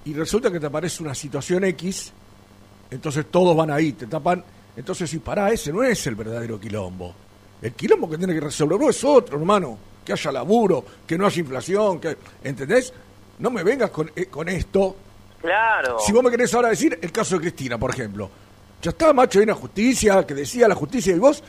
y 0.04 0.14
resulta 0.14 0.50
que 0.50 0.60
te 0.60 0.66
aparece 0.66 1.02
una 1.02 1.14
situación 1.14 1.64
X, 1.64 2.12
entonces 2.90 3.26
todos 3.30 3.56
van 3.56 3.70
ahí, 3.70 3.92
te 3.92 4.06
tapan, 4.06 4.44
entonces 4.76 5.10
si 5.10 5.18
pará, 5.18 5.50
ese 5.50 5.72
no 5.72 5.82
es 5.82 6.06
el 6.06 6.14
verdadero 6.14 6.58
quilombo. 6.60 7.14
El 7.60 7.72
quilombo 7.72 8.08
que 8.08 8.16
tiene 8.16 8.34
que 8.34 8.40
resolver 8.40 8.80
es 8.88 9.02
otro, 9.02 9.38
hermano, 9.38 9.76
que 10.04 10.12
haya 10.12 10.32
laburo, 10.32 10.84
que 11.06 11.18
no 11.18 11.26
haya 11.26 11.40
inflación, 11.40 12.00
que, 12.00 12.16
¿entendés? 12.44 12.92
No 13.40 13.50
me 13.50 13.62
vengas 13.62 13.90
con, 13.90 14.10
eh, 14.14 14.26
con 14.26 14.48
esto. 14.48 14.96
Claro. 15.40 15.98
Si 15.98 16.12
vos 16.12 16.22
me 16.22 16.30
querés 16.30 16.54
ahora 16.54 16.68
decir 16.68 16.98
el 17.00 17.12
caso 17.12 17.34
de 17.34 17.42
Cristina, 17.42 17.78
por 17.78 17.90
ejemplo. 17.90 18.30
Ya 18.80 18.90
está, 18.90 19.12
macho, 19.12 19.40
hay 19.40 19.44
una 19.44 19.54
justicia 19.54 20.24
que 20.24 20.34
decía 20.34 20.68
la 20.68 20.74
justicia 20.74 21.14
y 21.14 21.18
vos 21.18 21.42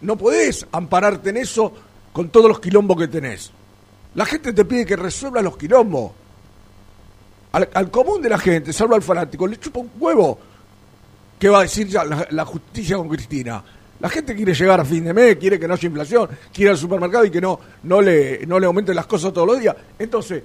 no 0.00 0.16
podés 0.16 0.66
ampararte 0.72 1.30
en 1.30 1.36
eso 1.36 1.72
con 2.12 2.28
todos 2.28 2.48
los 2.48 2.60
quilombos 2.60 2.96
que 2.96 3.08
tenés. 3.08 3.50
La 4.14 4.24
gente 4.24 4.52
te 4.52 4.64
pide 4.64 4.84
que 4.84 4.96
resuelvas 4.96 5.42
los 5.44 5.56
quilombos. 5.56 6.12
Al, 7.52 7.68
al 7.74 7.90
común 7.90 8.22
de 8.22 8.28
la 8.28 8.38
gente, 8.38 8.72
salvo 8.72 8.94
al 8.94 9.02
fanático, 9.02 9.46
le 9.46 9.58
chupa 9.58 9.80
un 9.80 9.90
huevo. 9.98 10.38
¿Qué 11.38 11.48
va 11.48 11.60
a 11.60 11.62
decir 11.62 11.88
ya 11.88 12.04
la, 12.04 12.26
la 12.30 12.44
justicia 12.44 12.96
con 12.96 13.08
Cristina? 13.08 13.62
La 14.00 14.08
gente 14.08 14.34
quiere 14.34 14.54
llegar 14.54 14.80
a 14.80 14.84
fin 14.84 15.04
de 15.04 15.12
mes, 15.12 15.36
quiere 15.36 15.58
que 15.58 15.68
no 15.68 15.74
haya 15.74 15.86
inflación, 15.86 16.28
quiere 16.52 16.68
ir 16.68 16.70
al 16.70 16.78
supermercado 16.78 17.24
y 17.24 17.30
que 17.30 17.40
no, 17.40 17.60
no, 17.82 18.00
le, 18.00 18.46
no 18.46 18.58
le 18.58 18.66
aumenten 18.66 18.96
las 18.96 19.06
cosas 19.06 19.32
todos 19.32 19.46
los 19.46 19.60
días. 19.60 19.76
Entonces, 19.98 20.42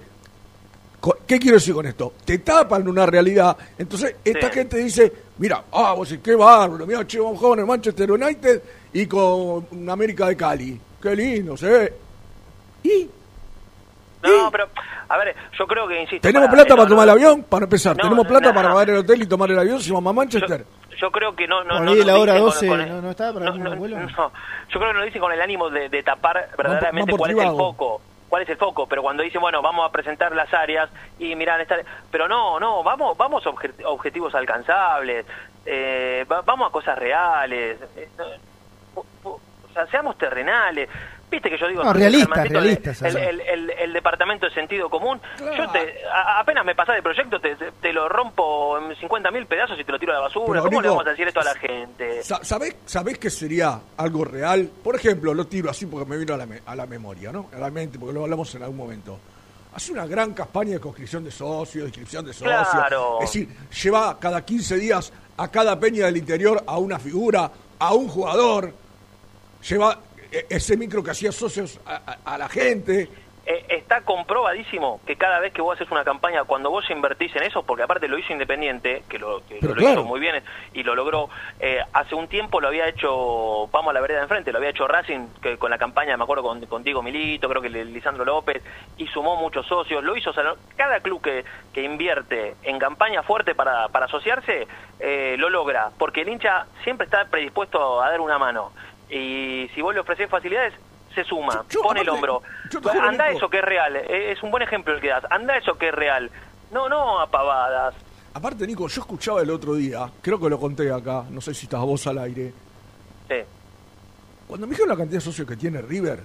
¿Qué 1.27 1.37
quiero 1.37 1.57
decir 1.57 1.73
con 1.73 1.85
esto? 1.85 2.13
Te 2.25 2.39
tapan 2.39 2.87
una 2.87 3.05
realidad. 3.05 3.55
Entonces, 3.77 4.15
esta 4.23 4.49
gente 4.49 4.77
dice, 4.77 5.11
mira, 5.37 5.65
ah, 5.71 5.93
vos 5.93 6.15
qué 6.23 6.33
bárbaro, 6.33 6.85
mira, 6.87 7.05
che, 7.05 7.19
vamos 7.19 7.37
a 7.37 7.39
jugar 7.39 7.59
en 7.59 7.67
Manchester 7.67 8.11
United 8.11 8.61
y 8.93 9.05
con 9.05 9.67
América 9.87 10.27
de 10.27 10.35
Cali. 10.35 10.79
Qué 11.09 11.15
lindo, 11.15 11.55
se 11.55 11.67
ve. 11.67 11.93
No, 14.23 14.49
pero, 14.51 14.67
a 15.07 15.17
ver, 15.17 15.35
yo 15.57 15.67
creo 15.67 15.87
que, 15.87 16.01
insisto... 16.01 16.27
¿Tenemos 16.27 16.47
para- 16.49 16.63
plata 16.63 16.69
no, 16.73 16.75
para 16.77 16.89
tomar 16.89 17.05
no, 17.07 17.13
el 17.13 17.19
avión? 17.19 17.43
Para 17.43 17.65
empezar, 17.65 17.95
No, 17.95 18.01
¿tenemos 18.03 18.25
plata 18.25 18.47
no. 18.49 18.55
para 18.55 18.69
pagar 18.69 18.89
el 18.89 18.97
hotel 18.97 19.21
y 19.21 19.27
tomar 19.27 19.51
el 19.51 19.59
avión 19.59 19.79
si 19.79 19.91
vamos 19.91 20.09
a 20.09 20.13
Manchester? 20.15 20.65
Yo 20.99 21.11
creo 21.11 21.35
que 21.35 21.47
no... 21.47 21.63
no 21.63 21.79
no 21.81 21.93
nos 21.93 22.05
la 22.05 22.17
hora 22.17 22.33
dicen 22.33 22.45
12 22.45 22.67
con- 22.67 22.77
con- 22.79 22.89
no, 22.89 23.01
no 23.03 23.11
estaba 23.11 23.33
para 23.39 23.51
no, 23.51 23.75
vuelo. 23.75 23.99
no, 23.99 24.07
yo 24.07 24.79
creo 24.79 24.79
que 24.87 24.93
no 24.93 24.99
lo 24.99 25.05
dicen 25.05 25.21
con 25.21 25.31
el 25.31 25.41
ánimo 25.41 25.69
de, 25.69 25.89
de 25.89 26.01
tapar 26.01 26.49
verdaderamente 26.57 27.11
cuál 27.15 27.29
es 27.31 27.35
el 27.37 27.41
privado. 27.41 27.57
foco. 27.57 28.01
¿Cuál 28.27 28.41
es 28.41 28.49
el 28.49 28.57
foco? 28.57 28.87
Pero 28.87 29.03
cuando 29.03 29.21
dicen, 29.21 29.41
bueno, 29.41 29.61
vamos 29.61 29.87
a 29.87 29.91
presentar 29.91 30.35
las 30.35 30.51
áreas 30.55 30.89
y 31.19 31.35
mirar 31.35 31.61
esta... 31.61 31.75
Pero 32.09 32.27
no, 32.27 32.59
no, 32.59 32.81
vamos 32.81 33.15
vamos 33.15 33.45
a 33.45 33.49
obje- 33.51 33.73
objetivos 33.85 34.33
alcanzables, 34.33 35.27
eh, 35.67 36.25
va- 36.31 36.41
vamos 36.41 36.67
a 36.67 36.71
cosas 36.71 36.97
reales, 36.97 37.77
eh, 37.95 38.09
no, 38.17 38.25
sea, 39.75 39.87
seamos 39.87 40.17
terrenales. 40.17 40.89
Viste 41.29 41.49
que 41.49 41.57
yo 41.57 41.67
digo... 41.67 41.83
No, 41.83 41.91
Germancito, 41.93 42.35
el- 42.41 42.49
realistas, 42.51 43.01
El, 43.01 43.07
así. 43.07 43.17
el- 43.17 43.41
el- 43.41 43.69
el 43.71 43.93
departamento 43.93 44.45
de 44.45 44.53
sentido 44.53 44.89
común. 44.89 45.19
Yo 45.57 45.69
te, 45.71 45.95
a- 46.07 46.39
apenas 46.39 46.63
me 46.63 46.75
pasás 46.75 46.95
de 46.95 47.01
proyecto, 47.01 47.39
te, 47.39 47.55
te- 47.55 47.71
te 47.71 47.91
lo 47.91 48.07
rompo 48.07 48.77
en 48.77 48.95
50 48.95 49.31
mil 49.31 49.45
pedazos 49.47 49.77
y 49.79 49.83
te 49.83 49.91
lo 49.91 49.97
tiro 49.99 50.11
a 50.13 50.15
la 50.15 50.21
basura. 50.21 50.45
Pero, 50.47 50.63
¿Cómo 50.63 50.81
le 50.81 50.87
vamos 50.89 51.07
a 51.07 51.09
decir 51.09 51.27
esto 51.27 51.39
a 51.41 51.43
la 51.45 51.55
gente? 51.55 52.23
Sa- 52.23 52.43
¿Sabés, 52.43 52.75
¿Sabés 52.85 53.17
que 53.17 53.29
sería 53.31 53.79
algo 53.97 54.23
real? 54.23 54.69
Por 54.83 54.95
ejemplo, 54.95 55.33
lo 55.33 55.47
tiro 55.47 55.69
así 55.69 55.87
porque 55.87 56.07
me 56.09 56.17
vino 56.17 56.35
a 56.35 56.37
la, 56.37 56.45
me- 56.45 56.61
a 56.65 56.75
la 56.75 56.85
memoria, 56.85 57.31
¿no? 57.31 57.49
A 57.55 57.57
la 57.59 57.71
mente, 57.71 57.97
porque 57.97 58.13
lo 58.13 58.23
hablamos 58.23 58.53
en 58.55 58.61
algún 58.63 58.77
momento. 58.77 59.19
Hace 59.73 59.91
una 59.91 60.05
gran 60.05 60.33
campaña 60.33 60.73
de 60.73 60.79
conscripción 60.79 61.23
de 61.25 61.31
socios, 61.31 61.83
de 61.83 61.87
inscripción 61.89 62.23
de 62.25 62.33
socios. 62.33 62.67
Claro. 62.71 63.17
Es 63.21 63.33
decir, 63.33 63.49
lleva 63.83 64.17
cada 64.19 64.45
15 64.45 64.77
días 64.77 65.11
a 65.37 65.49
cada 65.49 65.77
peña 65.79 66.05
del 66.05 66.15
interior 66.17 66.63
a 66.65 66.77
una 66.77 66.97
figura 66.99 67.51
a 67.79 67.93
un 67.93 68.07
jugador, 68.07 68.71
lleva 69.67 69.99
eh, 70.31 70.45
ese 70.49 70.77
micro 70.77 71.03
que 71.03 71.11
hacía 71.11 71.31
socios 71.31 71.79
a, 71.85 71.95
a- 71.95 72.33
a 72.33 72.37
la 72.37 72.49
gente. 72.49 73.09
Eh, 73.47 73.63
está 73.69 74.01
comprobadísimo 74.01 75.01
que 75.05 75.17
cada 75.17 75.39
vez 75.39 75.53
que 75.53 75.61
vos 75.61 75.75
haces 75.75 75.91
una 75.91 76.03
campaña, 76.03 76.45
cuando 76.45 76.71
vos 76.71 76.89
invertís 76.89 77.35
en 77.35 77.43
eso, 77.43 77.61
porque 77.61 77.83
aparte 77.83 78.07
lo 78.07 78.17
hizo 78.17 78.33
Independiente, 78.33 79.03
que 79.07 79.19
lo, 79.19 79.45
que 79.45 79.59
lo 79.61 79.75
claro. 79.75 80.01
hizo 80.01 80.03
muy 80.03 80.19
bien 80.19 80.43
y 80.73 80.81
lo 80.81 80.95
logró, 80.95 81.29
eh, 81.59 81.79
hace 81.93 82.15
un 82.15 82.27
tiempo 82.27 82.59
lo 82.59 82.69
había 82.69 82.87
hecho, 82.87 83.67
vamos 83.67 83.91
a 83.91 83.93
la 83.93 84.01
vereda 84.01 84.17
de 84.17 84.23
enfrente, 84.23 84.51
lo 84.51 84.57
había 84.57 84.71
hecho 84.71 84.87
Racing 84.87 85.27
que 85.43 85.59
con 85.59 85.69
la 85.69 85.77
campaña, 85.77 86.17
me 86.17 86.23
acuerdo, 86.23 86.41
con, 86.41 86.65
con 86.65 86.81
Diego 86.83 87.03
Milito, 87.03 87.47
creo 87.47 87.61
que 87.61 87.69
Lisandro 87.69 88.25
López, 88.25 88.63
y 88.97 89.05
sumó 89.09 89.35
muchos 89.35 89.67
socios, 89.67 90.03
lo 90.03 90.17
hizo, 90.17 90.31
o 90.31 90.33
sea, 90.33 90.55
cada 90.75 90.99
club 91.01 91.21
que, 91.21 91.45
que 91.71 91.83
invierte 91.83 92.55
en 92.63 92.79
campaña 92.79 93.21
fuerte 93.21 93.53
para, 93.53 93.89
para 93.89 94.07
asociarse, 94.07 94.67
eh, 94.99 95.35
lo 95.37 95.51
logra, 95.51 95.91
porque 95.99 96.21
el 96.21 96.29
hincha 96.29 96.65
siempre 96.83 97.05
está 97.05 97.25
predispuesto 97.25 98.01
a 98.01 98.09
dar 98.09 98.19
una 98.21 98.39
mano. 98.39 98.71
Y 99.15 99.69
si 99.73 99.81
vos 99.81 99.93
le 99.93 100.01
ofrecés 100.01 100.29
facilidades, 100.29 100.73
se 101.13 101.23
suma, 101.23 101.63
pone 101.81 102.01
el 102.01 102.09
hombro. 102.09 102.41
yo 102.69 102.79
Anda 103.01 103.29
eso 103.29 103.49
que 103.49 103.59
es 103.59 103.63
real, 103.63 103.95
eh, 103.95 104.33
es 104.33 104.43
un 104.43 104.51
buen 104.51 104.61
ejemplo 104.61 104.93
el 104.93 104.99
que 104.99 105.07
das. 105.07 105.23
Anda 105.29 105.55
eso 105.57 105.77
que 105.77 105.87
es 105.87 105.95
real. 105.95 106.29
No, 106.71 106.89
no 106.89 107.21
a 107.21 107.27
pavadas. 107.27 107.95
Aparte, 108.33 108.67
Nico, 108.67 108.89
yo 108.89 108.99
escuchaba 108.99 109.41
el 109.41 109.49
otro 109.49 109.75
día, 109.75 110.11
creo 110.21 110.37
que 110.37 110.49
lo 110.49 110.59
conté 110.59 110.91
acá, 110.91 111.23
no 111.29 111.39
sé 111.39 111.53
si 111.53 111.65
estás 111.65 111.79
vos 111.79 112.05
al 112.07 112.17
aire. 112.17 112.51
Sí. 113.29 113.35
Cuando 114.47 114.67
me 114.67 114.71
dijeron 114.71 114.89
la 114.89 114.97
cantidad 114.97 115.19
de 115.19 115.25
socios 115.25 115.47
que 115.47 115.55
tiene 115.55 115.81
River, 115.81 116.19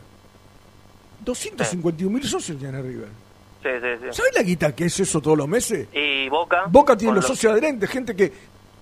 251 1.20 2.12
mil 2.12 2.24
socios 2.24 2.58
tiene 2.58 2.82
River. 2.82 3.08
Sí, 3.62 3.68
sí, 3.80 3.88
sí. 4.02 4.06
¿Sabes 4.10 4.32
la 4.34 4.42
guita 4.42 4.74
que 4.74 4.86
es 4.86 4.98
eso 4.98 5.20
todos 5.20 5.38
los 5.38 5.46
meses? 5.46 5.86
Y 5.92 6.28
Boca. 6.28 6.64
Boca 6.66 6.96
tiene 6.96 7.10
con 7.10 7.16
los 7.16 7.26
socios 7.26 7.52
adherentes, 7.52 7.88
gente 7.88 8.16
que 8.16 8.32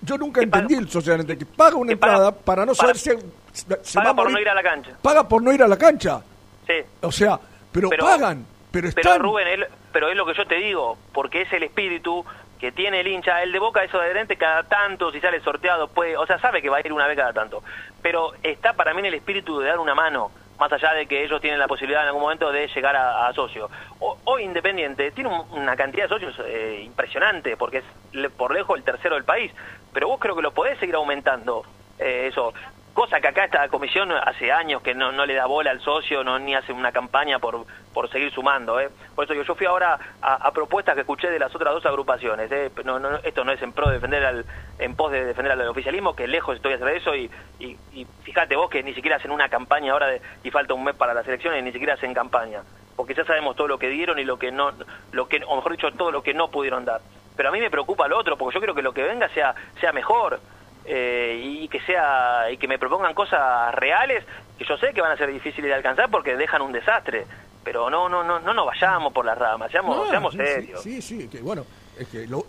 yo 0.01 0.17
nunca 0.17 0.41
entendí 0.41 0.75
el 0.75 0.89
socio 0.89 1.11
adherente, 1.13 1.37
que 1.37 1.45
paga 1.45 1.75
una 1.75 1.91
entrada 1.93 2.31
para 2.31 2.65
no 2.65 2.73
saber 2.75 2.97
si 2.97 3.11
se 3.11 3.99
va 3.99 4.03
Paga 4.03 4.09
a 4.11 4.15
por 4.15 4.23
morir. 4.25 4.33
no 4.35 4.41
ir 4.41 4.49
a 4.49 4.53
la 4.55 4.63
cancha. 4.63 4.91
Paga 5.01 5.27
por 5.27 5.41
no 5.41 5.51
ir 5.51 5.63
a 5.63 5.67
la 5.67 5.77
cancha. 5.77 6.21
Sí. 6.67 6.73
O 7.01 7.11
sea, 7.11 7.39
pero, 7.71 7.89
Pero- 7.89 8.05
pagan, 8.05 8.45
pero 8.71 8.89
Pero 8.93 9.01
están. 9.09 9.21
Rubén, 9.21 9.47
es- 9.61 9.67
pero 9.91 10.09
es 10.09 10.15
lo 10.15 10.25
que 10.25 10.33
yo 10.35 10.45
te 10.45 10.55
digo, 10.55 10.97
porque 11.13 11.41
es 11.41 11.53
el 11.53 11.63
espíritu 11.63 12.23
que 12.59 12.71
tiene 12.71 12.99
el 12.99 13.07
hincha. 13.07 13.41
El 13.41 13.51
de 13.51 13.59
Boca 13.59 13.83
es 13.83 13.93
adherente 13.93 14.35
cada 14.37 14.63
tanto, 14.63 15.11
si 15.11 15.19
sale 15.19 15.39
sorteado, 15.41 15.87
puede, 15.87 16.15
o 16.17 16.25
sea, 16.27 16.39
sabe 16.39 16.61
que 16.61 16.69
va 16.69 16.77
a 16.77 16.79
ir 16.81 16.91
una 16.93 17.07
vez 17.07 17.17
cada 17.17 17.33
tanto. 17.33 17.63
Pero 18.01 18.33
está 18.43 18.73
para 18.73 18.93
mí 18.93 18.99
en 18.99 19.05
el 19.07 19.13
espíritu 19.15 19.59
de 19.59 19.67
dar 19.69 19.79
una 19.79 19.95
mano, 19.95 20.29
más 20.59 20.71
allá 20.73 20.93
de 20.93 21.05
que 21.07 21.23
ellos 21.23 21.39
tienen 21.39 21.57
la 21.57 21.67
posibilidad 21.69 22.01
en 22.01 22.07
algún 22.09 22.21
momento 22.21 22.51
de 22.51 22.67
llegar 22.67 22.95
a, 22.97 23.27
a 23.27 23.33
socio. 23.33 23.69
O- 23.99 24.17
Hoy 24.25 24.43
Independiente 24.43 25.09
tiene 25.11 25.29
un- 25.29 25.45
una 25.57 25.75
cantidad 25.77 26.03
de 26.03 26.09
socios 26.09 26.35
eh, 26.45 26.81
impresionante, 26.85 27.55
porque 27.57 27.77
es 27.77 27.83
le- 28.11 28.29
por 28.29 28.53
lejos 28.53 28.77
el 28.77 28.83
tercero 28.83 29.15
del 29.15 29.23
país. 29.23 29.51
Pero 29.93 30.07
vos 30.07 30.19
creo 30.19 30.35
que 30.35 30.41
lo 30.41 30.51
podés 30.53 30.77
seguir 30.79 30.95
aumentando, 30.95 31.63
eh, 31.97 32.27
eso. 32.31 32.53
Cosa 32.93 33.21
que 33.21 33.27
acá 33.29 33.45
esta 33.45 33.69
comisión 33.69 34.11
hace 34.11 34.51
años 34.51 34.81
que 34.81 34.93
no, 34.93 35.11
no 35.13 35.25
le 35.25 35.33
da 35.33 35.45
bola 35.45 35.71
al 35.71 35.79
socio, 35.79 36.23
no 36.23 36.37
ni 36.37 36.53
hace 36.53 36.73
una 36.73 36.91
campaña 36.91 37.39
por, 37.39 37.65
por 37.93 38.09
seguir 38.09 38.29
sumando. 38.33 38.77
¿eh? 38.79 38.89
Por 39.15 39.23
eso 39.23 39.33
yo, 39.35 39.43
yo 39.43 39.55
fui 39.55 39.67
ahora 39.67 39.97
a, 40.21 40.51
propuestas 40.51 40.95
que 40.95 41.01
escuché 41.01 41.29
de 41.29 41.39
las 41.39 41.53
otras 41.55 41.73
dos 41.73 41.85
agrupaciones. 41.85 42.51
¿eh? 42.51 42.69
No, 42.83 42.99
no, 42.99 43.17
esto 43.23 43.45
no 43.45 43.53
es 43.53 43.61
en 43.61 43.71
pro 43.71 43.87
de 43.87 43.93
defender 43.93 44.25
al, 44.25 44.45
en 44.79 44.95
pos 44.95 45.11
de 45.11 45.23
defender 45.23 45.53
al 45.53 45.61
oficialismo, 45.69 46.13
que 46.15 46.27
lejos 46.27 46.57
estoy 46.57 46.75
de 46.75 46.97
eso. 46.97 47.15
Y, 47.15 47.31
y, 47.59 47.77
y 47.93 48.05
fíjate 48.23 48.55
vos 48.57 48.69
que 48.69 48.83
ni 48.83 48.93
siquiera 48.93 49.15
hacen 49.15 49.31
una 49.31 49.47
campaña 49.47 49.93
ahora 49.93 50.07
de- 50.07 50.21
y 50.43 50.51
falta 50.51 50.73
un 50.73 50.83
mes 50.83 50.95
para 50.95 51.13
las 51.13 51.25
elecciones, 51.27 51.63
ni 51.63 51.71
siquiera 51.71 51.93
hacen 51.93 52.13
campaña. 52.13 52.63
Porque 52.97 53.13
ya 53.13 53.23
sabemos 53.23 53.55
todo 53.55 53.67
lo 53.67 53.79
que 53.79 53.87
dieron 53.87 54.19
y 54.19 54.25
lo 54.25 54.37
que 54.37 54.51
no, 54.51 54.71
lo 55.13 55.27
que, 55.29 55.41
o 55.47 55.55
mejor 55.55 55.71
dicho, 55.71 55.89
todo 55.93 56.11
lo 56.11 56.21
que 56.21 56.33
no 56.33 56.49
pudieron 56.49 56.83
dar. 56.83 56.99
Pero 57.39 57.47
a 57.47 57.51
mí 57.53 57.61
me 57.61 57.71
preocupa 57.71 58.05
lo 58.09 58.17
otro, 58.19 58.37
porque 58.37 58.55
yo 58.55 58.59
quiero 58.59 58.75
que 58.75 58.81
lo 58.81 58.91
que 58.93 59.01
venga 59.01 59.29
sea, 59.29 59.55
sea 59.79 59.93
mejor 59.93 60.41
eh, 60.83 61.39
y 61.41 61.69
que 61.69 61.79
sea 61.79 62.51
y 62.51 62.57
que 62.57 62.67
me 62.67 62.77
propongan 62.77 63.13
cosas 63.13 63.73
reales 63.75 64.25
que 64.57 64.65
yo 64.65 64.75
sé 64.77 64.91
que 64.93 64.99
van 64.99 65.13
a 65.13 65.17
ser 65.17 65.31
difíciles 65.31 65.69
de 65.69 65.73
alcanzar 65.73 66.11
porque 66.11 66.35
dejan 66.35 66.61
un 66.61 66.73
desastre. 66.73 67.25
Pero 67.63 67.89
no 67.89 68.09
no 68.09 68.25
no 68.25 68.41
no 68.41 68.53
nos 68.53 68.65
vayamos 68.65 69.13
por 69.13 69.23
las 69.25 69.37
ramas 69.37 69.71
seamos 69.71 69.95
No, 69.95 70.09
seamos 70.09 70.33
sí, 70.33 70.37
serios. 70.39 70.81
Sí, 70.81 71.01
sí, 71.01 71.29
que 71.29 71.41
bueno, 71.41 71.63
es 71.97 72.09
que 72.09 72.27
lo- 72.27 72.45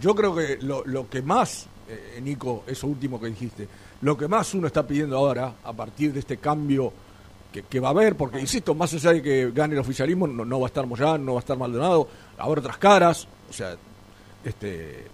yo 0.00 0.16
creo 0.16 0.34
que 0.34 0.58
lo, 0.62 0.82
lo 0.84 1.08
que 1.08 1.22
más, 1.22 1.68
eh, 1.88 2.18
Nico, 2.20 2.64
eso 2.66 2.88
último 2.88 3.20
que 3.20 3.28
dijiste, 3.28 3.68
lo 4.00 4.16
que 4.18 4.26
más 4.26 4.52
uno 4.54 4.66
está 4.66 4.84
pidiendo 4.84 5.16
ahora, 5.16 5.52
a 5.62 5.72
partir 5.72 6.12
de 6.12 6.18
este 6.18 6.38
cambio 6.38 6.92
que, 7.52 7.62
que 7.62 7.78
va 7.78 7.86
a 7.86 7.90
haber, 7.92 8.16
porque 8.16 8.40
insisto, 8.40 8.74
más 8.74 8.92
allá 8.94 9.12
de 9.12 9.22
que 9.22 9.52
gane 9.52 9.74
el 9.74 9.80
oficialismo, 9.80 10.26
no, 10.26 10.44
no 10.44 10.58
va 10.58 10.66
a 10.66 10.70
estar 10.74 10.84
Moyán, 10.86 11.24
no 11.24 11.34
va 11.34 11.38
a 11.38 11.42
estar 11.46 11.56
Maldonado, 11.56 12.08
habrá 12.36 12.60
otras 12.60 12.78
caras, 12.78 13.28
o 13.48 13.52
sea, 13.52 13.76
este, 14.44 15.04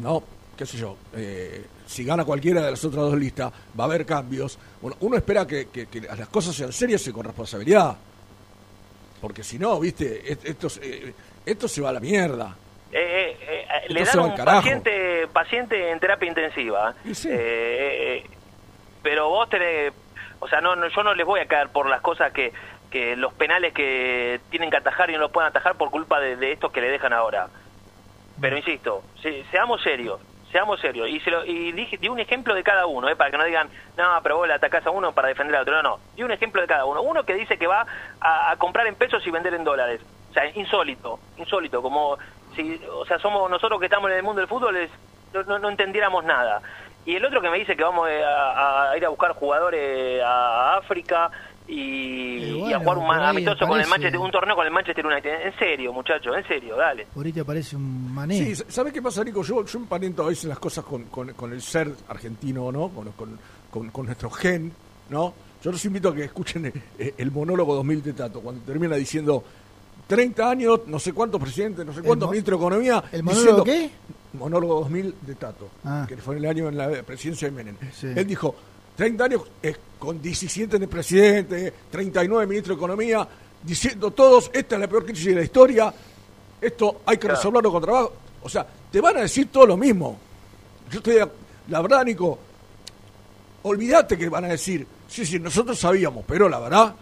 no, 0.00 0.22
qué 0.56 0.66
sé 0.66 0.76
yo, 0.78 0.96
eh, 1.14 1.64
si 1.86 2.04
gana 2.04 2.24
cualquiera 2.24 2.62
de 2.62 2.70
las 2.72 2.84
otras 2.84 3.02
dos 3.04 3.16
listas, 3.18 3.52
va 3.78 3.84
a 3.84 3.86
haber 3.86 4.04
cambios. 4.04 4.58
Bueno, 4.82 4.96
uno 5.00 5.16
espera 5.16 5.46
que, 5.46 5.68
que- 5.68 5.86
que 5.86 6.00
las 6.02 6.28
cosas 6.28 6.54
sean 6.54 6.72
serias 6.72 7.06
y 7.06 7.12
con 7.12 7.24
responsabilidad. 7.24 7.96
Porque 9.20 9.42
si 9.42 9.58
no, 9.58 9.80
viste, 9.80 10.32
esto, 10.32 10.68
se- 10.68 11.08
eh, 11.08 11.14
esto 11.46 11.66
se 11.68 11.80
va 11.80 11.88
a 11.90 11.92
la 11.92 12.00
mierda. 12.00 12.56
Eh, 12.92 13.36
eh, 13.40 13.66
eh, 13.86 13.92
le 13.92 14.00
dan 14.04 14.18
un 14.20 14.34
paciente 14.56 15.28
paciente 15.32 15.90
en 15.90 16.00
terapia 16.00 16.26
intensiva 16.26 16.94
sí. 17.12 17.28
Eh, 17.30 18.16
eh, 18.24 18.26
pero 19.02 19.28
vos 19.28 19.46
tenés 19.50 19.92
o 20.40 20.48
sea 20.48 20.62
no, 20.62 20.74
no 20.74 20.88
yo 20.88 21.02
no 21.02 21.12
les 21.14 21.26
voy 21.26 21.40
a 21.40 21.46
caer 21.46 21.68
por 21.68 21.86
las 21.86 22.00
cosas 22.00 22.32
que 22.32 22.50
que 22.90 23.14
los 23.14 23.34
penales 23.34 23.74
que 23.74 24.40
tienen 24.48 24.70
que 24.70 24.78
atajar 24.78 25.10
y 25.10 25.12
no 25.12 25.18
los 25.18 25.30
pueden 25.32 25.50
atajar 25.50 25.74
por 25.76 25.90
culpa 25.90 26.18
de, 26.18 26.36
de 26.36 26.52
estos 26.52 26.72
que 26.72 26.80
le 26.80 26.88
dejan 26.88 27.12
ahora 27.12 27.48
pero 28.40 28.56
insisto 28.56 29.02
se- 29.22 29.44
seamos 29.50 29.82
serios 29.82 30.20
seamos 30.50 30.80
serios. 30.80 31.10
Y 31.10 31.20
se 31.20 31.30
lo, 31.30 31.44
y 31.44 31.72
dije 31.72 31.98
di 31.98 32.08
un 32.08 32.18
ejemplo 32.20 32.54
de 32.54 32.62
cada 32.62 32.86
uno 32.86 33.06
eh, 33.10 33.16
para 33.16 33.30
que 33.30 33.36
no 33.36 33.44
digan 33.44 33.68
no 33.98 34.04
pero 34.22 34.38
vos 34.38 34.48
le 34.48 34.54
atacás 34.54 34.86
a 34.86 34.90
uno 34.90 35.12
para 35.12 35.28
defender 35.28 35.54
al 35.56 35.62
otro 35.62 35.74
no 35.82 35.82
no 35.82 36.00
di 36.16 36.22
un 36.22 36.30
ejemplo 36.30 36.62
de 36.62 36.66
cada 36.66 36.86
uno. 36.86 37.02
Uno 37.02 37.24
que 37.24 37.34
dice 37.34 37.58
que 37.58 37.66
va 37.66 37.86
a, 38.20 38.50
a 38.50 38.56
comprar 38.56 38.86
en 38.86 38.94
pesos 38.94 39.26
y 39.26 39.30
vender 39.30 39.52
en 39.52 39.62
dólares. 39.64 40.00
O 40.30 40.32
sea 40.32 40.46
insólito 40.54 41.18
insólito 41.36 41.82
como 41.82 42.16
si 42.56 42.80
o 42.90 43.04
sea 43.04 43.18
somos 43.18 43.50
nosotros 43.50 43.78
que 43.78 43.86
estamos 43.86 44.10
en 44.10 44.16
el 44.16 44.22
mundo 44.22 44.40
del 44.40 44.48
fútbol 44.48 44.74
es- 44.76 44.90
no, 45.46 45.58
no, 45.58 45.68
entendiéramos 45.68 46.24
nada. 46.24 46.62
Y 47.04 47.16
el 47.16 47.24
otro 47.26 47.42
que 47.42 47.50
me 47.50 47.58
dice 47.58 47.76
que 47.76 47.84
vamos 47.84 48.08
eh, 48.08 48.24
a, 48.24 48.90
a 48.90 48.96
ir 48.96 49.04
a 49.04 49.10
buscar 49.10 49.32
jugadores 49.34 50.22
a 50.22 50.76
África 50.78 51.30
y, 51.68 52.64
y 52.68 52.72
a 52.72 52.78
jugar 52.80 52.98
un 52.98 53.10
amistoso 53.10 53.66
con 53.66 53.80
el 53.80 53.86
Manchester, 53.86 54.18
un 54.20 54.30
torneo 54.30 54.56
con 54.56 54.66
el 54.66 54.72
Manchester 54.72 55.06
United. 55.06 55.46
En 55.46 55.58
serio, 55.58 55.92
muchachos, 55.92 56.34
en 56.36 56.46
serio, 56.46 56.76
dale. 56.76 57.06
Por 57.14 57.24
ahí 57.26 57.32
te 57.32 57.40
aparece 57.40 57.76
un 57.76 58.12
mané. 58.12 58.54
Sí, 58.54 58.64
¿sabes 58.68 58.92
qué 58.92 59.02
pasa, 59.02 59.22
Nico? 59.22 59.42
Yo, 59.42 59.64
yo 59.64 59.78
emparento 59.78 60.24
a 60.24 60.28
veces 60.28 60.44
las 60.44 60.58
cosas 60.58 60.84
con, 60.84 61.04
con, 61.04 61.32
con 61.34 61.52
el 61.52 61.60
ser 61.62 61.90
argentino, 62.08 62.72
¿no? 62.72 62.88
Con, 62.88 63.12
con, 63.12 63.38
con- 63.70 63.90
con 63.90 64.06
nuestro 64.06 64.30
gen, 64.30 64.72
¿no? 65.10 65.34
Yo 65.62 65.70
los 65.72 65.84
invito 65.84 66.08
a 66.10 66.14
que 66.14 66.24
escuchen 66.24 66.66
el, 66.98 67.14
el 67.18 67.30
monólogo 67.32 67.74
2000 67.74 68.02
de 68.02 68.12
Tato, 68.12 68.40
cuando 68.40 68.62
termina 68.64 68.96
diciendo 68.96 69.42
30 70.06 70.50
años, 70.50 70.80
no 70.86 70.98
sé 70.98 71.12
cuántos 71.12 71.40
presidentes, 71.40 71.84
no 71.84 71.92
sé 71.92 72.00
cuántos 72.02 72.30
ministros 72.30 72.58
de 72.60 72.66
Economía. 72.66 73.04
¿El 73.12 73.22
monólogo 73.24 73.64
diciendo- 73.64 73.94
Monólogo 74.34 74.80
2000 74.80 75.14
de 75.22 75.34
Tato, 75.34 75.68
Ah. 75.84 76.04
que 76.08 76.16
fue 76.18 76.36
en 76.36 76.44
el 76.44 76.50
año 76.50 76.68
en 76.68 76.76
la 76.76 76.88
presidencia 77.02 77.48
de 77.48 77.54
Menem. 77.56 77.76
Sí. 77.92 78.06
Él 78.14 78.26
dijo, 78.26 78.54
30 78.98 79.24
años 79.24 79.42
eh, 79.62 79.76
con 79.96 80.20
17 80.20 80.76
de 80.76 80.88
presidente, 80.88 81.72
39 81.88 82.46
ministros 82.48 82.76
de 82.76 82.80
Economía, 82.80 83.28
diciendo 83.62 84.10
todos, 84.10 84.50
esta 84.52 84.74
es 84.74 84.80
la 84.80 84.88
peor 84.88 85.06
crisis 85.06 85.26
de 85.26 85.34
la 85.36 85.42
historia, 85.42 85.94
esto 86.60 87.02
hay 87.06 87.16
que 87.16 87.20
Claro. 87.28 87.36
resolverlo 87.36 87.70
con 87.70 87.80
trabajo. 87.82 88.12
O 88.42 88.48
sea, 88.48 88.66
te 88.90 89.00
van 89.00 89.16
a 89.18 89.20
decir 89.20 89.50
todo 89.52 89.66
lo 89.66 89.76
mismo. 89.76 90.18
Yo 90.90 90.98
estoy, 90.98 91.14
de- 91.14 91.28
la 91.68 91.80
verdad, 91.80 92.04
Nico, 92.04 92.40
olvídate 93.62 94.18
que 94.18 94.28
van 94.28 94.46
a 94.46 94.48
decir, 94.48 94.84
sí, 95.08 95.24
sí, 95.24 95.38
nosotros 95.38 95.78
sabíamos, 95.78 96.24
pero 96.26 96.48
la 96.48 96.58
verdad 96.58 96.94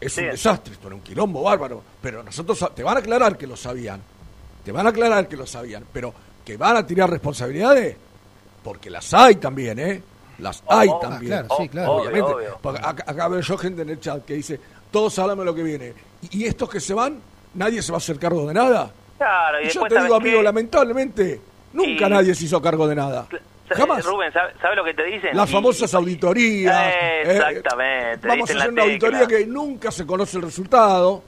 es 0.00 0.16
un 0.18 0.24
desastre, 0.30 0.74
esto 0.74 0.88
era 0.88 0.96
un 0.96 1.02
quilombo 1.02 1.42
bárbaro, 1.42 1.80
pero 2.00 2.24
nosotros, 2.24 2.58
te 2.74 2.82
van 2.82 2.96
a 2.96 3.00
aclarar 3.00 3.38
que 3.38 3.46
lo 3.46 3.56
sabían, 3.56 4.00
te 4.64 4.72
van 4.72 4.86
a 4.86 4.90
aclarar 4.90 5.28
que 5.28 5.36
lo 5.36 5.46
sabían, 5.46 5.84
pero 5.92 6.12
que 6.44 6.56
van 6.56 6.76
a 6.76 6.84
tirar 6.84 7.08
responsabilidades, 7.08 7.96
porque 8.64 8.90
las 8.90 9.14
hay 9.14 9.36
también, 9.36 9.78
¿eh? 9.78 10.02
Las 10.38 10.62
hay 10.68 10.88
oh, 10.90 10.98
también. 10.98 11.32
claro, 11.32 11.48
sí, 11.58 11.68
claro. 11.68 11.92
Obviamente. 11.92 12.32
Obvio, 12.32 12.58
acá, 12.86 13.04
acá 13.06 13.28
veo 13.28 13.40
yo 13.40 13.58
gente 13.58 13.82
en 13.82 13.90
el 13.90 14.00
chat 14.00 14.24
que 14.24 14.34
dice, 14.34 14.58
todos 14.90 15.18
hablamos 15.18 15.44
de 15.44 15.50
lo 15.50 15.54
que 15.54 15.62
viene. 15.62 15.94
Y, 16.30 16.42
y 16.42 16.46
estos 16.46 16.68
que 16.68 16.80
se 16.80 16.94
van, 16.94 17.18
nadie 17.54 17.80
se 17.82 17.92
va 17.92 17.96
a 17.96 17.98
hacer 17.98 18.18
cargo 18.18 18.46
de 18.46 18.54
nada. 18.54 18.90
Claro, 19.18 19.60
y 19.62 19.66
Y 19.66 19.70
yo 19.70 19.82
te 19.82 19.88
digo, 19.94 20.00
¿sabes 20.08 20.12
amigo, 20.20 20.42
lamentablemente, 20.42 21.40
nunca 21.72 22.06
Y- 22.06 22.10
nadie 22.10 22.34
se 22.34 22.44
hizo 22.46 22.60
cargo 22.60 22.86
de 22.88 22.94
nada. 22.96 23.26
Jamás. 23.68 24.04
Rubén, 24.04 24.30
¿sabes 24.32 24.54
sabe 24.60 24.76
lo 24.76 24.84
que 24.84 24.92
te 24.94 25.04
dicen? 25.04 25.34
Las 25.36 25.48
Y- 25.48 25.52
famosas 25.52 25.94
auditorías. 25.94 26.92
eh, 26.94 27.22
Exactamente. 27.24 28.28
vamos 28.28 28.50
a 28.50 28.54
hacer 28.54 28.70
una 28.70 28.82
auditoría 28.82 29.26
que 29.26 29.46
nunca 29.46 29.90
se 29.90 30.04
conoce 30.04 30.36
el 30.38 30.42
resultado. 30.42 31.22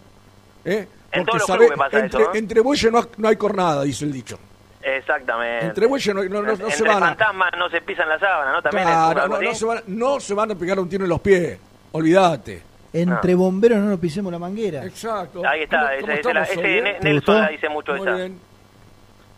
¿eh? 0.64 0.86
En 1.12 1.24
Porque 1.24 1.39
todos 1.39 1.59
los 1.60 1.68
sabe- 1.68 1.94
entre, 1.94 2.06
eso, 2.06 2.18
¿no? 2.18 2.35
entre 2.35 2.60
bueyes 2.60 2.93
no, 2.93 3.09
no 3.18 3.28
hay 3.28 3.36
cornada, 3.36 3.82
dice 3.85 4.05
el 4.05 4.12
dicho. 4.12 4.39
Exactamente. 4.85 5.66
Entre 5.66 5.86
bueyes 5.86 6.15
no, 6.15 6.23
no- 6.24 6.28
no- 6.28 6.43
no 6.43 6.51
Entre 6.52 6.70
se 6.73 6.82
van 6.85 7.02
a... 7.02 7.06
fantasmas 7.09 7.51
no 7.59 7.70
se 7.70 7.81
pisan 7.81 8.09
la 8.09 8.19
sábana, 8.19 8.52
¿no? 8.52 8.62
También 8.62 8.85
Claro, 8.86 9.28
no, 9.40 9.55
se 9.55 9.65
van, 9.65 9.82
no 9.86 10.20
se 10.20 10.35
van 10.35 10.51
a 10.51 10.55
pegar 10.55 10.78
un 10.78 10.89
tiro 10.89 11.05
en 11.05 11.11
los 11.11 11.20
pies. 11.20 11.59
Olvídate. 11.93 12.62
Entre 12.93 13.35
bomberos 13.35 13.78
no 13.78 13.86
nos 13.86 13.98
pisemos 13.98 14.31
la 14.32 14.39
manguera. 14.39 14.85
Exacto. 14.85 15.43
Ahí 15.47 15.62
está, 15.62 15.78
¿Cómo- 15.81 15.90
ese, 15.90 16.01
cómo 16.01 16.12
ese 16.12 16.35
la- 16.35 16.43
estamos 16.43 16.48
ese 16.51 16.61
hoy, 16.61 16.78
eh? 16.78 16.82
Ne- 16.82 16.94
¿Te 17.01 17.09
Nelson 17.12 17.40
la 17.40 17.48
dice 17.48 17.69
mucho 17.69 17.93
Muy 17.94 18.01
esa. 18.06 18.16
bien. 18.16 18.40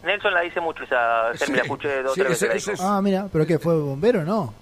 Nelson 0.05 0.35
la 0.35 0.41
dice 0.43 0.61
mucho 0.61 0.83
esa, 0.85 1.31
me 1.49 1.57
la 1.57 1.63
escuché 1.63 2.03
dos 2.03 2.15
sí, 2.15 2.21
tres 2.21 2.33
ese- 2.43 2.49
veces. 2.49 2.81
Ah, 2.83 3.01
mira, 3.03 3.27
pero 3.33 3.47
¿qué? 3.47 3.59
¿Fue 3.59 3.75
bombero 3.79 4.25
no? 4.25 4.55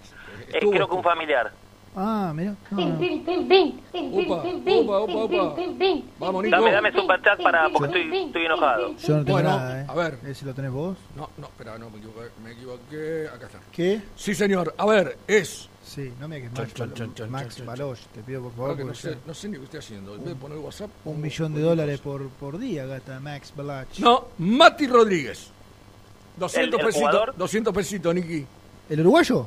Eh, 0.52 0.59
creo 0.61 0.89
que 0.89 0.94
un 0.94 1.02
familiar. 1.02 1.51
Ah, 1.96 2.32
mira. 2.34 2.56
Vamos, 6.18 6.44
Nico. 6.44 6.56
Dame, 6.56 6.72
dame 6.72 6.92
super 6.92 7.22
chat 7.22 7.40
para, 7.42 7.68
porque 7.68 7.86
estoy, 8.00 8.18
estoy 8.26 8.44
enojado. 8.46 8.96
Yo 8.96 9.16
no 9.16 9.24
tengo 9.24 9.32
Bueno, 9.32 9.48
nada, 9.50 9.80
¿eh? 9.80 9.86
a 9.88 9.94
ver. 9.94 10.18
¿Ese 10.26 10.44
lo 10.44 10.54
tenés 10.54 10.72
vos? 10.72 10.96
No, 11.16 11.30
no, 11.38 11.46
espera, 11.46 11.78
no, 11.78 11.90
me 11.90 11.98
equivoqué. 11.98 12.28
Me 12.42 12.52
equivoqué. 12.52 13.28
Acá 13.32 13.46
está. 13.46 13.60
¿Qué? 13.70 14.00
Sí, 14.16 14.34
señor. 14.34 14.74
A 14.76 14.86
ver, 14.86 15.18
es. 15.28 15.68
Sí, 15.84 16.12
no 16.18 16.26
me 16.28 16.40
Max, 16.48 17.28
Max 17.28 17.64
Baloch, 17.64 17.98
te 18.14 18.22
pido 18.22 18.40
por 18.42 18.52
Ah, 18.52 18.56
favor. 18.56 18.76
que 18.78 18.84
no, 18.84 18.94
sé, 18.94 19.18
no 19.26 19.34
sé 19.34 19.48
ni 19.50 19.58
qué 19.58 19.64
estoy 19.64 19.80
haciendo. 19.80 20.14
En 20.14 20.20
vez 20.24 20.30
de 20.30 20.34
poner 20.36 20.56
WhatsApp. 20.58 20.90
Un 21.04 21.20
millón 21.20 21.54
de 21.54 21.60
dólares 21.60 22.00
por, 22.00 22.26
por 22.30 22.58
día 22.58 22.86
gasta 22.86 23.20
Max 23.20 23.52
Baloch. 23.54 23.98
No, 23.98 24.28
Mati 24.38 24.86
Rodríguez. 24.86 25.50
200 26.38 26.56
¿El- 26.58 26.80
el 26.80 26.86
pesitos. 26.86 27.10
jugador? 27.10 27.34
200 27.36 27.74
pesitos, 27.74 28.14
Niki. 28.14 28.46
¿El 28.88 29.00
uruguayo? 29.00 29.46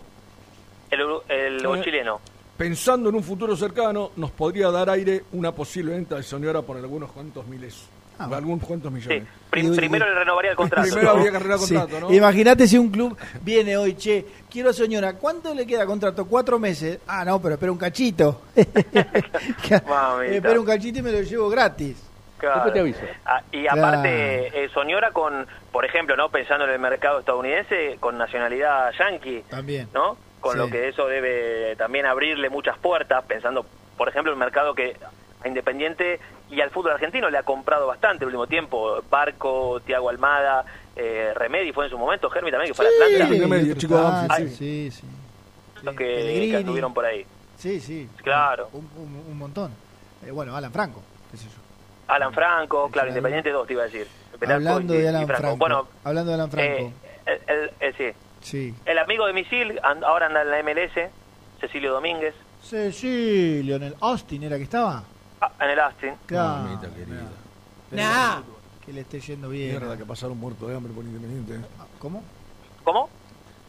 El, 0.91 0.99
el, 1.27 1.65
o 1.65 1.75
Eh, 1.75 1.81
chileno. 1.83 2.21
Pensando 2.57 3.09
en 3.09 3.15
un 3.15 3.23
futuro 3.23 3.55
cercano, 3.55 4.11
nos 4.15 4.31
podría 4.31 4.71
dar 4.71 4.89
aire 4.89 5.23
una 5.33 5.51
posible 5.51 5.93
venta 5.93 6.15
de 6.15 6.23
Sonora 6.23 6.61
por 6.63 6.77
algunos 6.77 7.11
cuantos 7.11 7.45
miles. 7.47 7.87
Ah, 8.19 8.25
por 8.27 8.37
algunos 8.37 8.65
cuantos 8.65 8.91
millones. 8.91 9.25
Prim- 9.51 9.75
primero 9.75 10.07
le 10.07 10.15
renovaría 10.15 10.51
el 10.51 10.57
contrato. 10.57 10.87
Primero 10.89 11.03
¿no? 11.03 11.09
habría 11.19 11.29
que 11.31 11.37
arreglar 11.37 11.59
contrato, 11.59 11.95
Sí. 11.97 12.01
¿no? 12.01 12.13
Imagínate 12.13 12.67
si 12.67 12.77
un 12.79 12.89
club 12.89 13.15
viene 13.43 13.77
hoy, 13.77 13.93
che, 13.95 14.25
quiero 14.49 14.73
señora, 14.73 15.13
¿cuánto 15.13 15.53
le 15.53 15.67
queda 15.67 15.85
contrato? 15.85 16.25
Cuatro 16.25 16.57
meses. 16.57 16.97
Ah, 17.05 17.23
no, 17.23 17.39
pero 17.39 17.53
espera 17.53 17.71
un 17.71 17.77
cachito. 17.77 18.41
Espera 18.55 20.59
un 20.59 20.65
cachito 20.65 20.99
y 20.99 21.01
me 21.03 21.11
lo 21.11 21.21
llevo 21.21 21.49
gratis. 21.49 21.95
Claro. 22.39 22.71
Te 22.71 22.79
aviso. 22.79 22.99
Ah, 23.25 23.41
y 23.51 23.63
Claro. 23.63 23.81
aparte, 23.83 24.63
eh, 24.63 24.69
Soñora 24.73 25.11
con, 25.11 25.45
por 25.71 25.85
ejemplo, 25.85 26.15
no 26.15 26.29
pensando 26.29 26.65
en 26.65 26.71
el 26.71 26.79
mercado 26.79 27.19
estadounidense, 27.19 27.97
con 27.99 28.17
nacionalidad 28.17 28.91
yankee, 28.97 29.43
También. 29.49 29.87
¿no? 29.93 30.17
Con 30.41 30.53
Sí. 30.53 30.57
lo 30.59 30.69
que 30.69 30.87
eso 30.87 31.07
debe 31.07 31.75
también 31.77 32.05
abrirle 32.05 32.49
muchas 32.49 32.77
puertas, 32.77 33.23
pensando, 33.25 33.65
por 33.97 34.07
ejemplo, 34.09 34.31
el 34.31 34.37
mercado 34.37 34.73
que 34.75 34.95
a 35.43 35.47
Independiente 35.47 36.19
y 36.49 36.61
al 36.61 36.69
fútbol 36.69 36.93
argentino 36.93 37.29
le 37.29 37.37
ha 37.37 37.43
comprado 37.43 37.87
bastante 37.87 38.23
el 38.23 38.27
último 38.27 38.47
tiempo. 38.47 39.01
Barco, 39.09 39.79
Tiago 39.85 40.09
Almada, 40.09 40.65
eh, 40.95 41.31
Remedi 41.35 41.71
fue 41.73 41.85
en 41.85 41.91
su 41.91 41.97
momento, 41.97 42.29
Germi 42.29 42.51
también, 42.51 42.71
que 42.71 42.75
fue 42.75 42.85
a 42.85 42.89
Atlanta. 42.89 43.27
Sí, 43.33 43.39
Remedi, 43.39 43.69
otro 43.71 43.79
chico 43.81 43.97
de 43.97 44.01
Banfield, 44.03 44.49
sí, 44.49 44.91
sí, 44.91 45.01
sí. 45.01 45.07
Los 45.83 45.95
que, 45.95 46.05
que 46.05 46.57
estuvieron 46.59 46.93
por 46.93 47.05
ahí. 47.05 47.25
Sí, 47.57 47.79
sí. 47.79 48.09
Claro. 48.23 48.69
Un, 48.73 48.89
un- 48.97 49.25
un 49.31 49.37
montón. 49.37 49.71
Eh, 50.25 50.31
bueno, 50.31 50.55
Alan 50.55 50.71
Franco, 50.71 51.01
qué 51.31 51.37
sé 51.37 51.45
yo. 51.45 51.51
Alan 52.07 52.33
Franco, 52.33 52.89
claro, 52.89 53.09
Independiente 53.09 53.51
2 53.51 53.67
te 53.67 53.73
iba 53.73 53.83
a 53.83 53.85
decir. 53.85 54.07
Hablando 54.47 54.93
y- 54.95 54.97
de 54.99 55.09
Alan 55.09 55.27
Franco. 55.27 55.57
Bueno, 55.57 55.87
Hablando 56.03 56.29
de 56.31 56.35
Alan 56.35 56.51
Franco. 56.51 56.71
eh, 56.71 56.91
el, 57.25 57.41
el- 57.47 57.71
el- 57.79 57.95
sí. 57.95 58.17
Sí. 58.47 58.73
El 58.85 58.97
amigo 58.99 59.25
de 59.27 59.33
Misil, 59.33 59.79
and- 59.83 60.03
ahora 60.03 60.27
anda 60.27 60.41
en 60.41 60.49
la 60.51 60.59
MLS, 60.59 61.09
Cecilio 61.59 61.93
Domínguez, 61.93 62.33
Cecilio, 62.63 63.75
en 63.75 63.83
el 63.83 63.95
Austin 64.01 64.43
era 64.43 64.57
que 64.57 64.63
estaba. 64.63 65.03
ah, 65.41 65.51
en 65.61 65.69
el 65.69 65.79
Austin. 65.79 66.13
Claro. 66.25 66.63
Mamita 66.63 66.89
querida. 66.93 67.21
Nah. 67.91 68.41
Que 68.85 68.93
le 68.93 69.01
esté 69.01 69.19
yendo 69.19 69.49
bien. 69.49 69.71
Mierda, 69.71 69.97
que 69.97 70.05
pasaron 70.05 70.37
muertos 70.37 70.67
de 70.69 70.75
hambre 70.75 70.93
por 70.93 71.03
Independiente. 71.03 71.55
¿eh? 71.55 71.69
¿Cómo? 71.99 72.23
¿Cómo? 72.83 73.09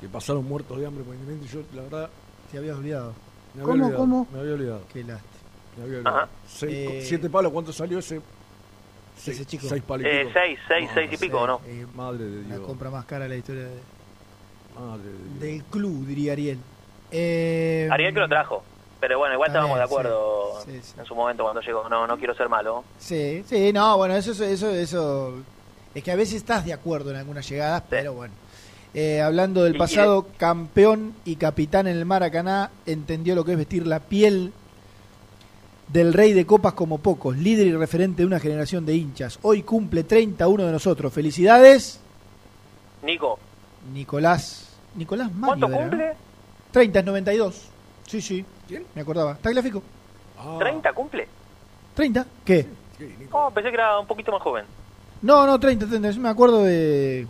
Que 0.01 0.09
pasaron 0.09 0.45
muertos 0.47 0.79
de 0.79 0.87
hambre 0.87 1.03
por 1.05 1.15
Independiente. 1.15 1.53
Yo, 1.53 1.63
la 1.77 1.83
verdad, 1.83 2.11
Te 2.51 2.59
habías 2.59 2.77
olvidado. 2.77 3.13
me 3.55 3.63
había 3.63 3.73
¿Cómo, 3.73 3.85
olvidado. 3.85 3.97
cómo? 4.01 4.29
Me 4.33 4.41
había 4.41 4.55
olvidado. 4.55 4.83
Qué 4.93 5.05
lástima. 5.05 5.33
Me 5.77 5.83
había 5.85 5.99
olvidado. 5.99 6.17
Ajá. 6.19 6.29
Seis- 6.47 6.73
Eh, 6.91 7.03
siete 7.05 7.29
palos, 7.31 7.53
¿cuánto 7.53 7.73
salió 7.73 7.99
ese? 7.99 8.17
Ese 8.17 9.35
Seis- 9.35 9.47
chico. 9.47 9.67
Seis 9.69 9.83
palos. 9.83 10.07
Eh, 10.07 10.31
seis, 10.33 10.59
seis, 10.69 10.89
Ah, 10.91 10.95
seis 10.95 11.13
y 11.13 11.17
pico, 11.17 11.41
¿o 11.41 11.47
¿no? 11.47 11.61
Eh, 11.67 11.85
Madre 11.95 12.25
de 12.25 12.43
la 12.49 12.55
Dios. 12.57 12.67
compra 12.67 12.89
más 12.91 13.05
cara 13.05 13.25
de 13.25 13.31
la 13.31 13.37
historia 13.37 13.65
de- 13.65 13.98
Madre 14.79 15.03
Dios. 15.05 15.41
del 15.41 15.65
club, 15.65 16.07
diría 16.07 16.33
Ariel. 16.33 16.59
Eh, 17.11 17.89
Ariel 17.91 18.15
que 18.15 18.21
lo 18.21 18.29
trajo. 18.29 18.63
Pero 19.01 19.19
bueno, 19.19 19.35
igual 19.35 19.49
estábamos 19.51 19.79
de 19.79 19.85
acuerdo 19.85 20.61
sí, 20.65 20.73
sí, 20.73 20.81
sí. 20.83 20.95
en 20.99 21.05
su 21.07 21.15
momento 21.15 21.45
cuando 21.45 21.61
llegó. 21.61 21.89
No, 21.89 22.07
no 22.07 22.17
quiero 22.19 22.35
ser 22.35 22.49
malo. 22.49 22.83
Sí, 22.99 23.45
sí, 23.49 23.73
no, 23.73 23.97
bueno, 23.97 24.15
eso, 24.17 24.33
eso, 24.33 24.45
eso, 24.45 24.71
eso- 24.71 25.35
es 25.95 26.03
que 26.03 26.11
a 26.11 26.17
veces 26.17 26.35
estás 26.35 26.65
de 26.65 26.73
acuerdo 26.73 27.11
en 27.11 27.17
algunas 27.17 27.49
llegadas, 27.49 27.83
pero 27.89 28.13
bueno. 28.15 28.35
Eh, 28.95 29.21
hablando 29.21 29.63
del 29.65 29.75
Y- 29.75 29.77
y 29.77 29.79
pasado, 29.79 30.27
campeón 30.37 31.15
y 31.25 31.37
capitán 31.37 31.87
en 31.87 31.97
el 31.97 32.05
Maracaná, 32.07 32.71
entendió 32.87 33.35
lo 33.37 33.45
que 33.45 33.53
es 33.53 33.59
vestir 33.59 33.87
la 33.87 34.01
piel 34.01 34.53
del 35.89 36.13
rey 36.13 36.33
de 36.33 36.45
copas 36.47 36.73
como 36.75 36.99
pocos, 36.99 37.37
líder 37.37 37.67
y 37.69 37.73
referente 37.77 38.23
de 38.23 38.27
una 38.27 38.41
generación 38.41 38.85
de 38.85 38.95
hinchas. 38.97 39.39
Hoy 39.43 39.63
cumple 39.63 40.05
31 40.05 40.67
de 40.67 40.73
nosotros. 40.73 41.13
Felicidades, 41.13 42.01
Nico, 43.03 43.39
Nicolás. 43.95 44.68
Nicolás 44.99 45.33
Mario. 45.35 45.67
¿cuánto 45.67 45.79
cumple? 45.79 46.13
30 46.73 46.99
es 46.99 47.05
92. 47.05 47.69
Sí, 48.07 48.21
sí. 48.21 48.45
¿Quién? 48.67 48.85
Me 48.95 49.03
acordaba. 49.03 49.35
¿Tagliafico? 49.37 49.83
Ah, 50.39 50.59
¿30 50.61 50.93
cumple? 50.95 51.29
¿30? 51.97 52.25
¿Qué? 52.45 52.67
Oh, 53.31 53.51
pensé 53.51 53.71
que 53.71 53.75
era 53.77 53.99
un 53.99 54.07
poquito 54.07 54.33
más 54.33 54.43
joven. 54.43 54.65
No, 55.23 55.47
no, 55.47 55.59
30, 55.59 55.87
30. 55.87 56.11
Yo 56.11 56.21
me 56.21 56.29
acuerdo 56.29 56.63
de. 56.65 57.27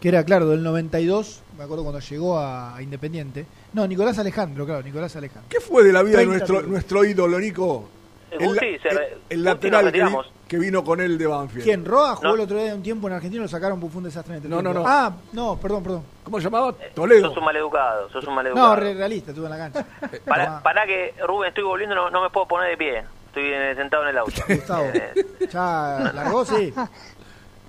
Que 0.00 0.08
era, 0.08 0.22
claro, 0.24 0.48
del 0.48 0.62
92. 0.62 1.42
Me 1.56 1.64
acuerdo 1.64 1.82
cuando 1.82 2.00
llegó 2.00 2.38
a, 2.38 2.76
a 2.76 2.82
Independiente. 2.82 3.46
No, 3.72 3.86
Nicolás 3.86 4.18
Alejandro, 4.18 4.64
claro, 4.64 4.82
Nicolás 4.82 5.14
Alejandro. 5.16 5.48
¿Qué 5.48 5.60
fue 5.60 5.82
de 5.84 5.92
la 5.92 6.02
vida 6.02 6.18
de 6.18 6.26
30 6.26 6.36
nuestro, 6.46 6.62
nuestro 6.68 7.04
ídolo, 7.04 7.40
Nico? 7.40 7.88
El 8.30 8.42
El, 8.42 8.48
Guti 8.48 8.66
la- 8.66 8.90
el- 9.02 9.18
el 9.30 9.44
lateral 9.44 9.84
nos 9.84 9.92
que. 9.92 10.32
Que 10.48 10.58
vino 10.58 10.82
con 10.82 11.00
él 11.00 11.18
de 11.18 11.26
Banfield. 11.26 11.62
¿Quién? 11.64 11.84
Roa 11.84 12.16
jugó 12.16 12.28
No. 12.28 12.34
el 12.34 12.40
otro 12.40 12.56
día 12.58 12.74
un 12.74 12.82
tiempo 12.82 13.06
en 13.06 13.12
Argentina 13.14 13.40
y 13.40 13.44
lo 13.44 13.48
sacaron 13.48 13.78
fue 13.80 13.90
un 13.98 14.04
desastre 14.04 14.36
en 14.38 14.42
el 14.44 14.48
No, 14.50 14.62
no, 14.62 14.72
no. 14.72 14.82
Ah, 14.86 15.12
no, 15.32 15.56
perdón, 15.58 15.82
perdón. 15.82 16.02
¿Cómo 16.24 16.38
se 16.38 16.44
llamaba? 16.44 16.72
Toledo. 16.94 17.28
Sos 17.28 17.36
un 17.36 17.44
maleducado, 17.44 18.08
sos 18.10 18.24
un 18.26 18.34
maleducado. 18.34 18.68
No, 18.68 18.76
re- 18.76 18.94
realista, 18.94 19.30
estuve 19.32 19.44
en 19.46 19.50
la 19.50 19.58
cancha. 19.58 19.86
Para, 20.24 20.62
para 20.62 20.86
que, 20.86 21.14
Rubén, 21.26 21.48
estoy 21.50 21.64
volviendo, 21.64 21.94
no, 21.94 22.08
no 22.10 22.22
me 22.22 22.30
puedo 22.30 22.48
poner 22.48 22.70
de 22.70 22.76
pie. 22.78 23.04
Estoy 23.26 23.44
eh, 23.52 23.74
sentado 23.76 24.04
en 24.04 24.08
el 24.08 24.18
auto. 24.18 24.32
Gustavo. 24.48 24.84
Eh, 24.94 25.26
Ya 25.52 26.10
largó, 26.14 26.44
sí. 26.46 26.72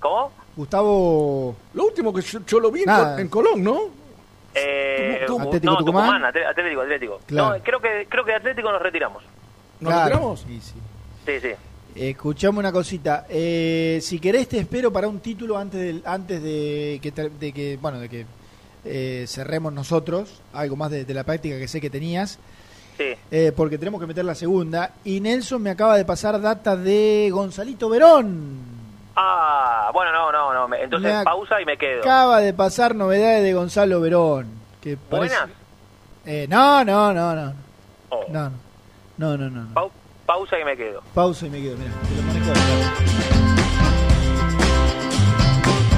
¿Cómo? 0.00 0.32
Gustavo. 0.56 1.54
Lo 1.74 1.84
último 1.84 2.12
que 2.14 2.22
yo, 2.22 2.40
yo 2.46 2.60
lo 2.60 2.70
vi 2.70 2.80
en, 2.80 2.86
Nada. 2.86 3.12
Col- 3.12 3.20
en 3.20 3.28
Colón, 3.28 3.62
¿no? 3.64 3.80
Eh. 4.54 5.26
¿Atlético 5.38 5.72
no, 5.74 5.78
Tucumán? 5.78 6.24
Atlético, 6.24 6.80
Atlético. 6.80 7.20
Claro. 7.26 7.56
No, 7.58 7.62
creo 7.62 7.80
que, 7.80 8.06
creo 8.08 8.24
que 8.24 8.30
de 8.32 8.36
Atlético 8.38 8.72
nos 8.72 8.82
retiramos. 8.82 9.22
¿Nos 9.80 9.92
Claro. 9.92 10.04
retiramos? 10.06 10.40
Sí, 10.40 10.60
sí. 10.60 10.74
Sí, 11.26 11.40
sí. 11.40 11.52
Escuchame 11.94 12.58
una 12.58 12.72
cosita. 12.72 13.26
Eh, 13.28 13.98
si 14.02 14.18
querés 14.20 14.48
te 14.48 14.58
espero 14.58 14.92
para 14.92 15.08
un 15.08 15.20
título 15.20 15.58
antes 15.58 15.80
del, 15.80 16.02
antes 16.06 16.42
de 16.42 16.98
que 17.02 17.10
de 17.12 17.52
que 17.52 17.78
bueno 17.80 17.98
de 17.98 18.08
que 18.08 18.26
eh, 18.84 19.24
cerremos 19.26 19.72
nosotros 19.72 20.40
algo 20.52 20.76
más 20.76 20.90
de, 20.90 21.04
de 21.04 21.14
la 21.14 21.24
práctica 21.24 21.58
que 21.58 21.68
sé 21.68 21.80
que 21.80 21.90
tenías 21.90 22.38
Sí. 22.96 23.06
eh, 23.30 23.52
porque 23.56 23.78
tenemos 23.78 23.98
que 24.00 24.06
meter 24.06 24.24
la 24.26 24.34
segunda 24.34 24.92
y 25.04 25.20
Nelson 25.20 25.62
me 25.62 25.70
acaba 25.70 25.96
de 25.96 26.04
pasar 26.04 26.38
data 26.40 26.76
de 26.76 27.30
Gonzalito 27.32 27.88
Verón. 27.88 28.58
Ah, 29.16 29.90
bueno, 29.94 30.12
no, 30.12 30.30
no, 30.30 30.68
no. 30.68 30.74
Entonces 30.76 31.14
Me 31.16 31.24
pausa 31.24 31.60
y 31.60 31.64
me 31.64 31.76
quedo. 31.78 32.00
Acaba 32.00 32.40
de 32.40 32.52
pasar 32.52 32.94
novedades 32.94 33.42
de 33.42 33.54
Gonzalo 33.54 34.00
Verón. 34.02 34.46
Que 34.82 34.96
parece- 34.98 35.34
¿Buenas? 35.34 35.56
Eh, 36.26 36.46
no, 36.48 36.84
no, 36.84 37.12
no, 37.14 37.34
no. 37.34 37.54
Oh. 38.10 38.24
No, 38.28 38.50
no. 38.50 38.56
No, 39.16 39.36
no, 39.36 39.50
no. 39.50 39.64
no. 39.64 39.90
Pau- 40.30 40.38
pausa 40.46 40.60
y 40.60 40.64
me 40.64 40.76
quedo. 40.76 41.02
Pausa 41.12 41.46
y 41.46 41.50
me 41.50 41.60
quedo. 41.60 41.76
Mira, 41.76 41.90
te 42.08 42.14
lo 42.16 42.22
manejo 42.22 42.50
ahora. 42.50 42.94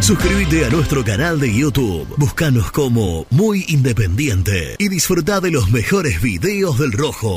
Suscríbete 0.01 0.65
a 0.65 0.71
nuestro 0.71 1.05
canal 1.05 1.39
de 1.39 1.55
YouTube. 1.55 2.07
Búscanos 2.17 2.73
como 2.73 3.27
Muy 3.31 3.65
Independiente 3.69 4.77
y 4.79 4.89
disfruta 4.89 5.41
de 5.41 5.51
los 5.51 5.71
mejores 5.71 6.23
videos 6.23 6.79
del 6.79 6.93
Rojo. 6.93 7.37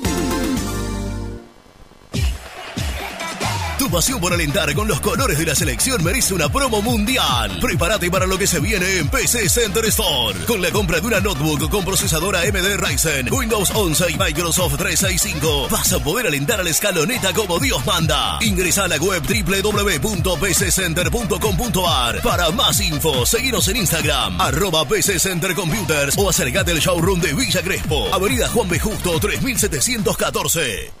Pasión 3.91 4.21
por 4.21 4.31
alentar 4.31 4.73
con 4.73 4.87
los 4.87 5.01
colores 5.01 5.37
de 5.37 5.45
la 5.45 5.53
selección 5.53 6.01
merece 6.01 6.33
una 6.33 6.49
promo 6.49 6.81
mundial. 6.81 7.59
Prepárate 7.59 8.09
para 8.09 8.25
lo 8.25 8.37
que 8.37 8.47
se 8.47 8.61
viene 8.61 8.99
en 8.99 9.09
PC 9.09 9.49
Center 9.49 9.83
Store. 9.85 10.39
Con 10.45 10.61
la 10.61 10.71
compra 10.71 11.01
de 11.01 11.07
una 11.07 11.19
notebook 11.19 11.69
con 11.69 11.83
procesadora 11.83 12.39
AMD 12.39 12.77
Ryzen, 12.77 13.33
Windows 13.33 13.69
11 13.75 14.11
y 14.11 14.17
Microsoft 14.17 14.77
365, 14.77 15.67
vas 15.69 15.91
a 15.91 15.99
poder 15.99 16.27
alentar 16.27 16.61
a 16.61 16.63
la 16.63 16.69
escaloneta 16.69 17.33
como 17.33 17.59
Dios 17.59 17.85
manda. 17.85 18.39
Ingresa 18.41 18.85
a 18.85 18.87
la 18.87 18.95
web 18.95 19.21
www.pccenter.com.ar 19.23 22.21
para 22.21 22.49
más 22.51 22.79
info. 22.79 23.25
Seguinos 23.25 23.67
en 23.67 23.75
Instagram, 23.75 24.39
arroba 24.39 24.87
PC 24.87 25.19
Center 25.19 25.53
Computers 25.53 26.17
o 26.17 26.29
acercate 26.29 26.71
al 26.71 26.79
showroom 26.79 27.19
de 27.19 27.33
Villa 27.33 27.61
Crespo, 27.61 28.07
Avenida 28.13 28.47
Juan 28.47 28.69
B. 28.69 28.79
Justo 28.79 29.19
3714. 29.19 31.00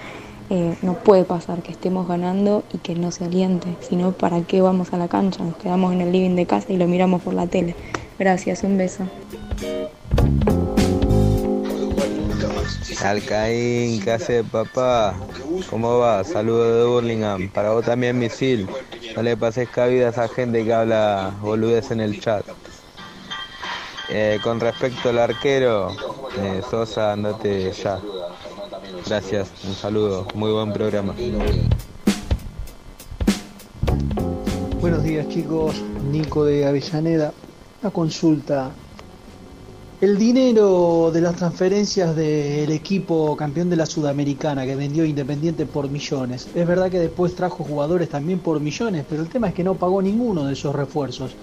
Eh, 0.50 0.76
no 0.84 0.94
puede 0.94 1.24
pasar 1.24 1.64
que 1.64 1.72
estemos 1.72 2.08
ganando 2.08 2.64
y 2.72 2.78
que 2.78 2.94
no 2.94 3.12
se 3.12 3.26
aliente, 3.26 3.76
sino 3.82 4.12
para 4.12 4.42
qué 4.42 4.62
vamos 4.62 4.94
a 4.94 4.98
la 4.98 5.08
cancha, 5.08 5.44
nos 5.44 5.58
quedamos 5.58 5.92
en 5.94 6.02
el 6.02 6.12
living 6.12 6.36
de 6.36 6.46
casa 6.46 6.72
y 6.72 6.78
lo 6.78 6.88
miramos 6.88 7.24
por 7.24 7.34
la 7.34 7.48
tele. 7.48 7.76
Gracias, 8.20 8.64
un 8.64 8.78
beso. 8.78 9.06
Alcaín, 13.04 14.02
¿qué 14.02 14.14
hace 14.14 14.44
papá? 14.44 15.16
¿Cómo 15.70 16.00
va? 16.00 16.24
Saludos 16.24 16.80
de 16.80 16.86
Burlingame. 16.86 17.50
Para 17.50 17.72
vos 17.72 17.86
también, 17.86 18.18
misil. 18.18 18.68
No 19.16 19.22
le 19.22 19.38
pases 19.38 19.70
cabida 19.70 20.08
a 20.08 20.10
esa 20.10 20.28
gente 20.28 20.66
que 20.66 20.74
habla 20.74 21.32
boludez 21.42 21.92
en 21.92 22.00
el 22.00 22.20
chat. 22.20 22.44
Eh, 24.10 24.40
con 24.44 24.60
respecto 24.60 25.10
al 25.10 25.20
arquero, 25.20 25.92
eh, 26.40 26.62
Sosa, 26.70 27.14
andate 27.14 27.72
ya. 27.74 28.00
Gracias, 29.08 29.52
un 29.68 29.76
saludo, 29.76 30.28
muy 30.34 30.52
buen 30.52 30.74
programa. 30.74 31.14
Buenos 34.82 35.04
días 35.04 35.30
chicos, 35.30 35.76
Nico 36.12 36.44
de 36.44 36.66
Avellaneda. 36.66 37.32
Una 37.84 37.92
consulta. 37.92 38.72
El 40.02 40.18
dinero 40.18 41.12
de 41.14 41.22
las 41.22 41.36
transferencias 41.36 42.16
del 42.16 42.72
equipo 42.72 43.38
campeón 43.38 43.70
de 43.70 43.76
la 43.76 43.86
Sudamericana 43.86 44.66
que 44.66 44.76
vendió 44.76 45.06
Independiente 45.06 45.68
por 45.68 45.88
millones. 45.88 46.48
Es 46.56 46.68
verdad 46.68 46.90
que 46.90 46.98
después 46.98 47.36
trajo 47.36 47.64
jugadores 47.64 48.10
también 48.10 48.40
por 48.40 48.60
millones, 48.60 49.06
pero 49.08 49.22
el 49.22 49.30
tema 49.30 49.50
es 49.50 49.54
que 49.54 49.64
no 49.64 49.76
pagó 49.76 50.02
ninguno 50.02 50.46
de 50.46 50.54
esos 50.54 50.74
refuerzos. 50.74 51.36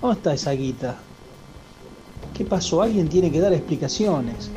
¿Dónde 0.00 0.18
está 0.18 0.34
esa 0.34 0.52
guita? 0.52 0.98
¿Qué 2.32 2.44
pasó? 2.44 2.80
Alguien 2.80 3.08
tiene 3.08 3.32
que 3.32 3.40
dar 3.40 3.52
explicaciones. 3.52 4.52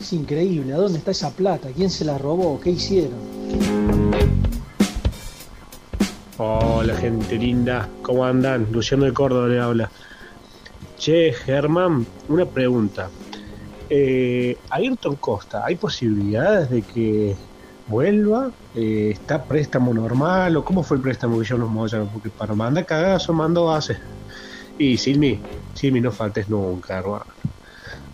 Es 0.00 0.14
increíble. 0.14 0.72
¿A 0.72 0.78
dónde 0.78 0.98
está 0.98 1.10
esa 1.10 1.30
plata? 1.30 1.68
¿Quién 1.76 1.90
se 1.90 2.06
la 2.06 2.16
robó? 2.16 2.58
¿Qué 2.58 2.70
hicieron? 2.70 3.18
Hola 6.38 6.96
gente 6.96 7.36
linda, 7.36 7.86
¿cómo 8.00 8.24
andan? 8.24 8.66
Luciano 8.72 9.04
de 9.04 9.12
Córdoba 9.12 9.46
le 9.48 9.60
habla. 9.60 9.90
Che, 10.96 11.34
Germán, 11.34 12.06
una 12.28 12.46
pregunta. 12.46 13.10
Eh, 13.90 14.56
Ayrton 14.70 15.16
Costa, 15.16 15.66
¿hay 15.66 15.74
posibilidades 15.74 16.70
de 16.70 16.80
que 16.80 17.36
vuelva? 17.86 18.50
Eh, 18.74 19.10
¿Está 19.12 19.44
préstamo 19.44 19.92
normal 19.92 20.56
o 20.56 20.64
cómo 20.64 20.82
fue 20.82 20.96
el 20.96 21.02
préstamo 21.02 21.38
que 21.38 21.44
yo 21.44 21.58
nos 21.58 21.68
mostraron? 21.68 22.08
Porque 22.08 22.30
para 22.30 22.54
mandar 22.54 22.86
cagazo 22.86 23.34
mando 23.34 23.70
hace. 23.70 23.98
Y 24.78 24.96
Silmi, 24.96 25.38
Silmi, 25.74 26.00
no 26.00 26.10
faltes 26.10 26.48
nunca, 26.48 26.98
hermano. 27.00 27.26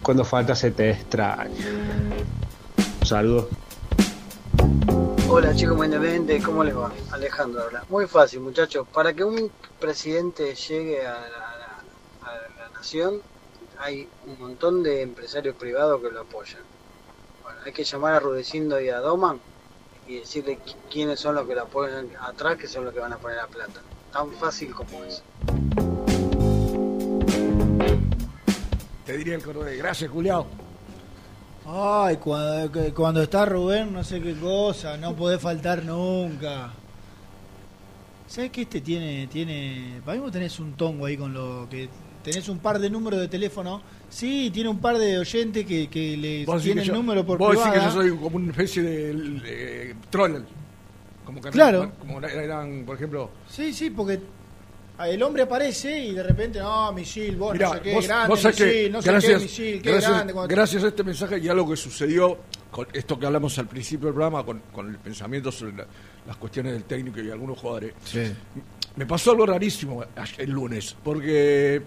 Cuando 0.07 0.24
falta 0.24 0.55
se 0.55 0.70
te 0.70 0.91
extraña. 0.91 1.51
Saludos. 3.05 3.47
Hola 5.28 5.53
chicos 5.53 5.77
muy 5.77 5.89
¿cómo 6.41 6.62
les 6.62 6.77
va? 6.77 6.93
Alejandro 7.11 7.65
habla. 7.65 7.85
Muy 7.89 8.07
fácil 8.07 8.39
muchachos, 8.39 8.87
para 8.95 9.12
que 9.12 9.24
un 9.24 9.51
presidente 9.81 10.55
llegue 10.55 11.05
a 11.05 11.15
la, 11.15 12.35
la 12.57 12.69
nación 12.73 13.20
hay 13.81 14.09
un 14.28 14.39
montón 14.39 14.85
de 14.85 15.03
empresarios 15.03 15.57
privados 15.57 16.01
que 16.01 16.12
lo 16.12 16.20
apoyan. 16.20 16.62
Bueno, 17.43 17.59
hay 17.65 17.73
que 17.73 17.83
llamar 17.83 18.15
a 18.15 18.20
Rudecindo 18.20 18.81
y 18.81 18.91
a 18.91 19.01
Doman 19.01 19.41
y 20.07 20.20
decirle 20.20 20.61
qui- 20.65 20.77
quiénes 20.89 21.19
son 21.19 21.35
los 21.35 21.49
que 21.49 21.57
lo 21.57 21.62
apoyan 21.62 22.11
atrás, 22.20 22.57
que 22.59 22.69
son 22.69 22.85
los 22.85 22.95
que 22.95 23.01
van 23.01 23.12
a 23.12 23.16
poner 23.19 23.39
la 23.39 23.49
plata. 23.49 23.81
Tan 24.12 24.31
fácil 24.35 24.73
como 24.73 25.03
eso. 25.03 25.23
Te 29.07 29.16
diría 29.16 29.37
el 29.37 29.43
cordobés, 29.43 29.78
gracias, 29.78 30.11
Julián. 30.11 30.43
Ay, 31.65 32.16
cuando, 32.16 32.70
cuando 32.95 33.23
está 33.23 33.45
Rubén, 33.45 33.93
no 33.93 34.03
sé 34.05 34.20
qué 34.20 34.35
cosa, 34.35 34.97
no 34.97 35.15
podés 35.15 35.41
faltar 35.41 35.85
nunca. 35.85 36.73
¿Sabes 38.27 38.51
que 38.51 38.62
este 38.62 38.81
tiene, 38.81 39.28
tiene, 39.28 40.01
para 40.05 40.16
mí 40.16 40.23
vos 40.23 40.33
tenés 40.33 40.59
un 40.59 40.73
tongo 40.74 41.07
ahí 41.07 41.16
con 41.16 41.33
lo 41.33 41.69
que 41.70 41.89
tenés 42.23 42.49
un 42.49 42.59
par 42.59 42.78
de 42.81 42.91
números 42.91 43.20
de 43.20 43.28
teléfono? 43.28 43.81
Sí, 44.09 44.51
tiene 44.53 44.69
un 44.69 44.78
par 44.78 44.99
de 44.99 45.19
oyentes 45.19 45.65
que, 45.65 45.89
que 45.89 46.16
le 46.16 46.59
tienen 46.61 46.85
yo- 46.85 46.95
número 46.95 47.24
por 47.24 47.39
vos 47.39 47.53
decís 47.57 47.70
que 47.73 47.78
yo 47.81 47.91
soy 47.93 48.11
como 48.16 48.37
una 48.37 48.51
especie 48.51 48.83
de 48.83 49.95
troll. 50.11 50.43
Como 51.24 51.41
que 51.41 51.51
Claro. 51.51 51.93
Como 51.99 52.20
eran, 52.20 52.85
por 52.85 52.97
ejemplo. 52.97 53.31
Sí, 53.49 53.73
sí, 53.73 53.91
porque 53.91 54.20
el 54.98 55.23
hombre 55.23 55.43
aparece 55.43 55.98
y 56.06 56.12
de 56.14 56.23
repente, 56.23 56.59
no, 56.59 56.93
misil, 56.93 57.36
vos 57.36 57.52
Mirá, 57.52 57.68
no 57.68 57.74
sé 57.74 57.81
qué, 57.82 57.94
vos, 57.94 58.06
grande, 58.06 58.28
vos 58.28 58.44
misil, 58.44 58.64
que 58.64 58.90
no 58.90 59.02
sé 59.02 59.10
gracias, 59.10 59.32
qué, 59.39 59.43
misil, 59.44 59.82
qué 59.82 59.90
gracias, 59.90 60.12
grande. 60.12 60.32
cuando- 60.32 60.55
gracias 60.55 60.85
a 60.85 60.89
este 60.89 61.05
mensaje 61.05 61.39
y 61.39 61.48
algo 61.48 61.68
que 61.68 61.77
sucedió 61.77 62.39
con 62.70 62.86
esto 62.93 63.18
que 63.18 63.27
hablamos 63.27 63.59
al 63.59 63.66
principio 63.68 64.06
del 64.06 64.14
programa, 64.14 64.44
con, 64.44 64.60
con 64.73 64.89
el 64.89 64.98
pensamiento 64.98 65.52
sobre 65.52 65.77
la- 65.77 65.86
las 66.27 66.36
cuestiones 66.36 66.73
del 66.73 66.85
técnico 66.85 67.20
y 67.20 67.31
algunos 67.31 67.59
jugadores. 67.59 67.93
Me 68.97 69.05
pasó 69.06 69.32
algo 69.32 69.44
rarísimo 69.47 70.02
el 70.39 70.51
lunes, 70.51 70.97
porque. 71.05 71.82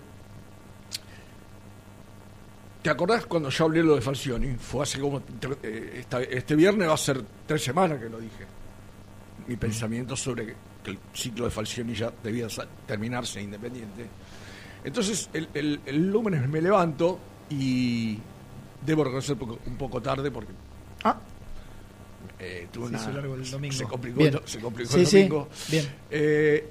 ¿Te 2.81 2.89
acordás 2.89 3.25
cuando 3.25 3.49
yo 3.49 3.65
hablé 3.65 3.83
lo 3.83 3.95
de 3.95 4.01
Falcioni? 4.01 4.55
Fue 4.55 4.83
hace 4.83 4.99
como. 4.99 5.21
eh, 5.63 5.95
esta- 5.99 6.21
este 6.21 6.55
viernes 6.55 6.87
va 6.87 6.93
a 6.93 6.97
ser 6.97 7.21
tres 7.45 7.61
semanas 7.63 7.99
que 7.99 8.07
lo 8.07 8.19
dije. 8.19 8.45
Mi 9.47 9.55
pensamiento 9.55 10.15
sobre 10.15 10.45
que, 10.47 10.55
el 10.85 10.97
ciclo 11.13 11.45
de 11.45 11.51
Falcioni 11.51 11.93
ya 11.93 12.11
debía 12.23 12.47
terminarse 12.87 13.41
independiente. 13.41 14.05
Entonces, 14.83 15.29
el, 15.33 15.49
el, 15.53 15.81
el 15.85 16.09
lunes 16.11 16.47
me 16.47 16.61
levanto 16.61 17.19
y 17.49 18.17
debo 18.85 19.03
reconocer 19.03 19.35
poco- 19.37 19.59
un 19.65 19.75
poco 19.77 20.01
tarde 20.01 20.31
porque. 20.31 20.51
eh, 22.39 22.67
tuve 22.71 22.85
Se 22.85 22.89
una- 22.89 23.01
hizo 23.01 23.11
largo 23.11 23.35
el 23.35 23.49
domingo. 23.51 23.75
Se 23.75 23.83
complicó, 23.85 24.17
Bien. 24.19 24.39
se 24.45 24.59
complicó 24.59 24.91
Sí, 24.93 24.99
el 25.01 25.05
sí, 25.07 25.17
domingo. 25.17 25.49
bien. 25.69 25.85
Eh, 26.09 26.69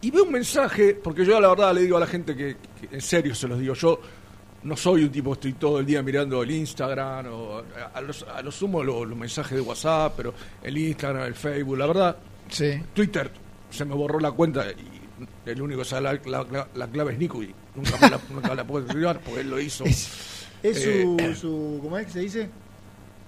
y 0.00 0.10
veo 0.10 0.24
un 0.24 0.32
mensaje, 0.32 0.94
porque 0.94 1.24
yo 1.24 1.38
la 1.40 1.48
verdad 1.48 1.74
le 1.74 1.82
digo 1.82 1.96
a 1.96 2.00
la 2.00 2.06
gente 2.06 2.34
que, 2.36 2.56
que 2.80 2.94
en 2.94 3.00
serio 3.00 3.34
se 3.34 3.48
los 3.48 3.58
digo, 3.58 3.74
yo 3.74 4.00
no 4.64 4.76
soy 4.76 5.04
un 5.04 5.10
tipo 5.10 5.30
que 5.30 5.34
estoy 5.34 5.52
todo 5.54 5.78
el 5.80 5.86
día 5.86 6.02
mirando 6.02 6.42
el 6.42 6.50
Instagram 6.50 7.26
o 7.30 7.62
a, 7.94 8.00
los, 8.00 8.22
a 8.24 8.42
lo 8.42 8.50
sumo 8.50 8.82
lo- 8.82 9.04
los, 9.04 9.16
mensajes 9.18 9.56
de 9.56 9.60
WhatsApp, 9.60 10.14
pero 10.16 10.34
el 10.62 10.76
Instagram, 10.76 11.24
el 11.24 11.34
Facebook, 11.34 11.76
la 11.78 11.86
verdad, 11.86 12.16
Sí. 12.48 12.72
Twitter 12.94 13.30
se 13.70 13.84
me 13.84 13.94
borró 13.94 14.20
la 14.20 14.30
cuenta 14.32 14.64
y 14.70 15.00
el 15.50 15.62
único 15.62 15.80
que 15.80 15.84
sabe 15.86 16.02
la, 16.02 16.12
la- 16.24 16.46
la- 16.50 16.68
la 16.74 16.86
clave 16.88 17.12
es 17.12 17.18
Nico 17.18 17.42
y 17.42 17.54
nunca 17.74 17.92
me 18.00 18.10
la, 18.10 18.20
nunca 18.30 18.54
la 18.54 18.64
puedo 18.66 18.86
porque 18.86 19.40
él 19.40 19.50
lo 19.50 19.60
hizo. 19.60 19.84
Es 19.84 20.10
Eh, 20.62 20.74
su, 20.74 21.34
su, 21.40 21.78
¿cómo 21.82 21.98
es 21.98 22.06
que 22.06 22.12
se 22.12 22.20
dice? 22.20 22.50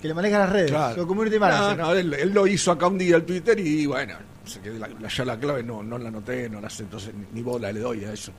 Que 0.01 0.09
le 0.09 0.15
maneja 0.15 0.39
las 0.39 0.51
redes, 0.51 0.71
Claro. 0.71 1.03
su 1.03 1.07
community 1.07 1.37
No, 1.37 1.41
manager. 1.41 1.79
no, 1.79 1.93
él, 1.93 2.15
él 2.15 2.31
lo 2.33 2.47
hizo 2.47 2.71
acá 2.73 2.87
un 2.87 2.97
día 2.99 3.17
el 3.17 3.25
Twitter 3.25 3.59
y 3.61 3.85
bueno, 3.87 4.15
se 4.45 4.61
quedó 4.61 4.79
la, 4.79 4.89
la- 4.89 5.09
ya 5.09 5.25
la 5.25 5.39
clave 5.39 5.63
no, 5.63 5.83
no 5.83 5.99
la 5.99 6.09
anoté, 6.09 6.49
no 6.49 6.61
la 6.61 6.71
sé, 6.71 6.85
entonces 6.85 7.13
ni, 7.15 7.27
ni 7.33 7.43
bola 7.43 7.73
le 7.73 7.81
doy 7.81 8.05
a 8.05 8.13
eso. 8.13 8.33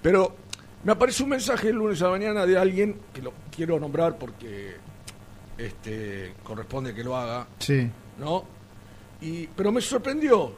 Pero 0.00 0.36
me 0.84 0.92
apareció 0.92 1.24
un 1.24 1.30
mensaje 1.30 1.68
el 1.68 1.76
lunes 1.76 2.00
a 2.02 2.06
la 2.06 2.10
mañana 2.12 2.46
de 2.46 2.58
alguien 2.58 3.00
que 3.12 3.22
lo 3.22 3.32
quiero 3.54 3.78
nombrar 3.78 4.18
porque 4.18 4.76
este 5.58 6.34
corresponde 6.42 6.94
que 6.94 7.04
lo 7.04 7.16
haga, 7.16 7.46
Sí. 7.58 7.88
¿no? 8.18 8.44
Y, 9.20 9.46
pero 9.48 9.70
me 9.70 9.80
sorprendió. 9.80 10.52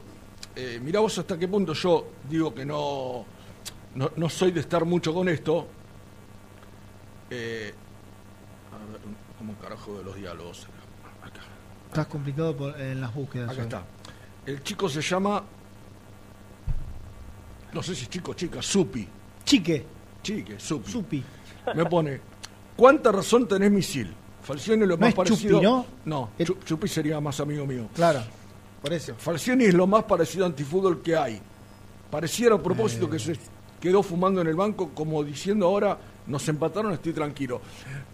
Eh, 0.55 0.79
mirá 0.81 0.99
vos 1.01 1.17
hasta 1.19 1.37
qué 1.37 1.47
punto 1.47 1.73
yo 1.73 2.07
digo 2.29 2.53
que 2.53 2.65
no, 2.65 3.25
no, 3.95 4.11
no 4.15 4.29
soy 4.29 4.51
de 4.51 4.61
estar 4.61 4.85
mucho 4.85 5.13
con 5.13 5.27
esto. 5.29 5.67
Eh, 7.29 7.73
a 8.73 8.91
ver, 8.91 9.01
¿cómo 9.37 9.53
carajo 9.55 9.97
de 9.97 10.03
los 10.05 10.15
diálogos? 10.15 10.67
Acá. 11.21 11.41
Estás 11.87 12.07
complicado 12.07 12.55
por- 12.55 12.79
en 12.79 13.01
las 13.01 13.13
búsquedas. 13.13 13.49
Acá 13.51 13.57
hoy. 13.59 13.63
está. 13.63 13.83
El 14.45 14.63
chico 14.63 14.87
se 14.89 15.01
llama. 15.01 15.43
No 17.73 17.83
sé 17.83 17.93
si 17.93 18.03
es 18.03 18.09
chico 18.09 18.31
o 18.31 18.33
chica, 18.33 18.61
Supi. 18.61 19.07
Chique. 19.43 19.85
Chique, 20.25 20.55
Supi. 20.59 20.91
Supi. 20.91 21.23
Me 21.75 21.85
pone. 21.85 22.19
¿Cuánta 22.75 23.11
razón 23.11 23.47
tenés, 23.47 23.71
misil? 23.71 24.11
Falcioni 24.41 24.81
es 24.83 24.87
lo 24.89 24.95
No 24.95 25.01
más 25.01 25.09
es 25.09 25.15
parecido. 25.15 25.55
Chupi, 25.57 25.63
¿no? 25.65 25.85
No, 26.05 26.29
Chu- 26.39 26.57
Chupi 26.65 26.87
sería 26.87 27.19
más 27.21 27.39
amigo 27.39 27.65
mío. 27.65 27.87
Claro, 27.93 28.21
por 28.81 28.91
eso. 28.91 29.13
Falcioni 29.17 29.65
es 29.65 29.73
lo 29.75 29.85
más 29.87 30.03
parecido 30.05 30.45
a 30.45 30.47
antifútbol 30.47 31.01
que 31.03 31.15
hay. 31.15 31.39
Pareciera 32.09 32.55
a 32.55 32.57
Eh. 32.57 32.61
propósito 32.61 33.09
que 33.09 33.19
se 33.19 33.37
quedó 33.79 34.01
fumando 34.03 34.41
en 34.41 34.47
el 34.47 34.55
banco, 34.55 34.89
como 34.93 35.23
diciendo 35.23 35.67
ahora, 35.67 35.97
nos 36.27 36.47
empataron, 36.49 36.91
estoy 36.93 37.13
tranquilo. 37.13 37.61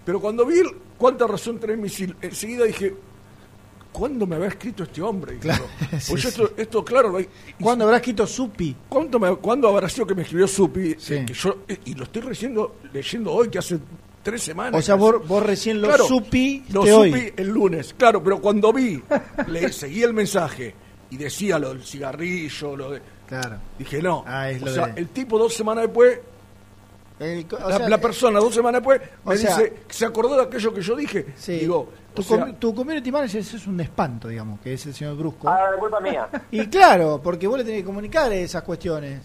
Pero 0.05 0.19
cuando 0.19 0.45
vi 0.45 0.61
cuánta 0.97 1.27
razón 1.27 1.59
tenés, 1.59 1.77
misil, 1.77 2.15
enseguida 2.21 2.65
dije, 2.65 2.93
¿cuándo 3.91 4.25
me 4.27 4.35
habrá 4.35 4.47
escrito 4.49 4.83
este 4.83 5.01
hombre? 5.01 5.37
Sí, 5.99 6.11
Pues 6.11 6.21
sí. 6.23 6.43
esto, 6.57 6.83
claro, 6.85 7.17
¿Cuándo 7.61 7.85
habrá 7.85 7.97
escrito 7.97 8.25
Supi? 8.25 8.75
¿Cuánto 8.89 9.19
me- 9.19 9.35
¿Cuándo 9.35 9.67
habrá 9.67 9.87
sido 9.89 10.07
que 10.07 10.15
me 10.15 10.21
escribió 10.23 10.47
Supi? 10.47 10.95
Eh, 11.09 11.25
que 11.27 11.33
yo, 11.33 11.57
eh, 11.67 11.77
y 11.85 11.93
lo 11.95 12.03
estoy 12.05 12.21
leyendo, 12.23 12.75
leyendo 12.93 13.31
hoy, 13.33 13.49
que 13.49 13.59
hace 13.59 13.79
tres 14.23 14.41
semanas. 14.43 14.79
O 14.79 14.81
sea, 14.81 14.95
vos, 14.95 15.27
vos 15.27 15.43
recién 15.43 15.81
lo 15.81 15.87
Claro, 15.87 16.05
supi 16.07 16.63
Lo 16.71 16.81
supi 16.81 16.93
hoy. 16.93 17.33
el 17.35 17.47
lunes, 17.49 17.93
claro, 17.97 18.23
pero 18.23 18.39
cuando 18.39 18.71
vi, 18.71 19.01
le 19.47 19.71
seguí 19.73 20.03
el 20.03 20.13
mensaje 20.13 20.73
y 21.09 21.17
decía 21.17 21.59
lo 21.59 21.69
del 21.73 21.83
cigarrillo, 21.83 22.75
lo 22.77 22.91
de... 22.91 23.01
Claro. 23.27 23.57
Dije, 23.79 24.01
no. 24.01 24.25
es 24.47 24.61
o 24.61 24.65
lo 24.65 24.73
sea, 24.73 24.87
de- 24.87 25.01
el 25.01 25.07
tipo 25.09 25.37
dos 25.39 25.53
semanas 25.53 25.85
después, 25.85 26.19
El 27.21 27.47
co- 27.47 27.57
o 27.57 27.69
la, 27.69 27.77
sea, 27.77 27.89
la 27.89 27.97
persona 27.99 28.39
dos 28.39 28.53
semanas 28.53 28.81
después 28.81 29.01
me 29.25 29.37
sea- 29.37 29.55
dice, 29.57 29.73
¿se 29.89 30.05
acordó 30.05 30.35
de 30.35 30.43
aquello 30.43 30.73
que 30.73 30.81
yo 30.81 30.95
dije? 30.95 31.27
Sí. 31.35 31.59
Digo, 31.59 31.89
Tu, 32.13 32.21
o 32.21 32.25
sea, 32.25 32.39
com- 32.39 32.55
tu 32.55 32.73
community 32.75 33.11
manager 33.11 33.39
es 33.41 33.67
un 33.67 33.79
espanto, 33.79 34.27
digamos, 34.27 34.59
que 34.59 34.73
es 34.73 34.85
el 34.87 34.93
señor 34.93 35.15
Brusco. 35.15 35.47
Ah, 35.47 35.71
de 35.71 35.77
culpa 35.77 35.99
mía. 36.01 36.27
Y 36.51 36.65
claro, 36.67 37.21
porque 37.23 37.47
vos 37.47 37.57
le 37.59 37.63
tenés 37.63 37.81
que 37.81 37.85
comunicar 37.85 38.31
esas 38.33 38.63
cuestiones. 38.63 39.21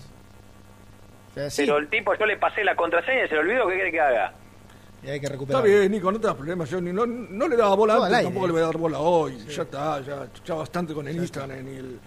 O 1.31 1.35
sea, 1.35 1.51
sí, 1.51 1.63
Pero 1.63 1.79
el 1.79 1.89
tipo, 1.89 2.15
yo 2.19 2.27
le 2.27 2.37
pasé 2.37 2.65
la 2.65 2.75
contraseña 2.77 3.25
y 3.25 3.29
se 3.29 3.35
le 3.35 3.41
olvidó, 3.41 3.67
¿qué 3.69 3.75
quiere 3.75 3.91
que 3.93 4.01
haga? 4.01 4.33
y 5.03 5.09
hay 5.11 5.21
que 5.21 5.27
Está 5.27 5.35
recuperar. 5.35 5.63
bien, 5.63 5.93
Nico, 5.93 6.11
no 6.11 6.19
te 6.19 6.27
das 6.27 6.35
problemas. 6.37 6.69
Yo 6.69 6.81
ni- 6.81 6.93
no, 6.93 7.07
no 7.07 7.47
le 7.49 7.57
daba 7.57 7.77
bola 7.77 7.95
No, 7.95 8.03
antes, 8.05 8.17
aire. 8.17 8.27
tampoco 8.29 8.47
le 8.47 8.53
voy 8.55 8.63
a 8.63 8.65
dar 8.67 8.77
bola 8.79 8.99
hoy. 8.99 9.37
Ya 9.47 9.63
está, 9.63 10.01
ya, 10.01 10.27
ya 10.45 10.55
bastante 10.55 10.95
con 10.95 11.07
el 11.07 11.17
Instagram 11.17 11.69
y 11.69 11.77
el, 11.77 12.01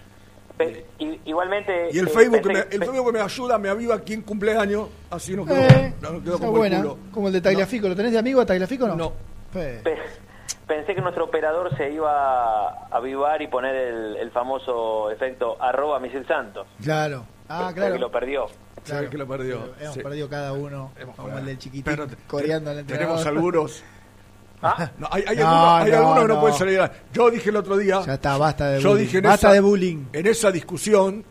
Pe- 0.60 0.86
igualmente... 1.24 1.88
y 1.94 2.00
el 2.00 2.08
eh, 2.10 2.12
Facebook, 2.12 2.46
me, 2.48 2.60
el 2.60 2.84
Facebook 2.84 3.06
que 3.06 3.12
me 3.14 3.22
ayuda, 3.22 3.58
me 3.58 3.70
aviva 3.70 3.98
quién 4.02 4.22
cumpleaños, 4.24 4.90
así 5.10 5.34
no 5.34 5.46
quedó, 5.46 5.56
Eh, 5.56 5.94
no 6.02 6.18
está 6.18 6.32
como 6.34 6.52
buena, 6.52 6.76
el 6.78 6.82
culo. 6.84 6.98
como 7.14 7.28
el 7.28 7.34
de 7.34 7.40
Tagliafico. 7.40 7.88
¿Lo 7.88 7.96
tenés 7.96 8.12
de 8.12 8.20
amigo 8.20 8.42
a 8.42 8.46
Tagliafico 8.46 8.84
o 8.84 8.88
no? 8.90 8.96
No. 8.98 9.14
Pe- 9.54 9.80
pe- 9.86 9.98
pensé 10.68 10.94
que 10.96 11.00
nuestro 11.02 11.24
operador 11.24 11.74
se 11.78 11.90
iba 11.94 12.68
a 12.72 12.88
avivar 12.92 13.42
y 13.42 13.48
poner 13.48 13.74
el, 13.74 14.18
el 14.18 14.32
famoso 14.32 15.10
efecto 15.12 15.56
arroba 15.62 15.98
misil 16.02 16.28
santos. 16.28 16.68
Claro. 16.84 17.24
Ah, 17.48 17.72
claro. 17.74 17.94
que 17.94 18.00
lo 18.00 18.12
perdió. 18.12 18.48
Sabe 18.84 19.10
que 19.10 19.18
lo 19.18 19.28
perdió. 19.28 19.74
Hemos 19.80 19.94
Sí. 19.94 20.02
perdido 20.02 20.28
cada 20.30 20.52
uno, 20.52 20.92
como 21.16 21.38
el 21.38 21.46
del 21.46 21.58
chiquitín, 21.58 21.84
Pero 21.86 22.06
coreando 22.28 22.70
al 22.72 22.80
entrenador. 22.80 23.16
Tenemos 23.16 23.26
algunos. 23.26 23.84
No, 24.98 25.08
hay 25.12 25.24
hay 25.28 25.38
No, 25.38 25.48
algunos, 25.48 25.82
hay 25.86 25.92
no, 25.92 25.98
algunos 25.98 26.22
que 26.22 26.28
no, 26.28 26.34
no. 26.36 26.42
pueden 26.42 26.58
salir. 26.58 26.92
Yo 27.14 27.30
dije 27.32 27.50
el 27.50 27.56
otro 27.56 27.78
día. 27.78 28.02
Ya 28.06 28.14
está, 28.16 28.38
basta 28.38 28.68
de 28.72 28.82
yo 28.82 28.90
bullying. 28.90 29.04
dije 29.06 29.18
en 29.20 29.24
Basta 29.24 29.48
esa, 29.48 29.54
de 29.54 29.60
bullying. 29.62 30.06
En 30.14 30.28
esa 30.28 30.52
discusión, 30.52 31.24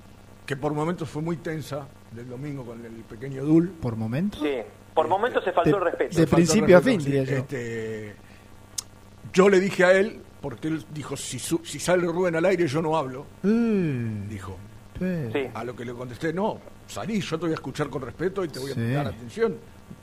que 0.46 0.56
por 0.56 0.72
momentos 0.72 1.08
fue 1.08 1.20
muy 1.22 1.36
tensa, 1.38 1.86
del 2.12 2.28
domingo 2.28 2.64
con 2.64 2.84
el 2.84 2.92
pequeño 3.04 3.44
Dul. 3.44 3.68
¿Por 3.70 3.96
momentos? 3.96 4.40
Sí, 4.40 4.54
por 4.94 5.06
momentos 5.08 5.44
se 5.44 5.52
faltó 5.52 5.70
De- 5.70 5.76
el 5.76 5.82
respeto. 5.84 6.18
de 6.20 6.26
principio 6.26 6.78
a 6.78 6.80
fin, 6.80 6.98
diría 6.98 7.24
yo. 7.24 7.36
Este, 7.36 8.16
yo 9.32 9.48
le 9.48 9.60
dije 9.60 9.84
a 9.84 9.92
él, 9.92 10.22
porque 10.40 10.68
él 10.68 10.84
dijo, 10.94 11.16
si, 11.16 11.38
su- 11.38 11.60
si 11.64 11.78
sale 11.78 12.04
Rubén 12.06 12.34
al 12.36 12.44
aire 12.46 12.66
yo 12.66 12.80
no 12.80 12.96
hablo, 12.96 13.26
Mm, 13.42 14.28
dijo. 14.28 14.56
A 15.54 15.62
lo 15.64 15.76
que 15.76 15.84
le 15.84 15.92
contesté, 15.92 16.32
no, 16.32 16.58
salí, 16.88 17.20
yo 17.20 17.36
te 17.38 17.44
voy 17.44 17.52
a 17.52 17.54
escuchar 17.54 17.88
con 17.88 18.02
respeto 18.02 18.42
y 18.44 18.48
te 18.48 18.58
voy 18.58 18.72
a 18.72 18.74
Sí. 18.74 18.80
prestar 18.80 19.06
atención. 19.06 19.56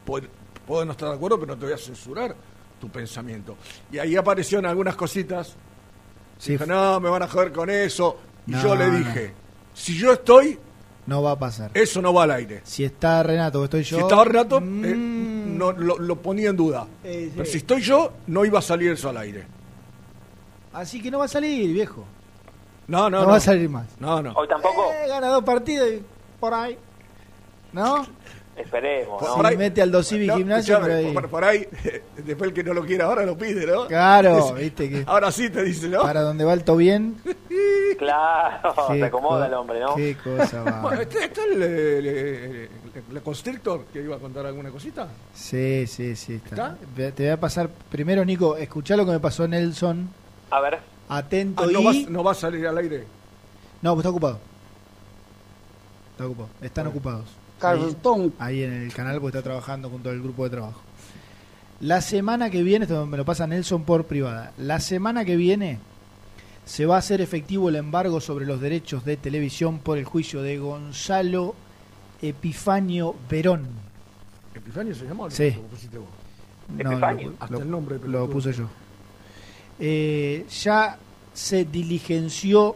Puedo, 0.05 0.27
puedo 0.65 0.85
no 0.85 0.91
estar 0.93 1.09
de 1.09 1.15
acuerdo, 1.15 1.37
pero 1.39 1.53
no 1.53 1.59
te 1.59 1.65
voy 1.65 1.73
a 1.73 1.77
censurar 1.77 2.33
tu 2.85 2.91
pensamiento. 2.91 3.55
Y 3.91 3.97
ahí 3.97 4.15
aparecieron 4.15 4.65
algunas 4.65 4.95
cositas. 4.95 5.55
Sí. 6.37 6.51
Dije, 6.53 6.67
no, 6.67 6.99
me 6.99 7.09
van 7.09 7.23
a 7.23 7.27
joder 7.27 7.51
con 7.51 7.69
eso. 7.69 8.17
Y 8.47 8.51
No, 8.51 8.61
yo 8.61 8.75
le 8.75 8.87
no. 8.87 8.97
dije, 8.99 9.33
si 9.73 9.97
yo 9.97 10.13
estoy, 10.13 10.59
No 11.07 11.23
va 11.23 11.31
a 11.31 11.39
pasar. 11.39 11.71
eso 11.73 12.01
no 12.01 12.13
va 12.13 12.23
al 12.23 12.31
aire. 12.31 12.61
Si 12.63 12.83
está 12.83 13.23
Renato 13.23 13.63
estoy 13.63 13.83
yo. 13.83 13.97
Si 13.97 14.03
estaba 14.03 14.23
Renato, 14.23 14.57
eh, 14.57 14.61
mm, 14.61 15.57
no, 15.57 15.71
lo, 15.71 15.97
lo 15.97 16.15
ponía 16.21 16.49
en 16.51 16.57
duda. 16.57 16.85
Eh, 17.03 17.25
sí. 17.29 17.31
Pero 17.35 17.45
si 17.49 17.57
estoy 17.57 17.81
yo, 17.81 18.13
no 18.27 18.45
iba 18.45 18.59
a 18.59 18.61
salir 18.61 18.91
eso 18.91 19.09
al 19.09 19.17
aire. 19.17 19.45
Así 20.73 21.01
que 21.01 21.09
no 21.09 21.19
va 21.19 21.25
a 21.25 21.29
salir, 21.29 21.73
viejo. 21.73 22.05
No, 22.87 23.09
no, 23.09 23.17
No, 23.17 23.21
no. 23.23 23.29
va 23.31 23.37
a 23.37 23.39
salir 23.39 23.67
más. 23.69 23.87
No, 23.99 24.21
no. 24.21 24.33
Hoy 24.33 24.47
tampoco. 24.47 24.91
Eh, 24.91 25.07
gana 25.07 25.27
dos 25.29 25.43
partidos 25.43 25.87
y 25.89 26.03
por 26.39 26.53
ahí. 26.53 26.77
¿No? 27.73 28.05
Esperemos, 28.57 29.19
Por- 29.19 29.29
¿no? 29.29 29.35
por 29.35 29.45
ahí- 29.47 29.57
mete 29.57 29.81
al 29.81 29.91
Dosivi 29.91 30.27
No, 30.27 30.37
Gimnasio, 30.37 30.79
pero 30.81 30.95
ahí- 30.95 31.13
por, 31.13 31.29
por 31.29 31.43
ahí, 31.43 31.67
después 32.25 32.49
el 32.49 32.53
que 32.53 32.63
no 32.63 32.73
lo 32.73 32.85
quiera 32.85 33.05
ahora 33.05 33.25
lo 33.25 33.37
pide, 33.37 33.65
¿no? 33.65 33.85
Claro, 33.87 34.37
Es- 34.55 34.55
viste 34.55 34.89
que. 34.89 35.03
Ahora 35.05 35.29
sí 35.31 35.49
te 35.49 35.61
dice, 35.63 35.89
¿no? 35.89 36.01
Para 36.01 36.21
donde 36.21 36.43
va 36.45 36.53
el 36.53 36.63
bien. 36.77 37.17
Claro, 37.97 38.73
Qué 38.89 38.99
se 38.99 39.05
acomoda 39.05 39.39
co- 39.41 39.45
el 39.45 39.53
hombre, 39.53 39.79
¿no? 39.79 39.95
Qué 39.95 40.17
cosa 40.21 40.63
va. 40.63 40.81
Bueno, 40.81 41.01
¿Está, 41.01 41.23
está 41.23 41.45
el, 41.45 41.63
el, 41.63 42.05
el- 42.07 42.69
el 43.13 43.21
Constrictor 43.21 43.85
que 43.93 44.01
iba 44.01 44.17
a 44.17 44.19
contar 44.19 44.45
alguna 44.45 44.69
cosita? 44.69 45.07
Sí, 45.33 45.87
sí, 45.87 46.13
sí. 46.17 46.33
Está. 46.35 46.75
¿Está? 46.97 47.11
Te 47.15 47.23
voy 47.23 47.31
a 47.31 47.39
pasar 47.39 47.69
primero, 47.89 48.25
Nico, 48.25 48.57
escuchá 48.57 48.97
lo 48.97 49.05
que 49.05 49.11
me 49.11 49.19
pasó 49.21 49.47
Nelson. 49.47 50.09
A 50.51 50.59
ver. 50.59 50.79
Atento 51.07 51.63
Ah, 51.63 51.67
no, 51.71 51.79
y. 51.79 51.85
vas- 51.85 52.09
no 52.09 52.23
va 52.23 52.31
a 52.31 52.35
salir 52.35 52.67
al 52.67 52.77
aire. 52.79 53.05
No, 53.81 53.93
pues 53.93 53.99
está 54.03 54.09
ocupado. 54.09 54.39
Está 56.11 56.25
ocupado. 56.25 56.49
Están 56.61 56.87
ocupados. 56.87 57.25
Cartón. 57.59 58.33
Ahí, 58.39 58.61
ahí 58.61 58.63
en 58.63 58.73
el 58.83 58.93
canal 58.93 59.19
porque 59.21 59.37
está 59.37 59.43
trabajando 59.49 59.89
junto 59.89 60.09
al 60.09 60.21
grupo 60.21 60.43
de 60.43 60.49
trabajo. 60.49 60.81
La 61.81 62.01
semana 62.01 62.49
que 62.49 62.63
viene, 62.63 62.83
esto 62.85 63.05
me 63.05 63.17
lo 63.17 63.25
pasa 63.25 63.47
Nelson 63.47 63.83
por 63.83 64.05
privada. 64.05 64.53
La 64.57 64.79
semana 64.79 65.25
que 65.25 65.35
viene 65.35 65.79
se 66.65 66.85
va 66.85 66.95
a 66.95 66.99
hacer 66.99 67.21
efectivo 67.21 67.69
el 67.69 67.75
embargo 67.75 68.19
sobre 68.21 68.45
los 68.45 68.59
derechos 68.61 69.05
de 69.05 69.17
televisión 69.17 69.79
por 69.79 69.97
el 69.97 70.05
juicio 70.05 70.41
de 70.41 70.57
Gonzalo 70.57 71.53
Epifanio 72.21 73.15
Verón. 73.29 73.67
¿Epifanio 74.53 74.95
se 74.95 75.05
llamó? 75.05 75.29
Sí. 75.29 75.51
¿Lo 75.51 75.61
pusiste 75.63 75.97
vos? 75.97 76.07
No, 76.69 76.91
Epifanio. 76.91 77.29
lo- 77.29 77.35
Hasta 77.39 77.55
lo- 77.55 77.61
el 77.61 77.69
nombre. 77.71 77.95
lo 77.95 78.01
pelotudo. 78.01 78.29
puse 78.29 78.53
yo. 78.53 78.65
Eh, 79.79 80.45
ya 80.63 80.97
se 81.33 81.65
diligenció 81.65 82.75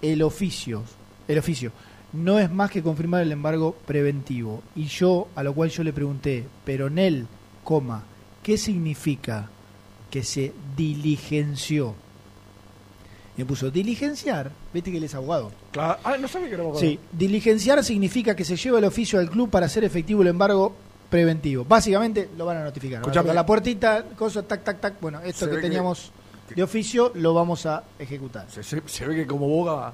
el 0.00 0.22
oficio. 0.22 0.82
El 1.28 1.38
oficio. 1.38 1.72
No 2.14 2.38
es 2.38 2.50
más 2.50 2.70
que 2.70 2.82
confirmar 2.82 3.22
el 3.22 3.32
embargo 3.32 3.76
preventivo. 3.86 4.62
Y 4.76 4.84
yo, 4.86 5.28
a 5.34 5.42
lo 5.42 5.52
cual 5.54 5.70
yo 5.70 5.82
le 5.82 5.92
pregunté, 5.92 6.44
pero 6.64 6.88
Nel, 6.88 7.26
coma, 7.64 8.04
¿qué 8.42 8.56
significa 8.56 9.50
que 10.10 10.22
se 10.22 10.52
diligenció? 10.76 11.94
Y 13.36 13.40
me 13.40 13.46
puso, 13.46 13.68
diligenciar, 13.70 14.52
viste 14.72 14.92
que 14.92 14.98
él 14.98 15.04
es 15.04 15.14
abogado. 15.14 15.50
Claro. 15.72 15.98
Ah, 16.04 16.16
no 16.16 16.28
sabía 16.28 16.46
que 16.48 16.54
era 16.54 16.62
abogado. 16.62 16.80
Sí, 16.80 17.00
diligenciar 17.10 17.82
significa 17.82 18.36
que 18.36 18.44
se 18.44 18.56
lleva 18.56 18.78
el 18.78 18.84
oficio 18.84 19.18
al 19.18 19.28
club 19.28 19.50
para 19.50 19.66
hacer 19.66 19.82
efectivo 19.82 20.22
el 20.22 20.28
embargo 20.28 20.72
preventivo. 21.10 21.64
Básicamente 21.64 22.28
lo 22.38 22.46
van 22.46 22.58
a 22.58 22.64
notificar. 22.64 22.98
A 22.98 23.00
Escuchame. 23.02 23.34
la 23.34 23.44
puertita, 23.44 24.04
cosa, 24.16 24.42
tac, 24.44 24.62
tac, 24.62 24.80
tac. 24.80 25.00
Bueno, 25.00 25.20
esto 25.20 25.46
Se 25.46 25.50
que 25.50 25.58
teníamos 25.58 26.12
de 26.54 26.62
oficio 26.62 27.10
lo 27.16 27.34
vamos 27.34 27.66
a 27.66 27.82
ejecutar. 27.98 28.46
Se, 28.50 28.62
se- 28.62 28.82
se 28.86 29.04
ve 29.06 29.16
que 29.16 29.26
como 29.26 29.48
boga 29.48 29.92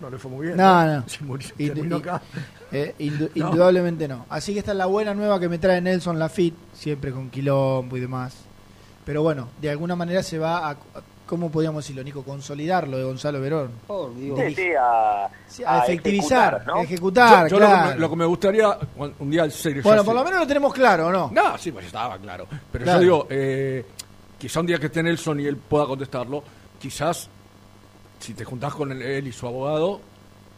no 0.00 0.10
le 0.10 0.18
fue 0.18 0.30
muy 0.30 0.46
bien. 0.46 0.56
No, 0.58 0.84
no. 0.86 1.04
Se 1.08 1.22
murió, 1.24 1.48
Y- 1.58 1.68
terminó 1.68 1.96
y- 1.96 2.00
acá. 2.00 2.22
Eh, 2.72 2.94
indu- 2.98 3.30
No. 3.36 3.46
Indudablemente 3.48 4.08
no. 4.08 4.26
Así 4.28 4.52
que 4.52 4.58
esta 4.58 4.72
es 4.72 4.78
la 4.78 4.86
buena 4.86 5.14
nueva 5.14 5.38
que 5.38 5.48
me 5.48 5.58
trae 5.58 5.80
Nelson 5.80 6.18
Lafitte, 6.18 6.56
siempre 6.74 7.12
con 7.12 7.30
quilombo 7.30 7.96
y 7.96 8.00
demás. 8.00 8.34
Pero 9.04 9.22
bueno, 9.22 9.48
de 9.60 9.70
alguna 9.70 9.94
manera 9.94 10.22
se 10.24 10.38
va 10.38 10.70
a, 10.70 10.76
¿cómo 11.26 11.50
podríamos 11.52 11.84
decirlo, 11.84 12.02
Nico? 12.02 12.24
Consolidar 12.24 12.88
lo 12.88 12.96
de 12.96 13.04
Gonzalo 13.04 13.40
Verón. 13.40 13.70
Por 13.86 14.16
Dios. 14.16 14.40
Sí, 14.48 14.54
sí, 14.56 15.62
a, 15.62 15.80
a 15.80 15.84
efectivizar, 15.84 16.54
ejecutar, 16.54 16.66
¿no? 16.66 16.82
ejecutar, 16.82 17.48
Yo- 17.48 17.58
yo 17.58 17.60
lo, 17.60 17.68
que 17.70 17.94
me, 17.94 18.00
lo 18.00 18.10
que 18.10 18.16
me 18.16 18.24
gustaría 18.24 18.78
un 19.20 19.30
día 19.30 19.48
serio. 19.50 19.82
Bueno, 19.84 20.02
por 20.02 20.14
sé- 20.14 20.18
lo 20.18 20.24
menos 20.24 20.40
lo 20.40 20.46
tenemos 20.48 20.72
claro, 20.74 21.06
¿o 21.08 21.12
no? 21.12 21.30
No, 21.32 21.56
sí, 21.58 21.70
pues 21.70 21.86
estaba 21.86 22.18
claro. 22.18 22.46
Pero 22.72 22.84
Claro. 22.84 22.98
yo 22.98 23.02
digo, 23.04 23.26
eh, 23.30 23.84
quizá 24.38 24.58
un 24.58 24.66
día 24.66 24.78
que 24.80 24.86
esté 24.86 25.00
Nelson 25.02 25.38
y 25.38 25.46
él 25.46 25.56
pueda 25.58 25.86
contestarlo, 25.86 26.42
quizás 26.80 27.28
si 28.24 28.32
te 28.34 28.44
juntás 28.44 28.74
con 28.74 28.90
él, 28.90 29.02
él 29.02 29.26
y 29.26 29.32
su 29.32 29.46
abogado, 29.46 30.00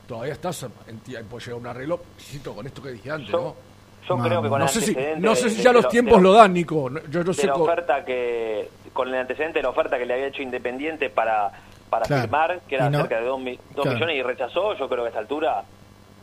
todavía 0.07 0.35
estás 0.35 0.65
en 0.87 0.99
ti- 1.01 1.17
puede 1.29 1.45
llegar 1.45 1.53
a 1.55 1.61
un 1.61 1.67
arreglo, 1.67 2.01
insisto, 2.19 2.55
con 2.55 2.65
esto 2.67 2.81
que 2.83 2.91
dije 2.91 3.11
antes, 3.11 3.29
Yo- 3.31 3.39
¿no? 3.41 3.57
Yo 4.09 4.17
creo 4.23 4.41
que 4.41 4.49
con 4.49 4.59
no 4.61 4.67
el 4.67 4.71
sé 4.71 4.81
si, 4.83 4.91
antecedente 4.91 5.21
no 5.21 5.35
sé 5.35 5.51
si 5.51 5.57
ya 5.63 5.71
de 5.71 5.75
los 5.75 5.83
lo- 5.85 5.89
tiempos 5.91 6.17
de 6.19 6.23
lo 6.23 6.33
dan, 6.33 6.53
Nico. 6.53 6.89
Yo 7.11 7.25
no 7.25 7.33
de 7.33 7.35
sé 7.35 7.47
la 7.49 7.57
oferta 7.57 8.05
que 8.05 8.71
con 8.93 9.09
el 9.09 9.17
antecedente 9.17 9.59
de 9.59 9.63
la 9.65 9.71
oferta 9.71 9.99
que 9.99 10.07
le 10.07 10.15
había 10.15 10.29
hecho 10.29 10.43
Independiente 10.43 11.11
para 11.11 11.51
para 11.91 12.05
Claro. 12.07 12.23
firmar 12.23 12.61
que 12.69 12.75
era 12.77 12.89
no- 12.91 12.99
cerca 13.01 13.19
de 13.21 13.27
2 13.27 13.41
claro. 13.75 13.93
millones 13.95 14.17
y 14.17 14.23
rechazó 14.23 14.75
yo 14.77 14.89
creo 14.89 15.03
que 15.03 15.07
a 15.07 15.09
esta 15.09 15.19
altura 15.21 15.65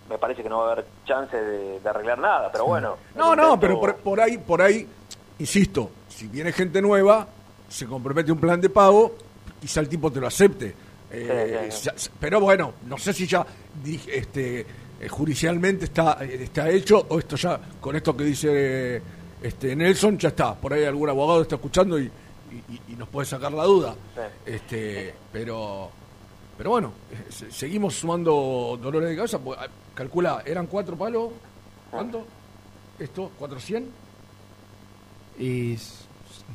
me 0.09 0.17
parece 0.17 0.43
que 0.43 0.49
no 0.49 0.59
va 0.59 0.69
a 0.69 0.71
haber 0.73 0.85
chance 1.05 1.35
de, 1.35 1.79
de 1.81 1.89
arreglar 1.89 2.19
nada 2.19 2.49
pero 2.51 2.65
bueno 2.65 2.95
No, 3.15 3.35
no, 3.35 3.43
intento- 3.53 3.59
pero 3.59 3.79
por, 3.81 3.95
por 3.97 4.21
ahí, 4.21 4.37
por 4.37 4.61
ahí, 4.61 4.87
insisto, 5.39 5.89
si 6.09 6.27
viene 6.27 6.51
gente 6.53 6.81
nueva, 6.81 7.27
se 7.69 7.85
compromete 7.85 8.31
un 8.31 8.39
plan 8.39 8.59
de 8.61 8.69
pago, 8.69 9.15
quizá 9.59 9.79
el 9.81 9.89
tipo 9.89 10.09
te 10.11 10.19
lo 10.21 10.27
acepte. 10.27 10.73
Eh, 11.13 11.67
Sí, 11.71 11.77
sí, 11.77 11.85
ya- 11.85 12.11
pero 12.19 12.39
bueno, 12.39 12.73
no 12.87 12.97
sé 12.97 13.13
si 13.13 13.27
ya 13.27 13.45
este, 14.07 14.61
eh, 14.99 15.07
judicialmente 15.07 15.85
está, 15.85 16.17
eh, 16.21 16.43
está 16.43 16.69
hecho 16.69 17.05
o 17.09 17.19
esto 17.19 17.35
ya, 17.35 17.59
con 17.79 17.95
esto 17.95 18.17
que 18.17 18.23
dice 18.23 19.01
este 19.41 19.75
Nelson, 19.75 20.17
ya 20.17 20.29
está. 20.29 20.55
Por 20.55 20.73
ahí 20.73 20.83
algún 20.85 21.09
abogado 21.09 21.43
está 21.43 21.55
escuchando 21.55 21.99
y, 21.99 22.05
y- 22.69 22.93
y 22.93 22.95
nos 22.95 23.07
puede 23.09 23.27
sacar 23.27 23.51
la 23.51 23.63
duda. 23.65 23.95
Este, 24.45 25.13
pero, 25.31 25.89
pero 26.57 26.69
bueno, 26.71 26.93
se- 27.29 27.51
seguimos 27.51 27.95
sumando 27.95 28.79
dolores 28.81 29.09
de 29.09 29.15
cabeza. 29.15 29.37
porque, 29.39 29.61
ah, 29.63 29.67
calcula, 29.93 30.41
eran 30.45 30.65
cuatro 30.67 30.95
palos. 30.95 31.29
¿Cuánto? 31.91 32.25
¿Esto? 32.97 33.29
¿400? 33.39 33.83
Y 35.37 35.77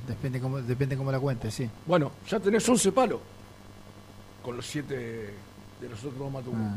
depende 0.07 0.41
cómo, 0.41 0.59
depende 0.61 0.97
cómo 0.97 1.13
la 1.13 1.21
cuentes, 1.21 1.55
sí. 1.55 1.69
Bueno, 1.87 2.11
ya 2.29 2.39
tenés 2.41 2.69
11 2.69 2.91
palos. 2.93 3.21
Con 4.49 4.57
los 4.57 4.67
7 4.67 4.95
de 4.97 5.89
los 5.91 5.99
otros 5.99 6.19
dos 6.19 6.33
Matucos. 6.33 6.59
Ah. 6.59 6.77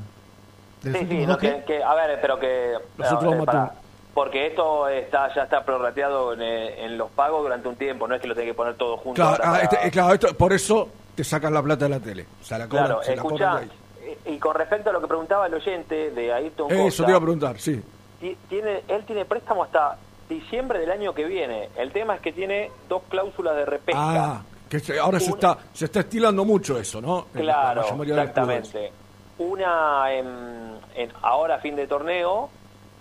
Sí, 0.84 0.91
sí, 1.10 1.26
no, 1.26 1.38
que, 1.38 1.64
que- 1.65 1.81
a 1.81 1.93
ver, 1.95 2.19
pero 2.22 2.38
que... 2.38 2.73
Los 2.98 3.11
otros 3.14 3.45
ver, 3.45 3.69
porque 4.14 4.48
esto 4.48 4.89
está 4.89 5.34
ya 5.34 5.43
está 5.43 5.64
prorrateado 5.64 6.34
en, 6.34 6.41
eh, 6.41 6.84
en 6.84 6.98
los 6.98 7.10
pagos 7.11 7.43
durante 7.43 7.69
un 7.69 7.77
tiempo, 7.77 8.10
no 8.10 8.15
es 8.15 8.22
que 8.22 8.27
lo 8.27 8.35
tenga 8.35 8.48
que 8.48 8.53
poner 8.56 8.76
todo 8.76 8.98
junto. 8.98 9.22
Claro, 9.22 9.41
ah, 9.41 9.52
para- 9.52 9.64
este- 9.64 9.88
eh, 9.88 9.89
claro, 9.89 10.14
esto, 10.15 10.35
por 10.35 10.52
eso 10.52 10.89
te 11.15 11.23
sacan 11.23 11.53
la 11.53 11.64
plata 11.64 11.85
de 11.85 11.89
la 11.91 11.99
tele. 12.02 12.26
O 12.41 12.43
sea, 12.43 12.57
la 12.57 12.68
cobran, 12.68 12.88
Claro, 12.88 13.03
se 13.03 13.15
la 13.15 13.22
cobran 13.22 13.72
y 14.26 14.38
con 14.38 14.53
respecto 14.53 14.89
a 14.89 14.93
lo 14.93 14.99
que 14.99 15.07
preguntaba 15.07 15.48
el 15.48 15.53
oyente 15.53 16.11
de 16.11 16.34
Ayrton 16.34 16.69
Eso 16.73 16.84
Costa, 16.84 17.06
te 17.06 17.11
iba 17.11 17.18
a 17.19 17.22
preguntar, 17.22 17.57
sí. 17.57 17.81
ti- 18.19 18.38
tiene, 18.49 18.84
él 18.89 19.06
tiene 19.06 19.23
préstamo 19.23 19.64
hasta 19.64 19.95
diciembre 20.27 20.80
del 20.80 20.91
año 20.91 21.14
que 21.14 21.23
viene. 21.23 21.69
El 21.77 21.93
tema 21.93 22.15
es 22.15 22.22
que 22.22 22.34
tiene 22.34 22.69
dos 22.89 23.03
cláusulas 23.07 23.56
de 23.56 23.65
repesca. 23.65 24.02
Ah, 24.26 24.41
que 24.72 24.80
se- 24.80 24.98
ahora 24.98 25.19
se 25.19 25.31
está 25.31 25.57
se 25.73 25.84
está 25.85 25.99
estilando 25.99 26.45
mucho 26.45 26.80
eso, 26.80 27.02
¿no? 27.02 27.26
Claro, 27.34 27.81
exactamente. 28.03 28.91
Una 29.38 30.14
en, 30.14 30.77
en 30.95 31.11
ahora 31.22 31.60
fin 31.60 31.76
de 31.76 31.88
torneo 31.88 32.49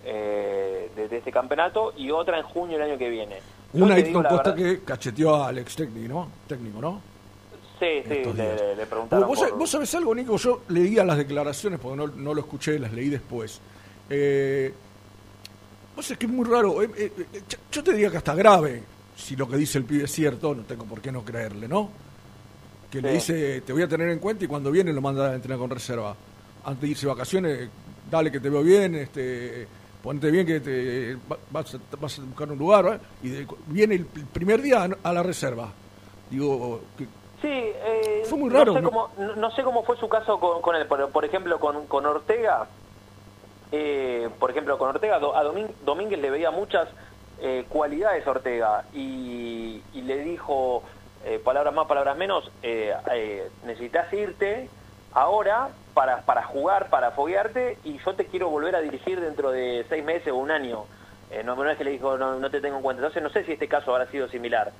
eh, 0.03 0.91
de, 0.95 1.07
de 1.07 1.17
este 1.19 1.31
campeonato 1.31 1.93
y 1.95 2.11
otra 2.11 2.37
en 2.39 2.43
junio 2.43 2.77
del 2.77 2.89
año 2.89 2.97
que 2.97 3.09
viene. 3.09 3.37
Una 3.73 3.95
Costa 4.11 4.51
verdad- 4.51 4.55
que 4.55 4.81
cacheteó 4.83 5.43
al 5.45 5.59
ex 5.59 5.75
técnico, 5.77 6.13
¿no? 6.13 6.27
Técnico, 6.45 6.81
¿no? 6.81 7.01
Sí, 7.79 8.03
sí, 8.07 8.21
le, 8.35 8.75
le 8.75 8.85
preguntaron. 8.85 9.27
¿Vos, 9.27 9.39
por- 9.39 9.57
vos 9.57 9.69
sabés 9.69 9.95
algo, 9.95 10.13
Nico? 10.13 10.35
Yo 10.37 10.63
leía 10.67 11.05
las 11.05 11.17
declaraciones 11.17 11.79
porque 11.79 11.95
no, 11.97 12.07
no 12.07 12.33
lo 12.33 12.41
escuché, 12.41 12.77
las 12.79 12.91
leí 12.91 13.07
después. 13.09 13.61
Eh, 14.09 14.73
vos 15.95 16.05
sabés 16.05 16.19
que 16.19 16.25
es 16.25 16.31
muy 16.31 16.45
raro. 16.49 16.81
eh, 16.83 16.89
eh, 16.97 17.11
eh, 17.33 17.41
yo 17.71 17.81
te 17.83 17.91
diría 17.93 18.11
que 18.11 18.17
hasta 18.17 18.35
grave, 18.35 18.83
si 19.21 19.35
lo 19.35 19.47
que 19.47 19.57
dice 19.57 19.77
el 19.77 19.85
pibe 19.85 20.05
es 20.05 20.11
cierto, 20.11 20.53
no 20.55 20.63
tengo 20.63 20.85
por 20.85 21.01
qué 21.01 21.11
no 21.11 21.23
creerle, 21.23 21.67
¿no? 21.67 21.89
Que 22.89 23.01
le 23.01 23.13
dice, 23.13 23.61
te 23.61 23.71
voy 23.71 23.83
a 23.83 23.87
tener 23.87 24.09
en 24.09 24.19
cuenta 24.19 24.43
y 24.43 24.47
cuando 24.47 24.71
viene 24.71 24.91
lo 24.91 25.01
manda 25.01 25.29
a 25.29 25.35
entrenar 25.35 25.59
con 25.59 25.69
reserva. 25.69 26.15
Antes 26.65 26.81
de 26.81 26.87
irse 26.89 27.05
de 27.05 27.13
vacaciones, 27.13 27.69
dale 28.09 28.31
que 28.31 28.39
te 28.39 28.49
veo 28.49 28.61
bien, 28.63 28.95
este, 28.95 29.65
ponte 30.03 30.29
bien 30.29 30.45
que 30.45 30.59
te 30.59 31.15
va- 31.31 31.37
vas, 31.51 31.73
a, 31.75 31.77
vas 31.99 32.19
a 32.19 32.21
buscar 32.23 32.51
un 32.51 32.57
lugar, 32.59 32.99
y 33.23 33.29
de- 33.29 33.47
viene 33.67 33.95
el, 33.95 34.05
primer 34.05 34.61
día 34.61 34.89
a- 35.03 35.13
la 35.13 35.23
reserva. 35.23 35.71
Digo, 36.29 36.81
que- 36.97 37.05
Sí, 37.41 37.47
eh, 37.47 38.21
Fue 38.25 38.37
muy 38.37 38.49
raro, 38.51 38.73
No 38.73 38.79
sé 38.79 38.83
cómo, 38.85 39.09
no- 39.17 39.35
no 39.35 39.51
sé 39.55 39.63
cómo 39.63 39.83
fue 39.83 39.97
su 39.97 40.07
caso 40.07 40.39
con, 40.39 40.61
con 40.61 40.75
él, 40.75 40.85
por, 40.85 41.09
por 41.09 41.25
ejemplo, 41.25 41.59
con, 41.59 41.87
con 41.87 42.05
Ortega. 42.05 42.67
eh, 43.71 44.29
por 44.37 44.51
ejemplo, 44.51 44.77
con 44.77 44.89
Ortega, 44.89 45.15
a 45.15 45.43
Domín- 45.43 45.71
Domínguez 45.85 46.19
le 46.19 46.29
veía 46.29 46.51
muchas 46.51 46.89
eh, 47.41 47.65
cualidades 47.67 48.25
Ortega 48.27 48.85
y, 48.93 49.81
y 49.93 50.01
le 50.03 50.19
dijo, 50.19 50.83
eh, 51.25 51.39
palabras 51.43 51.73
más, 51.73 51.87
palabras 51.87 52.15
menos, 52.17 52.51
eh, 52.63 52.95
eh, 53.13 53.49
necesitas 53.65 54.11
irte 54.13 54.69
ahora 55.13 55.69
para, 55.93 56.21
para 56.21 56.43
jugar, 56.43 56.89
para 56.89 57.11
foguearte 57.11 57.77
y 57.83 57.97
yo 57.99 58.13
te 58.15 58.25
quiero 58.25 58.49
volver 58.49 58.75
a 58.75 58.81
dirigir 58.81 59.19
dentro 59.19 59.51
de 59.51 59.85
seis 59.89 60.03
meses 60.03 60.31
o 60.31 60.37
un 60.37 60.51
año. 60.51 60.85
Eh, 61.31 61.43
no, 61.43 61.55
no 61.55 61.69
es 61.69 61.77
que 61.77 61.83
le 61.83 61.91
dijo, 61.91 62.17
no, 62.17 62.35
no 62.39 62.49
te 62.49 62.61
tengo 62.61 62.77
en 62.77 62.83
cuenta. 62.83 63.01
Entonces 63.01 63.23
no 63.23 63.29
sé 63.29 63.43
si 63.45 63.53
este 63.53 63.67
caso 63.67 63.91
habrá 63.95 64.09
sido 64.11 64.27
similar. 64.27 64.71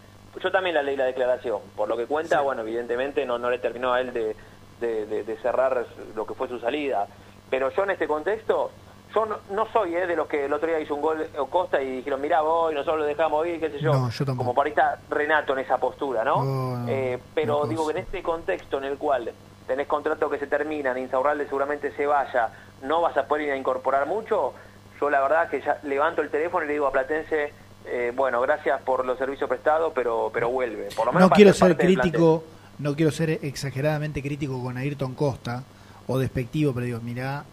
Yo 0.41 0.51
también 0.51 0.75
la 0.75 0.83
leí 0.83 0.95
la 0.95 1.05
declaración. 1.05 1.59
Por 1.75 1.89
lo 1.89 1.97
que 1.97 2.05
cuenta, 2.07 2.41
bueno, 2.41 2.61
evidentemente 2.61 3.25
no, 3.25 3.37
no 3.37 3.49
le 3.49 3.59
terminó 3.59 3.93
a 3.93 4.01
él 4.01 4.13
de, 4.13 4.35
de- 4.79 5.05
de- 5.05 5.23
de 5.23 5.37
cerrar 5.37 5.85
lo 6.15 6.25
que 6.25 6.33
fue 6.33 6.47
su 6.47 6.59
salida. 6.59 7.07
Pero 7.49 7.69
yo 7.71 7.83
en 7.83 7.91
este 7.91 8.07
contexto, 8.07 8.71
yo 9.13 9.25
no, 9.25 9.37
no 9.51 9.67
soy 9.71 9.95
eh, 9.95 10.07
de 10.07 10.15
los 10.15 10.27
que 10.27 10.45
el 10.45 10.53
otro 10.53 10.67
día 10.67 10.79
hizo 10.79 10.95
un 10.95 11.01
gol 11.01 11.27
Costa 11.49 11.81
y 11.81 11.97
dijeron, 11.97 12.21
mirá 12.21 12.41
vos, 12.41 12.71
y 12.71 12.75
nosotros 12.75 12.99
lo 12.99 13.05
dejamos 13.05 13.45
ir, 13.47 13.59
qué 13.59 13.69
sé 13.69 13.79
yo. 13.79 13.93
No, 13.93 14.09
yo. 14.09 14.25
Como 14.25 14.53
por 14.53 14.65
ahí 14.65 14.71
está 14.71 14.99
Renato 15.09 15.53
en 15.53 15.59
esa 15.59 15.77
postura, 15.77 16.23
¿no? 16.23 16.85
Eh, 16.87 17.19
pero 17.35 17.65
digo 17.65 17.85
que 17.87 17.91
en 17.91 17.97
este 17.99 18.23
contexto 18.23 18.77
en 18.77 18.85
el 18.85 18.97
cual 18.97 19.31
tenés 19.67 19.87
contratos 19.87 20.31
que 20.31 20.39
se 20.39 20.47
terminan, 20.47 20.97
Insaurralde 20.97 21.45
seguramente 21.45 21.91
se 21.93 22.05
vaya, 22.05 22.49
no 22.83 23.01
vas 23.01 23.15
a 23.17 23.25
poder 23.25 23.47
ir 23.47 23.51
a 23.51 23.57
incorporar 23.57 24.07
mucho, 24.07 24.53
yo 24.99 25.09
la 25.09 25.21
verdad 25.21 25.49
que 25.49 25.61
ya 25.61 25.79
levanto 25.83 26.21
el 26.21 26.29
teléfono 26.29 26.65
y 26.65 26.67
le 26.67 26.73
digo 26.73 26.87
a 26.87 26.91
Platense, 26.91 27.53
eh, 27.85 28.11
bueno, 28.15 28.41
gracias 28.41 28.81
por 28.81 29.05
los 29.05 29.17
servicios 29.17 29.49
prestados, 29.49 29.91
pero 29.95 30.29
pero 30.33 30.49
vuelve. 30.49 30.89
Por 30.95 31.07
lo 31.07 31.13
menos 31.13 31.29
No 31.29 31.35
quiero 31.35 31.53
ser 31.53 31.75
crítico, 31.77 32.43
no 32.79 32.95
quiero 32.95 33.11
ser 33.11 33.31
exageradamente 33.41 34.21
crítico 34.21 34.61
con 34.61 34.77
Ayrton 34.77 35.15
Costa 35.15 35.63
o 36.07 36.19
despectivo, 36.19 36.73
pero 36.73 36.85
digo, 36.85 36.99
mirá, 37.01 37.43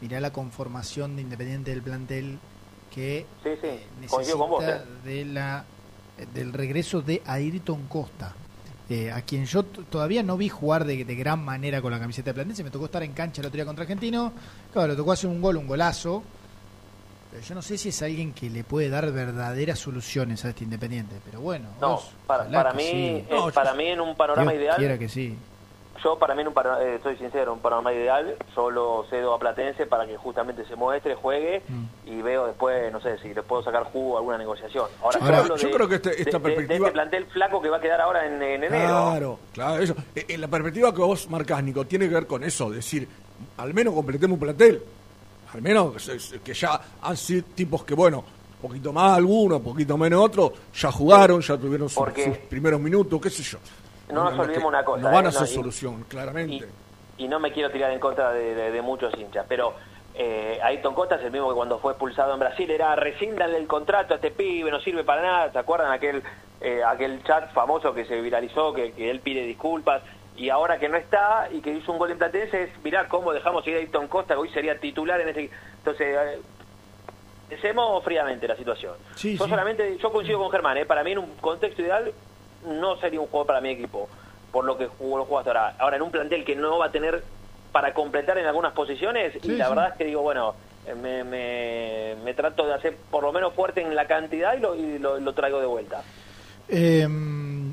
mirá 0.00 0.20
la 0.20 0.32
conformación 0.32 1.16
de 1.16 1.22
Independiente 1.22 1.70
del 1.70 1.82
plantel 1.82 2.38
que 2.94 3.26
Sí, 3.42 3.50
sí, 3.60 3.66
eh, 3.68 3.86
coincido 4.08 4.38
con 4.38 4.50
vos. 4.50 4.62
necesita 4.64 4.84
¿eh? 5.06 5.08
de 5.08 5.24
la 5.26 5.64
del 6.34 6.52
regreso 6.52 7.00
de 7.00 7.22
Ayrton 7.24 7.86
Costa. 7.88 8.34
eh, 8.90 9.10
a 9.12 9.22
quien 9.22 9.46
yo 9.46 9.62
todavía 9.64 10.22
no 10.22 10.36
vi 10.36 10.48
jugar 10.48 10.84
de, 10.84 11.04
de 11.04 11.14
gran 11.14 11.42
manera 11.44 11.80
con 11.80 11.92
la 11.92 12.00
camiseta 12.00 12.30
de 12.30 12.34
Platense, 12.34 12.64
me 12.64 12.70
tocó 12.70 12.86
estar 12.86 13.02
en 13.04 13.12
cancha 13.12 13.40
el 13.40 13.46
otro 13.46 13.56
día 13.56 13.64
contra 13.64 13.82
Argentino, 13.84 14.32
claro, 14.72 14.88
le 14.88 14.96
tocó 14.96 15.12
hacer 15.12 15.30
un 15.30 15.40
gol, 15.40 15.56
un 15.56 15.66
golazo, 15.68 16.22
pero 17.30 17.42
yo 17.44 17.54
no 17.54 17.62
sé 17.62 17.78
si 17.78 17.90
es 17.90 18.02
alguien 18.02 18.32
que 18.32 18.50
le 18.50 18.64
puede 18.64 18.88
dar 18.90 19.10
verdaderas 19.12 19.78
soluciones 19.78 20.44
a 20.44 20.48
este 20.48 20.64
Independiente, 20.64 21.14
pero 21.24 21.40
bueno, 21.40 21.68
No, 21.80 21.90
vos, 21.92 22.10
para, 22.26 22.48
para 22.50 22.72
mí, 22.74 22.82
sí. 22.84 22.92
eh, 23.30 23.50
para 23.54 23.72
mí 23.74 23.86
en 23.86 24.00
un 24.00 24.16
panorama 24.16 24.50
Dios 24.50 24.60
ideal, 24.62 24.76
quiera 24.76 24.98
que 24.98 25.08
sí. 25.08 25.36
Yo 26.02 26.18
para 26.18 26.34
mí 26.34 26.42
un 26.42 26.52
panorama, 26.54 26.82
eh, 26.84 26.98
soy 27.02 27.16
sincero, 27.16 27.52
un 27.52 27.60
panorama 27.60 27.92
ideal, 27.92 28.36
solo 28.54 29.04
cedo 29.10 29.34
a 29.34 29.38
Platense 29.38 29.86
para 29.86 30.06
que 30.06 30.16
justamente 30.16 30.64
se 30.66 30.76
muestre, 30.76 31.14
juegue 31.14 31.62
Mm. 31.68 31.84
y 32.06 32.22
veo 32.22 32.46
después, 32.46 32.90
no 32.92 33.00
sé, 33.00 33.18
si 33.18 33.32
le 33.34 33.42
puedo 33.42 33.62
sacar 33.62 33.84
jugo 33.84 34.16
a 34.16 34.18
alguna 34.20 34.38
negociación. 34.38 34.86
Ahora, 35.02 35.18
Yo 35.20 35.26
creo- 35.26 35.38
hablo 35.40 35.56
yo 35.56 35.68
de, 35.68 35.74
creo 35.74 35.88
que 35.88 35.94
este- 35.96 36.22
esta 36.22 36.38
de- 36.38 36.44
de- 36.44 36.50
de 36.50 36.56
perspectiva- 36.56 36.86
este 36.88 36.92
plantel 36.92 37.26
flaco 37.26 37.60
que 37.62 37.68
va 37.70 37.76
a 37.76 37.80
quedar 37.80 38.00
ahora 38.00 38.26
en, 38.26 38.42
en 38.42 38.64
enero. 38.64 38.86
Claro, 38.88 39.38
claro, 39.52 39.82
eso. 39.82 39.94
Eh, 40.14 40.24
eh, 40.28 40.38
la 40.38 40.48
perspectiva 40.48 40.92
que 40.94 41.00
vos 41.00 41.28
marcás, 41.30 41.62
Nico, 41.62 41.84
tiene 41.86 42.08
que 42.08 42.14
ver 42.14 42.26
con 42.26 42.42
eso, 42.44 42.70
decir, 42.70 43.06
al 43.58 43.74
menos 43.74 43.94
completemos 43.94 44.34
un 44.34 44.40
plantel. 44.40 44.82
Al 45.52 45.62
menos 45.62 45.94
que 46.44 46.54
ya 46.54 46.80
han 47.02 47.16
sido 47.16 47.44
tipos 47.54 47.82
que, 47.84 47.94
bueno, 47.94 48.18
un 48.62 48.68
poquito 48.68 48.92
más 48.92 49.16
algunos, 49.16 49.58
un 49.58 49.64
poquito 49.64 49.96
menos 49.98 50.22
otros, 50.24 50.52
ya 50.74 50.92
jugaron, 50.92 51.40
ya 51.40 51.56
tuvieron 51.56 51.88
su- 51.88 51.98
Porque- 51.98 52.24
sus 52.24 52.36
primeros 52.38 52.78
minutos, 52.80 53.20
qué 53.20 53.30
sé 53.30 53.42
yo. 53.42 53.58
No 54.12 54.30
nos 54.30 54.38
olvidemos 54.38 54.68
una 54.68 54.84
cosa, 54.84 55.02
No 55.02 55.10
van 55.10 55.24
eh, 55.24 55.28
a 55.28 55.32
ser 55.32 55.40
no, 55.42 55.46
solución, 55.46 56.04
claramente. 56.08 56.66
y 57.18 57.28
no 57.28 57.38
me 57.40 57.52
quiero 57.52 57.70
tirar 57.70 57.90
en 57.90 58.00
contra 58.00 58.32
de, 58.32 58.54
de- 58.54 58.70
de 58.70 58.82
muchos 58.82 59.12
hinchas, 59.18 59.44
pero 59.48 59.74
eh, 60.14 60.58
Ayrton 60.62 60.94
Costa 60.94 61.16
es 61.16 61.22
el 61.22 61.30
mismo 61.32 61.48
que 61.50 61.54
cuando 61.54 61.78
fue 61.78 61.92
expulsado 61.92 62.32
en 62.34 62.40
Brasil, 62.40 62.70
era 62.70 62.96
rescíndanle 62.96 63.56
el 63.58 63.66
contrato 63.66 64.14
a 64.14 64.16
este 64.16 64.30
pibe, 64.30 64.70
no 64.70 64.80
sirve 64.80 65.04
para 65.04 65.22
nada, 65.22 65.52
¿se 65.52 65.58
acuerdan 65.58 65.92
aquel 65.92 66.22
eh, 66.60 66.82
aquel 66.84 67.22
chat 67.24 67.52
famoso 67.52 67.94
que 67.94 68.04
se 68.04 68.20
viralizó, 68.20 68.72
que, 68.74 68.92
que 68.92 69.10
él 69.10 69.20
pide 69.20 69.42
disculpas, 69.46 70.02
y 70.36 70.50
ahora 70.50 70.78
que 70.78 70.88
no 70.88 70.96
está 70.96 71.48
y 71.50 71.60
que 71.60 71.70
hizo 71.72 71.92
un 71.92 71.98
gol 71.98 72.10
en 72.10 72.18
Platense, 72.18 72.64
es 72.64 72.70
mirá 72.84 73.08
cómo 73.08 73.32
dejamos 73.32 73.66
ir 73.66 73.76
a 73.76 73.78
Ayrton 73.78 74.08
Costa, 74.08 74.34
que 74.34 74.40
hoy 74.40 74.48
sería 74.50 74.78
titular 74.78 75.20
en 75.20 75.28
ese... 75.30 75.50
Entonces, 75.78 76.06
eh, 76.18 76.38
pensemos 77.48 78.02
fríamente 78.04 78.46
la 78.46 78.56
situación. 78.56 78.94
Sí, 79.16 79.36
yo 79.36 79.44
sí. 79.44 79.50
solamente, 79.50 79.96
yo 79.98 80.12
coincido 80.12 80.38
con 80.38 80.50
Germán, 80.50 80.76
¿eh? 80.78 80.86
para 80.86 81.02
mí 81.04 81.12
en 81.12 81.18
un 81.18 81.34
contexto 81.36 81.82
ideal 81.82 82.12
no 82.66 82.96
sería 82.96 83.20
un 83.20 83.26
juego 83.28 83.46
para 83.46 83.60
mi 83.60 83.70
equipo, 83.70 84.08
por 84.52 84.64
lo 84.64 84.76
que 84.78 84.86
jugó 84.86 85.18
lo 85.18 85.38
hasta 85.38 85.50
ahora. 85.50 85.76
Ahora, 85.78 85.96
en 85.96 86.02
un 86.02 86.10
plantel 86.10 86.44
que 86.44 86.56
no 86.56 86.78
va 86.78 86.86
a 86.86 86.92
tener 86.92 87.22
para 87.72 87.94
completar 87.94 88.36
en 88.38 88.46
algunas 88.46 88.72
posiciones, 88.72 89.32
Sí, 89.34 89.40
y 89.52 89.56
la 89.56 89.66
sí. 89.66 89.70
verdad 89.70 89.88
es 89.92 89.96
que 89.96 90.04
digo, 90.04 90.22
bueno, 90.22 90.54
eh, 90.86 90.94
me, 90.94 91.22
me, 91.24 92.16
me 92.24 92.34
trato 92.34 92.66
de 92.66 92.74
hacer 92.74 92.96
por 93.10 93.22
lo 93.22 93.32
menos 93.32 93.54
fuerte 93.54 93.80
en 93.80 93.94
la 93.94 94.06
cantidad 94.06 94.54
y 94.56 94.60
lo, 94.60 94.74
y 94.74 94.98
lo, 94.98 95.18
lo 95.20 95.32
traigo 95.34 95.60
de 95.60 95.66
vuelta. 95.66 96.02
Eh, 96.68 97.06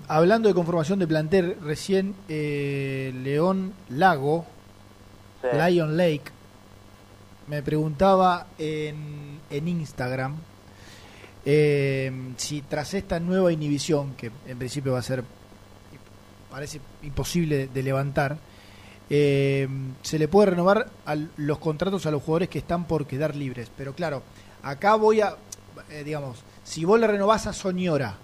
hablando 0.08 0.48
de 0.50 0.56
conformación 0.56 1.00
de 1.00 1.08
plantel, 1.08 1.56
recién 1.64 2.16
eh, 2.30 3.12
León 3.24 3.74
Lago, 3.90 4.46
Sí. 5.42 5.48
Lion 5.56 5.96
Lake, 5.98 6.32
me 7.48 7.62
preguntaba 7.62 8.48
en, 8.58 9.40
en 9.52 9.68
Instagram 9.68 10.36
eh, 11.50 12.12
si 12.36 12.62
tras 12.62 12.94
esta 12.94 13.22
nueva 13.22 13.54
inhibición, 13.54 14.16
que 14.16 14.30
en 14.48 14.58
principio 14.58 14.92
va 14.92 15.00
a 15.00 15.02
ser, 15.02 15.24
parece 16.52 16.82
imposible 17.04 17.68
de 17.68 17.84
levantar, 17.84 18.36
eh, 19.10 19.66
se 20.02 20.20
le 20.20 20.28
puede 20.28 20.48
renovar 20.52 20.90
a 21.06 21.16
los 21.38 21.58
contratos 21.60 22.06
a 22.06 22.12
los 22.12 22.22
jugadores 22.22 22.50
que 22.50 22.60
están 22.60 22.84
por 22.84 23.06
quedar 23.08 23.34
libres. 23.34 23.72
Pero 23.78 23.94
claro, 23.94 24.24
acá 24.62 24.96
voy 24.96 25.22
a, 25.22 25.36
eh, 25.90 26.04
digamos, 26.04 26.44
si 26.66 26.84
vos 26.84 27.00
le 27.00 27.08
renovás 27.08 27.48
a 27.48 27.54
Soñora, 27.54 28.16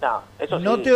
No, 0.00 0.22
eso 0.38 0.58
no 0.58 0.76
sí. 0.76 0.82
te, 0.84 0.92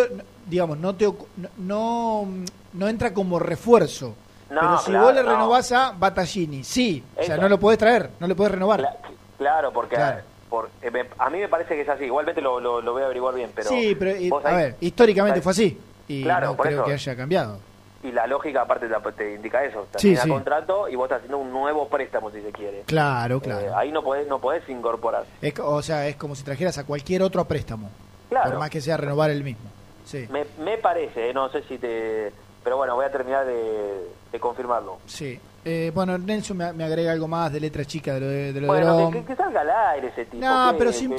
digamos, 0.48 0.78
no 0.78 0.94
te, 0.94 1.12
no, 1.58 2.26
no, 2.72 2.88
entra 2.88 3.12
como 3.12 3.38
refuerzo. 3.38 4.14
No, 4.48 4.60
pero 4.60 4.78
si 4.78 4.90
claro, 4.92 5.04
vos 5.04 5.14
le 5.14 5.22
no. 5.24 5.30
renovás 5.32 5.72
a 5.72 5.90
Battaglini, 5.90 6.64
sí, 6.64 7.04
o 7.20 7.22
sea, 7.22 7.36
no 7.36 7.50
lo 7.50 7.60
podés 7.60 7.78
traer, 7.78 8.12
no 8.18 8.26
le 8.26 8.34
podés 8.34 8.52
renovar. 8.52 8.98
Claro, 9.36 9.70
porque 9.72 9.96
Claro. 9.96 10.22
Por- 10.48 10.70
eh, 10.82 10.90
me- 10.90 11.06
a 11.18 11.30
mí 11.30 11.38
me 11.38 11.48
parece 11.48 11.74
que 11.74 11.82
es 11.82 11.88
así. 11.88 12.04
Igualmente 12.04 12.40
lo, 12.40 12.60
lo, 12.60 12.80
lo 12.80 12.92
voy 12.92 13.02
a 13.02 13.06
averiguar 13.06 13.34
bien, 13.34 13.50
pero... 13.54 13.68
sí, 13.68 13.94
pero 13.98 14.16
y- 14.16 14.30
a 14.44 14.54
ver, 14.54 14.76
históricamente 14.80 15.40
fue 15.40 15.52
así 15.52 15.78
y 16.08 16.22
Claro, 16.22 16.48
no 16.48 16.56
por 16.56 16.66
creo 16.66 16.78
eso. 16.80 16.86
que 16.86 16.92
haya 16.94 17.16
cambiado. 17.16 17.58
Y 18.02 18.12
la 18.12 18.26
lógica 18.28 18.62
aparte 18.62 18.86
te, 18.88 19.12
te 19.12 19.34
indica 19.34 19.64
eso. 19.64 19.86
Sí, 19.96 20.08
Termina 20.14 20.22
sí. 20.22 20.28
contrato 20.28 20.88
y 20.88 20.94
vos 20.94 21.06
estás 21.06 21.18
haciendo 21.18 21.38
un 21.38 21.50
nuevo 21.50 21.88
préstamo, 21.88 22.30
si 22.30 22.40
se 22.40 22.52
quiere. 22.52 22.82
Claro, 22.86 23.38
Eh, 23.38 23.40
claro. 23.40 23.76
ahí 23.76 23.90
no 23.90 24.02
podés, 24.02 24.28
no 24.28 24.38
podés 24.38 24.68
incorporar. 24.68 25.24
Es 25.42 25.58
o 25.58 25.82
sea, 25.82 26.06
es 26.06 26.14
como 26.16 26.34
si 26.36 26.44
trajeras 26.44 26.78
a 26.78 26.84
cualquier 26.84 27.22
otro 27.22 27.44
préstamo, 27.46 27.90
Claro. 28.28 28.50
por 28.50 28.58
más 28.60 28.70
que 28.70 28.80
sea 28.80 28.96
renovar 28.96 29.30
el 29.30 29.42
mismo. 29.42 29.68
Sí, 30.04 30.28
Me, 30.30 30.44
me 30.62 30.78
parece, 30.78 31.30
eh, 31.30 31.34
no 31.34 31.48
sé 31.48 31.62
si 31.64 31.78
te... 31.78 32.32
Pero 32.66 32.78
bueno, 32.78 32.96
voy 32.96 33.04
a 33.04 33.12
terminar 33.12 33.46
de, 33.46 34.08
de 34.32 34.40
confirmarlo. 34.40 34.98
sí. 35.06 35.38
Eh, 35.68 35.90
bueno, 35.94 36.16
Nelson 36.16 36.56
me, 36.56 36.72
me 36.72 36.84
agrega 36.84 37.10
algo 37.12 37.26
más 37.28 37.52
de 37.52 37.58
letra 37.60 37.84
chica 37.84 38.14
de 38.14 38.20
lo 38.20 38.26
de, 38.28 38.52
de, 38.52 38.60
lo 38.60 38.60
de 38.60 38.66
Bueno, 38.66 38.98
Rom. 39.00 39.12
que, 39.12 39.20
que- 39.20 39.26
que 39.26 39.36
salga 39.36 39.60
al 39.62 39.70
aire 39.94 40.08
ese 40.08 40.24
tipo. 40.26 40.44
No, 40.44 40.74
pero 40.78 40.92
sim- 40.92 41.12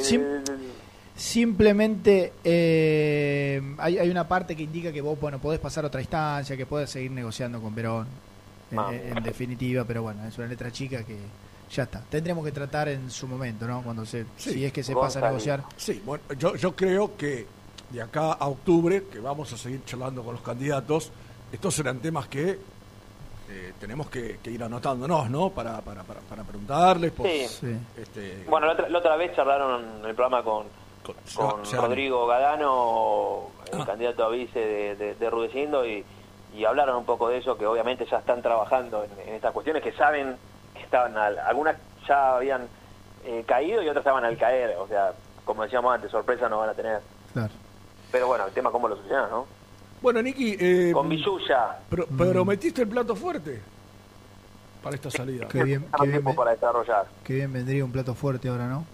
Simplemente 1.15 2.33
eh, 2.43 3.61
hay, 3.79 3.97
hay 3.97 4.09
una 4.09 4.27
parte 4.27 4.55
que 4.55 4.63
indica 4.63 4.91
que 4.91 5.01
vos 5.01 5.19
bueno 5.19 5.39
podés 5.39 5.59
pasar 5.59 5.83
a 5.83 5.87
otra 5.87 5.99
instancia, 6.01 6.55
que 6.55 6.65
podés 6.65 6.89
seguir 6.91 7.11
negociando 7.11 7.59
con 7.61 7.73
Verón, 7.73 8.07
en- 8.71 8.79
Ah. 8.79 8.89
en, 8.93 9.23
definitiva, 9.23 9.83
pero 9.85 10.03
bueno, 10.03 10.25
es 10.27 10.37
una 10.37 10.47
letra 10.47 10.71
chica 10.71 11.03
que 11.03 11.17
ya 11.71 11.83
está. 11.83 12.01
Tendremos 12.09 12.45
que 12.45 12.51
tratar 12.51 12.87
en 12.89 13.09
su 13.09 13.27
momento, 13.27 13.65
¿no? 13.67 13.81
Cuando 13.81 14.05
se, 14.05 14.25
Sí. 14.37 14.51
si 14.53 14.65
es 14.65 14.71
que 14.71 14.83
se 14.83 14.93
pasa 14.95 15.19
a 15.19 15.23
negociar. 15.29 15.63
Sí, 15.75 16.01
bueno, 16.05 16.23
yo, 16.37 16.55
yo 16.55 16.75
creo 16.75 17.17
que 17.17 17.45
de 17.89 18.01
acá 18.01 18.33
a 18.33 18.47
octubre, 18.47 19.03
que 19.11 19.19
vamos 19.19 19.51
a 19.53 19.57
seguir 19.57 19.83
charlando 19.85 20.21
con 20.23 20.33
los 20.35 20.41
candidatos, 20.43 21.11
estos 21.51 21.73
serán 21.75 21.99
temas 21.99 22.27
que 22.27 22.59
eh, 23.49 23.73
tenemos 23.79 24.09
que, 24.09 24.39
que 24.43 24.51
ir 24.51 24.61
anotándonos, 24.63 25.29
¿no? 25.29 25.49
Para, 25.51 25.79
para, 25.81 26.03
para, 26.03 26.19
para 26.21 26.43
preguntarles. 26.43 27.11
Por, 27.11 27.27
Sí. 27.27 27.77
Este, 27.95 28.43
Bueno, 28.49 28.67
la 28.67 28.73
otra, 28.73 28.89
la 28.89 28.99
otra 28.99 29.15
vez 29.15 29.35
charlaron 29.35 29.99
en 29.99 30.05
el 30.05 30.15
programa 30.15 30.43
con, 30.43 30.65
con. 31.35 31.63
Rodrigo 31.77 32.27
Gadano, 32.27 33.47
el 33.71 33.85
candidato 33.85 34.25
a 34.25 34.29
vice 34.29 34.59
de, 34.59 34.95
de, 34.97 35.15
de 35.15 35.29
Rudecindo, 35.29 35.85
y, 35.85 36.03
y 36.53 36.65
hablaron 36.65 36.97
un 36.97 37.05
poco 37.05 37.29
de 37.29 37.37
eso, 37.37 37.57
que 37.57 37.65
obviamente 37.65 38.05
ya 38.09 38.17
están 38.17 38.41
trabajando 38.41 39.03
en, 39.05 39.29
en 39.29 39.35
estas 39.35 39.53
cuestiones, 39.53 39.81
que 39.83 39.93
saben 39.93 40.35
que 40.73 40.81
estaban, 40.83 41.17
al- 41.17 41.39
algunas 41.39 41.77
ya 42.07 42.35
habían 42.35 42.67
eh, 43.25 43.43
caído 43.47 43.81
y 43.81 43.87
otras 43.87 44.01
estaban 44.01 44.25
al 44.25 44.37
caer, 44.37 44.75
o 44.77 44.87
sea, 44.87 45.13
como 45.45 45.63
decíamos 45.63 45.93
antes, 45.95 46.11
sorpresa 46.11 46.49
no 46.49 46.59
van 46.59 46.69
a 46.69 46.73
tener. 46.73 46.99
Claro. 47.31 47.53
Pero 48.11 48.27
bueno, 48.27 48.45
el 48.47 48.53
tema 48.53 48.71
cómo 48.71 48.87
lo 48.89 48.95
solucionan, 48.97 49.29
¿no? 49.29 49.45
Bueno, 50.01 50.21
Niki, 50.21 50.55
eh, 50.59 50.91
Con 50.93 51.09
Villuya. 51.09 51.79
pro- 51.89 52.05
prometiste 52.07 52.83
el 52.83 52.87
plato 52.87 53.15
fuerte 53.15 53.59
para 54.83 54.95
esta 54.95 55.09
salida. 55.09 55.47
Qué 55.47 55.63
bien, 55.63 55.85
qué 55.97 56.01
bien, 56.07 56.11
tiempo 56.23 56.35
para 56.35 56.51
desarrollar. 56.51 57.07
qué 57.23 57.33
bien 57.35 57.51
vendría 57.53 57.83
un 57.83 57.91
plato 57.91 58.13
fuerte 58.13 58.47
ahora, 58.47 58.67
¿no? 58.67 58.85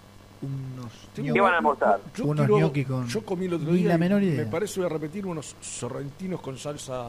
Unos 0.42 0.92
¿Qué 1.16 1.40
van 1.40 1.54
a 1.54 1.58
almorzar? 1.58 2.00
Yo 2.16 2.26
Unos 2.26 2.46
quiero- 2.46 2.58
gnocchi 2.58 2.86
con- 2.86 3.08
Yo 3.08 3.24
comí 3.26 3.46
el 3.46 3.54
otro 3.54 3.72
día. 3.72 3.88
la 3.90 3.98
menor 3.98 4.24
idea. 4.24 4.44
Me 4.44 4.50
parece 4.52 4.80
voy 4.80 4.88
a 4.90 4.94
repetir 4.94 5.26
unos 5.26 5.56
sorrentinos 5.62 6.42
con 6.42 6.58
salsa 6.58 7.08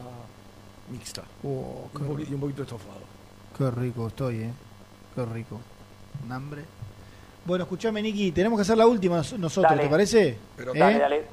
mixta. 0.89 1.23
Oh, 1.43 1.89
qué 1.91 2.03
un 2.03 2.09
poqui- 2.09 2.17
rico. 2.19 2.31
y 2.31 2.33
un 2.35 2.39
poquito 2.41 2.61
estofado. 2.63 2.99
Qué 3.57 3.71
rico 3.71 4.07
estoy, 4.07 4.35
¿eh? 4.37 4.51
Qué 5.15 5.25
rico. 5.25 5.59
Un 6.25 6.31
hambre. 6.31 6.61
Bueno, 7.45 7.63
escuchame, 7.65 8.01
Niki, 8.01 8.31
tenemos 8.31 8.57
que 8.57 8.61
hacer 8.61 8.77
la 8.77 8.87
última 8.87 9.17
nos- 9.17 9.37
nosotros, 9.37 9.69
Dale. 9.71 9.83
¿te 9.83 9.89
parece? 9.89 10.37
Pero- 10.55 10.73
¿Eh? 10.73 10.79
Dale, 10.79 10.99
dale. 10.99 11.23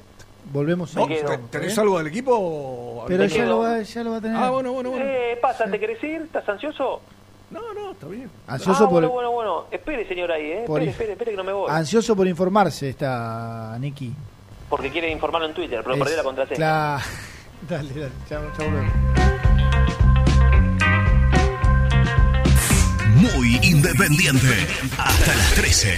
Volvemos 0.51 0.95
a 0.97 1.05
¿Te- 1.05 1.23
¿Tenés 1.49 1.77
algo 1.77 1.97
del 1.97 2.07
equipo? 2.07 3.05
Pero 3.07 3.25
ya 3.25 3.45
lo, 3.45 3.59
va, 3.59 3.81
ya 3.81 4.03
lo 4.03 4.11
va 4.11 4.17
a 4.17 4.21
tener. 4.21 4.37
Ah, 4.37 4.49
bueno, 4.49 4.71
bueno, 4.73 4.89
bueno. 4.91 5.05
Eh, 5.07 5.37
pasa, 5.41 5.65
¿te 5.65 5.79
querés 5.79 6.03
ir? 6.03 6.21
¿Estás 6.23 6.47
ansioso? 6.49 7.01
No, 7.49 7.61
no, 7.73 7.91
está 7.91 8.07
bien. 8.07 8.29
Ansioso 8.47 8.85
ah, 8.85 8.89
por, 8.89 9.01
bueno, 9.01 9.11
bueno, 9.11 9.31
bueno. 9.31 9.65
Espere, 9.71 10.07
señor, 10.07 10.31
ahí, 10.31 10.43
¿eh? 10.51 10.63
por- 10.67 10.79
Espere, 10.81 10.91
espere, 10.91 11.11
espere 11.13 11.31
que 11.31 11.37
no 11.37 11.43
me 11.43 11.53
voy. 11.53 11.69
ansioso 11.71 12.15
por 12.15 12.27
informarse 12.27 12.89
está 12.89 13.77
Niki. 13.79 14.11
Porque 14.69 14.89
quiere 14.89 15.11
informarlo 15.11 15.47
en 15.47 15.53
Twitter, 15.53 15.81
pero 15.83 15.95
Es- 15.95 15.99
perdió 16.01 16.17
la 16.17 16.23
contraseña. 16.23 16.55
Claro. 16.57 17.03
dale, 17.69 17.89
dale, 17.93 18.11
ya 18.29 18.39
volvemos. 18.39 18.93
Muy 23.15 23.59
independiente. 23.63 24.47
Hasta 24.97 25.35
las 25.35 25.53
13. 25.55 25.93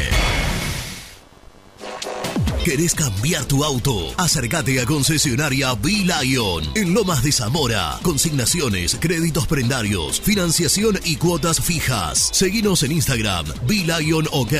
¿Querés 2.65 2.95
cambiar 2.95 3.45
tu 3.45 3.63
auto? 3.63 4.11
Acércate 4.17 4.81
a 4.81 4.87
concesionaria 4.87 5.75
B-Lion 5.75 6.63
en 6.73 6.95
Lomas 6.95 7.21
de 7.21 7.31
Zamora. 7.31 7.99
Consignaciones, 8.01 8.97
créditos 8.99 9.45
prendarios, 9.45 10.19
financiación 10.19 10.99
y 11.05 11.17
cuotas 11.17 11.61
fijas. 11.61 12.31
Seguinos 12.33 12.81
en 12.81 12.93
Instagram, 12.93 13.45
B-Lion 13.67 14.25
OK. 14.31 14.53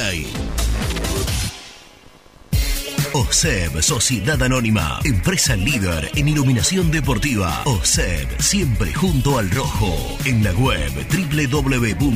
OSEB, 3.13 3.81
Sociedad 3.81 4.43
Anónima, 4.43 4.99
empresa 5.03 5.55
líder 5.55 6.11
en 6.13 6.27
iluminación 6.27 6.91
deportiva. 6.91 7.63
OSEB, 7.65 8.39
siempre 8.39 8.93
junto 8.93 9.39
al 9.39 9.49
rojo. 9.49 9.97
En 10.25 10.43
la 10.43 10.51
web 10.51 10.91
www.oseb.com.ar. 11.09 12.15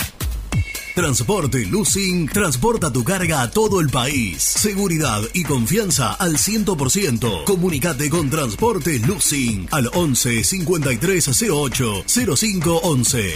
Transporte 0.93 1.65
Lucing 1.67 2.27
transporta 2.27 2.91
tu 2.91 3.05
carga 3.05 3.41
a 3.41 3.49
todo 3.49 3.79
el 3.79 3.89
país. 3.89 4.43
Seguridad 4.43 5.21
y 5.33 5.43
confianza 5.43 6.13
al 6.13 6.37
100%. 6.37 7.45
Comunicate 7.45 8.09
con 8.09 8.29
Transporte 8.29 8.99
Lucing 8.99 9.67
al 9.71 9.89
11 9.93 10.43
5308 10.43 12.03
0511. 12.35 13.35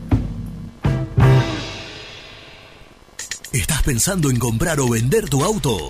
¿Estás 3.53 3.83
pensando 3.83 4.29
en 4.29 4.39
comprar 4.39 4.79
o 4.79 4.87
vender 4.87 5.27
tu 5.27 5.43
auto? 5.43 5.89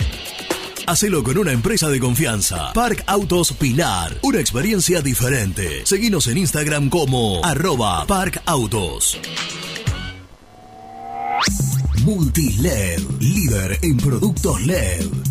Hacelo 0.88 1.24
con 1.24 1.38
una 1.38 1.52
empresa 1.52 1.90
de 1.90 2.00
confianza. 2.00 2.74
Park 2.74 3.04
Autos 3.06 3.54
Pilar. 3.54 4.18
Una 4.24 4.40
experiencia 4.40 5.00
diferente. 5.02 5.86
Seguinos 5.86 6.26
en 6.26 6.40
Instagram 6.40 6.90
como 6.90 7.46
arroba 7.46 8.08
Park 8.08 8.42
líder 13.20 13.78
en 13.84 13.98
productos 13.98 14.60
LED. 14.66 15.31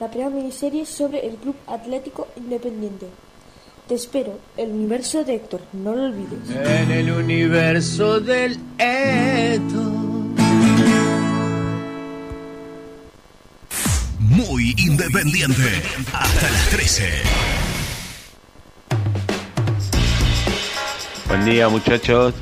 la 0.00 0.08
primera 0.08 0.30
miniserie 0.30 0.84
sobre 0.84 1.26
el 1.26 1.36
Club 1.36 1.56
Atlético 1.66 2.28
Independiente. 2.36 3.06
Te 3.88 3.94
espero, 3.94 4.38
el 4.56 4.70
universo 4.70 5.24
de 5.24 5.36
Héctor, 5.36 5.60
no 5.72 5.94
lo 5.94 6.04
olvides. 6.04 6.50
En 6.50 6.90
el 6.90 7.10
universo 7.10 8.20
del 8.20 8.58
Eto. 8.78 9.92
Muy 14.18 14.74
independiente. 14.76 15.82
Hasta 16.12 16.50
las 16.50 16.70
13. 16.70 17.04
Buen 21.28 21.44
día 21.44 21.68
muchachos, 21.68 22.34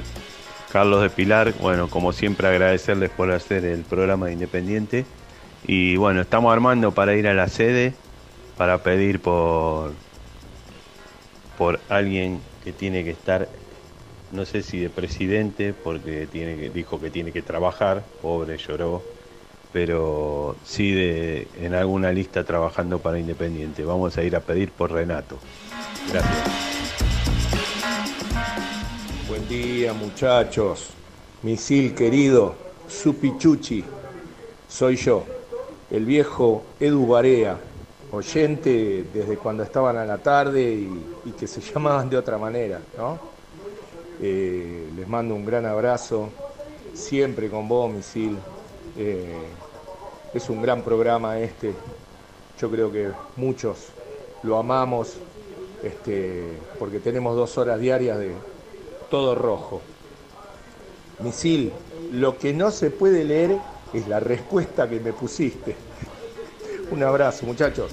Carlos 0.72 1.02
de 1.02 1.10
Pilar, 1.10 1.54
bueno 1.60 1.88
como 1.88 2.12
siempre 2.12 2.48
agradecerles 2.48 3.10
por 3.10 3.30
hacer 3.30 3.64
el 3.64 3.82
programa 3.82 4.26
de 4.26 4.32
Independiente 4.32 5.06
y 5.66 5.96
bueno 5.96 6.20
estamos 6.20 6.52
armando 6.52 6.92
para 6.92 7.14
ir 7.14 7.26
a 7.26 7.34
la 7.34 7.48
sede 7.48 7.94
para 8.56 8.82
pedir 8.82 9.20
por 9.20 9.92
por 11.58 11.80
alguien 11.88 12.40
que 12.62 12.72
tiene 12.72 13.04
que 13.04 13.10
estar 13.10 13.48
no 14.34 14.44
sé 14.44 14.62
si 14.62 14.80
de 14.80 14.90
presidente 14.90 15.72
porque 15.72 16.26
dijo 16.74 17.00
que 17.00 17.08
tiene 17.08 17.30
que 17.30 17.40
trabajar, 17.40 18.02
pobre 18.20 18.58
lloró, 18.58 19.02
pero 19.72 20.56
sí 20.64 20.92
de 20.92 21.46
en 21.60 21.72
alguna 21.74 22.10
lista 22.10 22.42
trabajando 22.42 22.98
para 22.98 23.18
Independiente. 23.18 23.84
Vamos 23.84 24.18
a 24.18 24.24
ir 24.24 24.34
a 24.34 24.40
pedir 24.40 24.72
por 24.72 24.90
Renato. 24.90 25.38
Gracias. 26.10 26.48
Buen 29.28 29.48
día 29.48 29.92
muchachos, 29.92 30.90
misil 31.42 31.94
querido, 31.94 32.56
Supichuchi, 32.88 33.84
soy 34.68 34.96
yo, 34.96 35.24
el 35.94 36.04
viejo 36.04 36.64
Edu 36.80 37.06
Barea, 37.06 37.56
oyente 38.10 39.04
desde 39.14 39.36
cuando 39.36 39.62
estaban 39.62 39.96
a 39.96 40.04
la 40.04 40.18
tarde 40.18 40.88
y, 41.24 41.30
que 41.38 41.46
se 41.46 41.60
llamaban 41.72 42.10
de 42.10 42.16
otra 42.16 42.36
manera, 42.36 42.80
¿no? 42.98 43.16
Eh, 44.20 44.88
les 44.96 45.06
mando 45.06 45.36
un 45.36 45.44
gran 45.44 45.64
abrazo, 45.66 46.30
siempre 46.94 47.48
con 47.48 47.68
vos, 47.68 47.92
misil. 47.92 48.36
Eh, 48.98 49.38
es 50.34 50.50
un 50.50 50.60
gran 50.62 50.82
programa 50.82 51.38
este, 51.38 51.72
yo 52.60 52.68
creo 52.68 52.90
que 52.90 53.12
muchos 53.36 53.90
lo 54.42 54.58
amamos, 54.58 55.14
este, 55.84 56.58
porque 56.76 56.98
tenemos 56.98 57.36
dos 57.36 57.56
horas 57.56 57.78
diarias 57.78 58.18
de 58.18 58.32
todo 59.10 59.36
rojo. 59.36 59.80
Misil, 61.20 61.72
lo 62.10 62.36
que 62.36 62.52
no 62.52 62.72
se 62.72 62.90
puede 62.90 63.22
leer 63.22 63.58
es 63.94 64.08
la 64.08 64.20
respuesta 64.20 64.88
que 64.88 65.00
me 65.00 65.12
pusiste. 65.12 65.74
Un 66.90 67.02
abrazo, 67.02 67.46
muchachos. 67.46 67.90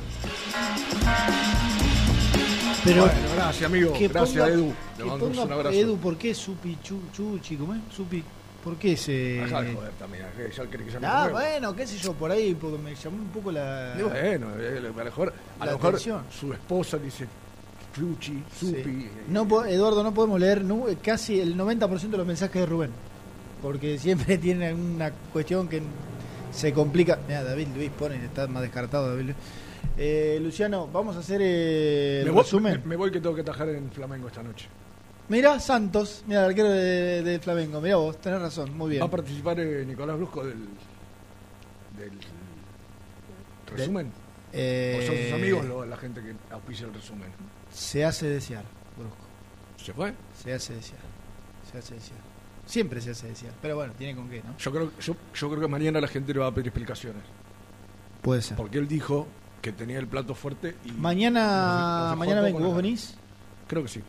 Pero, 2.83 3.01
Bueno, 3.03 3.19
gracias, 3.35 3.63
amigo. 3.63 3.93
que 3.93 4.07
Gracias, 4.07 4.43
ponga- 4.43 4.53
Edu. 4.53 4.73
que 4.97 5.03
Le 5.03 5.09
mandamos 5.09 5.37
ponga- 5.37 5.45
un 5.45 5.51
abrazo. 5.53 5.77
Edu, 5.77 5.97
¿por 5.97 6.17
qué 6.17 6.33
Supi 6.33 6.77
Chu, 6.83 6.99
Chuchi? 7.13 7.55
¿Cómo 7.55 7.73
es? 7.75 7.79
Supi. 7.95 8.23
¿Por 8.63 8.75
qué 8.77 8.95
se.? 8.97 9.11
Dejá 9.11 9.61
de 9.61 9.73
joder 9.73 9.91
también, 9.93 10.25
que 10.37 10.51
ya 10.51 10.63
que 10.67 11.05
Ah, 11.05 11.27
bueno, 11.31 11.75
qué 11.75 11.87
sé 11.87 11.97
yo, 11.97 12.13
por 12.13 12.31
ahí, 12.31 12.53
porque 12.55 12.77
me 12.77 12.93
llamó 12.95 13.17
un 13.17 13.29
poco 13.29 13.51
la. 13.51 13.95
Bueno, 13.99 14.47
eh, 14.57 14.77
a 14.77 14.79
lo 14.81 14.93
mejor, 14.93 15.33
a 15.59 15.65
lo 15.65 15.71
mejor 15.73 15.99
su 15.99 16.53
esposa 16.53 16.97
dice 16.97 17.27
Chuchi, 17.95 18.43
Supi. 18.59 18.83
Sí. 18.83 19.09
No, 19.29 19.47
Eduardo, 19.65 20.03
no 20.03 20.13
podemos 20.13 20.39
leer 20.39 20.63
casi 21.03 21.39
el 21.39 21.55
90% 21.57 22.09
de 22.11 22.17
los 22.17 22.27
mensajes 22.27 22.61
de 22.61 22.65
Rubén. 22.65 22.91
Porque 23.61 23.97
siempre 23.99 24.37
tiene 24.39 24.67
alguna 24.67 25.11
cuestión 25.31 25.67
que 25.67 25.81
se 26.51 26.73
complica. 26.73 27.19
Mira, 27.27 27.43
David 27.43 27.67
Luis 27.75 27.91
pone, 27.91 28.23
está 28.25 28.47
más 28.47 28.61
descartado 28.63 29.09
David 29.09 29.23
Luis. 29.25 29.35
Eh, 29.97 30.39
Luciano, 30.41 30.87
vamos 30.87 31.15
a 31.15 31.19
hacer 31.19 31.41
eh, 31.43 32.19
el 32.19 32.25
me, 32.25 32.31
voy, 32.31 32.43
resumen. 32.43 32.81
me- 32.81 32.87
me 32.89 32.95
voy 32.95 33.11
que 33.11 33.19
tengo 33.19 33.35
que 33.35 33.43
tajar 33.43 33.69
en 33.69 33.91
Flamengo 33.91 34.27
esta 34.27 34.41
noche. 34.43 34.67
Mira, 35.29 35.59
Santos, 35.59 36.23
mira, 36.27 36.41
el 36.41 36.49
arquero 36.49 36.69
de, 36.69 37.23
de 37.23 37.39
Flamengo. 37.39 37.79
Mira 37.81 37.95
vos, 37.97 38.19
tenés 38.19 38.41
razón, 38.41 38.75
muy 38.77 38.89
bien. 38.91 39.01
Va 39.01 39.05
a 39.07 39.11
participar 39.11 39.59
eh, 39.59 39.85
Nicolás 39.85 40.17
Brusco 40.17 40.43
del, 40.45 40.57
del 41.97 42.11
resumen. 43.75 44.11
Eh, 44.53 44.99
¿O 45.01 45.07
son 45.07 45.15
sus 45.23 45.33
amigos 45.33 45.65
lo- 45.65 45.85
la 45.85 45.97
gente 45.97 46.21
que 46.21 46.33
auspicia 46.53 46.85
el 46.87 46.93
resumen? 46.93 47.29
Se 47.71 48.03
hace 48.03 48.27
desear, 48.27 48.63
Brusco. 48.97 49.15
¿Se 49.77 49.93
fue? 49.93 50.13
Se 50.43 50.53
hace 50.53 50.73
desear. 50.75 50.99
Se 51.71 51.77
hace 51.77 51.93
desear. 51.95 52.19
Siempre 52.71 53.01
se 53.01 53.11
hace 53.11 53.27
desear. 53.27 53.51
Pero 53.61 53.75
bueno, 53.75 53.91
tiene 53.97 54.15
con 54.15 54.29
qué, 54.29 54.41
¿no? 54.41 54.57
Yo 54.57 54.71
creo, 54.71 54.91
yo, 54.97 55.13
yo 55.35 55.49
creo 55.49 55.59
que 55.59 55.67
mañana 55.67 55.99
la 55.99 56.07
gente 56.07 56.33
le 56.33 56.39
va 56.39 56.47
a 56.47 56.51
pedir 56.53 56.67
explicaciones. 56.67 57.21
Puede 58.21 58.41
ser. 58.41 58.55
Porque 58.55 58.77
él 58.77 58.87
dijo 58.87 59.27
que 59.61 59.73
tenía 59.73 59.99
el 59.99 60.07
plato 60.07 60.33
fuerte 60.33 60.77
y... 60.85 60.93
Mañana, 60.93 62.11
nos 62.11 62.19
mañana 62.19 62.39
poco 62.39 62.45
vengo, 62.45 62.57
en 62.59 62.63
la 62.63 62.69
¿vos 62.69 62.77
venís? 62.77 63.15
Creo 63.67 63.83
que 63.83 63.89
sí. 63.89 64.01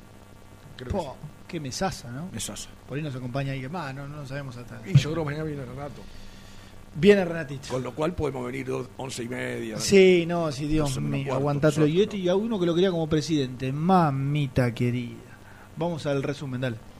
Creo 0.77 0.87
que 0.87 0.97
Po, 0.97 1.17
qué 1.49 1.59
mesaza, 1.59 2.13
¿no? 2.13 2.29
Mesaza. 2.33 2.69
Por 2.87 2.97
ahí 2.97 3.03
nos 3.03 3.17
acompaña 3.17 3.51
alguien 3.51 3.73
más, 3.73 3.93
no, 3.97 4.07
no 4.07 4.25
sabemos 4.27 4.57
hasta. 4.57 4.81
Y 4.87 4.97
yo 4.97 5.11
creo 5.11 5.25
que 5.25 5.31
mañana 5.31 5.43
viene 5.43 5.65
Renato. 5.65 6.01
Viene 6.95 7.25
Renatito. 7.25 7.67
Con 7.69 7.83
lo 7.83 7.93
cual 7.97 8.15
podemos 8.15 8.47
venir 8.47 8.65
dos, 8.65 8.89
once 8.97 9.25
y 9.25 9.29
media. 9.29 9.77
Sí, 9.81 10.25
no, 10.25 10.53
sí, 10.53 10.69
Dios 10.69 11.01
mío, 11.01 11.25
cuarto, 11.25 11.41
aguantátelo. 11.41 11.89
Y, 11.89 12.03
este, 12.03 12.17
y 12.17 12.29
a 12.29 12.37
uno 12.37 12.61
que 12.61 12.67
lo 12.67 12.77
quería 12.77 12.93
como 12.93 13.09
presidente, 13.09 13.73
mamita 13.73 14.73
querida. 14.73 15.19
Vamos 15.77 16.07
al 16.07 16.23
resumen, 16.23 16.61
dale. 16.61 16.91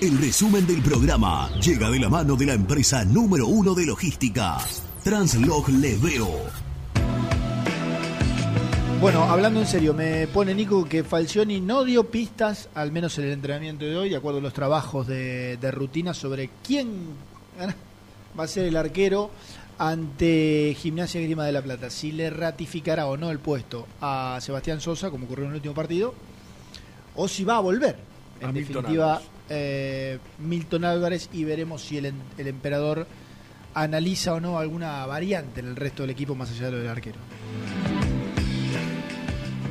El 0.00 0.16
resumen 0.16 0.64
del 0.64 0.80
programa 0.80 1.50
llega 1.60 1.90
de 1.90 1.98
la 1.98 2.08
mano 2.08 2.36
de 2.36 2.46
la 2.46 2.52
empresa 2.52 3.04
número 3.04 3.48
uno 3.48 3.74
de 3.74 3.84
logística, 3.84 4.56
Translog 5.02 5.68
Leveo. 5.70 6.28
Bueno, 9.00 9.24
hablando 9.24 9.58
en 9.58 9.66
serio, 9.66 9.94
me 9.94 10.28
pone 10.28 10.54
Nico 10.54 10.84
que 10.84 11.02
Falcioni 11.02 11.60
no 11.60 11.82
dio 11.82 12.04
pistas, 12.12 12.68
al 12.76 12.92
menos 12.92 13.18
en 13.18 13.24
el 13.24 13.32
entrenamiento 13.32 13.86
de 13.86 13.96
hoy, 13.96 14.08
de 14.08 14.14
acuerdo 14.14 14.38
a 14.38 14.42
los 14.42 14.52
trabajos 14.52 15.08
de, 15.08 15.56
de 15.56 15.70
rutina, 15.72 16.14
sobre 16.14 16.48
quién 16.64 17.08
va 18.38 18.44
a 18.44 18.46
ser 18.46 18.66
el 18.66 18.76
arquero 18.76 19.32
ante 19.78 20.76
Gimnasia 20.78 21.20
Grima 21.22 21.44
de 21.44 21.50
la 21.50 21.62
Plata. 21.62 21.90
Si 21.90 22.12
le 22.12 22.30
ratificará 22.30 23.06
o 23.06 23.16
no 23.16 23.32
el 23.32 23.40
puesto 23.40 23.88
a 24.00 24.38
Sebastián 24.40 24.80
Sosa, 24.80 25.10
como 25.10 25.24
ocurrió 25.24 25.46
en 25.46 25.50
el 25.50 25.56
último 25.56 25.74
partido, 25.74 26.14
o 27.16 27.26
si 27.26 27.42
va 27.42 27.56
a 27.56 27.60
volver. 27.60 27.96
En 28.40 28.50
A 28.50 28.52
definitiva. 28.52 29.20
Eh, 29.48 30.18
Milton 30.38 30.84
Álvarez 30.84 31.28
y 31.32 31.44
veremos 31.44 31.82
si 31.82 31.98
el, 31.98 32.12
emperador 32.38 33.06
analiza 33.74 34.34
o 34.34 34.40
no 34.40 34.58
alguna 34.58 35.04
variante 35.06 35.60
en 35.60 35.68
el 35.68 35.76
resto 35.76 36.02
del 36.02 36.10
equipo 36.10 36.34
más 36.34 36.50
allá 36.50 36.66
de 36.66 36.72
lo 36.72 36.78
del 36.78 36.88
arquero. 36.88 37.18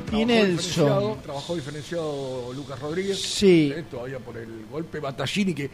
Y 0.08 0.10
Trabajó 0.10 0.26
Nelson. 0.26 0.56
diferenciado, 0.58 1.18
Trabajó 1.24 1.56
diferenciado 1.56 2.54
Lucas 2.54 2.80
Rodríguez. 2.80 3.22
Sí. 3.22 3.74
eh, 3.76 3.84
todavía 3.90 4.20
por 4.20 4.38
el 4.38 4.66
golpe. 4.72 5.00
Battaglini, 5.00 5.54
que 5.54 5.70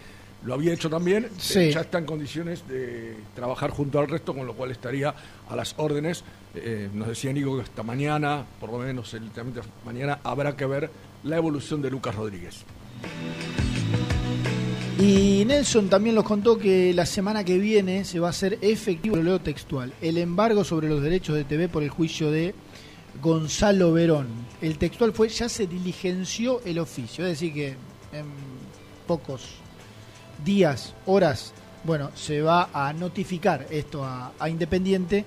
lo 0.46 0.56
había 0.56 0.74
hecho 0.74 0.90
también, 0.90 1.26
eh, 1.26 1.30
Sí. 1.38 1.72
ya 1.72 1.82
está 1.82 2.00
en 2.00 2.06
condiciones 2.06 2.68
de 2.68 3.16
trabajar 3.36 3.70
junto 3.70 4.00
al 4.00 4.08
resto, 4.08 4.34
con 4.34 4.46
lo 4.46 4.54
cual 4.56 4.72
estaría 4.72 5.14
a 5.48 5.56
las 5.56 5.76
órdenes. 5.78 6.24
Eh, 6.56 6.90
nos 6.94 7.08
decía 7.08 7.32
Nico 7.32 7.56
que 7.56 7.64
hasta 7.64 7.84
mañana, 7.84 8.46
por 8.60 8.72
lo 8.72 8.80
menos 8.80 9.14
el 9.14 9.30
mañana, 9.86 10.20
habrá 10.24 10.56
que 10.56 10.66
ver 10.66 10.90
la 11.24 11.38
evolución 11.38 11.82
de 11.82 11.92
Lucas 11.92 12.16
Rodríguez. 12.16 12.66
Y 15.04 15.44
Nelson 15.44 15.90
también 15.90 16.16
nos 16.16 16.24
contó 16.24 16.58
que 16.58 16.94
la 16.94 17.06
semana 17.06 17.44
que 17.44 17.58
viene 17.58 18.06
se 18.06 18.22
va 18.22 18.28
a 18.28 18.30
hacer 18.30 18.58
efectivo, 18.62 19.18
lo 19.18 19.24
leo 19.24 19.42
textual, 19.42 19.94
el 20.02 20.18
embargo 20.18 20.64
sobre 20.64 20.88
los 20.88 21.04
derechos 21.04 21.36
de 21.36 21.44
TV 21.44 21.68
por 21.68 21.84
el 21.84 21.90
juicio 21.90 22.32
de 22.32 22.56
Gonzalo 23.22 23.92
Verón. 23.92 24.28
El 24.62 24.78
textual 24.78 25.12
fue, 25.12 25.28
ya 25.28 25.50
se 25.50 25.68
diligenció 25.68 26.62
el 26.64 26.80
oficio, 26.80 27.26
es 27.26 27.32
decir 27.32 27.54
que 27.54 27.68
en 28.14 28.28
pocos 29.06 29.42
días, 30.46 30.94
horas, 31.06 31.52
bueno, 31.84 32.12
se 32.16 32.42
va 32.42 32.70
a 32.74 32.94
notificar 32.94 33.68
esto 33.72 34.06
a, 34.06 34.32
a 34.40 34.48
Independiente. 34.48 35.26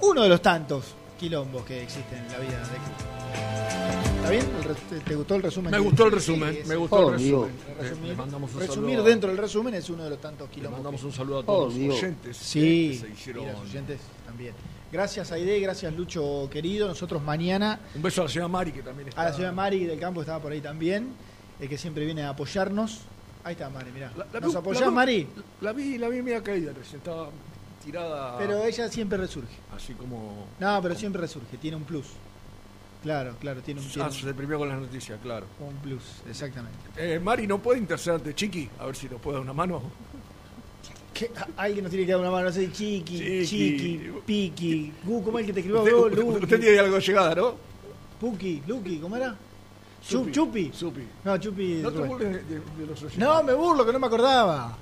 Uno 0.00 0.22
de 0.22 0.28
los 0.28 0.42
tantos 0.42 0.94
quilombos 1.20 1.62
que 1.66 1.82
existen 1.82 2.18
en 2.18 2.32
la 2.32 2.38
vida 2.38 2.58
de 2.60 2.76
club. 2.78 4.16
¿Está 4.16 4.30
bien? 4.30 4.44
Te- 4.88 5.00
¿Te 5.00 5.14
gustó 5.14 5.34
el 5.36 5.42
resumen? 5.42 5.70
Me 5.70 5.76
que- 5.76 5.82
gustó 5.84 6.06
el 6.06 6.12
resumen, 6.12 6.54
sí, 6.54 6.68
me 6.68 6.76
gustó 6.76 6.98
el 6.98 7.04
Obvio. 7.14 7.42
resumen. 7.44 7.50
Eh, 7.68 7.82
Resumir, 7.82 8.08
le 8.08 8.16
mandamos 8.16 8.54
un 8.54 8.60
resumir 8.60 9.02
dentro 9.02 9.28
del 9.28 9.38
resumen 9.38 9.74
es 9.74 9.90
uno 9.90 10.04
de 10.04 10.10
los 10.10 10.20
tantos 10.20 10.48
Le 10.48 10.54
quilombos. 10.54 10.78
mandamos 10.78 11.00
que- 11.02 11.06
un 11.06 11.12
saludo 11.12 11.38
a 11.40 11.44
todos 11.44 11.74
Obvio. 11.74 11.88
los 11.88 11.96
oyentes 11.98 12.36
Sí, 12.38 12.90
que 13.00 13.06
se 13.06 13.12
hicieron. 13.12 13.44
y 13.44 13.46
los 13.52 13.60
oyentes 13.60 14.00
también. 14.26 14.54
Gracias 14.90 15.30
Aide, 15.30 15.60
gracias 15.60 15.92
Lucho 15.94 16.48
querido. 16.50 16.88
Nosotros 16.88 17.22
mañana 17.22 17.78
Un 17.94 18.02
beso 18.02 18.22
a 18.22 18.24
la 18.24 18.30
señora 18.30 18.48
Mari 18.48 18.72
que 18.72 18.82
también 18.82 19.08
está. 19.10 19.20
a 19.20 19.24
la 19.26 19.32
señora 19.34 19.52
Mari 19.52 19.84
del 19.84 20.00
campo 20.00 20.20
estaba 20.22 20.40
por 20.40 20.52
ahí 20.52 20.60
también, 20.60 21.12
el 21.60 21.68
que 21.68 21.76
siempre 21.78 22.04
viene 22.06 22.22
a 22.22 22.30
apoyarnos. 22.30 23.00
Ahí 23.44 23.52
está 23.52 23.68
Mari, 23.70 23.90
mirá. 23.92 24.10
La 24.32 24.40
¿Nos 24.40 24.54
apoyás, 24.56 24.80
la 24.82 24.88
vi- 24.88 24.94
Mari? 24.94 25.28
La 25.60 25.72
vi, 25.72 25.98
la 25.98 26.08
vi 26.08 26.22
media 26.22 26.42
caída, 26.42 26.72
recién 26.72 26.96
estaba 26.98 27.28
tirada. 27.84 28.38
Pero 28.38 28.64
ella 28.64 28.88
siempre 28.88 29.18
resurge. 29.18 29.54
Así 29.74 29.94
como. 29.94 30.46
No, 30.58 30.80
pero 30.82 30.94
siempre 30.94 31.20
resurge, 31.22 31.56
tiene 31.58 31.76
un 31.76 31.84
plus. 31.84 32.06
Claro, 33.02 33.34
claro, 33.40 33.62
tiene 33.62 33.80
un, 33.80 33.88
tiene 33.88 34.08
Ah, 34.08 34.12
se 34.12 34.26
deprimió 34.26 34.58
con 34.58 34.68
las 34.68 34.78
noticias, 34.78 35.18
claro. 35.22 35.46
un, 35.58 35.74
plus, 35.76 36.02
exactamente. 36.28 36.78
Eh, 36.98 37.18
Mari, 37.18 37.46
¿no 37.46 37.58
puede 37.58 37.78
interceder 37.78 38.18
ante 38.18 38.34
Chiqui? 38.34 38.68
A 38.78 38.84
ver 38.86 38.94
si 38.94 39.08
nos 39.08 39.20
puede 39.22 39.36
dar 39.36 39.42
una 39.42 39.54
mano. 39.54 39.80
¿Qué? 41.14 41.30
Alguien 41.56 41.84
nos 41.84 41.90
tiene 41.90 42.04
que 42.04 42.12
dar 42.12 42.20
una 42.20 42.30
mano, 42.30 42.44
no 42.46 42.52
sé, 42.52 42.70
Chiqui, 42.70 43.18
Chiqui. 43.18 43.46
Chiqui, 43.46 44.12
Piqui, 44.26 44.92
Gu, 45.04 45.22
¿cómo 45.24 45.38
es 45.38 45.42
el 45.42 45.46
que 45.46 45.52
te 45.54 45.60
escribió? 45.60 46.28
Usted, 46.28 46.60
tiene 46.60 46.78
algo 46.78 46.96
de 46.96 47.00
llegada, 47.00 47.34
¿no? 47.34 47.54
Puki, 48.20 48.62
Luqui, 48.66 48.98
¿cómo 48.98 49.16
era? 49.16 49.34
Chupi. 50.06 50.70
Supi. 50.74 51.02
No, 51.24 51.38
Chupi. 51.38 51.80
No 51.82 51.90
te 51.90 51.98
burles 52.00 52.32
de, 52.32 52.54
de- 52.54 52.60
de 52.60 52.86
los 52.86 52.98
oyentes. 53.02 53.18
No, 53.18 53.42
me 53.42 53.54
burlo, 53.54 53.84
que 53.86 53.92
no 53.92 53.98
me 53.98 54.06
acordaba. 54.06 54.76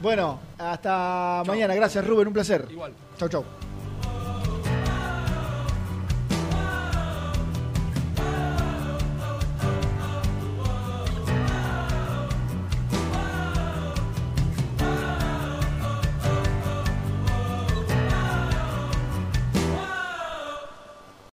Bueno, 0.00 0.38
hasta 0.58 1.42
mañana. 1.46 1.74
Gracias, 1.74 2.06
Rubén, 2.06 2.28
un 2.28 2.34
placer. 2.34 2.66
Igual. 2.70 2.92
Chau, 3.16 3.28
chau. 3.28 3.44